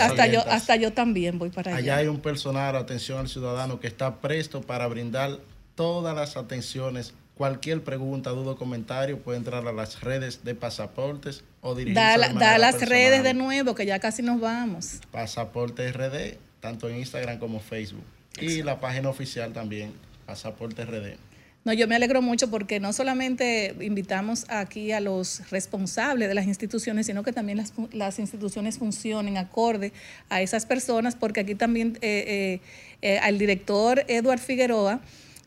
hasta, 0.00 0.26
yo, 0.28 0.46
hasta 0.48 0.76
yo 0.76 0.92
también 0.92 1.38
voy 1.38 1.50
para 1.50 1.72
allá. 1.72 1.78
Allá 1.78 1.96
hay 1.96 2.06
un 2.06 2.20
personal, 2.20 2.76
atención 2.76 3.18
al 3.18 3.28
ciudadano, 3.28 3.80
que 3.80 3.88
está 3.88 4.16
presto 4.16 4.60
para 4.60 4.86
brindar 4.86 5.38
todas 5.74 6.14
las 6.14 6.36
atenciones. 6.36 7.12
Cualquier 7.36 7.82
pregunta, 7.82 8.30
duda 8.30 8.52
o 8.52 8.56
comentario 8.56 9.18
puede 9.18 9.38
entrar 9.38 9.66
a 9.66 9.72
las 9.72 10.00
redes 10.00 10.42
de 10.44 10.54
pasaportes 10.54 11.42
o 11.60 11.74
dirigirse 11.74 12.00
Da, 12.00 12.16
la- 12.16 12.28
da 12.32 12.58
las 12.58 12.76
personal. 12.76 12.88
redes 12.98 13.22
de 13.24 13.34
nuevo, 13.34 13.74
que 13.74 13.84
ya 13.86 13.98
casi 13.98 14.22
nos 14.22 14.40
vamos. 14.40 15.00
Pasaporte 15.10 15.90
RD, 15.92 16.38
tanto 16.60 16.88
en 16.88 16.96
Instagram 16.98 17.38
como 17.38 17.58
Facebook. 17.60 18.04
Y 18.40 18.62
la 18.62 18.80
página 18.80 19.08
oficial 19.08 19.52
también, 19.52 19.92
Pasaporte 20.26 20.84
RD. 20.84 21.16
No, 21.64 21.72
yo 21.72 21.88
me 21.88 21.96
alegro 21.96 22.22
mucho 22.22 22.48
porque 22.48 22.78
no 22.78 22.92
solamente 22.92 23.74
invitamos 23.80 24.46
aquí 24.48 24.92
a 24.92 25.00
los 25.00 25.50
responsables 25.50 26.28
de 26.28 26.34
las 26.34 26.46
instituciones, 26.46 27.06
sino 27.06 27.24
que 27.24 27.32
también 27.32 27.58
las, 27.58 27.72
las 27.92 28.20
instituciones 28.20 28.78
funcionen 28.78 29.36
acorde 29.36 29.92
a 30.28 30.42
esas 30.42 30.64
personas, 30.64 31.16
porque 31.16 31.40
aquí 31.40 31.56
también 31.56 31.98
eh, 32.02 32.60
eh, 32.60 32.60
eh, 33.02 33.18
al 33.18 33.38
director 33.38 34.04
Eduard 34.06 34.38
Figueroa 34.38 35.00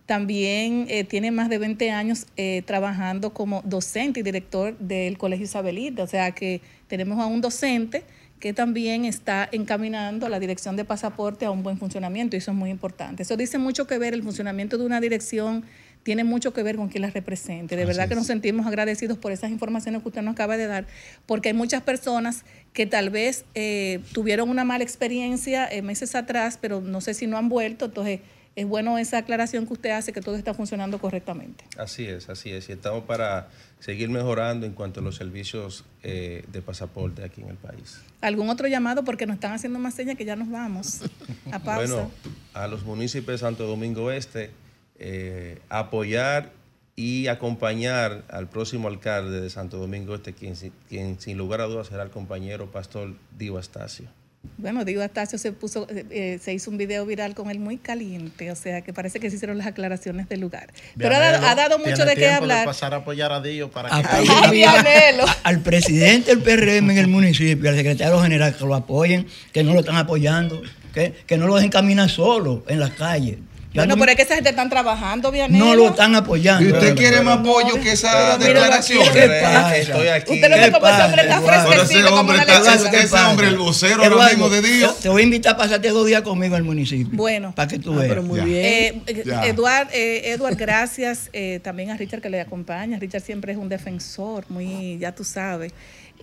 también 0.09 0.87
eh, 0.89 1.03
tiene 1.03 1.29
más 1.29 1.49
de 1.49 1.59
20 1.59 1.91
años 1.91 2.25
eh, 2.35 2.63
trabajando 2.65 3.31
como 3.31 3.61
docente 3.63 4.21
y 4.21 4.23
director 4.23 4.75
del 4.79 5.19
Colegio 5.19 5.45
Isabelita, 5.45 6.01
o 6.01 6.07
sea 6.07 6.31
que 6.31 6.61
tenemos 6.87 7.19
a 7.19 7.27
un 7.27 7.41
docente 7.41 8.03
que 8.39 8.53
también 8.53 9.05
está 9.05 9.49
encaminando 9.51 10.29
la 10.29 10.39
dirección 10.39 10.75
de 10.75 10.85
pasaporte 10.85 11.45
a 11.45 11.51
un 11.51 11.61
buen 11.61 11.77
funcionamiento 11.77 12.35
y 12.35 12.39
eso 12.39 12.51
es 12.51 12.57
muy 12.57 12.69
importante. 12.69 13.23
Eso 13.23 13.35
dice 13.35 13.57
mucho 13.57 13.85
que 13.85 13.97
ver, 13.97 14.13
el 14.13 14.23
funcionamiento 14.23 14.77
de 14.77 14.85
una 14.85 15.01
dirección 15.01 15.65
tiene 16.03 16.23
mucho 16.23 16.53
que 16.53 16.63
ver 16.63 16.77
con 16.77 16.87
quien 16.87 17.01
la 17.01 17.09
represente. 17.09 17.75
De 17.75 17.83
Así 17.83 17.89
verdad 17.89 18.07
que 18.07 18.15
nos 18.15 18.27
sentimos 18.27 18.65
agradecidos 18.65 19.17
por 19.17 19.31
esas 19.31 19.51
informaciones 19.51 20.01
que 20.01 20.07
usted 20.07 20.21
nos 20.21 20.33
acaba 20.33 20.55
de 20.57 20.67
dar, 20.67 20.87
porque 21.25 21.49
hay 21.49 21.53
muchas 21.53 21.81
personas 21.81 22.45
que 22.73 22.85
tal 22.85 23.09
vez 23.09 23.45
eh, 23.55 23.99
tuvieron 24.13 24.49
una 24.49 24.63
mala 24.63 24.83
experiencia 24.83 25.67
eh, 25.69 25.81
meses 25.81 26.15
atrás, 26.15 26.57
pero 26.59 26.79
no 26.79 27.01
sé 27.01 27.13
si 27.13 27.27
no 27.27 27.37
han 27.37 27.49
vuelto, 27.49 27.85
entonces 27.85 28.21
es 28.59 28.67
bueno 28.67 28.97
esa 28.97 29.19
aclaración 29.19 29.65
que 29.65 29.73
usted 29.73 29.89
hace, 29.91 30.11
que 30.13 30.21
todo 30.21 30.35
está 30.35 30.53
funcionando 30.53 30.99
correctamente. 30.99 31.63
Así 31.77 32.05
es, 32.05 32.29
así 32.29 32.51
es. 32.51 32.67
Y 32.69 32.73
estamos 32.73 33.03
para 33.05 33.49
seguir 33.79 34.09
mejorando 34.09 34.65
en 34.65 34.73
cuanto 34.73 34.99
a 34.99 35.03
los 35.03 35.15
servicios 35.15 35.85
eh, 36.03 36.43
de 36.51 36.61
pasaporte 36.61 37.23
aquí 37.23 37.41
en 37.41 37.49
el 37.49 37.57
país. 37.57 38.01
¿Algún 38.21 38.49
otro 38.49 38.67
llamado? 38.67 39.03
Porque 39.03 39.25
nos 39.25 39.35
están 39.35 39.53
haciendo 39.53 39.79
más 39.79 39.93
señas 39.93 40.17
que 40.17 40.25
ya 40.25 40.35
nos 40.35 40.49
vamos 40.49 41.01
a 41.51 41.59
pausa. 41.59 41.93
Bueno, 41.93 42.11
a 42.53 42.67
los 42.67 42.83
municipios 42.83 43.27
de 43.27 43.37
Santo 43.37 43.65
Domingo 43.65 44.11
Este, 44.11 44.51
eh, 44.97 45.59
apoyar 45.69 46.51
y 46.95 47.27
acompañar 47.27 48.25
al 48.29 48.49
próximo 48.49 48.89
alcalde 48.89 49.39
de 49.39 49.49
Santo 49.49 49.77
Domingo 49.77 50.15
Este, 50.15 50.33
quien, 50.33 50.57
si- 50.57 50.73
quien 50.89 51.19
sin 51.21 51.37
lugar 51.37 51.61
a 51.61 51.65
dudas 51.65 51.87
será 51.87 52.03
el 52.03 52.09
compañero 52.09 52.69
pastor 52.71 53.13
Dio 53.37 53.57
Astacio. 53.57 54.09
Bueno, 54.57 54.85
digo, 54.85 55.01
Astacio 55.01 55.37
se 55.37 55.51
puso, 55.51 55.87
eh, 55.89 56.05
eh, 56.11 56.39
se 56.41 56.53
hizo 56.53 56.69
un 56.71 56.77
video 56.77 57.05
viral 57.05 57.33
con 57.35 57.49
él 57.49 57.59
muy 57.59 57.77
caliente, 57.77 58.51
o 58.51 58.55
sea 58.55 58.81
que 58.81 58.93
parece 58.93 59.19
que 59.19 59.29
se 59.29 59.35
hicieron 59.37 59.57
las 59.57 59.67
aclaraciones 59.67 60.27
del 60.29 60.39
lugar. 60.41 60.67
Pero 60.97 61.15
ha, 61.15 61.19
dado- 61.19 61.45
ha 61.47 61.55
dado 61.55 61.79
mucho 61.79 62.05
de 62.05 62.15
qué 62.15 62.29
hablar. 62.29 62.65
pasar 62.65 62.93
a 62.93 62.97
apoyar 62.97 63.31
a 63.33 63.41
Dio 63.41 63.69
para 63.69 63.89
que 63.89 64.07
Ay, 64.09 64.27
Vianelo. 64.51 65.25
a- 65.27 65.37
al 65.43 65.59
presidente 65.61 66.33
del 66.35 66.41
PRM 66.43 66.89
en 66.91 66.97
el 66.97 67.07
municipio, 67.07 67.69
al 67.69 67.75
secretario 67.75 68.21
general, 68.21 68.55
que 68.55 68.65
lo 68.65 68.75
apoyen, 68.75 69.27
que 69.53 69.63
no 69.63 69.73
lo 69.73 69.79
están 69.81 69.97
apoyando, 69.97 70.61
que, 70.93 71.13
que 71.25 71.37
no 71.37 71.45
lo 71.47 71.55
dejen 71.55 71.69
caminar 71.71 72.09
solo 72.09 72.63
en 72.67 72.79
la 72.79 72.89
calle. 72.93 73.39
Bueno, 73.73 73.95
no, 73.95 73.99
pero 73.99 74.11
es 74.11 74.15
que 74.17 74.23
esa 74.23 74.33
gente 74.33 74.49
están 74.49 74.67
trabajando, 74.67 75.31
Vianelo. 75.31 75.63
no 75.63 75.75
lo 75.75 75.89
están 75.89 76.15
apoyando. 76.15 76.67
¿Y 76.67 76.71
usted 76.73 76.95
quiere 76.95 77.21
más 77.21 77.37
apoyo 77.39 77.79
que 77.79 77.91
esa 77.91 78.35
declaración? 78.39 79.03
aquí. 79.03 79.09
¿Qué 79.13 79.27
pasa? 79.43 79.77
Estoy 79.77 80.07
aquí. 80.07 80.33
Usted 80.33 80.49
no 80.49 80.55
ve 80.57 80.63
¿Qué 80.63 80.71
cómo 80.71 80.87
ese 80.87 81.03
hombre 81.03 81.21
está 81.21 81.41
fresquecito 81.41 82.09
como 82.09 82.33
está- 82.33 82.59
lechuga. 82.75 82.99
ese 83.03 83.15
hombre 83.17 83.47
el 83.47 83.57
vocero 83.57 83.95
ahora 83.95 84.07
Eduardo, 84.07 84.29
mismo 84.31 84.49
de 84.49 84.61
Dios. 84.63 84.99
Te 84.99 85.09
voy 85.09 85.21
a 85.21 85.25
invitar 85.25 85.53
a 85.53 85.57
pasarte 85.57 85.89
dos 85.89 86.07
días 86.07 86.23
conmigo 86.23 86.55
al 86.55 86.63
municipio. 86.63 87.15
Bueno. 87.15 87.53
Para 87.55 87.67
que 87.67 87.77
tú 87.77 87.93
Ah, 87.93 87.97
veas. 87.97 88.09
pero 88.09 88.23
muy 88.23 88.39
Ya. 88.39 88.45
bien. 88.45 88.65
Eh, 88.65 89.03
eh. 89.05 89.23
Eduard, 89.43 89.87
eh, 89.93 90.31
Eduard, 90.31 90.55
gracias 90.57 91.29
eh, 91.33 91.59
también 91.63 91.91
a 91.91 91.97
Richard 91.97 92.21
que 92.21 92.29
le 92.31 92.41
acompaña. 92.41 92.97
Richard 92.97 93.21
siempre 93.21 93.51
es 93.51 93.57
un 93.59 93.69
defensor, 93.69 94.45
muy, 94.49 94.97
ya 94.97 95.13
tú 95.13 95.23
sabes. 95.23 95.73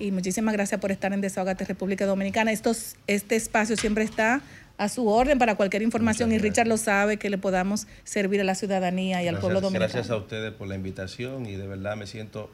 Y 0.01 0.11
muchísimas 0.11 0.53
gracias 0.53 0.81
por 0.81 0.91
estar 0.91 1.13
en 1.13 1.21
Desahogate 1.21 1.65
República 1.65 2.07
Dominicana. 2.07 2.51
Estos, 2.51 2.97
este 3.07 3.37
espacio 3.37 3.77
siempre 3.77 4.03
está 4.05 4.43
a 4.79 4.89
su 4.89 5.09
orden 5.09 5.39
para 5.39 5.55
cualquier 5.55 5.83
información 5.83 6.33
y 6.33 6.39
Richard 6.39 6.67
lo 6.67 6.77
sabe 6.77 7.17
que 7.17 7.31
le 7.31 7.39
podamos 7.39 7.87
servir 8.05 8.41
a 8.41 8.45
la 8.45 8.55
ciudadanía 8.55 9.23
y 9.23 9.29
al 9.29 9.39
pueblo 9.39 9.61
dominicano. 9.61 9.93
Gracias 9.93 10.11
a 10.11 10.17
ustedes 10.17 10.53
por 10.53 10.69
la 10.69 10.75
invitación 10.75 11.47
y 11.47 11.57
de 11.57 11.67
verdad 11.67 11.97
me 11.97 12.07
siento 12.07 12.51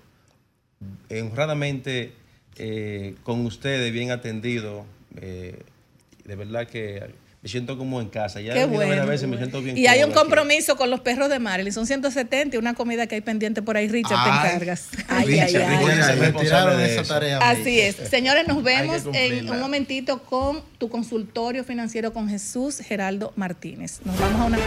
honradamente 1.11 2.13
eh, 2.57 3.15
con 3.23 3.45
ustedes, 3.47 3.93
bien 3.93 4.11
atendido. 4.11 4.85
eh, 5.21 5.59
de 6.25 6.37
verdad 6.37 6.69
que 6.69 7.03
me 7.43 7.49
siento 7.49 7.77
como 7.77 8.01
en 8.01 8.09
casa. 8.09 8.41
Ya 8.41 8.55
Qué 8.55 8.67
bueno. 8.67 9.05
veces, 9.05 9.29
me 9.29 9.37
siento 9.37 9.61
bien 9.61 9.77
Y 9.77 9.89
hay 9.89 10.05
un 10.05 10.11
aquí. 10.11 10.19
compromiso 10.21 10.77
con 10.77 10.91
los 10.91 11.01
perros 11.01 11.29
de 11.29 11.41
Marilyn. 11.41 11.73
Son 11.73 11.89
170 11.89 12.55
y 12.55 12.59
una 12.59 12.75
comida 12.75 13.09
que 13.09 13.17
hay 13.17 13.21
pendiente 13.21 13.63
por 13.63 13.77
ahí. 13.77 13.89
Richard, 13.89 14.23
te 14.23 14.31
Ay, 14.31 14.47
encargas. 14.49 14.87
Richard, 15.27 15.27
Richard 15.27 15.99
es 15.99 16.09
el 16.09 16.19
me 16.19 16.27
responsable 16.27 16.41
tiraron 16.45 16.79
de 16.79 16.85
esa 16.93 17.01
eso. 17.01 17.15
tarea. 17.15 17.39
a 17.39 17.41
mí. 17.55 17.61
Así 17.61 17.81
es. 17.81 17.97
Señores, 17.97 18.47
nos 18.47 18.63
vemos 18.63 19.03
en 19.13 19.51
un 19.51 19.59
momentito 19.59 20.23
con 20.23 20.63
tu 20.79 20.89
consultorio 20.89 21.65
financiero 21.65 22.13
con 22.13 22.29
Jesús 22.29 22.79
Geraldo 22.79 23.33
Martínez. 23.35 23.99
Nos 24.05 24.17
vamos 24.21 24.41
a 24.41 24.45
una... 24.45 24.59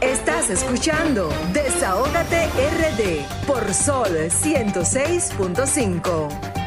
Estás 0.00 0.50
escuchando 0.50 1.28
Desahógate 1.52 2.46
RD 2.46 3.24
por 3.46 3.72
Sol 3.72 4.08
106.5. 4.30 6.57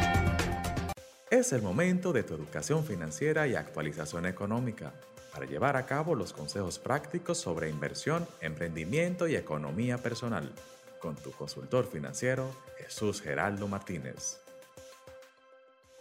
Es 1.32 1.50
el 1.54 1.62
momento 1.62 2.12
de 2.12 2.24
tu 2.24 2.34
educación 2.34 2.84
financiera 2.84 3.46
y 3.46 3.54
actualización 3.54 4.26
económica 4.26 4.92
para 5.32 5.46
llevar 5.46 5.78
a 5.78 5.86
cabo 5.86 6.14
los 6.14 6.34
consejos 6.34 6.78
prácticos 6.78 7.38
sobre 7.38 7.70
inversión, 7.70 8.28
emprendimiento 8.42 9.26
y 9.26 9.36
economía 9.36 9.96
personal 9.96 10.52
con 11.00 11.16
tu 11.16 11.32
consultor 11.32 11.86
financiero 11.86 12.54
Jesús 12.76 13.22
Geraldo 13.22 13.66
Martínez. 13.66 14.40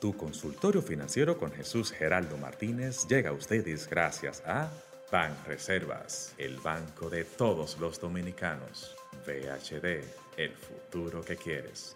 Tu 0.01 0.17
consultorio 0.17 0.81
financiero 0.81 1.37
con 1.37 1.53
Jesús 1.53 1.93
Geraldo 1.93 2.35
Martínez 2.35 3.07
llega 3.07 3.29
a 3.29 3.33
ustedes 3.33 3.89
gracias 3.89 4.43
a 4.45 4.69
Ban 5.13 5.33
Reservas, 5.47 6.33
el 6.39 6.57
banco 6.57 7.09
de 7.09 7.23
todos 7.23 7.79
los 7.79 8.01
dominicanos. 8.01 8.97
VHD, 9.25 10.03
el 10.35 10.51
futuro 10.57 11.21
que 11.21 11.37
quieres. 11.37 11.95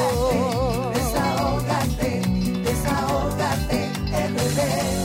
RD. 4.55 5.01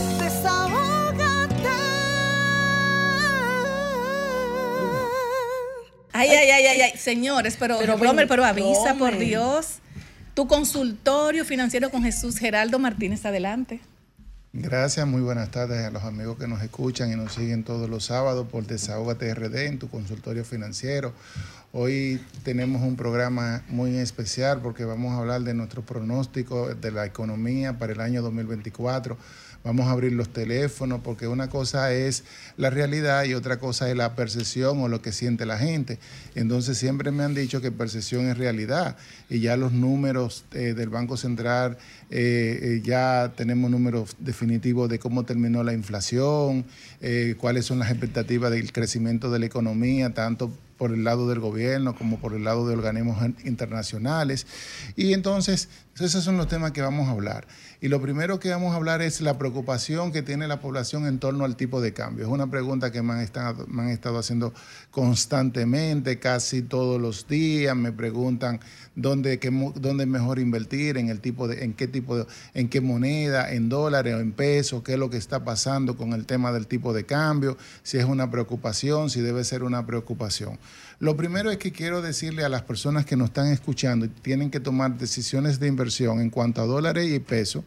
Ay, 6.13 6.29
ay, 6.29 6.49
ay, 6.49 6.65
ay, 6.65 6.81
ay. 6.81 6.91
Señores, 6.97 7.57
pero, 7.59 7.77
Pero 7.79 7.95
Romer, 7.95 8.15
ven, 8.15 8.27
pero 8.27 8.43
avisa, 8.43 8.95
por. 8.97 9.17
Dios. 9.17 9.79
Tu 10.33 10.47
consultorio 10.47 11.45
financiero 11.45 11.89
con 11.89 12.03
Jesús 12.03 12.37
Geraldo 12.37 12.79
Martínez, 12.79 13.25
adelante. 13.25 13.81
Gracias, 14.53 15.05
muy 15.05 15.21
buenas 15.21 15.51
tardes 15.51 15.85
a 15.85 15.91
los 15.91 16.03
amigos 16.03 16.37
que 16.39 16.47
nos 16.47 16.63
escuchan 16.63 17.11
y 17.11 17.15
nos 17.15 17.33
siguen 17.33 17.63
todos 17.63 17.87
los 17.89 18.05
sábados 18.05 18.47
por 18.47 18.65
Desahógate 18.65 19.33
RD 19.33 19.67
en 19.67 19.77
tu 19.77 19.89
consultorio 19.89 20.43
financiero. 20.43 21.13
Hoy 21.79 22.19
tenemos 22.41 22.81
un 22.81 22.95
programa 22.95 23.61
muy 23.69 23.97
especial 23.97 24.61
porque 24.63 24.83
vamos 24.83 25.13
a 25.13 25.19
hablar 25.19 25.43
de 25.43 25.53
nuestro 25.53 25.85
pronóstico 25.85 26.73
de 26.73 26.89
la 26.89 27.05
economía 27.05 27.77
para 27.77 27.93
el 27.93 28.01
año 28.01 28.23
2024. 28.23 29.15
Vamos 29.63 29.85
a 29.85 29.91
abrir 29.91 30.13
los 30.13 30.33
teléfonos 30.33 31.01
porque 31.03 31.27
una 31.27 31.49
cosa 31.51 31.93
es 31.93 32.23
la 32.57 32.71
realidad 32.71 33.25
y 33.25 33.35
otra 33.35 33.59
cosa 33.59 33.91
es 33.91 33.95
la 33.95 34.15
percepción 34.15 34.81
o 34.81 34.87
lo 34.87 35.03
que 35.03 35.11
siente 35.11 35.45
la 35.45 35.59
gente. 35.59 35.99
Entonces 36.33 36.79
siempre 36.79 37.11
me 37.11 37.23
han 37.23 37.35
dicho 37.35 37.61
que 37.61 37.71
percepción 37.71 38.27
es 38.27 38.39
realidad 38.39 38.97
y 39.29 39.41
ya 39.41 39.55
los 39.55 39.71
números 39.71 40.45
eh, 40.53 40.73
del 40.73 40.89
Banco 40.89 41.15
Central, 41.15 41.77
eh, 42.09 42.59
eh, 42.59 42.81
ya 42.83 43.33
tenemos 43.37 43.69
números 43.69 44.15
definitivos 44.17 44.89
de 44.89 44.97
cómo 44.97 45.25
terminó 45.25 45.63
la 45.63 45.73
inflación, 45.73 46.65
cuáles 47.37 47.65
son 47.65 47.77
las 47.77 47.91
expectativas 47.91 48.49
del 48.49 48.71
crecimiento 48.71 49.29
de 49.29 49.37
la 49.37 49.45
economía, 49.45 50.15
tanto 50.15 50.51
por 50.77 50.93
el 50.93 51.03
lado 51.03 51.27
del 51.27 51.39
gobierno 51.39 51.95
como 51.95 52.19
por 52.19 52.33
el 52.33 52.43
lado 52.43 52.67
de 52.67 52.73
organismos 52.73 53.17
internacionales. 53.43 54.45
Y 54.95 55.13
entonces, 55.13 55.69
esos 55.99 56.23
son 56.23 56.37
los 56.37 56.47
temas 56.47 56.71
que 56.71 56.81
vamos 56.81 57.07
a 57.07 57.11
hablar. 57.11 57.47
Y 57.79 57.89
lo 57.89 58.01
primero 58.01 58.39
que 58.39 58.49
vamos 58.49 58.73
a 58.73 58.77
hablar 58.77 59.03
es 59.03 59.21
la 59.21 59.37
preocupación 59.37 60.11
que 60.11 60.23
tiene 60.23 60.47
la 60.47 60.59
población 60.59 61.05
en 61.05 61.19
torno 61.19 61.45
al 61.45 61.55
tipo 61.55 61.79
de 61.79 61.93
cambio. 61.93 62.25
Es 62.25 62.31
una 62.31 62.49
pregunta 62.49 62.91
que 62.91 63.03
me 63.03 63.13
han 63.13 63.19
estado, 63.19 63.67
han 63.71 63.89
estado 63.89 64.17
haciendo 64.17 64.51
constantemente, 64.89 66.17
casi 66.17 66.63
todos 66.63 66.99
los 66.99 67.27
días. 67.27 67.75
Me 67.75 67.91
preguntan 67.91 68.59
dónde, 68.95 69.37
qué 69.37 69.51
dónde 69.75 70.05
es 70.05 70.09
mejor 70.09 70.39
invertir, 70.39 70.97
en 70.97 71.09
el 71.09 71.19
tipo 71.19 71.47
de, 71.47 71.63
en 71.63 71.73
qué 71.73 71.87
tipo 71.87 72.17
de, 72.17 72.25
en 72.55 72.67
qué 72.67 72.81
moneda, 72.81 73.53
en 73.53 73.69
dólares 73.69 74.15
o 74.15 74.19
en 74.21 74.31
pesos, 74.31 74.81
qué 74.81 74.93
es 74.93 74.99
lo 74.99 75.11
que 75.11 75.17
está 75.17 75.43
pasando 75.43 75.95
con 75.95 76.13
el 76.13 76.25
tema 76.25 76.51
del 76.51 76.65
tipo 76.65 76.93
de 76.93 77.05
cambio, 77.05 77.57
si 77.83 77.99
es 77.99 78.05
una 78.05 78.31
preocupación, 78.31 79.11
si 79.11 79.21
debe 79.21 79.43
ser 79.43 79.61
una 79.61 79.85
preocupación. 79.85 80.57
Lo 80.99 81.15
primero 81.15 81.51
es 81.51 81.57
que 81.57 81.71
quiero 81.71 82.01
decirle 82.01 82.43
a 82.43 82.49
las 82.49 82.63
personas 82.63 83.05
que 83.05 83.15
nos 83.15 83.27
están 83.27 83.47
escuchando 83.51 84.05
y 84.05 84.09
tienen 84.09 84.49
que 84.49 84.59
tomar 84.59 84.97
decisiones 84.97 85.59
de 85.59 85.67
inversión 85.67 86.19
en 86.21 86.31
cuanto 86.31 86.61
a 86.61 86.65
dólares 86.65 87.11
y 87.11 87.19
pesos, 87.19 87.63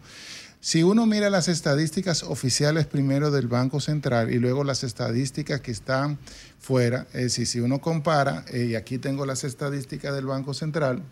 si 0.62 0.82
uno 0.82 1.06
mira 1.06 1.30
las 1.30 1.48
estadísticas 1.48 2.24
oficiales 2.24 2.86
primero 2.86 3.30
del 3.30 3.46
Banco 3.46 3.80
Central 3.80 4.30
y 4.30 4.38
luego 4.38 4.64
las 4.64 4.84
estadísticas 4.84 5.60
que 5.60 5.70
están 5.70 6.18
fuera, 6.58 7.06
es 7.14 7.22
decir, 7.22 7.46
si 7.46 7.60
uno 7.60 7.80
compara, 7.80 8.44
eh, 8.52 8.66
y 8.70 8.74
aquí 8.74 8.98
tengo 8.98 9.24
las 9.24 9.44
estadísticas 9.44 10.14
del 10.14 10.26
Banco 10.26 10.52
Central, 10.52 11.02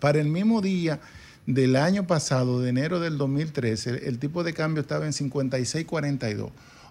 para 0.00 0.18
el 0.20 0.28
mismo 0.28 0.60
día 0.60 0.98
del 1.46 1.76
año 1.76 2.06
pasado, 2.06 2.60
de 2.60 2.70
enero 2.70 3.00
del 3.00 3.16
2013, 3.16 3.90
el, 3.90 3.96
el 4.04 4.18
tipo 4.18 4.42
de 4.42 4.54
cambio 4.54 4.80
estaba 4.80 5.06
en 5.06 5.12
56.42. 5.12 6.50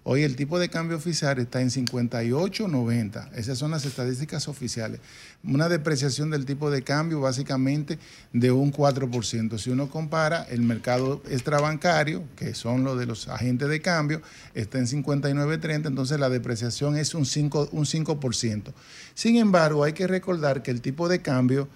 Hoy 0.09 0.23
el 0.23 0.37
tipo 0.37 0.57
de 0.57 0.69
cambio 0.69 0.95
oficial 0.95 1.37
está 1.37 1.59
en 1.59 1.69
58.90. 1.69 3.33
Esas 3.33 3.57
son 3.57 3.71
las 3.71 3.83
estadísticas 3.83 4.47
oficiales. 4.47 5.01
Una 5.43 5.67
depreciación 5.67 6.29
del 6.29 6.45
tipo 6.45 6.71
de 6.71 6.81
cambio 6.81 7.19
básicamente 7.19 7.99
de 8.31 8.51
un 8.51 8.71
4%. 8.71 9.57
Si 9.57 9.69
uno 9.69 9.89
compara 9.89 10.43
el 10.49 10.61
mercado 10.61 11.21
extrabancario, 11.29 12.23
que 12.37 12.55
son 12.55 12.85
los 12.85 12.97
de 12.97 13.05
los 13.05 13.27
agentes 13.27 13.67
de 13.67 13.81
cambio, 13.81 14.21
está 14.53 14.77
en 14.77 14.87
59.30, 14.87 15.87
entonces 15.87 16.17
la 16.17 16.29
depreciación 16.29 16.95
es 16.95 17.13
un 17.13 17.25
5%. 17.25 17.67
Un 17.73 17.83
5%. 17.83 18.73
Sin 19.13 19.35
embargo, 19.35 19.83
hay 19.83 19.91
que 19.91 20.07
recordar 20.07 20.63
que 20.63 20.71
el 20.71 20.79
tipo 20.79 21.09
de 21.09 21.21
cambio 21.21 21.67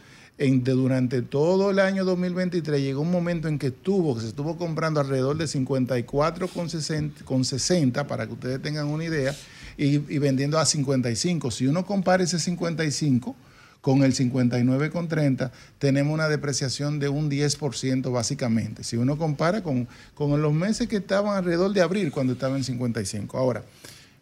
durante 0.50 1.22
todo 1.22 1.70
el 1.70 1.80
año 1.80 2.04
2023 2.04 2.82
llegó 2.82 3.02
un 3.02 3.12
momento 3.12 3.48
en 3.48 3.60
que 3.60 3.68
estuvo, 3.68 4.16
que 4.16 4.22
se 4.22 4.28
estuvo 4.30 4.58
comprando 4.58 5.00
alrededor 5.00 5.38
de 5.38 5.46
54,60 5.46 7.24
con 7.24 7.46
60, 7.46 8.08
para 8.08 8.26
que 8.26 8.34
ustedes 8.34 8.62
tengan 8.62 8.88
una 8.88 9.06
idea, 9.06 9.36
y, 9.78 9.96
y 10.14 10.18
vendiendo 10.18 10.58
a 10.58 10.66
55. 10.66 11.52
Si 11.52 11.68
uno 11.68 11.86
compara 11.86 12.24
ese 12.24 12.40
55 12.40 13.36
con 13.82 14.04
el 14.04 14.16
59,30, 14.16 15.52
tenemos 15.78 16.14
una 16.14 16.28
depreciación 16.28 17.00
de 17.00 17.10
un 17.10 17.30
10% 17.30 18.12
básicamente. 18.12 18.84
Si 18.84 18.98
uno 18.98 19.18
compara 19.18 19.62
con, 19.62 19.88
con 20.16 20.42
los 20.42 20.54
meses 20.54 20.88
que 20.88 20.98
estaban 20.98 21.36
alrededor 21.36 21.74
de 21.74 21.82
abril, 21.82 22.12
cuando 22.12 22.34
estaba 22.34 22.58
en 22.58 22.64
55. 22.64 23.38
Ahora, 23.38 23.64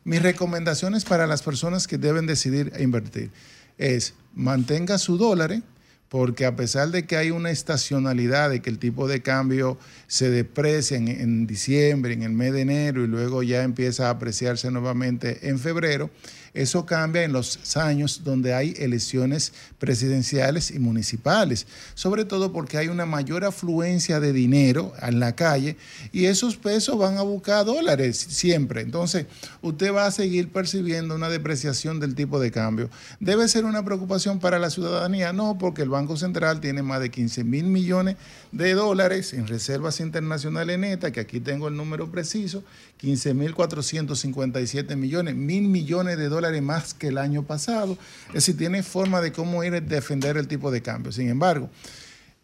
mis 0.03 0.21
recomendaciones 0.21 1.05
para 1.05 1.27
las 1.27 1.43
personas 1.43 1.87
que 1.87 1.97
deben 1.97 2.25
decidir 2.25 2.71
invertir 2.79 3.31
es 3.77 4.13
mantenga 4.33 4.97
su 4.97 5.17
dólar, 5.17 5.61
porque 6.09 6.45
a 6.45 6.55
pesar 6.55 6.89
de 6.89 7.05
que 7.05 7.15
hay 7.17 7.31
una 7.31 7.51
estacionalidad 7.51 8.49
de 8.49 8.61
que 8.61 8.69
el 8.69 8.79
tipo 8.79 9.07
de 9.07 9.21
cambio 9.21 9.77
se 10.07 10.29
deprecia 10.29 10.97
en, 10.97 11.07
en 11.07 11.47
diciembre, 11.47 12.13
en 12.13 12.23
el 12.23 12.31
mes 12.31 12.51
de 12.53 12.61
enero 12.61 13.03
y 13.03 13.07
luego 13.07 13.43
ya 13.43 13.63
empieza 13.63 14.07
a 14.07 14.11
apreciarse 14.11 14.71
nuevamente 14.71 15.47
en 15.49 15.59
febrero, 15.59 16.09
Eso 16.53 16.85
cambia 16.85 17.23
en 17.23 17.33
los 17.33 17.77
años 17.77 18.21
donde 18.23 18.53
hay 18.53 18.73
elecciones 18.77 19.53
presidenciales 19.77 20.71
y 20.71 20.79
municipales, 20.79 21.67
sobre 21.93 22.25
todo 22.25 22.51
porque 22.51 22.77
hay 22.77 22.87
una 22.87 23.05
mayor 23.05 23.45
afluencia 23.45 24.19
de 24.19 24.33
dinero 24.33 24.93
en 25.01 25.19
la 25.19 25.35
calle 25.35 25.77
y 26.11 26.25
esos 26.25 26.57
pesos 26.57 26.97
van 26.97 27.17
a 27.17 27.21
buscar 27.21 27.65
dólares 27.65 28.17
siempre. 28.17 28.81
Entonces, 28.81 29.25
usted 29.61 29.93
va 29.93 30.05
a 30.05 30.11
seguir 30.11 30.49
percibiendo 30.49 31.15
una 31.15 31.29
depreciación 31.29 31.99
del 31.99 32.15
tipo 32.15 32.39
de 32.39 32.51
cambio. 32.51 32.89
¿Debe 33.19 33.47
ser 33.47 33.65
una 33.65 33.85
preocupación 33.85 34.39
para 34.39 34.59
la 34.59 34.69
ciudadanía? 34.69 35.33
No, 35.33 35.57
porque 35.57 35.81
el 35.81 35.89
Banco 35.89 36.17
Central 36.17 36.61
tiene 36.61 36.81
más 36.81 36.99
de 36.99 37.09
15 37.09 37.43
mil 37.43 37.65
millones 37.65 38.15
de 38.51 38.73
dólares 38.73 39.33
en 39.33 39.47
reservas 39.47 39.99
internacionales 39.99 40.79
netas, 40.79 41.11
que 41.11 41.19
aquí 41.19 41.39
tengo 41.39 41.67
el 41.67 41.75
número 41.75 42.09
preciso, 42.11 42.63
15 42.97 43.33
mil 43.33 43.53
457 43.53 44.95
millones, 44.95 45.35
mil 45.35 45.63
millones 45.63 46.17
de 46.17 46.29
dólares 46.29 46.38
más 46.61 46.93
que 46.93 47.07
el 47.07 47.17
año 47.17 47.43
pasado. 47.43 47.97
Es 48.29 48.33
decir, 48.33 48.57
tiene 48.57 48.83
forma 48.83 49.21
de 49.21 49.31
cómo 49.31 49.63
ir 49.63 49.73
a 49.73 49.81
defender 49.81 50.37
el 50.37 50.47
tipo 50.47 50.71
de 50.71 50.81
cambio. 50.81 51.11
Sin 51.11 51.29
embargo, 51.29 51.69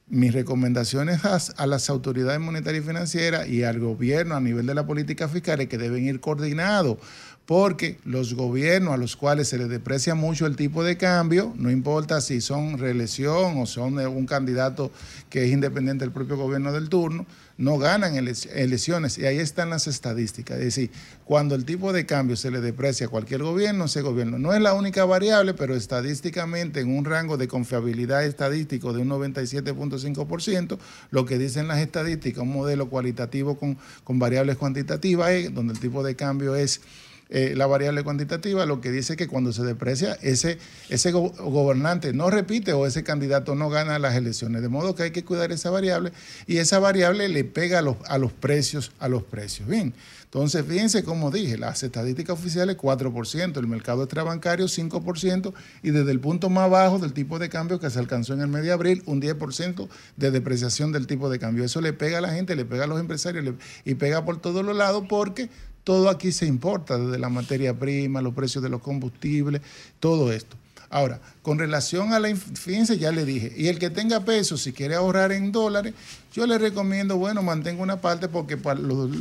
mis 0.08 0.34
recomendaciones 0.34 1.22
a, 1.26 1.68
las 1.68 1.90
autoridades 1.90 2.40
monetarias 2.40 2.84
y 2.84 2.88
financieras 2.88 3.48
y 3.48 3.64
al 3.64 3.80
gobierno 3.80 4.36
a 4.36 4.40
nivel 4.40 4.68
de 4.68 4.76
la 4.76 4.86
política 4.86 5.28
fiscal 5.28 5.62
es 5.62 5.68
que 5.68 5.78
deben 5.78 6.06
ir 6.06 6.20
coordinados 6.20 6.98
porque 7.46 8.00
los 8.06 8.34
gobiernos 8.34 8.94
a 8.94 8.98
los 8.98 9.16
cuales 9.16 9.50
se 9.50 9.58
les 9.58 9.70
deprecia 9.70 10.16
mucho 10.16 10.48
el 10.48 10.56
tipo 10.56 10.84
de 10.84 10.98
cambio, 10.98 11.54
no 11.56 11.70
importa 11.70 12.22
si 12.22 12.42
son 12.42 12.80
reelección 12.80 13.58
o 13.60 13.66
son 13.66 14.00
un 14.00 14.26
candidato 14.26 14.92
que 15.30 15.46
es 15.46 15.52
independiente 15.52 16.06
del 16.06 16.12
propio 16.12 16.38
gobierno 16.38 16.72
del 16.72 16.90
turno, 16.90 17.26
no 17.58 17.78
ganan 17.78 18.16
elecciones 18.16 19.18
y 19.18 19.26
ahí 19.26 19.40
están 19.40 19.70
las 19.70 19.88
estadísticas. 19.88 20.58
Es 20.58 20.66
decir, 20.66 20.92
cuando 21.24 21.56
el 21.56 21.64
tipo 21.64 21.94
de 21.94 22.06
cambio 22.06 22.36
se 22.36 22.52
le 22.52 22.60
deprecia 22.60 23.08
a 23.08 23.10
cualquier 23.10 23.44
gobierno, 23.44 23.86
ese 23.86 24.02
gobierno 24.02 24.38
no 24.38 24.54
es 24.54 24.62
la 24.62 24.74
única 24.74 25.06
variable, 25.06 25.54
pero 25.54 25.76
estadísticamente 25.76 26.82
en 26.82 26.96
un 26.96 27.06
rango 27.06 27.38
de 27.38 27.48
confiabilidad 27.48 28.26
estadístico 28.26 28.92
de 28.92 29.02
un 29.02 29.10
97.5%, 29.10 30.78
lo 31.12 31.26
que 31.26 31.38
dicen 31.38 31.68
las 31.68 31.80
estadísticas, 31.80 32.44
un 32.44 32.52
modelo 32.52 32.90
cualitativo 32.90 33.58
con, 33.58 33.78
con 34.04 34.20
variables 34.20 34.58
cuantitativas, 34.58 35.32
donde 35.54 35.74
el 35.74 35.80
tipo 35.80 36.04
de 36.04 36.16
cambio 36.16 36.56
es 36.56 36.82
eh, 37.30 37.54
la 37.56 37.66
variable 37.66 38.04
cuantitativa, 38.04 38.66
lo 38.66 38.82
que 38.82 38.92
dice 38.92 39.16
que 39.16 39.28
cuando 39.28 39.52
se 39.52 39.64
deprecia, 39.64 40.14
ese, 40.22 40.60
ese 40.90 41.12
gobernante 41.12 42.14
no 42.14 42.30
repite 42.30 42.74
o 42.74 42.86
ese 42.86 43.04
candidato 43.04 43.56
no 43.56 43.70
gana 43.70 43.98
las 43.98 44.16
elecciones. 44.16 44.62
De 44.62 44.70
modo 44.70 44.94
que 44.94 45.04
hay 45.04 45.12
que 45.12 45.26
cuidar 45.26 45.52
esa 45.52 45.70
variable 45.72 46.12
y 46.46 46.58
esa 46.58 46.80
variable 46.80 47.28
le 47.28 47.44
pega 47.44 47.80
a 47.80 47.82
los, 47.82 47.98
a 48.08 48.18
los 48.18 48.32
precios, 48.32 48.92
a 49.00 49.08
los 49.08 49.24
precios. 49.24 49.68
Bien, 49.68 49.94
entonces 50.26 50.66
fíjense 50.68 51.04
como 51.04 51.32
dije, 51.32 51.58
las 51.58 51.82
estadísticas 51.82 52.38
oficiales 52.38 52.78
4%, 52.78 53.58
el 53.58 53.68
mercado 53.68 54.04
extrabancario 54.04 54.66
5% 54.66 55.54
y 55.82 55.92
desde 55.92 56.12
el 56.12 56.20
punto 56.20 56.50
más 56.50 56.70
bajo 56.70 57.00
del 57.00 57.14
tipo 57.14 57.40
de 57.40 57.50
cambio 57.50 57.80
que 57.80 57.90
se 57.90 57.98
alcanzó 58.00 58.34
en 58.34 58.42
el 58.42 58.50
mes 58.50 58.64
de 58.64 58.72
abril, 58.72 59.02
un 59.06 59.22
10% 59.22 59.88
de 60.18 60.32
depreciación 60.32 60.92
del 60.92 61.08
tipo 61.08 61.30
de 61.30 61.40
cambio. 61.40 61.64
Eso 61.64 61.82
le 61.82 61.94
pega 61.94 62.20
a 62.20 62.22
la 62.22 62.34
gente, 62.34 62.56
le 62.56 62.66
pega 62.66 62.84
a 62.84 62.88
los 62.88 63.00
empresarios 63.00 63.56
y 63.84 63.96
pega 63.96 64.26
por 64.26 64.42
todos 64.42 64.64
los 64.64 64.76
lados 64.76 65.06
porque 65.08 65.50
todo 65.86 66.10
aquí 66.10 66.34
se 66.34 66.48
importa, 66.48 66.98
desde 66.98 67.18
la 67.20 67.30
materia 67.30 67.74
prima, 67.74 68.22
los 68.22 68.34
precios 68.34 68.62
de 68.62 68.70
los 68.70 68.82
combustibles, 68.82 69.62
todo 70.02 70.34
esto. 70.34 70.58
Ahora, 70.90 71.20
con 71.42 71.60
relación 71.60 72.14
a 72.14 72.20
la, 72.20 72.36
fíjense, 72.36 72.98
ya 72.98 73.12
le 73.12 73.26
dije, 73.26 73.54
y 73.56 73.68
el 73.68 73.80
que 73.80 73.90
tenga 73.90 74.22
peso, 74.22 74.58
si 74.58 74.72
quiere 74.72 74.96
ahorrar 74.96 75.32
en 75.32 75.52
dólares, 75.52 75.94
yo 76.34 76.46
le 76.48 76.58
recomiendo, 76.58 77.18
bueno, 77.18 77.42
mantenga 77.44 77.82
una 77.82 78.02
parte 78.02 78.28
porque 78.28 78.58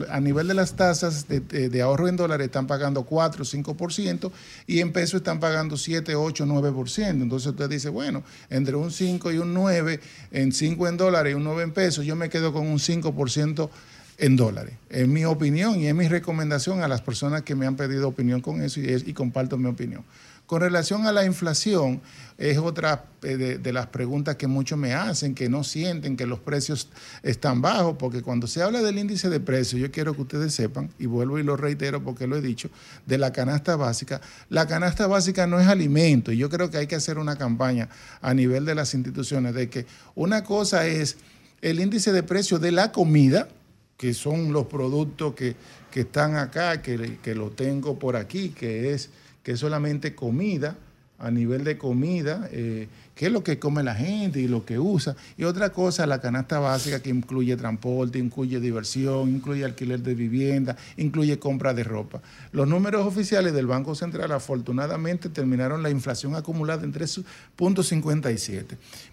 a 0.09 0.21
nivel 0.21 0.49
de 0.49 0.55
las 0.55 0.75
tasas 0.75 1.27
de, 1.29 1.83
ahorro 1.83 2.09
en 2.09 2.17
dólares 2.17 2.47
están 2.47 2.67
pagando 2.67 3.05
4 3.05 3.43
o 3.43 3.47
5% 3.47 4.33
y 4.67 4.81
en 4.81 4.93
pesos 4.93 5.19
están 5.19 5.41
pagando 5.41 5.77
7, 5.77 6.15
8, 6.15 6.47
9%. 6.47 7.09
Entonces 7.09 7.51
usted 7.51 7.69
dice, 7.69 7.89
bueno, 7.89 8.23
entre 8.51 8.77
un 8.77 8.91
5 8.91 9.33
y 9.33 9.39
un 9.39 9.55
9, 9.55 10.01
en 10.33 10.53
5 10.53 10.89
en 10.89 10.97
dólares 10.97 11.33
y 11.33 11.35
un 11.35 11.45
9 11.45 11.63
en 11.63 11.73
pesos, 11.73 12.05
yo 12.05 12.17
me 12.17 12.31
quedo 12.31 12.53
con 12.53 12.67
un 12.67 12.79
5% 12.79 13.71
en 14.19 14.37
dólares. 14.37 14.75
Es 14.91 15.09
mi 15.09 15.25
opinión 15.25 15.81
y 15.81 15.87
es 15.87 15.95
mi 15.95 16.09
recomendación 16.09 16.83
a 16.83 16.89
las 16.89 17.03
personas 17.03 17.43
que 17.43 17.55
me 17.55 17.67
han 17.67 17.77
pedido 17.77 18.09
opinión 18.09 18.41
con 18.41 18.63
eso 18.63 18.81
y, 18.81 19.13
comparto 19.13 19.57
mi 19.57 19.67
opinión. 19.67 20.05
Con 20.47 20.61
relación 20.61 21.07
a 21.07 21.13
la 21.13 21.25
inflación, 21.25 22.03
es 22.37 22.59
otra 22.59 23.07
eh, 23.23 23.59
de, 23.61 23.73
las 23.73 23.87
preguntas 23.87 24.37
que 24.37 24.47
muchos 24.47 24.79
me 24.79 24.93
hacen, 24.93 25.35
que 25.35 25.49
no 25.49 25.65
sienten 25.65 26.19
que 26.19 26.27
los 26.27 26.39
precios 26.39 26.91
están 27.23 27.63
bajos, 27.63 27.97
porque 27.99 28.21
cuando 28.21 28.47
se 28.47 28.63
habla 28.63 28.83
del 28.83 28.99
índice 28.99 29.31
de 29.31 29.41
precios, 29.41 29.81
yo 29.81 29.91
quiero 29.91 30.15
que 30.15 30.21
ustedes 30.21 30.53
sepan, 30.53 30.91
y 30.99 31.07
vuelvo 31.07 31.39
y 31.39 31.45
lo 31.45 31.57
reitero 31.57 32.05
porque 32.05 32.27
lo 32.27 32.37
he 32.37 32.43
dicho, 32.43 32.69
de 33.07 33.17
la 33.17 33.33
canasta 33.33 33.77
básica, 33.77 34.21
la 34.51 34.67
canasta 34.67 35.07
básica 35.07 35.47
no 35.47 35.59
es 35.59 35.67
alimento, 35.67 36.31
y 36.31 36.37
yo 36.37 36.51
creo 36.51 36.71
que 36.71 36.77
hay 36.77 36.87
que 36.87 36.97
hacer 36.97 37.19
una 37.19 37.37
campaña 37.37 37.89
a 38.21 38.35
nivel 38.35 38.67
de 38.67 38.75
las 38.75 38.93
instituciones 38.93 39.55
de 39.55 39.71
que 39.71 39.87
una 40.15 40.45
cosa 40.45 40.87
es 40.87 41.17
el 41.63 41.81
índice 41.81 42.13
de 42.13 42.23
precios 42.23 42.61
de 42.61 42.71
la 42.71 42.93
comida, 42.93 43.49
que 43.97 44.15
son 44.15 44.53
los 44.53 44.67
productos 44.67 45.35
que, 45.35 45.57
están 45.95 46.37
acá, 46.37 46.83
que, 46.83 47.19
que, 47.23 47.35
lo 47.35 47.51
tengo 47.51 47.99
por 47.99 48.17
aquí, 48.17 48.49
que 48.49 48.93
es, 48.93 49.11
que 49.43 49.53
es 49.53 49.61
solamente 49.61 50.15
comida, 50.15 50.77
a 51.19 51.31
nivel 51.31 51.65
de 51.65 51.79
comida, 51.79 52.49
eh, 52.53 52.89
qué 53.15 53.27
es 53.27 53.33
lo 53.33 53.45
que 53.45 53.59
come 53.59 53.83
la 53.83 53.95
gente 53.95 54.41
y 54.41 54.49
lo 54.49 54.67
que 54.67 54.79
usa. 54.79 55.17
Y 55.39 55.45
otra 55.45 55.71
cosa, 55.71 56.07
la 56.07 56.21
canasta 56.21 56.59
básica 56.59 57.01
que 57.01 57.11
incluye 57.11 57.57
transporte, 57.57 58.19
incluye 58.19 58.61
diversión, 58.61 59.31
incluye 59.31 59.65
alquiler 59.65 60.01
de 60.01 60.15
vivienda, 60.15 60.77
incluye 60.97 61.39
compra 61.39 61.73
de 61.73 61.85
ropa. 61.85 62.21
Los 62.53 62.69
números 62.69 63.07
oficiales 63.07 63.55
del 63.55 63.67
Banco 63.67 63.95
Central 63.95 64.33
afortunadamente 64.33 65.29
terminaron 65.29 65.83
la 65.83 65.91
inflación 65.91 66.35
acumulada 66.35 66.85
en 66.85 66.93
3.57. 66.93 68.65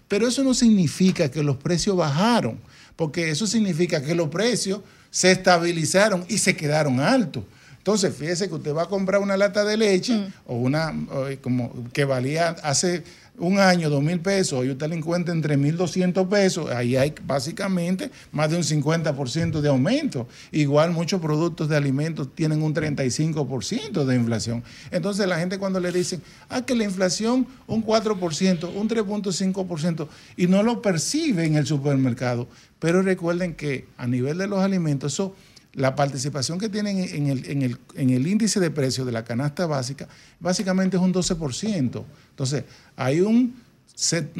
Pero 0.08 0.26
eso 0.26 0.42
no 0.42 0.54
significa 0.54 1.30
que 1.30 1.42
los 1.42 1.56
precios 1.56 1.96
bajaron 1.96 2.58
porque 2.96 3.30
eso 3.30 3.46
significa 3.46 4.02
que 4.02 4.14
los 4.14 4.28
precios 4.28 4.80
se 5.10 5.30
estabilizaron 5.30 6.24
y 6.28 6.38
se 6.38 6.56
quedaron 6.56 7.00
altos. 7.00 7.44
Entonces, 7.78 8.14
fíjese 8.14 8.48
que 8.48 8.54
usted 8.54 8.72
va 8.72 8.84
a 8.84 8.88
comprar 8.88 9.20
una 9.20 9.36
lata 9.36 9.64
de 9.64 9.76
leche 9.76 10.14
mm. 10.14 10.32
o 10.46 10.54
una 10.54 10.94
como 11.40 11.90
que 11.92 12.04
valía 12.04 12.50
hace 12.62 13.02
un 13.38 13.58
año 13.58 13.88
dos 13.88 14.02
mil 14.02 14.20
pesos 14.20 14.64
y 14.64 14.70
usted 14.70 14.88
la 14.88 14.94
encuentra 14.94 15.34
en 15.34 15.42
3.200 15.42 16.28
pesos, 16.28 16.70
ahí 16.70 16.96
hay 16.96 17.14
básicamente 17.24 18.10
más 18.30 18.50
de 18.50 18.56
un 18.56 18.62
50% 18.62 19.60
de 19.60 19.68
aumento. 19.68 20.28
Igual 20.50 20.90
muchos 20.90 21.20
productos 21.20 21.68
de 21.68 21.76
alimentos 21.76 22.34
tienen 22.34 22.62
un 22.62 22.74
35% 22.74 24.04
de 24.04 24.16
inflación. 24.16 24.62
Entonces 24.90 25.26
la 25.26 25.38
gente 25.38 25.58
cuando 25.58 25.80
le 25.80 25.92
dicen, 25.92 26.22
ah, 26.48 26.62
que 26.62 26.74
la 26.74 26.84
inflación 26.84 27.46
un 27.66 27.84
4%, 27.84 28.70
un 28.74 28.88
3.5% 28.88 30.08
y 30.36 30.46
no 30.46 30.62
lo 30.62 30.82
percibe 30.82 31.44
en 31.44 31.56
el 31.56 31.66
supermercado, 31.66 32.48
pero 32.78 33.02
recuerden 33.02 33.54
que 33.54 33.86
a 33.96 34.06
nivel 34.06 34.38
de 34.38 34.46
los 34.46 34.60
alimentos, 34.60 35.14
eso, 35.14 35.34
la 35.74 35.94
participación 35.94 36.58
que 36.58 36.68
tienen 36.68 36.98
en 36.98 37.26
el, 37.28 37.50
en, 37.50 37.62
el, 37.62 37.78
en 37.94 38.10
el, 38.10 38.26
índice 38.26 38.60
de 38.60 38.70
precios 38.70 39.06
de 39.06 39.12
la 39.12 39.24
canasta 39.24 39.66
básica, 39.66 40.06
básicamente 40.38 40.96
es 40.96 41.02
un 41.02 41.14
12%. 41.14 42.04
Entonces, 42.30 42.64
hay 42.94 43.20
un, 43.20 43.54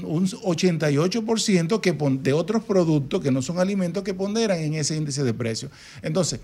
un 0.02 0.26
88% 0.28 1.80
que 1.80 1.92
de 2.22 2.32
otros 2.32 2.64
productos 2.64 3.22
que 3.22 3.30
no 3.30 3.40
son 3.40 3.58
alimentos 3.58 4.02
que 4.02 4.12
ponderan 4.12 4.58
en 4.58 4.74
ese 4.74 4.96
índice 4.96 5.24
de 5.24 5.32
precios. 5.32 5.70
Entonces, 6.02 6.40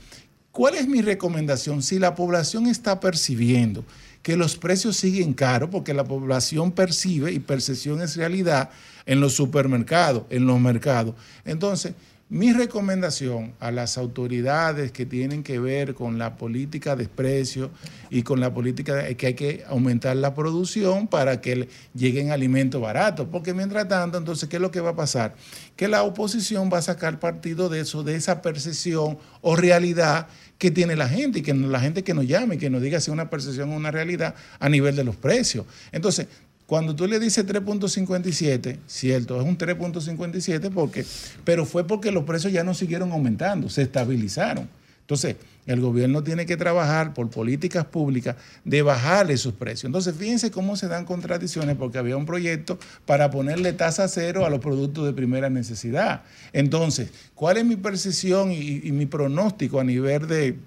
¿cuál 0.52 0.74
es 0.74 0.88
mi 0.88 1.02
recomendación? 1.02 1.82
Si 1.82 1.98
la 1.98 2.14
población 2.14 2.66
está 2.66 2.98
percibiendo 2.98 3.84
que 4.22 4.36
los 4.36 4.56
precios 4.56 4.96
siguen 4.96 5.32
caros, 5.32 5.70
porque 5.70 5.94
la 5.94 6.04
población 6.04 6.72
percibe 6.72 7.32
y 7.32 7.38
percepción 7.38 8.00
es 8.00 8.16
realidad, 8.16 8.70
en 9.06 9.20
los 9.20 9.34
supermercados, 9.34 10.24
en 10.28 10.46
los 10.46 10.60
mercados. 10.60 11.14
Entonces, 11.44 11.94
mi 12.30 12.52
recomendación 12.52 13.54
a 13.58 13.70
las 13.70 13.96
autoridades 13.96 14.92
que 14.92 15.06
tienen 15.06 15.42
que 15.42 15.58
ver 15.58 15.94
con 15.94 16.18
la 16.18 16.36
política 16.36 16.94
de 16.94 17.08
precio 17.08 17.70
y 18.10 18.22
con 18.22 18.38
la 18.38 18.52
política 18.52 19.08
es 19.08 19.16
que 19.16 19.28
hay 19.28 19.34
que 19.34 19.64
aumentar 19.66 20.14
la 20.16 20.34
producción 20.34 21.06
para 21.06 21.40
que 21.40 21.68
lleguen 21.94 22.30
alimentos 22.30 22.82
baratos, 22.82 23.28
porque 23.32 23.54
mientras 23.54 23.88
tanto, 23.88 24.18
entonces, 24.18 24.46
¿qué 24.46 24.56
es 24.56 24.62
lo 24.62 24.70
que 24.70 24.82
va 24.82 24.90
a 24.90 24.96
pasar? 24.96 25.36
Que 25.74 25.88
la 25.88 26.02
oposición 26.02 26.68
va 26.70 26.78
a 26.78 26.82
sacar 26.82 27.18
partido 27.18 27.70
de 27.70 27.80
eso, 27.80 28.02
de 28.02 28.14
esa 28.14 28.42
percepción 28.42 29.16
o 29.40 29.56
realidad 29.56 30.28
que 30.58 30.70
tiene 30.70 30.96
la 30.96 31.08
gente 31.08 31.38
y 31.38 31.42
que 31.42 31.54
la 31.54 31.80
gente 31.80 32.04
que 32.04 32.12
nos 32.12 32.26
llame 32.26 32.56
y 32.56 32.58
que 32.58 32.68
nos 32.68 32.82
diga 32.82 33.00
si 33.00 33.10
es 33.10 33.14
una 33.14 33.30
percepción 33.30 33.72
o 33.72 33.76
una 33.76 33.90
realidad 33.90 34.34
a 34.58 34.68
nivel 34.68 34.96
de 34.96 35.04
los 35.04 35.16
precios. 35.16 35.64
Entonces, 35.92 36.26
cuando 36.68 36.94
tú 36.94 37.06
le 37.06 37.18
dices 37.18 37.46
3.57, 37.46 38.76
cierto, 38.86 39.40
es 39.40 39.46
un 39.46 39.56
3.57 39.56 40.70
porque, 40.70 41.02
pero 41.42 41.64
fue 41.64 41.86
porque 41.86 42.12
los 42.12 42.24
precios 42.24 42.52
ya 42.52 42.62
no 42.62 42.74
siguieron 42.74 43.10
aumentando, 43.10 43.70
se 43.70 43.80
estabilizaron. 43.80 44.68
Entonces, 45.00 45.36
el 45.64 45.80
gobierno 45.80 46.22
tiene 46.22 46.44
que 46.44 46.58
trabajar 46.58 47.14
por 47.14 47.30
políticas 47.30 47.86
públicas 47.86 48.36
de 48.66 48.82
bajar 48.82 49.30
esos 49.30 49.54
precios. 49.54 49.84
Entonces, 49.84 50.14
fíjense 50.14 50.50
cómo 50.50 50.76
se 50.76 50.88
dan 50.88 51.06
contradicciones 51.06 51.74
porque 51.74 51.96
había 51.96 52.18
un 52.18 52.26
proyecto 52.26 52.78
para 53.06 53.30
ponerle 53.30 53.72
tasa 53.72 54.06
cero 54.06 54.44
a 54.44 54.50
los 54.50 54.60
productos 54.60 55.06
de 55.06 55.14
primera 55.14 55.48
necesidad. 55.48 56.24
Entonces, 56.52 57.08
¿cuál 57.34 57.56
es 57.56 57.64
mi 57.64 57.76
percepción 57.76 58.52
y 58.52 58.92
mi 58.92 59.06
pronóstico 59.06 59.80
a 59.80 59.84
nivel 59.84 60.26
de, 60.26 60.58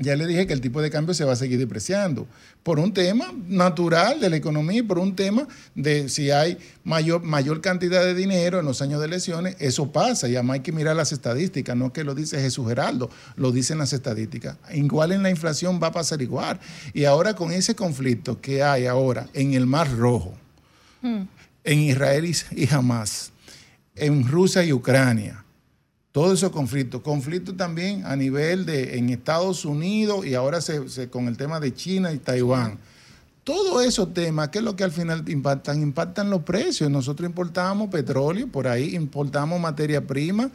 ya 0.00 0.14
le 0.16 0.26
dije 0.26 0.46
que 0.46 0.52
el 0.52 0.60
tipo 0.60 0.80
de 0.80 0.90
cambio 0.90 1.14
se 1.14 1.24
va 1.24 1.32
a 1.32 1.36
seguir 1.36 1.58
depreciando 1.58 2.26
por 2.62 2.78
un 2.78 2.92
tema 2.92 3.32
natural 3.46 4.20
de 4.20 4.30
la 4.30 4.36
economía 4.36 4.78
y 4.78 4.82
por 4.82 4.98
un 4.98 5.16
tema 5.16 5.48
de 5.74 6.08
si 6.08 6.30
hay 6.30 6.58
mayor, 6.84 7.22
mayor 7.22 7.60
cantidad 7.60 8.04
de 8.04 8.14
dinero 8.14 8.60
en 8.60 8.66
los 8.66 8.82
años 8.82 9.00
de 9.00 9.06
elecciones, 9.06 9.56
eso 9.58 9.90
pasa 9.90 10.28
y 10.28 10.36
además 10.36 10.54
hay 10.56 10.60
que 10.60 10.72
mirar 10.72 10.94
las 10.94 11.12
estadísticas, 11.12 11.76
no 11.76 11.92
que 11.92 12.04
lo 12.04 12.14
dice 12.14 12.40
Jesús 12.40 12.68
Geraldo, 12.68 13.10
lo 13.36 13.50
dicen 13.50 13.78
las 13.78 13.92
estadísticas. 13.92 14.56
Igual 14.72 15.12
en 15.12 15.22
la 15.22 15.30
inflación 15.30 15.80
va 15.82 15.88
a 15.88 15.92
pasar 15.92 16.22
igual. 16.22 16.60
Y 16.92 17.04
ahora 17.04 17.34
con 17.34 17.52
ese 17.52 17.74
conflicto 17.74 18.40
que 18.40 18.62
hay 18.62 18.86
ahora 18.86 19.28
en 19.32 19.54
el 19.54 19.66
Mar 19.66 19.90
Rojo, 19.96 20.34
en 21.02 21.78
Israel 21.80 22.24
y, 22.24 22.36
y 22.62 22.68
Hamas, 22.72 23.32
en 23.94 24.26
Rusia 24.26 24.64
y 24.64 24.72
Ucrania, 24.72 25.44
todos 26.12 26.38
esos 26.38 26.50
conflictos. 26.50 27.02
Conflictos 27.02 27.56
también 27.56 28.04
a 28.04 28.16
nivel 28.16 28.66
de 28.66 28.98
en 28.98 29.10
Estados 29.10 29.64
Unidos 29.64 30.26
y 30.26 30.34
ahora 30.34 30.60
se, 30.60 31.08
con 31.10 31.28
el 31.28 31.36
tema 31.36 31.60
de 31.60 31.74
China 31.74 32.12
y 32.12 32.18
Taiwán. 32.18 32.78
Todos 33.44 33.82
esos 33.86 34.12
temas, 34.12 34.50
¿qué 34.50 34.58
es 34.58 34.64
lo 34.64 34.76
que 34.76 34.84
al 34.84 34.92
final 34.92 35.26
impactan? 35.26 35.80
Impactan 35.80 36.28
los 36.28 36.42
precios. 36.42 36.90
Nosotros 36.90 37.26
importamos 37.26 37.88
petróleo, 37.88 38.46
por 38.46 38.68
ahí 38.68 38.94
importamos 38.94 39.58
materia 39.58 40.06
prima 40.06 40.50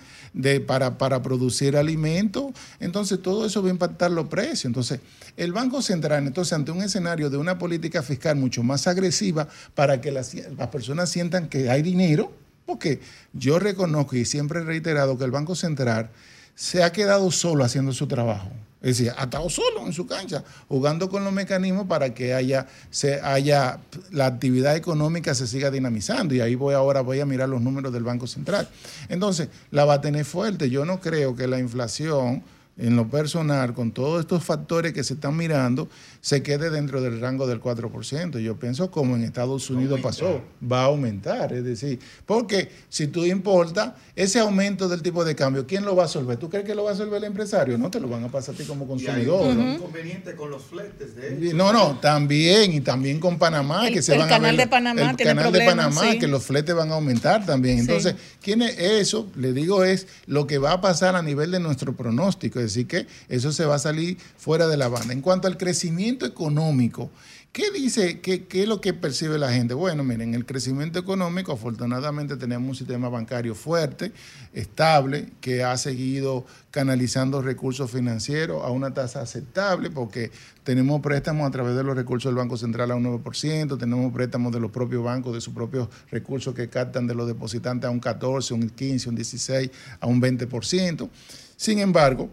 para, 0.68 0.96
para 0.96 1.20
producir 1.24 1.76
alimentos. 1.76 2.52
Entonces, 2.80 3.20
todo 3.20 3.48
eso 3.48 3.64
va 3.64 3.70
a 3.70 3.72
impactar 3.72 4.12
los 4.12 4.28
precios. 4.28 4.66
Entonces, 4.66 5.00
el 5.38 5.54
Banco 5.54 5.82
Central, 5.82 6.28
entonces, 6.28 6.54
ante 6.54 6.72
un 6.72 6.84
escenario 6.84 7.32
de 7.32 7.38
una 7.38 7.58
política 7.58 8.04
fiscal 8.04 8.36
mucho 8.36 8.62
más 8.62 8.86
agresiva 8.86 9.48
para 9.74 10.00
que 10.00 10.12
las 10.12 10.36
personas 10.72 11.10
sientan 11.10 11.50
que 11.50 11.72
hay 11.72 11.82
dinero, 11.82 12.32
porque 12.66 13.00
yo 13.34 13.60
reconozco 13.60 14.16
y 14.16 14.26
siempre 14.26 14.60
he 14.60 14.64
reiterado 14.64 15.18
que 15.18 15.26
el 15.26 15.32
Banco 15.32 15.56
Central 15.56 16.10
se 16.56 16.84
ha 16.84 16.92
quedado 16.92 17.32
solo 17.32 17.64
haciendo 17.64 17.94
su 17.94 18.08
trabajo. 18.08 18.52
Es 18.84 18.98
decir, 18.98 19.14
ha 19.18 19.24
estado 19.24 19.50
solo 19.50 19.86
en 19.86 19.94
su 19.94 20.06
cancha, 20.06 20.44
jugando 20.68 21.10
con 21.10 21.24
los 21.24 21.32
mecanismos 21.32 21.88
para 21.88 22.14
que 22.14 22.34
haya, 22.34 22.68
se 22.92 23.22
haya, 23.22 23.80
la 24.12 24.26
actividad 24.26 24.76
económica 24.76 25.34
se 25.34 25.48
siga 25.48 25.72
dinamizando. 25.72 26.36
Y 26.36 26.42
ahí 26.42 26.56
voy 26.56 26.74
ahora, 26.74 27.00
voy 27.00 27.22
a 27.22 27.26
mirar 27.26 27.48
los 27.48 27.62
números 27.62 27.94
del 27.94 28.04
Banco 28.04 28.28
Central. 28.28 28.68
Entonces, 29.08 29.48
la 29.72 29.86
va 29.86 29.96
a 29.96 30.02
tener 30.02 30.26
fuerte. 30.26 30.70
Yo 30.70 30.84
no 30.84 31.00
creo 31.00 31.34
que 31.34 31.48
la 31.48 31.60
inflación, 31.60 32.44
en 32.78 32.98
lo 32.98 33.08
personal, 33.08 33.74
con 33.74 33.94
todos 33.94 34.20
estos 34.20 34.44
factores 34.44 34.92
que 34.92 35.06
se 35.06 35.14
están 35.14 35.38
mirando, 35.38 35.88
se 36.24 36.42
quede 36.42 36.70
dentro 36.70 37.02
del 37.02 37.20
rango 37.20 37.46
del 37.48 37.60
4%. 37.62 38.40
Yo 38.40 38.58
pienso 38.58 38.90
como 38.90 39.18
en 39.18 39.24
Estados 39.24 39.70
Unidos 39.70 40.00
pasó, 40.02 40.42
va 40.64 40.84
a 40.84 40.86
aumentar. 40.86 41.52
Es 41.52 41.66
decir, 41.66 42.00
porque 42.26 42.70
si 42.88 43.08
tú 43.08 43.26
importas, 43.26 43.92
ese 44.16 44.40
aumento 44.40 44.88
del 44.88 45.02
tipo 45.02 45.26
de 45.26 45.36
cambio, 45.36 45.68
¿quién 45.68 45.84
lo 45.84 45.98
va 45.98 46.04
a 46.04 46.06
resolver? 46.06 46.38
¿Tú 46.38 46.50
crees 46.50 46.64
que 46.66 46.76
lo 46.76 46.86
va 46.86 46.92
a 46.92 46.94
resolver 46.94 47.18
el 47.18 47.26
empresario? 47.26 47.78
No 47.78 47.92
te 47.92 48.00
lo 48.00 48.08
van 48.08 48.24
a 48.24 48.30
pasar 48.30 48.56
a 48.56 48.58
ti 48.58 48.64
como 48.64 48.86
Y 48.86 48.88
hay 49.06 49.26
consumidor. 49.26 49.48
un 49.48 49.72
inconveniente 49.74 50.34
con 50.38 50.50
los 50.50 50.64
fletes 50.64 51.14
de 51.18 51.40
Y 51.42 51.48
hecho. 51.48 51.58
No, 51.58 51.74
no, 51.74 52.00
también 52.00 52.72
y 52.72 52.80
también 52.80 53.20
con 53.20 53.38
Panamá, 53.38 53.90
El- 53.90 53.94
que 53.94 54.02
se 54.02 54.14
el 54.14 54.20
van 54.20 54.28
a 54.30 54.32
canal 54.32 54.56
ver, 54.56 54.66
de 54.66 54.72
Panamá 54.72 55.02
el 55.12 55.18
tiene 55.18 55.36
canal 55.36 55.52
de 55.52 55.60
Panamá, 55.66 56.12
sí. 56.14 56.20
que 56.20 56.28
los 56.28 56.42
fletes 56.44 56.74
van 56.74 56.90
a 56.92 56.94
aumentar 56.94 57.46
también. 57.46 57.76
Sí. 57.76 57.82
Entonces, 57.82 58.16
¿quién 58.42 58.62
es 58.62 58.80
eso? 58.80 59.30
Le 59.36 59.52
digo 59.52 59.84
es 59.84 60.08
lo 60.26 60.48
que 60.48 60.58
va 60.58 60.72
a 60.72 60.80
pasar 60.80 61.18
a 61.18 61.22
nivel 61.22 61.52
de 61.52 61.60
nuestro 61.60 61.94
pronóstico, 61.98 62.60
es 62.60 62.66
decir 62.68 62.88
que 62.88 63.08
eso 63.28 63.52
se 63.52 63.66
va 63.66 63.76
a 63.76 63.80
salir 63.80 64.18
fuera 64.38 64.70
de 64.70 64.78
la 64.78 64.88
banda. 64.88 65.12
En 65.12 65.20
cuanto 65.20 65.50
al 65.50 65.58
crecimiento 65.58 66.13
económico, 66.22 67.12
¿Qué 67.54 67.70
dice, 67.70 68.20
qué, 68.20 68.46
qué 68.48 68.64
es 68.64 68.68
lo 68.68 68.82
que 68.82 68.96
percibe 68.96 69.38
la 69.38 69.54
gente? 69.54 69.76
Bueno, 69.76 70.04
miren, 70.04 70.34
el 70.34 70.44
crecimiento 70.44 70.98
económico, 70.98 71.52
afortunadamente 71.52 72.36
tenemos 72.36 72.68
un 72.68 72.76
sistema 72.76 73.10
bancario 73.10 73.54
fuerte, 73.54 74.12
estable, 74.54 75.30
que 75.40 75.64
ha 75.64 75.78
seguido 75.78 76.48
canalizando 76.72 77.44
recursos 77.44 77.92
financieros 77.92 78.64
a 78.64 78.72
una 78.72 78.96
tasa 78.96 79.22
aceptable, 79.22 79.92
porque 79.92 80.32
tenemos 80.64 81.00
préstamos 81.02 81.48
a 81.48 81.52
través 81.52 81.76
de 81.76 81.84
los 81.84 81.96
recursos 81.96 82.32
del 82.32 82.38
Banco 82.38 82.58
Central 82.58 82.90
a 82.90 82.96
un 82.96 83.04
9%, 83.04 83.78
tenemos 83.78 84.12
préstamos 84.12 84.52
de 84.52 84.60
los 84.60 84.72
propios 84.72 85.04
bancos, 85.04 85.36
de 85.36 85.42
sus 85.42 85.54
propios 85.54 85.90
recursos 86.10 86.56
que 86.56 86.70
captan 86.70 87.06
de 87.06 87.14
los 87.14 87.28
depositantes 87.28 87.88
a 87.88 87.92
un 87.92 88.00
14, 88.00 88.56
un 88.56 88.68
15, 88.68 89.10
un 89.10 89.16
16, 89.16 89.70
a 90.00 90.08
un 90.08 90.20
20%. 90.20 91.08
Sin 91.56 91.78
embargo, 91.78 92.32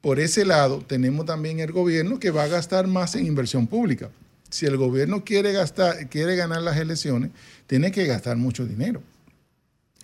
por 0.00 0.20
ese 0.20 0.44
lado, 0.44 0.82
tenemos 0.86 1.26
también 1.26 1.60
el 1.60 1.72
gobierno 1.72 2.18
que 2.18 2.30
va 2.30 2.44
a 2.44 2.48
gastar 2.48 2.86
más 2.86 3.14
en 3.14 3.26
inversión 3.26 3.66
pública. 3.66 4.10
Si 4.50 4.64
el 4.64 4.76
gobierno 4.76 5.24
quiere 5.24 5.52
gastar, 5.52 6.08
quiere 6.08 6.36
ganar 6.36 6.62
las 6.62 6.76
elecciones, 6.78 7.30
tiene 7.66 7.90
que 7.92 8.06
gastar 8.06 8.36
mucho 8.36 8.64
dinero. 8.64 9.02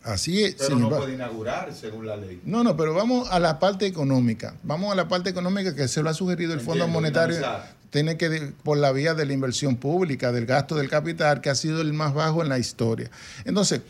Así 0.02 0.44
es. 0.44 0.56
Pero 0.56 0.78
no 0.78 0.90
puede 0.90 1.14
inaugurar 1.14 1.72
según 1.72 2.06
la 2.06 2.16
ley. 2.16 2.40
no, 2.44 2.62
no, 2.62 2.76
pero 2.76 2.92
vamos 2.92 3.28
a 3.30 3.40
la 3.40 3.58
parte 3.58 3.86
económica. 3.86 4.54
Vamos 4.62 4.92
a 4.92 4.94
la 4.94 5.08
parte 5.08 5.30
económica 5.30 5.74
que 5.74 5.88
se 5.88 6.02
lo 6.02 6.10
ha 6.10 6.14
sugerido 6.14 6.52
el 6.52 6.60
Fondo 6.60 6.86
Monetario. 6.86 7.36
dinamizar. 7.36 7.74
Tiene 7.88 8.16
que, 8.18 8.52
por 8.64 8.76
la 8.76 8.92
vía 8.92 9.14
de 9.14 9.24
la 9.24 9.32
inversión 9.32 9.76
pública, 9.76 10.32
del 10.32 10.46
gasto 10.46 10.74
del 10.74 10.90
capital, 10.90 11.40
que 11.40 11.48
ha 11.48 11.54
sido 11.54 11.80
el 11.80 11.92
más 11.92 12.12
bajo 12.12 12.42
en 12.42 12.48
la 12.48 12.58
historia. 12.58 13.10
Entonces, 13.44 13.82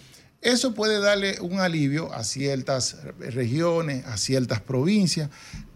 eso 0.44 0.74
puede 0.74 1.00
darle 1.00 1.40
un 1.40 1.58
alivio 1.58 2.12
a 2.12 2.22
ciertas 2.22 2.98
regiones, 3.18 4.04
a 4.06 4.18
ciertas 4.18 4.60
provincias. 4.60 5.30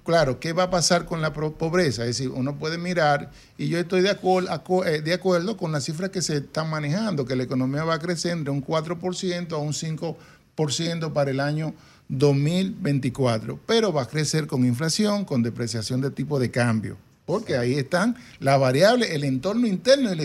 Claro, 0.08 0.40
¿qué 0.40 0.54
va 0.54 0.62
a 0.62 0.70
pasar 0.70 1.04
con 1.04 1.20
la 1.20 1.34
pobreza? 1.34 2.00
Es 2.00 2.16
decir, 2.16 2.30
uno 2.30 2.58
puede 2.58 2.78
mirar, 2.78 3.30
y 3.58 3.68
yo 3.68 3.78
estoy 3.78 4.00
eh, 4.00 5.02
de 5.02 5.12
acuerdo 5.12 5.56
con 5.58 5.70
las 5.70 5.84
cifras 5.84 6.08
que 6.08 6.22
se 6.22 6.38
están 6.38 6.70
manejando, 6.70 7.26
que 7.26 7.36
la 7.36 7.42
economía 7.42 7.84
va 7.84 7.96
a 7.96 7.98
crecer 7.98 8.38
de 8.38 8.48
un 8.48 8.64
4% 8.64 9.52
a 9.52 9.58
un 9.58 9.74
5% 9.74 11.12
para 11.12 11.30
el 11.30 11.40
año 11.40 11.74
2024, 12.08 13.60
pero 13.66 13.92
va 13.92 14.04
a 14.04 14.08
crecer 14.08 14.46
con 14.46 14.64
inflación, 14.64 15.26
con 15.26 15.42
depreciación 15.42 16.00
de 16.00 16.10
tipo 16.10 16.40
de 16.40 16.50
cambio, 16.50 16.96
porque 17.28 17.58
ahí 17.58 17.74
están 17.74 18.16
las 18.40 18.58
variables, 18.58 19.10
el 19.10 19.22
entorno 19.22 19.66
interno 19.66 20.08
y 20.08 20.12
el 20.14 20.20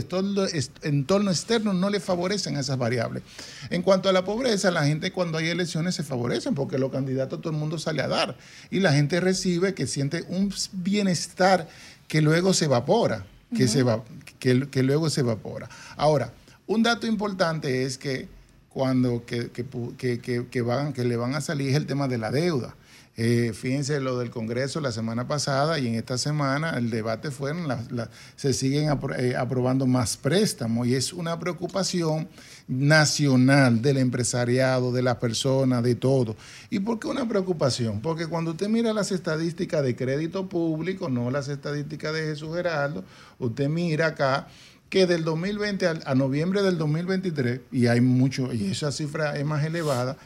entorno, 0.83 1.29
externo 1.31 1.73
no 1.73 1.89
le 1.89 1.99
favorecen 1.99 2.55
a 2.55 2.61
esas 2.61 2.77
variables. 2.77 3.23
En 3.69 3.81
cuanto 3.81 4.07
a 4.07 4.13
la 4.13 4.23
pobreza, 4.23 4.71
la 4.71 4.85
gente 4.85 5.11
cuando 5.11 5.37
hay 5.37 5.49
elecciones 5.49 5.95
se 5.95 6.03
favorecen 6.03 6.55
porque 6.55 6.77
los 6.77 6.93
candidatos 6.93 7.41
todo 7.41 7.51
el 7.51 7.59
mundo 7.59 7.77
sale 7.77 8.01
a 8.01 8.07
dar 8.07 8.37
y 8.71 8.79
la 8.79 8.93
gente 8.93 9.19
recibe 9.19 9.73
que 9.73 9.85
siente 9.85 10.23
un 10.29 10.53
bienestar 10.71 11.67
que 12.07 12.21
luego 12.21 12.53
se 12.53 12.65
evapora, 12.65 13.25
que, 14.39 14.81
luego 14.81 15.09
se 15.09 15.19
evapora. 15.19 15.67
Ahora, 15.97 16.31
un 16.67 16.83
dato 16.83 17.05
importante 17.05 17.83
es 17.83 17.97
que 17.97 18.29
cuando 18.69 19.25
que, 19.25 19.49
que- 19.51 20.19
que- 20.21 20.47
que 20.49 20.61
van, 20.61 20.93
que 20.93 21.03
le 21.03 21.17
van 21.17 21.35
a 21.35 21.41
salir 21.41 21.69
es 21.71 21.75
el 21.75 21.85
tema 21.85 22.07
de 22.07 22.17
la 22.17 22.31
deuda. 22.31 22.77
Eh, 23.15 23.51
fíjense 23.53 23.99
lo 23.99 24.17
del 24.17 24.31
Congreso 24.31 24.81
la 24.81 24.91
semana 24.91 25.27
pasada 25.27 25.77
y 25.77 25.85
en 25.87 25.93
esta 25.93 26.17
semana 26.17 26.71
el 26.79 26.89
debate 26.89 27.29
la- 27.91 28.09
se 28.35 28.53
siguen 28.53 28.89
eh, 29.19 29.35
aprobando 29.37 29.85
más 29.85 30.17
préstamos 30.17 30.87
y 30.87 30.95
es 30.95 31.13
una 31.13 31.37
preocupación 31.37 32.27
nacional 32.67 33.83
del 33.83 33.97
empresariado, 33.97 34.91
de 34.91 35.03
las 35.03 35.17
personas, 35.17 35.83
de 35.83 35.93
todo. 35.93 36.35
¿Y 36.71 36.79
por 36.79 36.99
qué 36.99 37.07
una 37.07 37.27
preocupación? 37.27 38.01
Porque 38.01 38.25
cuando 38.25 38.51
usted 38.51 38.67
mira 38.67 38.93
las 38.93 39.11
estadísticas 39.11 39.83
de 39.83 39.95
crédito 39.95 40.49
público, 40.49 41.07
no 41.09 41.29
las 41.29 41.49
estadísticas 41.49 42.13
de 42.13 42.23
Jesús 42.23 42.55
Geraldo, 42.55 43.03
usted 43.37 43.69
mira 43.69 44.07
acá 44.07 44.47
que 44.89 45.05
del 45.05 45.23
2020 45.23 45.85
al- 45.87 46.03
a, 46.05 46.15
noviembre 46.15 46.61
del 46.63 46.77
2023, 46.79 47.61
y 47.71 47.87
hay 47.87 48.01
mucho, 48.01 48.51
y 48.53 48.71
esa 48.71 48.91
cifra 48.91 49.37
es 49.37 49.45
más 49.45 49.63
elevada, 49.65 50.17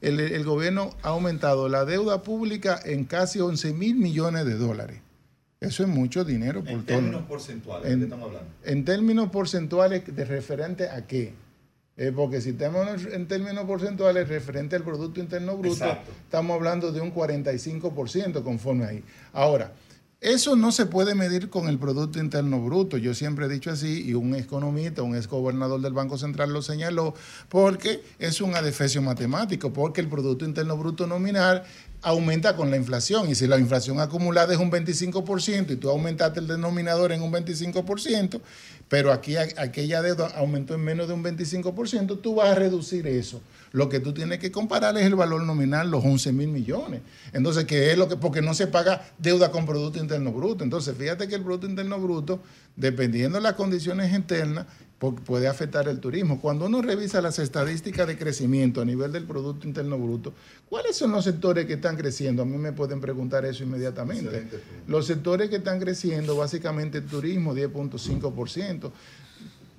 el, 0.00 0.20
el 0.20 0.44
gobierno 0.44 0.90
ha 1.02 1.08
aumentado 1.08 1.68
la 1.68 1.84
deuda 1.84 2.22
pública 2.22 2.80
en 2.84 3.04
casi 3.04 3.40
11 3.40 3.72
mil 3.72 3.96
millones 3.96 4.44
de 4.46 4.54
dólares. 4.56 5.00
Eso 5.60 5.82
es 5.82 5.88
mucho 5.88 6.24
dinero 6.24 6.60
por 6.60 6.70
En 6.70 6.76
todo. 6.84 6.96
términos 6.98 7.22
porcentuales, 7.26 7.86
¿de 7.86 7.92
En- 7.92 7.98
qué 8.00 8.04
estamos 8.04 8.26
hablando? 8.28 8.50
En 8.64 8.84
términos 8.84 9.30
porcentuales, 9.30 10.02
de 10.16 10.24
referente 10.24 10.88
a 10.90 11.06
qué? 11.06 11.32
Eh, 11.96 12.12
porque 12.14 12.42
si 12.42 12.50
estamos 12.50 13.06
en 13.10 13.26
términos 13.26 13.64
porcentuales 13.64 14.28
referente 14.28 14.76
al 14.76 14.82
Producto 14.84 15.18
Interno 15.18 15.56
Bruto, 15.56 15.76
Exacto. 15.82 16.12
estamos 16.24 16.54
hablando 16.54 16.92
de 16.92 17.00
un 17.00 17.10
45% 17.10 18.42
conforme 18.42 18.84
ahí. 18.84 19.02
Ahora, 19.32 19.72
eso 20.22 20.56
no 20.56 20.72
se 20.72 20.86
puede 20.86 21.14
medir 21.14 21.50
con 21.50 21.68
el 21.68 21.78
Producto 21.78 22.18
Interno 22.18 22.60
Bruto. 22.64 22.96
Yo 22.96 23.14
siempre 23.14 23.46
he 23.46 23.48
dicho 23.50 23.70
así, 23.70 24.02
y 24.02 24.14
un 24.14 24.34
economista, 24.34 25.02
un 25.02 25.14
ex 25.14 25.28
gobernador 25.28 25.82
del 25.82 25.92
Banco 25.92 26.16
Central 26.16 26.52
lo 26.54 26.62
señaló, 26.62 27.14
porque 27.50 28.02
es 28.18 28.40
un 28.40 28.54
adefesio 28.54 29.02
matemático, 29.02 29.74
porque 29.74 30.00
el 30.00 30.08
Producto 30.08 30.46
Interno 30.46 30.76
Bruto 30.78 31.06
nominal 31.06 31.64
aumenta 32.00 32.56
con 32.56 32.70
la 32.70 32.78
inflación. 32.78 33.28
Y 33.28 33.34
si 33.34 33.46
la 33.46 33.58
inflación 33.58 34.00
acumulada 34.00 34.54
es 34.54 34.58
un 34.58 34.70
25% 34.70 35.72
y 35.72 35.76
tú 35.76 35.90
aumentaste 35.90 36.40
el 36.40 36.46
denominador 36.46 37.12
en 37.12 37.20
un 37.20 37.32
25%, 37.32 38.40
pero 38.88 39.12
aquí 39.12 39.36
aquella 39.36 40.00
deuda 40.00 40.28
aumentó 40.36 40.74
en 40.74 40.80
menos 40.80 41.08
de 41.08 41.14
un 41.14 41.24
25%, 41.24 42.20
tú 42.22 42.36
vas 42.36 42.50
a 42.50 42.54
reducir 42.54 43.06
eso. 43.06 43.42
Lo 43.76 43.90
que 43.90 44.00
tú 44.00 44.14
tienes 44.14 44.38
que 44.38 44.50
comparar 44.50 44.96
es 44.96 45.04
el 45.04 45.16
valor 45.16 45.42
nominal, 45.42 45.90
los 45.90 46.02
11 46.02 46.32
mil 46.32 46.48
millones. 46.48 47.02
Entonces, 47.34 47.66
¿qué 47.66 47.92
es 47.92 47.98
lo 47.98 48.08
que? 48.08 48.16
Porque 48.16 48.40
no 48.40 48.54
se 48.54 48.68
paga 48.68 49.06
deuda 49.18 49.50
con 49.50 49.66
Producto 49.66 49.98
Interno 49.98 50.32
Bruto. 50.32 50.64
Entonces, 50.64 50.96
fíjate 50.96 51.28
que 51.28 51.34
el 51.34 51.42
Producto 51.42 51.66
Interno 51.66 52.00
Bruto, 52.00 52.40
dependiendo 52.74 53.36
de 53.36 53.42
las 53.42 53.52
condiciones 53.52 54.14
internas, 54.14 54.64
puede 54.98 55.46
afectar 55.46 55.86
el 55.88 56.00
turismo. 56.00 56.40
Cuando 56.40 56.64
uno 56.64 56.80
revisa 56.80 57.20
las 57.20 57.38
estadísticas 57.38 58.06
de 58.06 58.16
crecimiento 58.16 58.80
a 58.80 58.86
nivel 58.86 59.12
del 59.12 59.24
Producto 59.24 59.68
Interno 59.68 59.98
Bruto, 59.98 60.32
¿cuáles 60.70 60.96
son 60.96 61.12
los 61.12 61.24
sectores 61.24 61.66
que 61.66 61.74
están 61.74 61.98
creciendo? 61.98 62.44
A 62.44 62.46
mí 62.46 62.56
me 62.56 62.72
pueden 62.72 63.02
preguntar 63.02 63.44
eso 63.44 63.62
inmediatamente. 63.62 64.48
Los 64.88 65.06
sectores 65.06 65.50
que 65.50 65.56
están 65.56 65.80
creciendo, 65.80 66.34
básicamente 66.34 66.96
el 66.96 67.04
turismo, 67.04 67.54
10.5%. 67.54 68.90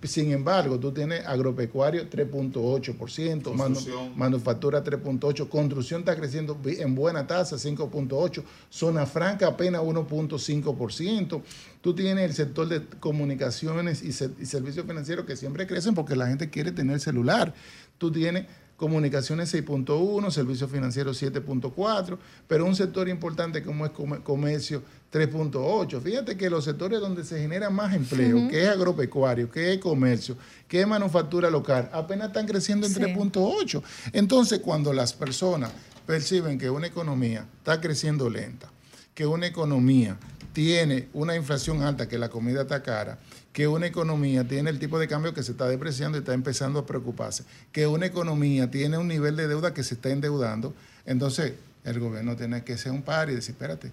Sin 0.04 0.32
embargo, 0.32 0.80
tú 0.80 0.92
tienes 0.92 1.26
agropecuario 1.26 2.08
3.8%, 2.08 3.54
manu- 3.56 4.16
manufactura 4.16 4.84
3.8%, 4.84 5.50
construcción 5.50 6.02
está 6.02 6.16
creciendo 6.16 6.56
en 6.66 6.94
buena 6.94 7.26
tasa 7.26 7.56
5.8%, 7.58 8.44
zona 8.70 9.06
franca 9.08 9.48
apenas 9.48 9.82
1.5%. 9.82 11.42
Tú 11.82 11.96
tienes 11.96 12.26
el 12.26 12.34
sector 12.34 12.68
de 12.68 12.86
comunicaciones 13.00 14.04
y, 14.04 14.12
se- 14.12 14.32
y 14.40 14.46
servicios 14.46 14.86
financieros 14.86 15.26
que 15.26 15.36
siempre 15.36 15.66
crecen 15.66 15.96
porque 15.96 16.16
la 16.16 16.28
gente 16.28 16.50
quiere 16.50 16.72
tener 16.72 17.00
celular. 17.00 17.54
Tú 17.98 18.12
tienes 18.12 18.46
comunicaciones 18.78 19.54
6.1, 19.54 20.30
servicios 20.32 20.70
financieros 20.72 21.22
7.4, 21.22 22.18
pero 22.48 22.66
un 22.66 22.76
sector 22.76 23.10
importante 23.10 23.64
como 23.64 23.86
es 23.86 23.92
come- 23.92 24.20
comercio 24.22 24.84
3.8. 25.12 26.00
Fíjate 26.02 26.38
que 26.38 26.50
los 26.50 26.64
sectores 26.64 27.00
donde 27.00 27.24
se 27.24 27.40
genera 27.40 27.70
más 27.70 27.94
empleo, 27.96 28.48
que 28.50 28.64
es 28.64 28.70
agropecuario, 28.70 29.50
que 29.50 29.74
es 29.74 29.80
comercio, 29.80 30.38
que 30.68 30.82
es 30.82 30.88
manufactura 30.88 31.50
local, 31.50 31.90
apenas 31.92 32.28
están 32.28 32.46
creciendo 32.46 32.86
en 32.88 32.94
Sí. 32.94 33.00
3.8. 33.00 33.82
Entonces, 34.14 34.60
cuando 34.60 34.94
las 34.94 35.12
personas 35.14 35.72
perciben 36.06 36.58
que 36.58 36.70
una 36.70 36.88
economía 36.88 37.46
está 37.58 37.82
creciendo 37.82 38.30
lenta, 38.30 38.70
que 39.14 39.26
una 39.26 39.48
economía 39.48 40.18
tiene 40.58 41.08
una 41.14 41.36
inflación 41.36 41.84
alta, 41.84 42.10
que 42.10 42.18
la 42.18 42.30
comida 42.30 42.64
está 42.64 42.82
cara, 42.82 43.20
que 43.54 43.68
una 43.68 43.86
economía 43.86 44.44
tiene 44.44 44.72
el 44.72 44.80
tipo 44.80 44.98
de 44.98 45.08
cambio 45.08 45.32
que 45.32 45.44
se 45.44 45.52
está 45.52 45.68
depreciando 45.68 46.18
y 46.18 46.22
está 46.22 46.34
empezando 46.34 46.80
a 46.80 46.86
preocuparse, 46.88 47.44
que 47.72 47.86
una 47.86 48.08
economía 48.08 48.72
tiene 48.72 48.98
un 48.98 49.08
nivel 49.08 49.36
de 49.36 49.48
deuda 49.48 49.76
que 49.76 49.84
se 49.84 49.94
está 49.94 50.10
endeudando, 50.10 50.74
entonces 51.06 51.54
el 51.84 52.00
gobierno 52.00 52.36
tiene 52.36 52.64
que 52.64 52.76
ser 52.76 52.92
un 52.92 53.04
par 53.04 53.30
y 53.30 53.36
decir, 53.36 53.52
espérate, 53.52 53.92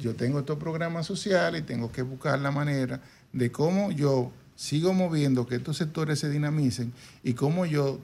yo 0.00 0.16
tengo 0.16 0.40
estos 0.40 0.58
programas 0.58 1.06
sociales 1.06 1.60
y 1.60 1.64
tengo 1.64 1.92
que 1.92 2.02
buscar 2.02 2.40
la 2.40 2.50
manera 2.50 3.00
de 3.32 3.52
cómo 3.52 3.92
yo 3.92 4.32
sigo 4.56 4.92
moviendo 4.92 5.46
que 5.46 5.54
estos 5.54 5.76
sectores 5.76 6.18
se 6.18 6.28
dinamicen 6.28 6.92
y 7.22 7.34
cómo 7.34 7.66
yo 7.66 8.00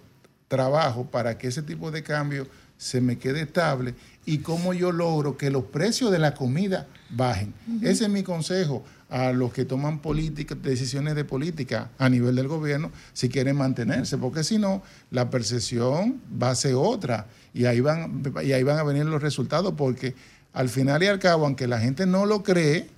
trabajo 0.46 1.06
para 1.06 1.38
que 1.38 1.48
ese 1.48 1.62
tipo 1.62 1.90
de 1.90 2.04
cambio 2.04 2.46
se 2.76 3.00
me 3.00 3.18
quede 3.18 3.42
estable 3.42 3.94
y 4.26 4.38
cómo 4.38 4.74
yo 4.74 4.92
logro 4.92 5.36
que 5.36 5.50
los 5.50 5.64
precios 5.64 6.10
de 6.10 6.18
la 6.18 6.34
comida 6.34 6.86
bajen. 7.10 7.54
Ese 7.82 8.04
es 8.04 8.10
mi 8.10 8.22
consejo 8.22 8.84
a 9.10 9.32
los 9.32 9.52
que 9.52 9.64
toman 9.64 10.00
política, 10.00 10.54
decisiones 10.54 11.14
de 11.14 11.24
política 11.24 11.90
a 11.98 12.08
nivel 12.08 12.34
del 12.34 12.48
gobierno 12.48 12.90
si 13.12 13.28
quieren 13.28 13.56
mantenerse, 13.56 14.18
porque 14.18 14.42
si 14.42 14.58
no, 14.58 14.82
la 15.10 15.30
percepción 15.30 16.20
va 16.42 16.50
a 16.50 16.54
ser 16.54 16.74
otra 16.74 17.26
y 17.52 17.66
ahí 17.66 17.80
van, 17.80 18.22
y 18.42 18.52
ahí 18.52 18.62
van 18.62 18.78
a 18.78 18.82
venir 18.82 19.04
los 19.04 19.22
resultados, 19.22 19.74
porque 19.76 20.14
al 20.52 20.68
final 20.68 21.02
y 21.02 21.06
al 21.06 21.18
cabo, 21.18 21.46
aunque 21.46 21.68
la 21.68 21.80
gente 21.80 22.06
no 22.06 22.26
lo 22.26 22.42
cree, 22.42 22.88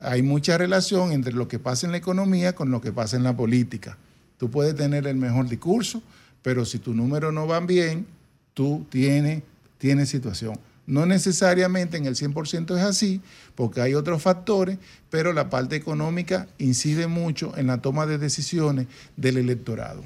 hay 0.00 0.22
mucha 0.22 0.58
relación 0.58 1.12
entre 1.12 1.32
lo 1.32 1.48
que 1.48 1.58
pasa 1.58 1.86
en 1.86 1.92
la 1.92 1.98
economía 1.98 2.54
con 2.54 2.70
lo 2.70 2.80
que 2.80 2.92
pasa 2.92 3.16
en 3.16 3.22
la 3.22 3.36
política. 3.36 3.96
Tú 4.38 4.50
puedes 4.50 4.74
tener 4.74 5.06
el 5.06 5.16
mejor 5.16 5.48
discurso, 5.48 6.02
pero 6.42 6.64
si 6.64 6.78
tus 6.78 6.94
números 6.94 7.32
no 7.32 7.46
van 7.46 7.66
bien, 7.66 8.06
tú 8.54 8.86
tienes, 8.88 9.42
tienes 9.78 10.08
situación. 10.08 10.58
No 10.86 11.06
necesariamente 11.06 11.96
en 11.96 12.04
el 12.04 12.14
100% 12.14 12.76
es 12.76 12.82
así, 12.82 13.22
porque 13.54 13.80
hay 13.80 13.94
otros 13.94 14.20
factores, 14.20 14.78
pero 15.08 15.32
la 15.32 15.48
parte 15.48 15.76
económica 15.76 16.46
incide 16.58 17.06
mucho 17.06 17.56
en 17.56 17.68
la 17.68 17.78
toma 17.78 18.04
de 18.04 18.18
decisiones 18.18 18.86
del 19.16 19.38
electorado. 19.38 20.02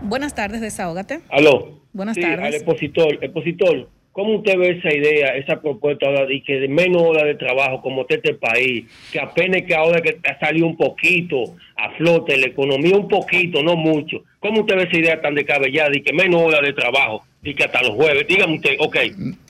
Buenas 0.00 0.34
tardes, 0.34 0.60
desahógate. 0.60 1.20
Aló. 1.30 1.80
Buenas 1.92 2.14
Sí, 2.14 2.22
tardes. 2.22 2.46
Al 2.46 2.54
expositor, 2.54 3.18
expositor, 3.22 3.88
¿cómo 4.12 4.36
usted 4.36 4.56
ve 4.56 4.78
esa 4.78 4.94
idea, 4.94 5.34
esa 5.36 5.60
propuesta 5.60 6.06
ahora 6.06 6.26
de 6.26 6.42
que 6.42 6.60
de 6.60 6.68
menos 6.68 7.02
horas 7.02 7.24
de 7.24 7.34
trabajo 7.34 7.82
como 7.82 8.02
está 8.02 8.14
este 8.16 8.34
país, 8.34 8.84
que 9.12 9.20
apenas 9.20 9.62
que 9.62 9.74
ahora 9.74 10.00
que 10.00 10.18
ha 10.28 10.38
salido 10.38 10.66
un 10.66 10.76
poquito 10.76 11.56
a 11.76 11.90
flote 11.96 12.36
la 12.36 12.46
economía, 12.46 12.96
un 12.96 13.08
poquito, 13.08 13.62
no 13.62 13.76
mucho? 13.76 14.22
¿Cómo 14.38 14.60
usted 14.60 14.76
ve 14.76 14.82
esa 14.84 14.96
idea 14.98 15.20
tan 15.20 15.34
descabellada 15.34 15.90
y 15.94 16.02
que 16.02 16.12
menos 16.12 16.40
horas 16.42 16.62
de 16.62 16.72
trabajo 16.72 17.24
y 17.42 17.54
que 17.54 17.64
hasta 17.64 17.82
los 17.82 17.94
jueves? 17.94 18.26
Dígame 18.28 18.56
usted, 18.56 18.76
ok. 18.78 18.96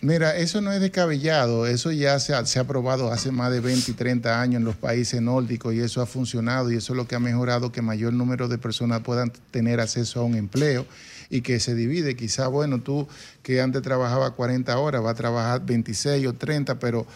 Mira, 0.00 0.36
eso 0.36 0.60
no 0.60 0.72
es 0.72 0.80
descabellado, 0.80 1.66
eso 1.66 1.90
ya 1.90 2.18
se 2.20 2.34
ha, 2.34 2.44
se 2.46 2.58
ha 2.60 2.64
probado 2.64 3.12
hace 3.12 3.32
más 3.32 3.50
de 3.50 3.60
20 3.60 3.90
y 3.90 3.94
30 3.94 4.40
años 4.40 4.56
en 4.56 4.64
los 4.64 4.76
países 4.76 5.20
nórdicos 5.20 5.74
y 5.74 5.80
eso 5.80 6.00
ha 6.00 6.06
funcionado 6.06 6.70
y 6.70 6.76
eso 6.76 6.92
es 6.92 6.96
lo 6.96 7.06
que 7.06 7.16
ha 7.16 7.20
mejorado 7.20 7.72
que 7.72 7.82
mayor 7.82 8.12
número 8.12 8.48
de 8.48 8.58
personas 8.58 9.00
puedan 9.00 9.32
tener 9.50 9.80
acceso 9.80 10.20
a 10.20 10.24
un 10.24 10.36
empleo 10.36 10.86
y 11.30 11.40
que 11.42 11.60
se 11.60 11.74
divide. 11.74 12.16
Quizá, 12.16 12.48
bueno, 12.48 12.80
tú 12.80 13.08
que 13.42 13.60
antes 13.60 13.82
trabajaba 13.82 14.32
40 14.32 14.76
horas, 14.78 15.04
va 15.04 15.10
a 15.10 15.14
trabajar 15.14 15.64
26 15.64 16.26
o 16.26 16.32
30, 16.34 16.78
pero, 16.78 17.06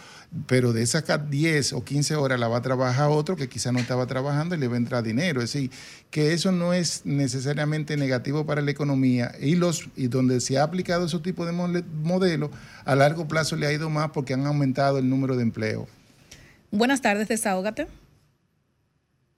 pero 0.47 0.73
de 0.73 0.81
esas 0.81 1.03
ca- 1.03 1.17
10 1.17 1.73
o 1.73 1.83
15 1.83 2.15
horas 2.15 2.39
la 2.39 2.47
va 2.47 2.57
a 2.57 2.61
trabajar 2.61 3.09
otro 3.09 3.35
que 3.35 3.47
quizá 3.49 3.71
no 3.71 3.79
estaba 3.79 4.05
trabajando 4.07 4.55
y 4.55 4.57
le 4.57 4.67
va 4.67 4.73
a 4.75 4.77
entrar 4.77 5.03
dinero. 5.03 5.41
Es 5.41 5.53
decir, 5.53 5.71
que 6.11 6.33
eso 6.33 6.51
no 6.51 6.73
es 6.73 7.05
necesariamente 7.05 7.97
negativo 7.97 8.45
para 8.45 8.61
la 8.61 8.71
economía 8.71 9.31
y, 9.39 9.55
los, 9.55 9.89
y 9.95 10.07
donde 10.07 10.41
se 10.41 10.57
ha 10.57 10.63
aplicado 10.63 11.05
ese 11.05 11.19
tipo 11.19 11.45
de 11.45 11.51
modelos, 11.51 12.49
a 12.85 12.95
largo 12.95 13.27
plazo 13.27 13.55
le 13.55 13.67
ha 13.67 13.71
ido 13.73 13.89
más 13.89 14.11
porque 14.11 14.33
han 14.33 14.45
aumentado 14.45 14.97
el 14.97 15.09
número 15.09 15.35
de 15.35 15.43
empleo. 15.43 15.87
Buenas 16.71 17.01
tardes, 17.01 17.27
desahógate. 17.27 17.87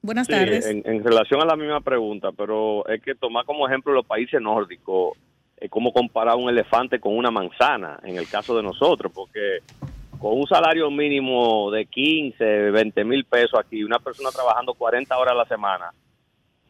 Buenas 0.01 0.27
Sí, 0.27 0.33
tardes. 0.33 0.65
en, 0.65 0.83
en 0.85 1.03
relación 1.03 1.41
a 1.41 1.45
la 1.45 1.55
misma 1.55 1.81
pregunta, 1.81 2.29
pero 2.31 2.87
es 2.87 3.01
que 3.01 3.15
tomar 3.15 3.45
como 3.45 3.67
ejemplo 3.67 3.93
los 3.93 4.05
países 4.05 4.39
nórdicos, 4.41 5.17
es 5.59 5.69
como 5.71 5.91
comparar 5.91 6.35
un 6.35 6.49
elefante 6.49 6.99
con 6.99 7.17
una 7.17 7.31
manzana, 7.31 7.99
en 8.03 8.15
el 8.15 8.27
caso 8.27 8.55
de 8.55 8.61
nosotros, 8.63 9.11
porque 9.13 9.57
con 10.19 10.37
un 10.37 10.47
salario 10.47 10.89
mínimo 10.89 11.69
de 11.71 11.85
15, 11.85 12.71
20 12.71 13.03
mil 13.03 13.25
pesos 13.25 13.59
aquí, 13.59 13.83
una 13.83 13.99
persona 13.99 14.29
trabajando 14.31 14.73
40 14.73 15.17
horas 15.17 15.33
a 15.33 15.37
la 15.37 15.45
semana, 15.45 15.91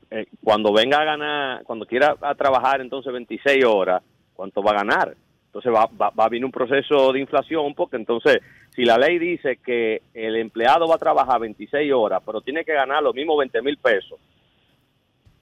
eh, 0.09 0.25
cuando 0.43 0.71
venga 0.73 0.99
a 0.99 1.05
ganar, 1.05 1.63
cuando 1.63 1.85
quiera 1.85 2.15
a 2.21 2.35
trabajar 2.35 2.81
entonces 2.81 3.11
26 3.11 3.65
horas, 3.65 4.01
¿cuánto 4.33 4.61
va 4.61 4.71
a 4.71 4.83
ganar? 4.83 5.15
Entonces 5.47 5.73
va, 5.73 5.87
va, 5.87 6.25
a 6.25 6.29
venir 6.29 6.45
un 6.45 6.51
proceso 6.51 7.11
de 7.11 7.19
inflación, 7.19 7.73
porque 7.73 7.95
entonces, 7.95 8.39
si 8.69 8.85
la 8.85 8.97
ley 8.97 9.17
dice 9.17 9.57
que 9.57 10.01
el 10.13 10.35
empleado 10.35 10.87
va 10.87 10.95
a 10.95 10.99
trabajar 10.99 11.39
26 11.39 11.91
horas, 11.93 12.21
pero 12.25 12.41
tiene 12.41 12.63
que 12.63 12.73
ganar 12.73 13.01
los 13.01 13.15
mismos 13.15 13.39
20 13.39 13.61
mil 13.61 13.77
pesos, 13.77 14.19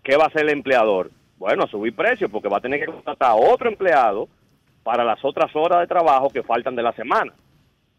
¿qué 0.04 0.16
va 0.16 0.26
a 0.26 0.28
hacer 0.28 0.44
el 0.44 0.50
empleador? 0.50 1.12
Bueno, 1.38 1.64
a 1.64 1.68
subir 1.68 1.96
precios, 1.96 2.32
porque 2.32 2.48
va 2.48 2.58
a 2.58 2.62
tener 2.62 2.80
que 2.80 2.86
contratar 2.86 3.32
a 3.32 3.36
otro 3.36 3.70
empleado 3.70 4.30
para 4.84 5.04
las 5.04 5.24
otras 5.26 5.54
horas 5.56 5.82
de 5.82 5.88
trabajo 5.88 6.30
que 6.30 6.44
faltan 6.44 6.76
de 6.76 6.84
la 6.84 6.94
semana. 6.94 7.34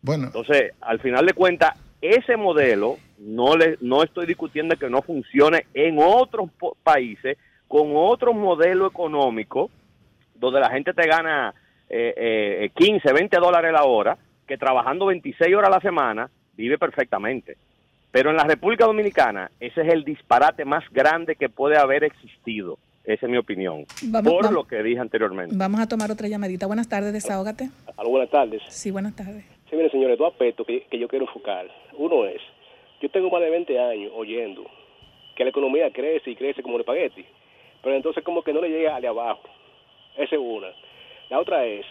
Bueno, 0.02 0.26
Entonces, 0.26 0.72
al 0.80 1.00
final 1.00 1.26
de 1.26 1.32
cuentas, 1.32 1.72
ese 2.00 2.36
modelo 2.36 2.96
no 3.18 3.56
le 3.56 3.76
no 3.80 4.02
estoy 4.02 4.26
discutiendo 4.26 4.76
que 4.76 4.90
no 4.90 5.02
funcione 5.02 5.66
en 5.74 5.98
otros 5.98 6.50
países 6.82 7.38
con 7.66 7.92
otro 7.94 8.32
modelo 8.32 8.86
económico 8.86 9.70
donde 10.34 10.60
la 10.60 10.70
gente 10.70 10.92
te 10.92 11.06
gana 11.08 11.54
eh, 11.88 12.14
eh, 12.66 12.70
15, 12.74 13.12
20 13.12 13.36
dólares 13.38 13.72
la 13.72 13.84
hora, 13.84 14.16
que 14.46 14.58
trabajando 14.58 15.06
26 15.06 15.54
horas 15.56 15.68
a 15.70 15.76
la 15.76 15.80
semana 15.80 16.30
vive 16.56 16.78
perfectamente. 16.78 17.56
Pero 18.12 18.30
en 18.30 18.36
la 18.36 18.44
República 18.44 18.84
Dominicana 18.84 19.50
ese 19.58 19.80
es 19.82 19.92
el 19.92 20.04
disparate 20.04 20.64
más 20.64 20.84
grande 20.92 21.36
que 21.36 21.48
puede 21.48 21.76
haber 21.78 22.04
existido. 22.04 22.78
Esa 23.04 23.26
es 23.26 23.30
mi 23.32 23.38
opinión. 23.38 23.84
Vamos- 24.04 24.32
por 24.32 24.42
vamos- 24.44 24.54
lo 24.54 24.64
que 24.66 24.82
dije 24.82 25.00
anteriormente. 25.00 25.54
Vamos 25.56 25.80
a 25.80 25.86
tomar 25.88 26.10
otra 26.10 26.28
llamadita. 26.28 26.66
Buenas 26.66 26.88
tardes, 26.88 27.12
desahógate. 27.12 27.70
Aló, 27.96 28.10
buenas 28.10 28.30
tardes. 28.30 28.62
Sí, 28.68 28.90
buenas 28.90 29.14
tardes. 29.16 29.44
Sí, 29.68 29.76
mire, 29.76 29.90
señores, 29.90 30.18
dos 30.18 30.32
aspectos 30.32 30.66
que, 30.66 30.82
que 30.82 30.98
yo 30.98 31.08
quiero 31.08 31.24
enfocar. 31.24 31.68
Uno 31.94 32.24
es, 32.26 32.40
yo 33.00 33.08
tengo 33.10 33.30
más 33.30 33.40
de 33.40 33.50
20 33.50 33.78
años 33.78 34.12
oyendo 34.14 34.64
que 35.34 35.44
la 35.44 35.50
economía 35.50 35.90
crece 35.90 36.30
y 36.30 36.36
crece 36.36 36.62
como 36.62 36.76
el 36.76 36.82
espagueti, 36.82 37.24
pero 37.82 37.94
entonces 37.94 38.22
como 38.24 38.42
que 38.42 38.52
no 38.52 38.60
le 38.60 38.70
llega 38.70 38.96
al 38.96 39.02
de 39.02 39.08
abajo. 39.08 39.42
Esa 40.16 40.36
es 40.36 40.40
una. 40.40 40.68
La 41.28 41.40
otra 41.40 41.66
es, 41.66 41.84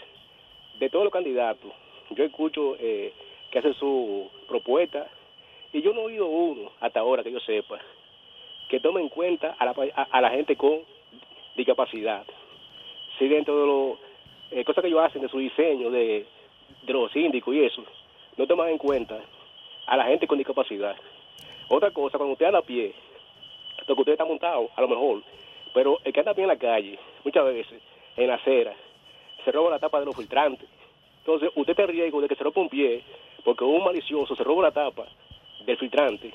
de 0.80 0.90
todos 0.90 1.04
los 1.04 1.14
candidatos, 1.14 1.72
yo 2.12 2.24
escucho 2.24 2.76
eh, 2.80 3.14
que 3.52 3.60
hacen 3.60 3.74
su 3.76 4.30
propuesta 4.48 5.08
y 5.74 5.82
yo 5.82 5.94
no 5.94 6.02
he 6.02 6.06
oído 6.06 6.28
uno 6.28 6.72
hasta 6.80 7.02
ahora 7.02 7.24
que 7.24 7.32
yo 7.32 7.40
sepa 7.42 7.80
que 8.70 8.80
tome 8.80 9.02
en 9.02 9.10
cuenta 9.10 9.56
a 9.60 9.66
la, 9.66 9.76
a, 9.96 10.04
a 10.04 10.22
la 10.22 10.30
gente 10.32 10.56
con 10.56 10.82
discapacidad. 11.56 12.26
Si 13.18 13.28
dentro 13.28 13.62
de 13.62 13.68
las 13.68 14.60
eh, 14.60 14.66
cosas 14.66 14.82
que 14.82 14.88
ellos 14.88 15.02
hacen 15.02 15.22
de 15.22 15.30
su 15.30 15.40
diseño, 15.40 15.90
de, 15.92 16.26
de 16.86 16.94
los 16.94 17.12
síndicos 17.12 17.54
y 17.56 17.64
eso, 17.66 17.84
no 18.38 18.46
toman 18.48 18.70
en 18.70 18.78
cuenta 18.78 19.20
a 19.88 19.98
la 19.98 20.06
gente 20.06 20.28
con 20.28 20.38
discapacidad. 20.38 20.96
Otra 21.70 21.92
cosa, 21.92 22.18
cuando 22.18 22.34
usted 22.34 22.46
anda 22.46 22.60
a 22.60 22.64
pie, 22.64 22.94
porque 23.88 24.02
usted 24.02 24.12
está 24.14 24.26
montado, 24.26 24.70
a 24.76 24.82
lo 24.82 24.88
mejor, 24.88 25.24
pero 25.74 26.00
el 26.04 26.14
que 26.14 26.20
anda 26.20 26.32
a 26.32 26.36
pie 26.36 26.44
en 26.44 26.50
la 26.50 26.58
calle, 26.58 27.00
muchas 27.24 27.46
veces, 27.46 27.82
en 28.18 28.28
la 28.28 28.36
acera, 28.36 28.74
se 29.44 29.52
roba 29.52 29.70
la 29.72 29.80
tapa 29.80 30.00
de 30.00 30.06
los 30.06 30.16
filtrantes. 30.16 30.68
Entonces, 31.20 31.50
usted 31.56 31.72
está 31.72 31.84
en 31.84 31.90
riesgo 31.90 32.22
de 32.22 32.28
que 32.28 32.36
se 32.36 32.44
rompa 32.44 32.62
un 32.62 32.70
pie, 32.70 33.04
porque 33.44 33.64
un 33.64 33.84
malicioso 33.84 34.36
se 34.36 34.44
roba 34.44 34.64
la 34.64 34.72
tapa 34.72 35.08
del 35.66 35.78
filtrante. 35.78 36.32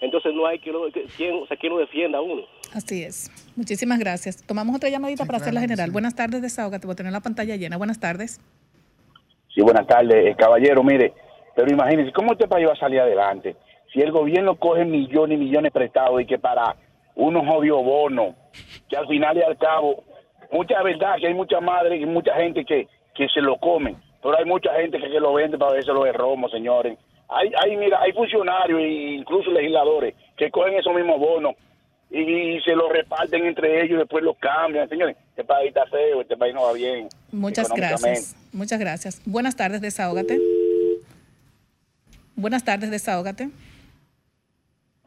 Entonces, 0.00 0.34
no 0.34 0.46
hay 0.46 0.58
quien 0.58 0.74
lo, 0.74 0.90
que- 0.92 1.04
quien, 1.16 1.34
o 1.42 1.46
sea, 1.46 1.56
quien 1.56 1.72
lo 1.72 1.78
defienda 1.78 2.18
a 2.18 2.20
uno. 2.20 2.42
Así 2.74 3.02
es. 3.02 3.30
Muchísimas 3.56 3.98
gracias. 3.98 4.46
Tomamos 4.46 4.76
otra 4.76 4.90
llamadita 4.90 5.24
para 5.24 5.38
hacerla 5.38 5.60
general. 5.60 5.90
Buenas 5.90 6.14
tardes, 6.14 6.42
desahógate. 6.42 6.86
Voy 6.86 6.92
a 6.92 6.96
tener 6.96 7.12
la 7.12 7.20
pantalla 7.22 7.56
llena. 7.56 7.78
Buenas 7.78 7.98
tardes. 7.98 8.40
Sí, 9.56 9.62
buenas 9.62 9.86
tardes, 9.86 10.26
eh, 10.26 10.36
caballero. 10.36 10.82
Mire, 10.84 11.14
pero 11.54 11.72
imagínense, 11.72 12.12
¿cómo 12.12 12.32
este 12.32 12.46
país 12.46 12.68
va 12.68 12.74
a 12.74 12.76
salir 12.76 13.00
adelante? 13.00 13.56
Si 13.90 14.02
el 14.02 14.12
gobierno 14.12 14.56
coge 14.56 14.84
millones 14.84 15.38
y 15.38 15.44
millones 15.44 15.72
prestados 15.72 16.20
y 16.20 16.26
que 16.26 16.38
para 16.38 16.76
unos 17.14 17.46
jodidos 17.46 17.82
bonos, 17.82 18.34
que 18.86 18.98
al 18.98 19.06
final 19.06 19.34
y 19.38 19.40
al 19.40 19.56
cabo, 19.56 20.04
mucha 20.52 20.82
verdad 20.82 21.16
que 21.18 21.28
hay 21.28 21.32
mucha 21.32 21.58
madre 21.62 21.96
y 21.96 22.04
mucha 22.04 22.34
gente 22.34 22.66
que, 22.66 22.86
que 23.14 23.28
se 23.28 23.40
lo 23.40 23.56
comen, 23.56 23.96
pero 24.22 24.36
hay 24.36 24.44
mucha 24.44 24.74
gente 24.74 24.98
que, 24.98 25.08
que 25.08 25.20
lo 25.20 25.32
vende 25.32 25.56
para 25.56 25.72
verse 25.72 25.90
los 25.90 26.12
romos, 26.12 26.50
señores. 26.50 26.98
Hay, 27.30 27.50
hay, 27.56 27.78
mira, 27.78 28.02
hay 28.02 28.12
funcionarios 28.12 28.78
e 28.78 29.14
incluso 29.14 29.50
legisladores 29.52 30.14
que 30.36 30.50
cogen 30.50 30.74
esos 30.74 30.94
mismos 30.94 31.18
bonos 31.18 31.54
y, 32.10 32.60
se 32.60 32.74
los 32.74 32.90
reparten 32.90 33.44
entre 33.44 33.82
ellos 33.82 33.96
y 33.96 33.98
después 33.98 34.22
los 34.22 34.36
cambian. 34.38 34.88
Señores, 34.88 35.16
este 35.30 35.44
país 35.44 35.68
está 35.68 35.86
feo, 35.86 36.20
este 36.20 36.36
país 36.36 36.54
no 36.54 36.62
va 36.62 36.72
bien. 36.72 37.08
Muchas 37.32 37.70
gracias. 37.70 38.36
Muchas 38.52 38.78
gracias. 38.78 39.22
Buenas 39.24 39.56
tardes, 39.56 39.80
desahógate. 39.80 40.40
Buenas 42.34 42.64
tardes, 42.64 42.90
desahógate. 42.90 43.50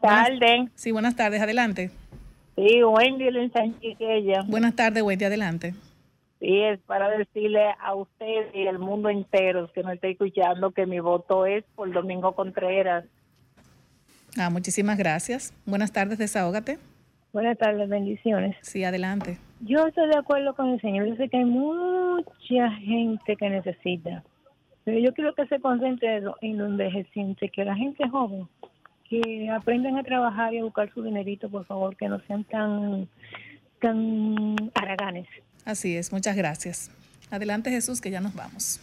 Tarde. 0.01 0.69
Sí, 0.75 0.91
buenas 0.91 1.15
tardes, 1.15 1.41
adelante. 1.41 1.91
Sí, 2.55 2.83
Wendy 2.83 3.27
en. 3.27 4.47
Buenas 4.47 4.75
tardes, 4.75 5.03
Wendy, 5.03 5.25
adelante. 5.25 5.73
Sí, 6.39 6.61
es 6.61 6.79
para 6.81 7.09
decirle 7.09 7.65
a 7.81 7.95
usted 7.95 8.53
y 8.53 8.67
al 8.67 8.79
mundo 8.79 9.09
entero 9.09 9.69
que 9.73 9.83
me 9.83 9.93
está 9.93 10.07
escuchando 10.07 10.71
que 10.71 10.85
mi 10.85 10.99
voto 10.99 11.45
es 11.45 11.65
por 11.75 11.91
Domingo 11.91 12.33
Contreras. 12.33 13.05
Ah, 14.37 14.49
muchísimas 14.49 14.97
gracias. 14.97 15.53
Buenas 15.65 15.91
tardes, 15.91 16.17
desahógate. 16.17 16.77
Buenas 17.31 17.57
tardes, 17.57 17.87
bendiciones. 17.89 18.55
Sí, 18.61 18.83
adelante. 18.83 19.37
Yo 19.61 19.85
estoy 19.87 20.07
de 20.09 20.17
acuerdo 20.17 20.55
con 20.55 20.69
el 20.69 20.81
señor. 20.81 21.07
Yo 21.07 21.15
sé 21.15 21.29
que 21.29 21.37
hay 21.37 21.45
mucha 21.45 22.71
gente 22.79 23.35
que 23.35 23.49
necesita. 23.49 24.23
Pero 24.83 24.99
yo 24.99 25.13
quiero 25.13 25.35
que 25.35 25.45
se 25.47 25.59
concentre 25.59 26.17
en 26.17 26.25
lo- 26.25 26.35
en 26.41 26.57
lo 26.57 26.65
envejeciente, 26.65 27.49
que 27.49 27.63
la 27.65 27.75
gente 27.75 28.07
joven, 28.09 28.47
que 29.07 29.49
aprendan 29.49 29.97
a 29.97 30.03
trabajar 30.03 30.53
y 30.53 30.59
a 30.59 30.63
buscar 30.63 30.91
su 30.93 31.03
dinerito, 31.03 31.49
por 31.49 31.65
favor, 31.65 31.95
que 31.95 32.07
no 32.07 32.19
sean 32.27 32.43
tan, 32.45 33.07
tan 33.79 34.55
haraganes. 34.73 35.27
Así 35.65 35.95
es, 35.95 36.11
muchas 36.11 36.35
gracias. 36.35 36.89
Adelante, 37.29 37.69
Jesús, 37.69 38.01
que 38.01 38.09
ya 38.09 38.21
nos 38.21 38.33
vamos. 38.33 38.79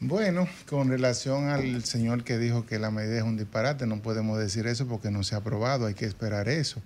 Bueno, 0.00 0.46
con 0.68 0.90
relación 0.90 1.48
al 1.48 1.82
señor 1.84 2.22
que 2.22 2.36
dijo 2.36 2.66
que 2.66 2.78
la 2.78 2.90
medida 2.90 3.16
es 3.16 3.22
un 3.22 3.38
disparate, 3.38 3.86
no 3.86 4.02
podemos 4.02 4.38
decir 4.38 4.66
eso 4.66 4.86
porque 4.86 5.10
no 5.10 5.22
se 5.22 5.34
ha 5.34 5.38
aprobado, 5.38 5.86
hay 5.86 5.94
que 5.94 6.04
esperar 6.04 6.48
eso. 6.50 6.82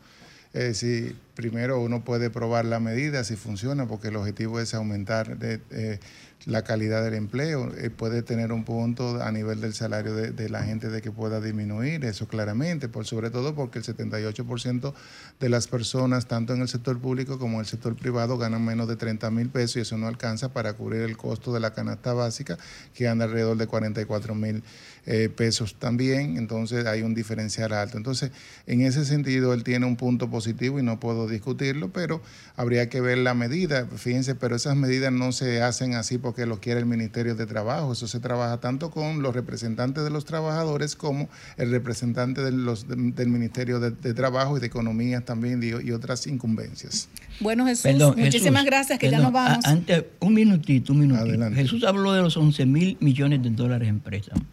Es 0.53 0.65
decir, 0.65 1.17
primero 1.37 1.81
uno 1.81 2.05
puede 2.05 2.29
probar 2.29 2.65
la 2.65 2.81
medida 2.81 3.23
si 3.23 3.37
funciona, 3.37 3.87
porque 3.87 4.09
el 4.09 4.17
objetivo 4.17 4.59
es 4.59 4.75
aumentar 4.75 5.39
eh, 5.41 6.01
la 6.45 6.63
calidad 6.63 7.05
del 7.05 7.15
empleo. 7.15 7.73
Eh, 7.77 7.91
puede 7.91 8.23
tener 8.23 8.51
un 8.51 8.65
punto 8.65 9.23
a 9.23 9.31
nivel 9.31 9.61
del 9.61 9.75
salario 9.75 10.13
de, 10.13 10.49
la 10.49 10.65
gente 10.65 10.89
de 10.89 11.03
que 11.03 11.13
pueda 11.13 11.41
disminuir, 11.41 12.05
eso 12.05 12.27
claramente, 12.27 12.89
por 12.89 13.07
sobre 13.07 13.31
todo 13.31 13.55
porque 13.55 13.79
el 13.79 13.85
78% 13.85 14.93
de 15.39 15.49
las 15.49 15.69
personas, 15.69 16.27
tanto 16.27 16.53
en 16.53 16.63
el 16.63 16.69
sector 16.69 16.99
público 16.99 17.39
como 17.39 17.55
en 17.55 17.61
el 17.61 17.67
sector 17.67 17.95
privado, 17.95 18.37
ganan 18.37 18.65
menos 18.65 18.89
de 18.89 18.97
30 18.97 19.31
mil 19.31 19.51
pesos 19.51 19.77
y 19.77 19.81
eso 19.81 19.99
no 19.99 20.09
alcanza 20.09 20.53
para 20.53 20.73
cubrir 20.73 21.03
el 21.03 21.17
costo 21.17 21.53
de 21.53 21.61
la 21.61 21.73
canasta 21.75 22.13
básica, 22.13 22.59
que 22.93 23.07
anda 23.07 23.27
alrededor 23.27 23.57
de 23.57 23.69
44 23.69 24.35
mil 24.35 24.65
eh, 25.07 25.29
pesos 25.35 25.77
también, 25.79 26.37
entonces 26.37 26.87
hay 26.87 27.03
un 27.03 27.15
diferencial 27.15 27.73
alto. 27.73 27.97
Entonces, 27.97 28.31
en 28.67 28.83
ese 28.83 29.05
sentido, 29.05 29.55
él 29.55 29.65
tiene 29.65 29.87
un 29.87 29.97
punto 29.97 30.31
positivo 30.31 30.79
y 30.79 30.83
no 30.83 31.01
puedo 31.01 31.27
discutirlo, 31.29 31.91
pero 31.91 32.21
habría 32.57 32.89
que 32.89 33.01
ver 33.01 33.19
la 33.19 33.35
medida. 33.35 33.87
Fíjense, 33.97 34.35
pero 34.35 34.57
esas 34.57 34.77
medidas 34.77 35.13
no 35.13 35.33
se 35.33 35.63
hacen 35.63 35.95
así 35.95 36.19
porque 36.19 36.47
lo 36.47 36.61
quiere 36.61 36.81
el 36.81 36.87
Ministerio 36.87 37.35
de 37.35 37.47
Trabajo, 37.47 37.93
eso 37.93 38.07
se 38.09 38.21
trabaja 38.21 38.59
tanto 38.61 38.91
con 38.91 39.23
los 39.23 39.35
representantes 39.35 40.05
de 40.05 40.11
los 40.11 40.25
trabajadores 40.25 40.97
como 40.97 41.29
el 41.57 41.71
representante 41.71 42.43
de 42.43 42.53
los, 42.53 42.87
del 42.89 43.29
Ministerio 43.29 43.81
de, 43.81 43.91
de 43.91 44.15
Trabajo 44.15 44.57
y 44.57 44.61
de 44.61 44.67
Economía 44.67 45.23
también 45.23 45.63
y, 45.63 45.89
y 45.89 45.93
otras 45.93 46.27
incumbencias. 46.27 47.09
Bueno, 47.41 47.65
Jesús, 47.67 47.83
Perdón, 47.85 48.15
muchísimas 48.19 48.63
Jesús, 48.63 48.67
gracias, 48.67 48.99
que 48.99 49.11
ya 49.11 49.19
nos 49.19 49.33
vamos. 49.33 49.65
a- 49.65 49.71
antes, 49.71 50.05
un 50.21 50.35
minutito, 50.35 50.93
un 50.93 51.01
minutito. 51.01 51.51
Jesús 51.53 51.85
habló 51.85 52.13
de 52.13 52.21
los 52.23 52.37
11 52.37 52.67
mil 52.67 52.97
millones 53.01 53.43
de 53.43 53.51
dólares 53.51 53.89
en 53.89 54.01
préstamos. 54.01 54.45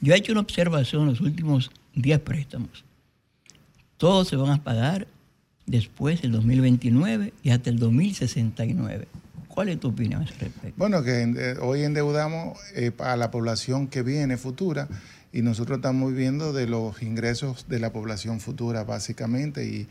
Yo 0.00 0.14
he 0.14 0.18
hecho 0.18 0.32
una 0.32 0.42
observación 0.42 1.02
en 1.02 1.08
los 1.08 1.20
últimos 1.20 1.70
10 1.94 2.20
préstamos. 2.20 2.84
Todos 3.96 4.28
se 4.28 4.36
van 4.36 4.50
a 4.50 4.62
pagar 4.62 5.06
después 5.64 6.22
del 6.22 6.32
2029 6.32 7.32
y 7.42 7.50
hasta 7.50 7.70
el 7.70 7.78
2069. 7.78 9.08
¿Cuál 9.48 9.70
es 9.70 9.80
tu 9.80 9.88
opinión 9.88 10.20
a 10.20 10.24
ese 10.24 10.34
respecto? 10.34 10.74
Bueno, 10.76 11.02
que 11.02 11.22
eh, 11.22 11.56
hoy 11.62 11.82
endeudamos 11.82 12.58
eh, 12.74 12.92
a 12.98 13.16
la 13.16 13.30
población 13.30 13.88
que 13.88 14.02
viene 14.02 14.36
futura 14.36 14.86
y 15.32 15.40
nosotros 15.40 15.78
estamos 15.78 16.12
viviendo 16.12 16.52
de 16.52 16.66
los 16.66 17.02
ingresos 17.02 17.66
de 17.68 17.80
la 17.80 17.90
población 17.90 18.40
futura 18.40 18.84
básicamente 18.84 19.66
y 19.66 19.88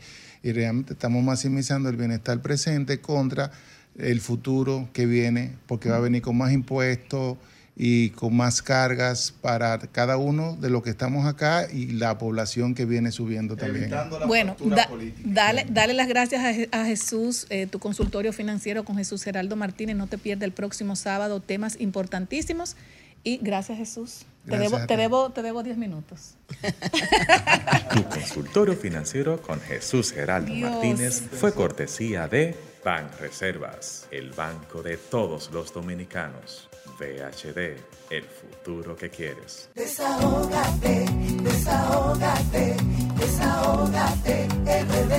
realmente 0.52 0.92
estamos 0.92 1.24
maximizando 1.24 1.88
el 1.88 1.96
bienestar 1.96 2.40
presente 2.40 3.00
contra 3.00 3.50
el 3.98 4.20
futuro 4.20 4.88
que 4.92 5.06
viene 5.06 5.52
porque 5.66 5.88
va 5.88 5.96
a 5.96 6.00
venir 6.00 6.22
con 6.22 6.36
más 6.36 6.52
impuestos 6.52 7.36
y 7.78 8.08
con 8.10 8.34
más 8.34 8.62
cargas 8.62 9.34
para 9.42 9.78
cada 9.78 10.16
uno 10.16 10.56
de 10.58 10.70
los 10.70 10.82
que 10.82 10.88
estamos 10.88 11.26
acá 11.26 11.66
y 11.70 11.88
la 11.92 12.16
población 12.16 12.74
que 12.74 12.86
viene 12.86 13.12
subiendo 13.12 13.54
también. 13.56 13.90
Bueno, 14.26 14.56
da- 14.64 14.88
dale, 15.24 15.66
dale 15.68 15.92
las 15.92 16.08
gracias 16.08 16.42
a, 16.42 16.52
Je- 16.52 16.68
a 16.72 16.86
Jesús, 16.86 17.46
eh, 17.50 17.66
tu 17.66 17.78
consultorio 17.78 18.32
financiero 18.32 18.84
con 18.84 18.96
Jesús 18.96 19.22
Geraldo 19.22 19.56
Martínez. 19.56 19.94
No 19.94 20.06
te 20.06 20.16
pierdas 20.16 20.44
el 20.46 20.52
próximo 20.52 20.96
sábado 20.96 21.40
temas 21.40 21.76
importantísimos. 21.78 22.76
Y 23.22 23.38
gracias, 23.42 23.76
Jesús. 23.76 24.24
Te 24.48 24.56
debo, 24.56 24.78
te 24.86 24.96
debo, 24.96 25.30
te 25.30 25.42
debo 25.42 25.62
10 25.64 25.76
minutos. 25.76 26.36
Tu 27.92 28.04
consultorio 28.04 28.74
financiero 28.76 29.42
con 29.42 29.60
Jesús 29.60 30.12
Geraldo 30.12 30.52
Dios. 30.52 30.70
Martínez 30.70 31.22
fue 31.32 31.52
cortesía 31.52 32.28
de 32.28 32.54
Ban 32.84 33.08
Reservas, 33.20 34.06
el 34.12 34.30
banco 34.30 34.82
de 34.82 34.96
todos 34.96 35.50
los 35.52 35.72
dominicanos. 35.74 36.68
VHD, 36.98 37.76
el 38.10 38.24
futuro 38.24 38.96
que 38.96 39.10
quieres. 39.10 39.68
Desahógate, 39.74 41.04
desahógate, 41.42 42.76
desahógate, 43.18 44.48
RD. 44.64 45.14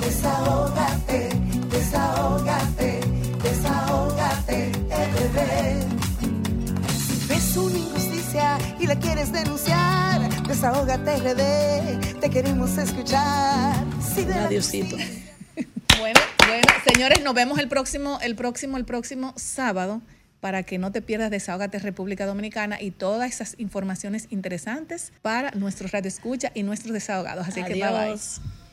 Desahógate, 0.00 1.28
desahógate, 1.70 3.00
desahógate, 3.42 4.72
RD. 4.90 5.38
Si 6.98 7.26
ves 7.28 7.56
una 7.56 7.78
injusticia 7.78 8.58
y 8.80 8.86
la 8.88 8.98
quieres 8.98 9.30
denunciar, 9.30 10.46
desahógate, 10.48 11.16
RD. 11.16 12.18
Te 12.20 12.30
queremos 12.30 12.76
escuchar. 12.76 13.84
Si 14.02 14.24
Adiosito. 14.24 14.96
Bueno. 16.00 16.20
Bueno, 16.46 16.66
señores, 16.92 17.22
nos 17.22 17.34
vemos 17.34 17.58
el 17.58 17.68
próximo, 17.68 18.18
el 18.20 18.36
próximo, 18.36 18.76
el 18.76 18.84
próximo 18.84 19.32
sábado 19.36 20.02
para 20.44 20.62
que 20.62 20.76
no 20.76 20.92
te 20.92 21.00
pierdas 21.00 21.30
Desahógate 21.30 21.78
República 21.78 22.26
Dominicana 22.26 22.78
y 22.78 22.90
todas 22.90 23.32
esas 23.32 23.54
informaciones 23.56 24.26
interesantes 24.28 25.10
para 25.22 25.52
nuestros 25.52 25.90
radioescucha 25.90 26.52
y 26.52 26.64
nuestros 26.64 26.92
desahogados. 26.92 27.48
Así 27.48 27.64
que 27.64 27.72
bye 27.72 27.90
bye. 27.90 28.63